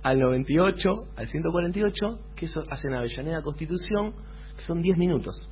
al 0.03 0.19
98, 0.19 0.89
al 1.17 1.29
148, 1.29 2.19
que 2.35 2.47
eso 2.47 2.61
hacen 2.71 2.93
Avellaneda 2.95 3.41
Constitución, 3.43 4.15
que 4.57 4.63
son 4.63 4.83
10 4.83 4.97
minutos. 4.99 5.49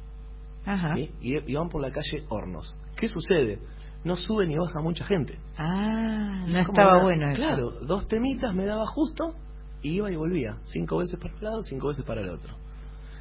Ajá. 0.65 0.95
¿sí? 0.95 1.11
Y, 1.21 1.51
y 1.53 1.55
van 1.55 1.69
por 1.69 1.81
la 1.83 1.91
calle 1.91 2.25
Hornos. 2.29 2.77
¿Qué 2.97 3.09
sucede? 3.09 3.59
No 4.05 4.17
sube 4.17 4.47
ni 4.47 4.57
baja 4.59 4.81
mucha 4.81 5.05
gente. 5.05 5.39
Ah, 5.57 6.45
no 6.49 6.59
estaba 6.61 7.03
bueno 7.03 7.29
eso. 7.31 7.41
Claro, 7.43 7.71
dos 7.87 8.09
temitas 8.09 8.53
me 8.55 8.65
daba 8.67 8.85
justo 8.87 9.35
y 9.81 9.97
iba 9.97 10.11
y 10.11 10.17
volvía. 10.17 10.57
Cinco 10.63 10.99
veces 10.99 11.19
para 11.21 11.35
un 11.35 11.45
lado, 11.45 11.63
cinco 11.63 11.89
veces 11.89 12.05
para 12.05 12.21
el 12.21 12.29
otro. 12.31 12.55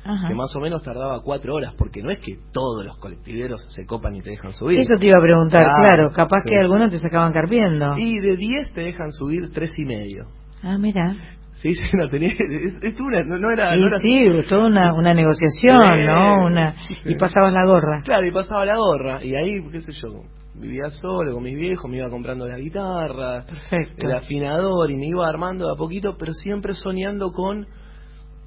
Ajá. 0.04 0.28
Que 0.28 0.34
más 0.34 0.56
o 0.56 0.60
menos 0.60 0.82
tardaba 0.82 1.22
cuatro 1.22 1.54
horas, 1.54 1.76
porque 1.78 2.02
no 2.02 2.10
es 2.10 2.18
que 2.20 2.40
todos 2.52 2.84
los 2.84 2.98
colectiveros 2.98 3.62
se 3.68 3.86
copan 3.86 4.16
y 4.16 4.22
te 4.24 4.32
dejan 4.32 4.52
subir. 4.54 4.80
Eso 4.80 4.96
te 5.00 5.06
iba 5.06 5.20
a 5.20 5.22
preguntar, 5.22 5.64
Claro, 5.64 5.86
claro, 5.86 6.12
capaz 6.12 6.42
sí. 6.44 6.50
que 6.50 6.58
algunos 6.58 6.90
te 6.90 6.98
sacaban 6.98 7.32
carpiendo. 7.32 7.96
Y 7.98 8.20
de 8.20 8.36
10 8.36 8.74
te 8.74 8.82
dejan 8.82 9.12
subir 9.12 9.52
tres 9.52 9.78
y 9.78 9.86
medio. 9.86 10.26
Ah, 10.64 10.80
mira. 10.80 11.38
Sí, 11.62 11.74
sí, 11.76 11.84
no 11.94 12.10
tenía. 12.10 12.30
Es, 12.30 12.84
es 12.84 13.00
una, 13.00 13.22
no, 13.24 13.38
no 13.38 13.52
era. 13.52 13.74
Sí, 13.74 13.80
no 13.80 13.88
era- 13.88 14.00
sí, 14.44 14.50
toda 14.50 14.68
una, 14.68 14.94
una 14.94 15.14
negociación. 15.14 16.06
¿no? 16.06 16.46
Una, 16.46 16.76
y 17.06 17.16
pasabas 17.16 17.54
la 17.54 17.66
gorra. 17.66 18.02
Claro, 18.04 18.26
y 18.26 18.32
pasaba 18.32 18.66
la 18.66 18.78
gorra. 18.78 19.24
Y 19.24 19.36
ahí, 19.36 19.62
qué 19.72 19.82
sé 19.82 19.92
yo, 19.92 20.24
vivía 20.56 20.90
solo 20.90 21.34
con 21.34 21.44
mis 21.44 21.56
viejos, 21.56 21.90
me 21.90 21.98
iba 21.98 22.10
comprando 22.10 22.48
la 22.48 22.58
guitarra, 22.58 23.46
Perfecto. 23.46 24.08
el 24.08 24.12
afinador, 24.14 24.90
y 24.90 24.98
me 24.98 25.08
iba 25.08 25.28
armando 25.28 25.68
de 25.68 25.74
a 25.74 25.76
poquito, 25.76 26.16
pero 26.18 26.34
siempre 26.34 26.74
soñando 26.74 27.32
con 27.32 27.68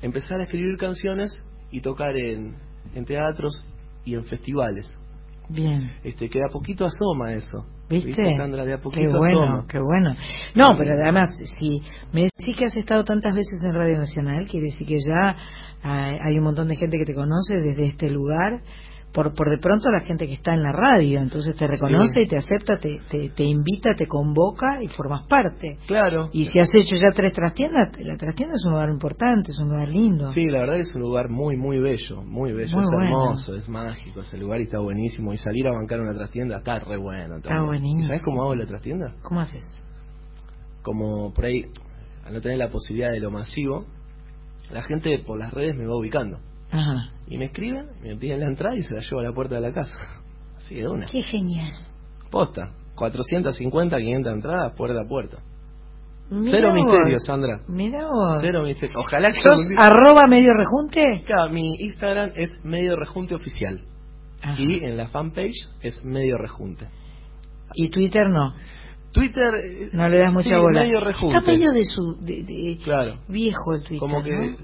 empezar 0.02 0.40
a 0.40 0.42
escribir 0.44 0.76
canciones 0.76 1.38
y 1.70 1.80
tocar 1.80 2.16
en, 2.16 2.56
en 2.94 3.04
teatros 3.04 3.64
y 4.04 4.14
en 4.14 4.24
festivales. 4.24 4.90
Bien. 5.48 5.90
Este, 6.02 6.28
que 6.28 6.38
de 6.40 6.46
a 6.46 6.52
poquito 6.52 6.84
asoma 6.86 7.32
eso. 7.32 7.64
¿Viste? 7.88 8.36
Sandra? 8.36 8.64
De 8.64 8.74
a 8.74 8.78
Qué 8.78 9.06
bueno, 9.08 9.42
asoma. 9.42 9.66
qué 9.68 9.78
bueno. 9.78 10.14
No, 10.54 10.76
pero 10.76 10.92
además, 11.02 11.30
si 11.58 11.82
me 12.12 12.22
decís 12.22 12.56
que 12.56 12.64
has 12.64 12.76
estado 12.76 13.04
tantas 13.04 13.34
veces 13.34 13.62
en 13.64 13.74
Radio 13.74 13.98
Nacional, 13.98 14.46
quiere 14.46 14.66
decir 14.66 14.86
que 14.86 14.98
ya 14.98 15.36
hay, 15.82 16.16
hay 16.20 16.38
un 16.38 16.44
montón 16.44 16.68
de 16.68 16.76
gente 16.76 16.96
que 16.98 17.04
te 17.04 17.14
conoce 17.14 17.56
desde 17.62 17.86
este 17.86 18.08
lugar. 18.10 18.60
Por, 19.14 19.32
por 19.32 19.48
de 19.48 19.58
pronto 19.58 19.88
la 19.90 20.00
gente 20.00 20.26
que 20.26 20.34
está 20.34 20.54
en 20.54 20.62
la 20.64 20.72
radio, 20.72 21.20
entonces 21.20 21.56
te 21.56 21.68
reconoce 21.68 22.14
Sí. 22.14 22.20
y 22.22 22.26
te 22.28 22.36
acepta, 22.36 22.76
te, 22.78 22.98
te, 23.08 23.28
te 23.30 23.44
invita, 23.44 23.94
te 23.96 24.08
convoca 24.08 24.82
y 24.82 24.88
formas 24.88 25.22
parte. 25.28 25.78
Claro. 25.86 26.30
Y 26.32 26.46
si 26.46 26.58
has 26.58 26.74
hecho 26.74 26.96
ya 26.96 27.12
tres 27.14 27.32
trastiendas, 27.32 27.90
la 28.00 28.16
trastienda 28.16 28.54
es 28.56 28.64
un 28.66 28.72
lugar 28.72 28.88
importante, 28.90 29.52
es 29.52 29.58
un 29.60 29.68
lugar 29.68 29.88
lindo. 29.88 30.32
Sí, 30.32 30.46
la 30.46 30.58
verdad 30.58 30.74
que 30.74 30.80
es 30.80 30.94
un 30.96 31.02
lugar 31.02 31.28
muy, 31.30 31.56
muy 31.56 31.78
bello, 31.78 32.22
muy 32.24 32.50
bello, 32.52 32.74
Muy 32.76 32.82
es 32.84 32.90
bueno. 32.90 33.04
hermoso, 33.22 33.54
es 33.54 33.68
mágico 33.68 34.20
ese 34.20 34.36
lugar 34.36 34.60
y 34.60 34.64
está 34.64 34.80
buenísimo. 34.80 35.32
Y 35.32 35.36
salir 35.38 35.68
a 35.68 35.70
bancar 35.70 36.00
una 36.00 36.12
trastienda 36.12 36.58
está 36.58 36.80
re 36.80 36.96
bueno. 36.96 37.36
Está 37.36 37.62
buenísimo. 37.62 38.00
¿Y 38.02 38.06
¿Sabes 38.06 38.22
cómo 38.24 38.42
hago 38.42 38.56
la 38.56 38.66
trastienda? 38.66 39.14
¿Cómo 39.22 39.40
haces? 39.40 39.64
Como 40.82 41.32
por 41.32 41.44
ahí, 41.44 41.64
al 42.26 42.34
no 42.34 42.40
tener 42.40 42.58
la 42.58 42.68
posibilidad 42.68 43.12
de 43.12 43.20
lo 43.20 43.30
masivo, 43.30 43.84
la 44.70 44.82
gente 44.82 45.18
por 45.24 45.38
las 45.38 45.52
redes 45.54 45.76
me 45.76 45.86
va 45.86 45.96
ubicando. 45.96 46.38
Ajá. 46.74 47.10
Y 47.28 47.38
me 47.38 47.46
escriben, 47.46 47.86
me 48.02 48.16
piden 48.16 48.40
la 48.40 48.46
entrada 48.46 48.76
y 48.76 48.82
se 48.82 48.94
la 48.94 49.00
llevo 49.00 49.20
a 49.20 49.22
la 49.24 49.32
puerta 49.32 49.54
de 49.54 49.60
la 49.60 49.72
casa. 49.72 49.96
Así 50.56 50.74
de 50.76 50.88
una. 50.88 51.06
Qué 51.06 51.22
genial. 51.22 51.70
Posta. 52.30 52.70
450, 52.96 53.96
500 53.96 54.32
entradas, 54.34 54.72
puerta 54.76 55.00
a 55.04 55.08
puerta. 55.08 55.38
Mirá 56.30 56.50
Cero 56.50 56.68
vos. 56.72 56.84
misterio, 56.84 57.18
Sandra. 57.18 57.60
Mirá 57.68 58.06
vos. 58.08 58.38
Cero 58.40 58.62
misterio. 58.64 58.98
Ojalá 58.98 59.30
que 59.32 59.40
¿Sos 59.42 59.58
arroba 59.78 60.26
medio 60.26 60.50
rejunte? 60.54 61.22
Claro, 61.26 61.50
mi 61.52 61.74
Instagram 61.76 62.30
es 62.34 62.50
medio 62.64 62.96
rejunte 62.96 63.34
oficial. 63.34 63.80
Y 64.58 64.84
en 64.84 64.96
la 64.96 65.08
fanpage 65.08 65.54
es 65.82 66.02
medio 66.04 66.36
rejunte. 66.38 66.88
Y 67.74 67.88
Twitter 67.90 68.28
no. 68.28 68.54
Twitter. 69.12 69.90
No 69.92 70.08
le 70.08 70.18
das 70.18 70.32
mucha 70.32 70.48
sí, 70.50 70.56
bola. 70.56 70.80
medio 70.82 71.00
rejunte. 71.00 71.36
Está 71.36 71.50
medio 71.50 71.72
de 71.72 71.84
su. 71.84 72.16
De, 72.20 72.42
de- 72.42 72.78
Claro. 72.84 73.20
viejo 73.28 73.74
el 73.74 73.82
Twitter. 73.82 73.98
Como 74.00 74.22
que. 74.22 74.30
¿no? 74.34 74.56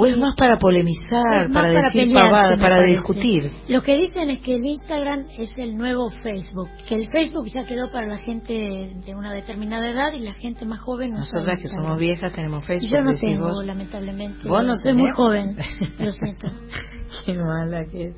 O 0.00 0.06
es 0.06 0.16
más 0.16 0.34
para 0.36 0.58
polemizar, 0.58 1.48
más 1.48 1.52
para, 1.52 1.68
para 1.74 1.82
decir 1.86 2.02
pelearse, 2.02 2.28
pavadas, 2.30 2.56
me 2.56 2.62
para 2.62 2.76
parece. 2.76 2.94
discutir. 2.94 3.52
Lo 3.66 3.82
que 3.82 3.96
dicen 3.96 4.30
es 4.30 4.38
que 4.40 4.54
el 4.54 4.64
Instagram 4.64 5.26
es 5.36 5.52
el 5.56 5.76
nuevo 5.76 6.08
Facebook, 6.22 6.68
que 6.88 6.94
el 6.94 7.10
Facebook 7.10 7.46
ya 7.48 7.64
quedó 7.64 7.90
para 7.90 8.06
la 8.06 8.18
gente 8.18 8.52
de 8.52 9.14
una 9.16 9.32
determinada 9.32 9.90
edad 9.90 10.12
y 10.12 10.20
la 10.20 10.34
gente 10.34 10.64
más 10.66 10.78
joven 10.80 11.10
no 11.10 11.18
Nosotras 11.18 11.56
que 11.56 11.62
Instagram. 11.64 11.84
somos 11.86 11.98
viejas 11.98 12.32
tenemos 12.32 12.64
Facebook. 12.64 12.90
Yo 12.92 13.02
no 13.02 13.10
tengo, 13.20 13.48
vos. 13.48 13.64
lamentablemente. 13.64 14.48
¿Vos 14.48 14.64
no 14.64 14.76
Soy 14.76 14.94
muy 14.94 15.10
joven, 15.10 15.56
lo 15.98 16.12
siento. 16.12 16.46
Qué 17.26 17.34
mala 17.34 17.78
que 17.90 18.02
es. 18.04 18.16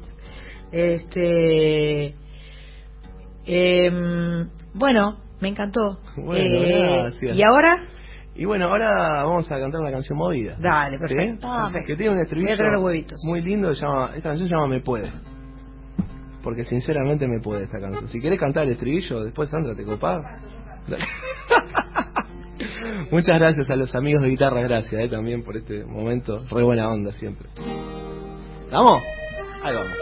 Este. 0.72 2.14
em, 3.46 4.48
bueno, 4.74 5.18
me 5.40 5.48
encantó. 5.48 5.98
Bueno, 6.16 6.44
Eh, 6.62 6.98
gracias. 7.02 7.36
¿Y 7.36 7.42
ahora? 7.42 7.74
Y 8.40 8.46
bueno, 8.46 8.68
ahora 8.68 9.22
vamos 9.22 9.52
a 9.52 9.60
cantar 9.60 9.82
una 9.82 9.90
canción 9.90 10.16
movida. 10.16 10.56
Dale, 10.58 10.96
¿Sí? 10.96 11.02
perfecto. 11.02 11.46
perfecto. 11.46 11.86
Que 11.86 11.96
tiene 11.96 12.12
un 12.14 12.20
estribillo 12.20 12.80
muy 13.26 13.42
lindo. 13.42 13.74
se 13.74 13.82
Llama, 13.82 14.12
esta 14.16 14.30
canción 14.30 14.48
se 14.48 14.54
llama 14.54 14.66
Me 14.66 14.80
Puede. 14.80 15.12
Porque 16.42 16.64
sinceramente 16.64 17.28
me 17.28 17.38
puede 17.40 17.64
esta 17.64 17.78
canción. 17.78 18.08
Si 18.08 18.18
querés 18.18 18.40
cantar 18.40 18.64
el 18.64 18.72
estribillo, 18.72 19.24
después 19.24 19.50
Sandra 19.50 19.74
te 19.74 19.84
copás. 19.84 20.24
Muchas 23.10 23.38
gracias 23.38 23.70
a 23.70 23.76
los 23.76 23.94
amigos 23.94 24.22
de 24.22 24.30
Guitarra 24.30 24.62
Gracia, 24.62 25.02
eh, 25.02 25.08
también 25.10 25.44
por 25.44 25.58
este 25.58 25.84
momento. 25.84 26.42
Re 26.50 26.62
buena 26.62 26.88
onda 26.88 27.12
siempre. 27.12 27.46
¿Vamos? 28.72 29.02
Ahí 29.62 29.74
vamos. 29.74 29.98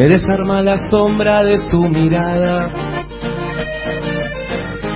Me 0.00 0.08
desarma 0.08 0.62
la 0.62 0.78
sombra 0.90 1.44
de 1.44 1.58
tu 1.70 1.86
mirada. 1.90 2.70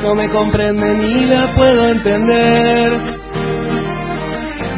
No 0.03 0.15
me 0.15 0.31
comprende 0.31 0.95
ni 0.95 1.27
la 1.27 1.55
puedo 1.55 1.89
entender. 1.89 2.93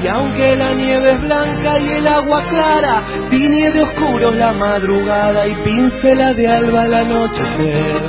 Y 0.03 0.09
aunque 0.09 0.57
la 0.57 0.74
nieve 0.74 1.12
es 1.12 1.23
blanca 1.23 1.78
y 1.78 1.93
el 1.93 2.09
agua 2.09 2.43
clara, 2.48 3.03
tiñe 3.31 3.70
de 3.70 3.82
oscuro 3.82 4.32
la 4.32 4.53
madrugada 4.53 5.47
y 5.47 5.55
pincela 5.62 6.35
de 6.35 6.48
alba 6.48 6.86
el 6.86 6.94
anochecer. 6.94 8.05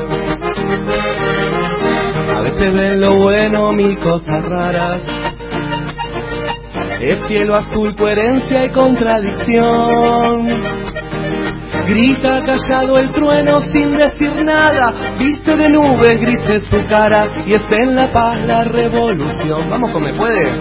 A 2.36 2.42
veces 2.42 2.80
ven 2.80 3.00
lo 3.00 3.16
bueno 3.18 3.72
mil 3.74 3.96
cosas 4.00 4.44
raras. 4.50 5.06
Es 7.00 7.22
cielo 7.28 7.54
azul, 7.54 7.96
coherencia 7.96 8.66
y 8.66 8.70
contradicción. 8.70 10.77
Grita 11.88 12.44
callado 12.46 12.98
el 12.98 13.12
trueno 13.14 13.62
sin 13.72 13.98
decir 13.98 14.32
nada, 14.44 14.94
viste 15.18 15.56
de 15.56 15.70
nubes 15.70 16.20
grises 16.20 16.68
su 16.68 16.86
cara 16.88 17.44
y 17.46 17.54
está 17.54 17.78
en 17.78 17.96
la 17.96 18.12
paz 18.12 18.46
la 18.46 18.66
revolución. 18.66 19.70
Vamos 19.70 19.92
con 19.94 20.04
me 20.04 20.14
puede. 20.14 20.52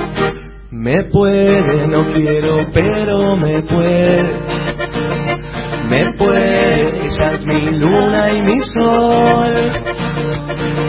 Me 0.70 1.04
puede, 1.04 1.88
no 1.88 2.04
quiero, 2.12 2.66
pero 2.72 3.36
me 3.36 3.62
puede. 3.62 4.22
Me 5.88 6.12
puede, 6.12 7.06
ella 7.06 7.32
es 7.32 7.40
mi 7.46 7.70
luna 7.78 8.32
y 8.32 8.42
mi 8.42 8.60
sol. 8.60 9.72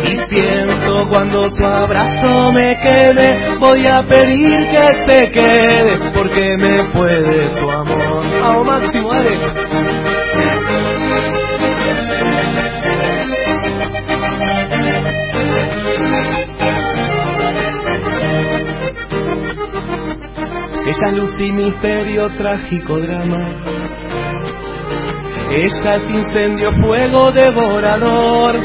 Y 0.03 0.18
siento 0.30 1.07
cuando 1.09 1.49
su 1.49 1.64
abrazo 1.64 2.51
me 2.51 2.76
quede, 2.81 3.57
voy 3.59 3.85
a 3.88 4.01
pedir 4.03 4.68
que 4.72 4.88
se 5.07 5.31
quede, 5.31 6.11
porque 6.14 6.55
me 6.59 6.84
puede 6.93 7.49
su 7.51 7.69
amor. 7.69 8.23
Vamos 8.41 8.68
máximo, 8.68 9.09
dale. 9.09 9.77
Ella 20.88 21.07
es 21.07 21.14
luz 21.18 21.35
y 21.38 21.51
misterio, 21.51 22.30
trágico 22.38 22.97
drama. 22.97 23.49
Ella 25.51 25.95
es 25.97 26.09
incendio, 26.09 26.72
fuego 26.81 27.30
devorador. 27.34 28.55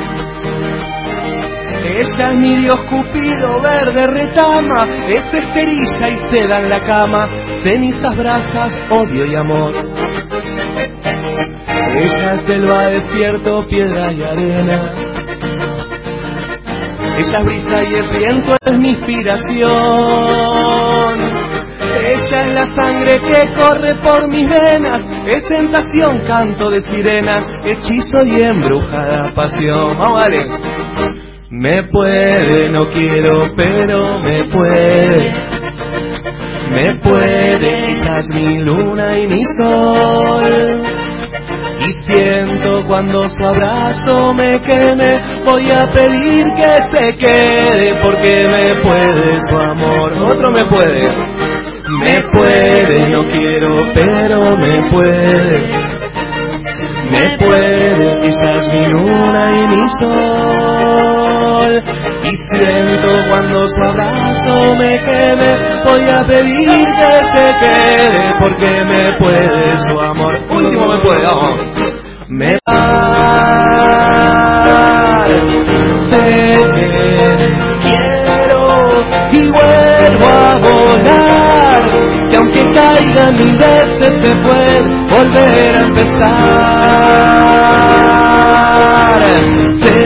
Ella 1.84 2.30
es 2.30 2.36
mi 2.36 2.56
Dios 2.58 2.76
cupido, 2.88 3.60
verde 3.60 4.06
retama. 4.06 4.82
Es 5.08 5.24
esterilla 5.34 6.08
y 6.10 6.16
seda 6.32 6.60
en 6.60 6.68
la 6.68 6.86
cama. 6.86 7.28
Cenizas, 7.64 8.16
brasas, 8.16 8.72
odio 8.90 9.26
y 9.26 9.34
amor. 9.34 9.74
Ella 11.96 12.34
es 12.34 12.46
selva, 12.46 12.86
desierto, 12.86 13.66
piedra 13.66 14.12
y 14.12 14.22
arena. 14.22 14.92
Ella 17.18 17.38
es 17.38 17.44
brisa 17.44 17.82
y 17.82 17.94
el 17.96 18.08
viento, 18.16 18.56
es 18.64 18.78
mi 18.78 18.90
inspiración. 18.90 20.81
Sangre 22.74 23.18
que 23.18 23.52
corre 23.54 23.94
por 23.96 24.28
mis 24.28 24.48
venas, 24.48 25.02
es 25.26 25.46
tentación, 25.46 26.20
canto 26.26 26.70
de 26.70 26.80
sirena, 26.82 27.44
hechizo 27.66 28.24
y 28.24 28.40
embrujada 28.44 29.32
pasión. 29.34 29.98
Vamos, 29.98 30.22
dale. 30.22 30.46
Me 31.50 31.82
puede, 31.84 32.70
no 32.70 32.88
quiero, 32.88 33.50
pero 33.54 34.18
me 34.20 34.44
puede. 34.44 35.30
Me 36.70 36.94
puede, 36.94 37.90
es 37.90 38.28
mi 38.32 38.60
luna 38.60 39.18
y 39.18 39.26
mi 39.26 39.44
sol. 39.44 40.82
Y 41.80 42.14
siento 42.14 42.86
cuando 42.86 43.28
su 43.28 43.44
abrazo 43.44 44.32
me 44.32 44.58
queme, 44.60 45.42
voy 45.44 45.68
a 45.72 45.92
pedir 45.92 46.46
que 46.54 46.96
se 46.96 47.18
quede, 47.18 48.00
porque 48.02 48.48
me 48.48 48.80
puede 48.88 49.36
su 49.48 49.58
amor. 49.58 50.12
Otro 50.24 50.50
me 50.50 50.62
puede. 50.70 51.31
Me 51.98 52.14
puede, 52.32 53.08
no 53.10 53.22
quiero, 53.30 53.68
pero 53.94 54.56
me 54.56 54.90
puede. 54.90 55.68
Me 57.10 57.36
puede, 57.38 58.28
es 58.28 58.74
mi 58.74 58.86
luna 58.88 59.52
y 59.52 59.62
mi 59.68 59.88
sol. 60.00 61.72
Y 62.24 62.36
siento 62.36 63.08
cuando 63.28 63.66
su 63.68 63.82
abrazo 63.82 64.74
me 64.76 64.98
quede, 65.00 65.50
voy 65.84 66.08
a 66.08 66.24
pedir 66.26 66.86
que 66.86 67.12
se 67.34 67.46
quede, 67.60 68.34
porque 68.40 68.70
me 68.84 69.12
puede 69.18 69.76
su 69.88 70.00
amor. 70.00 70.34
Último 70.50 70.88
me 70.88 70.98
puede, 70.98 71.22
vamos. 71.24 71.60
Me 72.28 72.48
sé 76.10 76.71
que 82.32 82.38
aunque 82.38 82.62
caiga 82.72 83.30
mil 83.32 83.58
veces 83.58 84.12
se 84.24 84.34
puede 84.36 84.80
volver 85.10 85.76
a 85.76 85.80
empezar. 85.80 86.22
Sé 89.82 89.98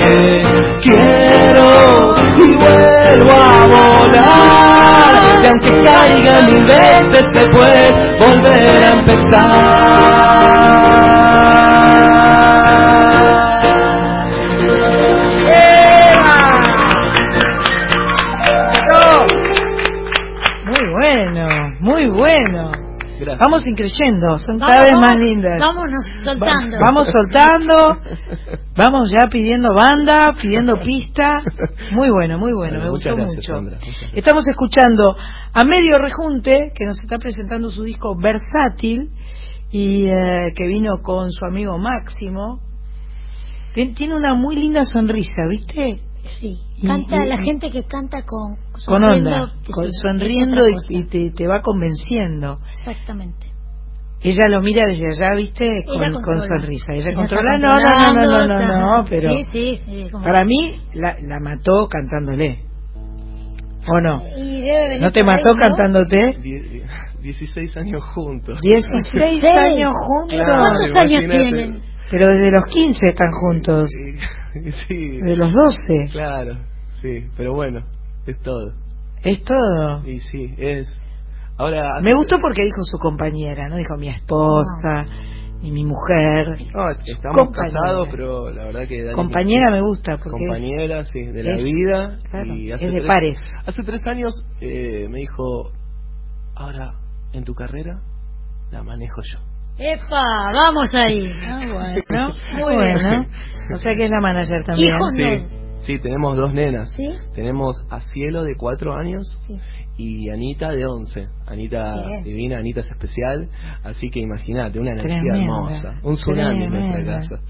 que 0.00 0.16
quiero 0.80 2.14
y 2.38 2.54
vuelvo 2.54 3.32
a 3.32 3.66
volar, 3.66 5.14
que 5.42 5.48
aunque 5.48 5.72
caiga 5.82 6.34
mil 6.42 6.64
veces 6.64 7.24
se 7.34 7.42
puede 7.48 7.84
volver 8.20 8.84
a 8.84 8.96
Muy 11.06 11.25
Vamos 23.38 23.66
increyendo, 23.66 24.38
son 24.38 24.58
Vamos, 24.58 24.74
cada 24.74 24.84
vez 24.84 24.92
más 25.00 25.16
lindas. 25.18 25.58
Vámonos 25.60 26.04
soltando. 26.24 26.76
Va- 26.78 26.84
vamos 26.86 27.08
soltando, 27.10 27.98
vamos 28.76 29.10
ya 29.10 29.28
pidiendo 29.28 29.74
banda, 29.74 30.34
pidiendo 30.40 30.78
pista. 30.80 31.42
Muy 31.92 32.10
bueno, 32.10 32.38
muy 32.38 32.52
bueno, 32.52 32.78
me 32.80 32.90
Muchas 32.90 33.14
gustó 33.14 33.16
gracias, 33.16 33.36
mucho. 33.36 33.54
Sandra. 33.54 34.10
Estamos 34.14 34.48
escuchando 34.48 35.16
a 35.52 35.64
Medio 35.64 35.98
Rejunte, 35.98 36.72
que 36.74 36.84
nos 36.86 36.98
está 37.00 37.18
presentando 37.18 37.70
su 37.70 37.82
disco 37.82 38.16
Versátil, 38.16 39.10
y 39.70 40.06
eh, 40.06 40.52
que 40.56 40.66
vino 40.66 41.02
con 41.02 41.30
su 41.30 41.44
amigo 41.44 41.76
Máximo. 41.78 42.60
Tien- 43.74 43.94
Tiene 43.94 44.14
una 44.16 44.34
muy 44.34 44.56
linda 44.56 44.84
sonrisa, 44.84 45.42
¿viste? 45.50 46.00
Sí, 46.40 46.58
canta 46.84 47.24
y- 47.24 47.28
la 47.28 47.38
gente 47.38 47.70
que 47.70 47.84
canta 47.84 48.22
con 48.24 48.56
Con 48.86 49.04
onda, 49.04 49.52
con- 49.72 49.90
sonriendo 49.90 50.62
y, 50.68 50.98
y 50.98 51.04
te, 51.06 51.30
te 51.30 51.46
va 51.46 51.62
convenciendo. 51.62 52.58
Exactamente. 52.78 53.46
Ella 54.22 54.48
lo 54.48 54.60
mira 54.62 54.82
desde 54.88 55.06
allá, 55.08 55.36
¿viste? 55.36 55.84
Con, 55.86 56.22
con 56.22 56.40
sonrisa. 56.42 56.92
Ella, 56.94 57.10
Ella 57.10 57.16
controla. 57.16 57.58
No, 57.58 57.78
no, 57.78 57.80
no, 57.80 58.12
no, 58.24 58.46
no, 58.46 58.58
no, 58.58 58.96
no, 59.02 59.04
pero 59.08 59.30
Sí, 59.32 59.44
sí, 59.52 59.80
sí. 59.84 60.08
como- 60.10 60.24
para 60.24 60.44
mí 60.44 60.80
la, 60.94 61.16
la 61.20 61.38
mató 61.40 61.86
cantándole. 61.88 62.62
¿O 63.88 64.00
no? 64.00 64.20
Y 64.36 64.62
debe 64.62 64.88
venir 64.88 65.00
¿No 65.02 65.12
te 65.12 65.20
ahí, 65.20 65.26
mató 65.26 65.54
¿no? 65.54 65.60
cantándote? 65.62 66.38
Die- 66.42 66.82
16 67.22 67.76
años 67.76 68.02
juntos. 68.14 68.58
16 68.60 69.44
años 69.58 69.92
juntos. 69.94 70.34
Claro, 70.38 70.60
¿Cuántos 70.60 70.96
años 70.96 71.30
tienen? 71.30 71.82
Pero 72.10 72.26
desde 72.28 72.50
los 72.50 72.64
15 72.66 73.06
están 73.06 73.30
juntos. 73.32 73.90
Sí, 74.88 75.18
De 75.20 75.36
los 75.36 75.52
12. 75.52 76.08
claro, 76.12 76.58
sí, 77.00 77.28
pero 77.36 77.54
bueno, 77.54 77.80
es 78.26 78.38
todo. 78.40 78.72
Es 79.22 79.42
todo. 79.44 80.06
Y 80.06 80.20
sí, 80.20 80.54
es. 80.56 80.88
Ahora. 81.58 82.00
Me 82.02 82.14
gustó 82.14 82.38
porque 82.40 82.62
dijo 82.64 82.82
su 82.82 82.98
compañera, 82.98 83.68
no 83.68 83.76
dijo 83.76 83.96
mi 83.98 84.08
esposa, 84.08 85.04
y 85.62 85.72
mi 85.72 85.84
mujer. 85.84 86.48
No, 86.74 86.90
estamos 86.90 87.36
Compañera. 87.36 87.80
casados, 87.80 88.08
pero 88.10 88.50
la 88.50 88.64
verdad 88.64 88.86
que... 88.86 89.04
Dani- 89.06 89.14
Compañera 89.14 89.70
me 89.70 89.80
gusta 89.80 90.18
porque 90.18 90.44
es- 90.44 90.48
Compañera, 90.48 91.04
sí, 91.04 91.24
de 91.24 91.42
la 91.42 91.54
es- 91.54 91.64
vida. 91.64 92.18
claro, 92.30 92.54
y 92.54 92.68
es 92.68 92.74
hace 92.74 92.86
de 92.86 92.92
tres- 92.92 93.06
pares. 93.06 93.38
Hace 93.66 93.82
tres 93.82 94.06
años 94.06 94.32
eh, 94.60 95.08
me 95.10 95.18
dijo, 95.20 95.72
ahora, 96.54 96.92
en 97.32 97.44
tu 97.44 97.54
carrera, 97.54 98.00
la 98.70 98.82
manejo 98.82 99.22
yo. 99.22 99.38
¡Epa! 99.78 100.22
¡Vamos 100.54 100.88
ahí! 100.94 101.32
Ah, 101.44 101.60
bueno, 102.08 102.34
Muy 102.54 102.74
bueno. 102.76 103.26
O 103.74 103.76
sea 103.76 103.94
que 103.94 104.04
es 104.04 104.10
la 104.10 104.20
manager 104.20 104.64
también. 104.64 104.94
Hijos 104.94 105.12
Sí, 105.16 105.46
sí, 105.78 105.98
tenemos 105.98 106.36
dos 106.36 106.54
nenas. 106.54 106.90
¿Sí? 106.92 107.08
Tenemos 107.34 107.84
a 107.90 108.00
Cielo 108.00 108.42
de 108.42 108.54
cuatro 108.56 108.94
años 108.94 109.36
Sí. 109.46 109.58
y 109.98 110.30
Anita 110.30 110.70
de 110.70 110.86
once. 110.86 111.24
Anita 111.46 112.06
Bien. 112.06 112.24
divina, 112.24 112.58
Anita 112.58 112.80
es 112.80 112.90
especial. 112.90 113.48
Así 113.84 114.08
que 114.10 114.20
imagínate, 114.20 114.78
una 114.78 114.92
energía 114.92 115.18
Tremenda, 115.20 115.44
hermosa. 115.44 115.94
Un 116.02 116.14
tsunami 116.14 116.64
en 116.64 116.70
nuestra 116.70 117.04
casa. 117.04 117.40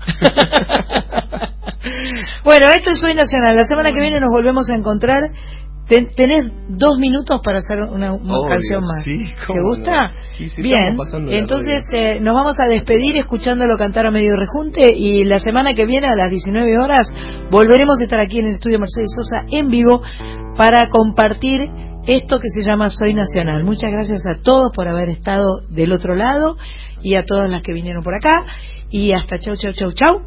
Bueno, 2.43 2.67
esto 2.77 2.91
es 2.91 3.01
Soy 3.01 3.15
Nacional. 3.15 3.57
La 3.57 3.65
semana 3.65 3.93
que 3.93 4.01
viene 4.01 4.19
nos 4.21 4.31
volvemos 4.31 4.69
a 4.71 4.77
encontrar. 4.77 5.23
Ten- 5.89 6.09
tenés 6.17 6.51
dos 6.69 6.99
minutos 6.99 7.41
para 7.45 7.59
hacer 7.59 7.79
una, 7.83 8.13
una 8.13 8.39
Obvio, 8.39 8.49
canción 8.49 8.81
más. 8.83 9.05
sí, 9.05 9.17
¿Te 9.47 9.61
gusta? 9.61 10.09
no. 10.09 10.63
Bien. 10.63 10.97
Entonces 11.31 11.85
eh, 11.95 12.19
nos 12.21 12.35
vamos 12.35 12.57
a 12.61 12.69
despedir 12.69 13.17
escuchándolo 13.17 13.79
cantar 13.79 14.05
a 14.07 14.11
medio 14.11 14.35
rejunte 14.37 14.93
y 14.95 15.25
la 15.25 15.39
semana 15.39 15.75
que 15.75 15.87
viene 15.87 16.09
a 16.09 16.15
las 16.17 16.31
19 16.31 16.77
horas 16.79 17.07
volveremos 17.51 18.01
a 18.01 18.05
estar 18.05 18.19
aquí 18.21 18.39
en 18.41 18.47
el 18.47 18.55
estudio 18.55 18.79
Mercedes 18.81 19.15
Sosa 19.17 19.47
en 19.51 19.69
vivo 19.69 20.03
para 20.57 20.89
compartir 20.91 21.71
esto 22.07 22.39
que 22.41 22.49
se 22.51 22.69
llama 22.69 22.91
Soy 22.91 23.15
Nacional. 23.15 23.65
Muchas 23.65 23.91
gracias 23.93 24.25
a 24.27 24.43
todos 24.43 24.73
por 24.75 24.89
haber 24.89 25.09
estado 25.09 25.61
del 25.71 25.93
otro 25.93 26.15
lado 26.17 26.57
y 27.01 27.15
a 27.15 27.25
todas 27.25 27.49
las 27.51 27.63
que 27.63 27.73
vinieron 27.73 28.03
por 28.03 28.15
acá 28.15 28.33
y 28.91 29.13
hasta 29.13 29.39
chau 29.39 29.57
chau 29.57 29.73
chau 29.73 29.93
chau. 29.93 30.23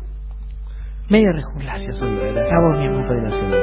Medio 1.09 1.31
rejunte. 1.33 1.65
Gracias. 1.65 1.99
Gracias. 1.99 2.51
A 2.53 2.59
vos, 2.61 2.79
mi 2.79 2.87
amor. 2.87 3.07
Soy 3.07 3.21
nacional. 3.21 3.59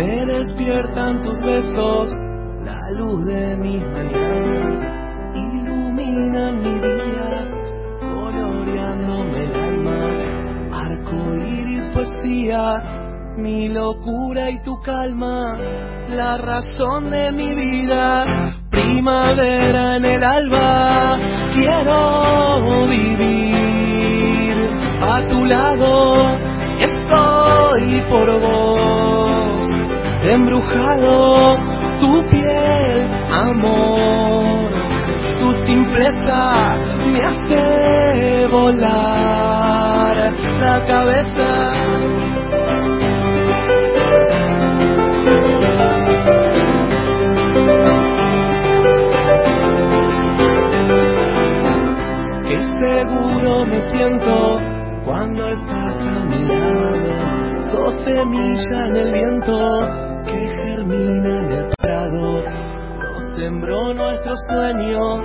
Me 0.00 0.24
despiertan 0.24 1.20
tus 1.20 1.38
besos, 1.42 2.10
la 2.64 2.90
luz 2.92 3.22
de 3.26 3.54
mis 3.58 3.82
mañanas, 3.82 4.82
iluminan 5.34 6.56
mis 6.56 6.80
días, 6.80 7.52
coloreándome 8.00 9.44
el 9.44 9.54
alma, 9.60 9.98
arco 10.72 11.34
iris 11.34 11.86
poesía, 11.92 13.34
mi 13.36 13.68
locura 13.68 14.48
y 14.48 14.62
tu 14.62 14.80
calma, 14.80 15.58
la 16.08 16.38
razón 16.38 17.10
de 17.10 17.32
mi 17.32 17.54
vida, 17.54 18.54
primavera 18.70 19.96
en 19.98 20.04
el 20.06 20.24
alba, 20.24 21.18
quiero 21.52 22.86
vivir 22.88 24.66
a 25.02 25.26
tu 25.28 25.44
lado, 25.44 26.24
estoy 26.80 28.00
por 28.08 28.40
vos, 28.40 29.09
embrujado, 30.22 31.56
tu 32.00 32.28
piel, 32.30 33.08
amor, 33.32 34.70
tu 35.40 35.52
simpleza 35.66 36.76
me 37.12 37.20
hace 37.24 38.46
volar 38.48 40.32
la 40.60 40.86
cabeza. 40.86 41.72
Qué 52.46 52.60
seguro 52.80 53.66
me 53.66 53.80
siento 53.92 54.58
cuando 55.04 55.48
estás 55.48 55.96
a 56.00 56.24
mi 56.24 56.44
lado. 56.46 57.70
Sos 57.70 57.94
semilla 58.04 58.86
en 58.86 58.96
el 58.96 59.12
viento 59.12 60.09
germina 60.90 61.40
en 61.40 61.52
el 61.52 61.66
prado. 61.78 62.42
Nos 62.98 63.22
sembró 63.36 63.94
nuestro 63.94 64.34
sueño, 64.48 65.20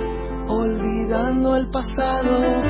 olvidando 0.48 1.56
el 1.56 1.68
pasado. 1.70 2.62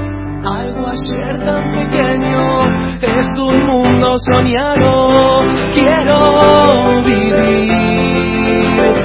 Algo 0.44 0.86
ayer 0.86 1.44
tan 1.44 1.72
pequeño 1.72 2.60
es 3.00 3.26
un 3.38 3.66
mundo 3.66 4.16
soñado. 4.30 5.42
Quiero 5.72 7.02
vivir 7.04 7.80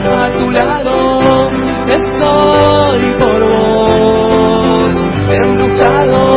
a 0.05 0.33
tu 0.37 0.49
lado. 0.51 1.49
Estoy 1.87 3.13
por 3.19 3.39
vos, 3.49 4.93
embrujado. 5.29 6.30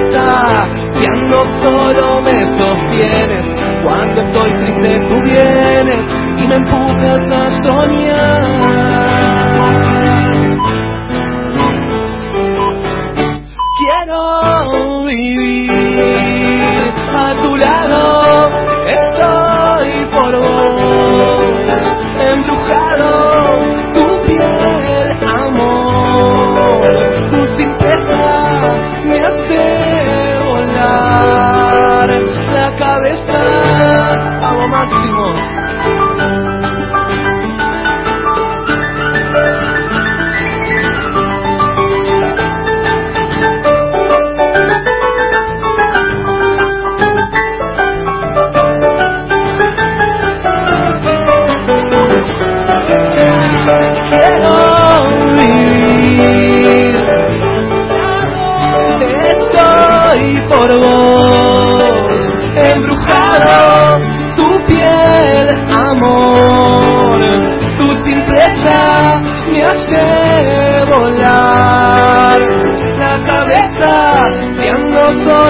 Cabeza. 0.00 0.64
Si 0.94 1.06
ando 1.06 1.38
solo 1.62 2.20
me 2.22 2.32
sostienes, 2.58 3.44
cuando 3.82 4.20
estoy 4.20 4.52
triste 4.52 5.00
tú 5.08 5.16
vienes 5.24 6.04
y 6.36 6.46
me 6.46 6.54
empujas 6.54 7.30
a 7.30 7.48
soñar. 7.66 8.90
Quiero 13.78 15.04
vivir 15.04 15.49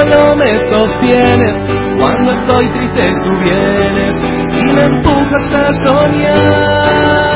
solo 0.00 0.36
me 0.36 0.58
sostienes, 0.72 1.54
cuando 2.00 2.32
estoy 2.32 2.68
triste 2.70 3.10
tú 3.24 3.38
vienes 3.40 4.14
y 4.52 4.64
me 4.74 4.82
empujas 4.82 5.46
a 5.52 5.66
soñar. 5.84 7.30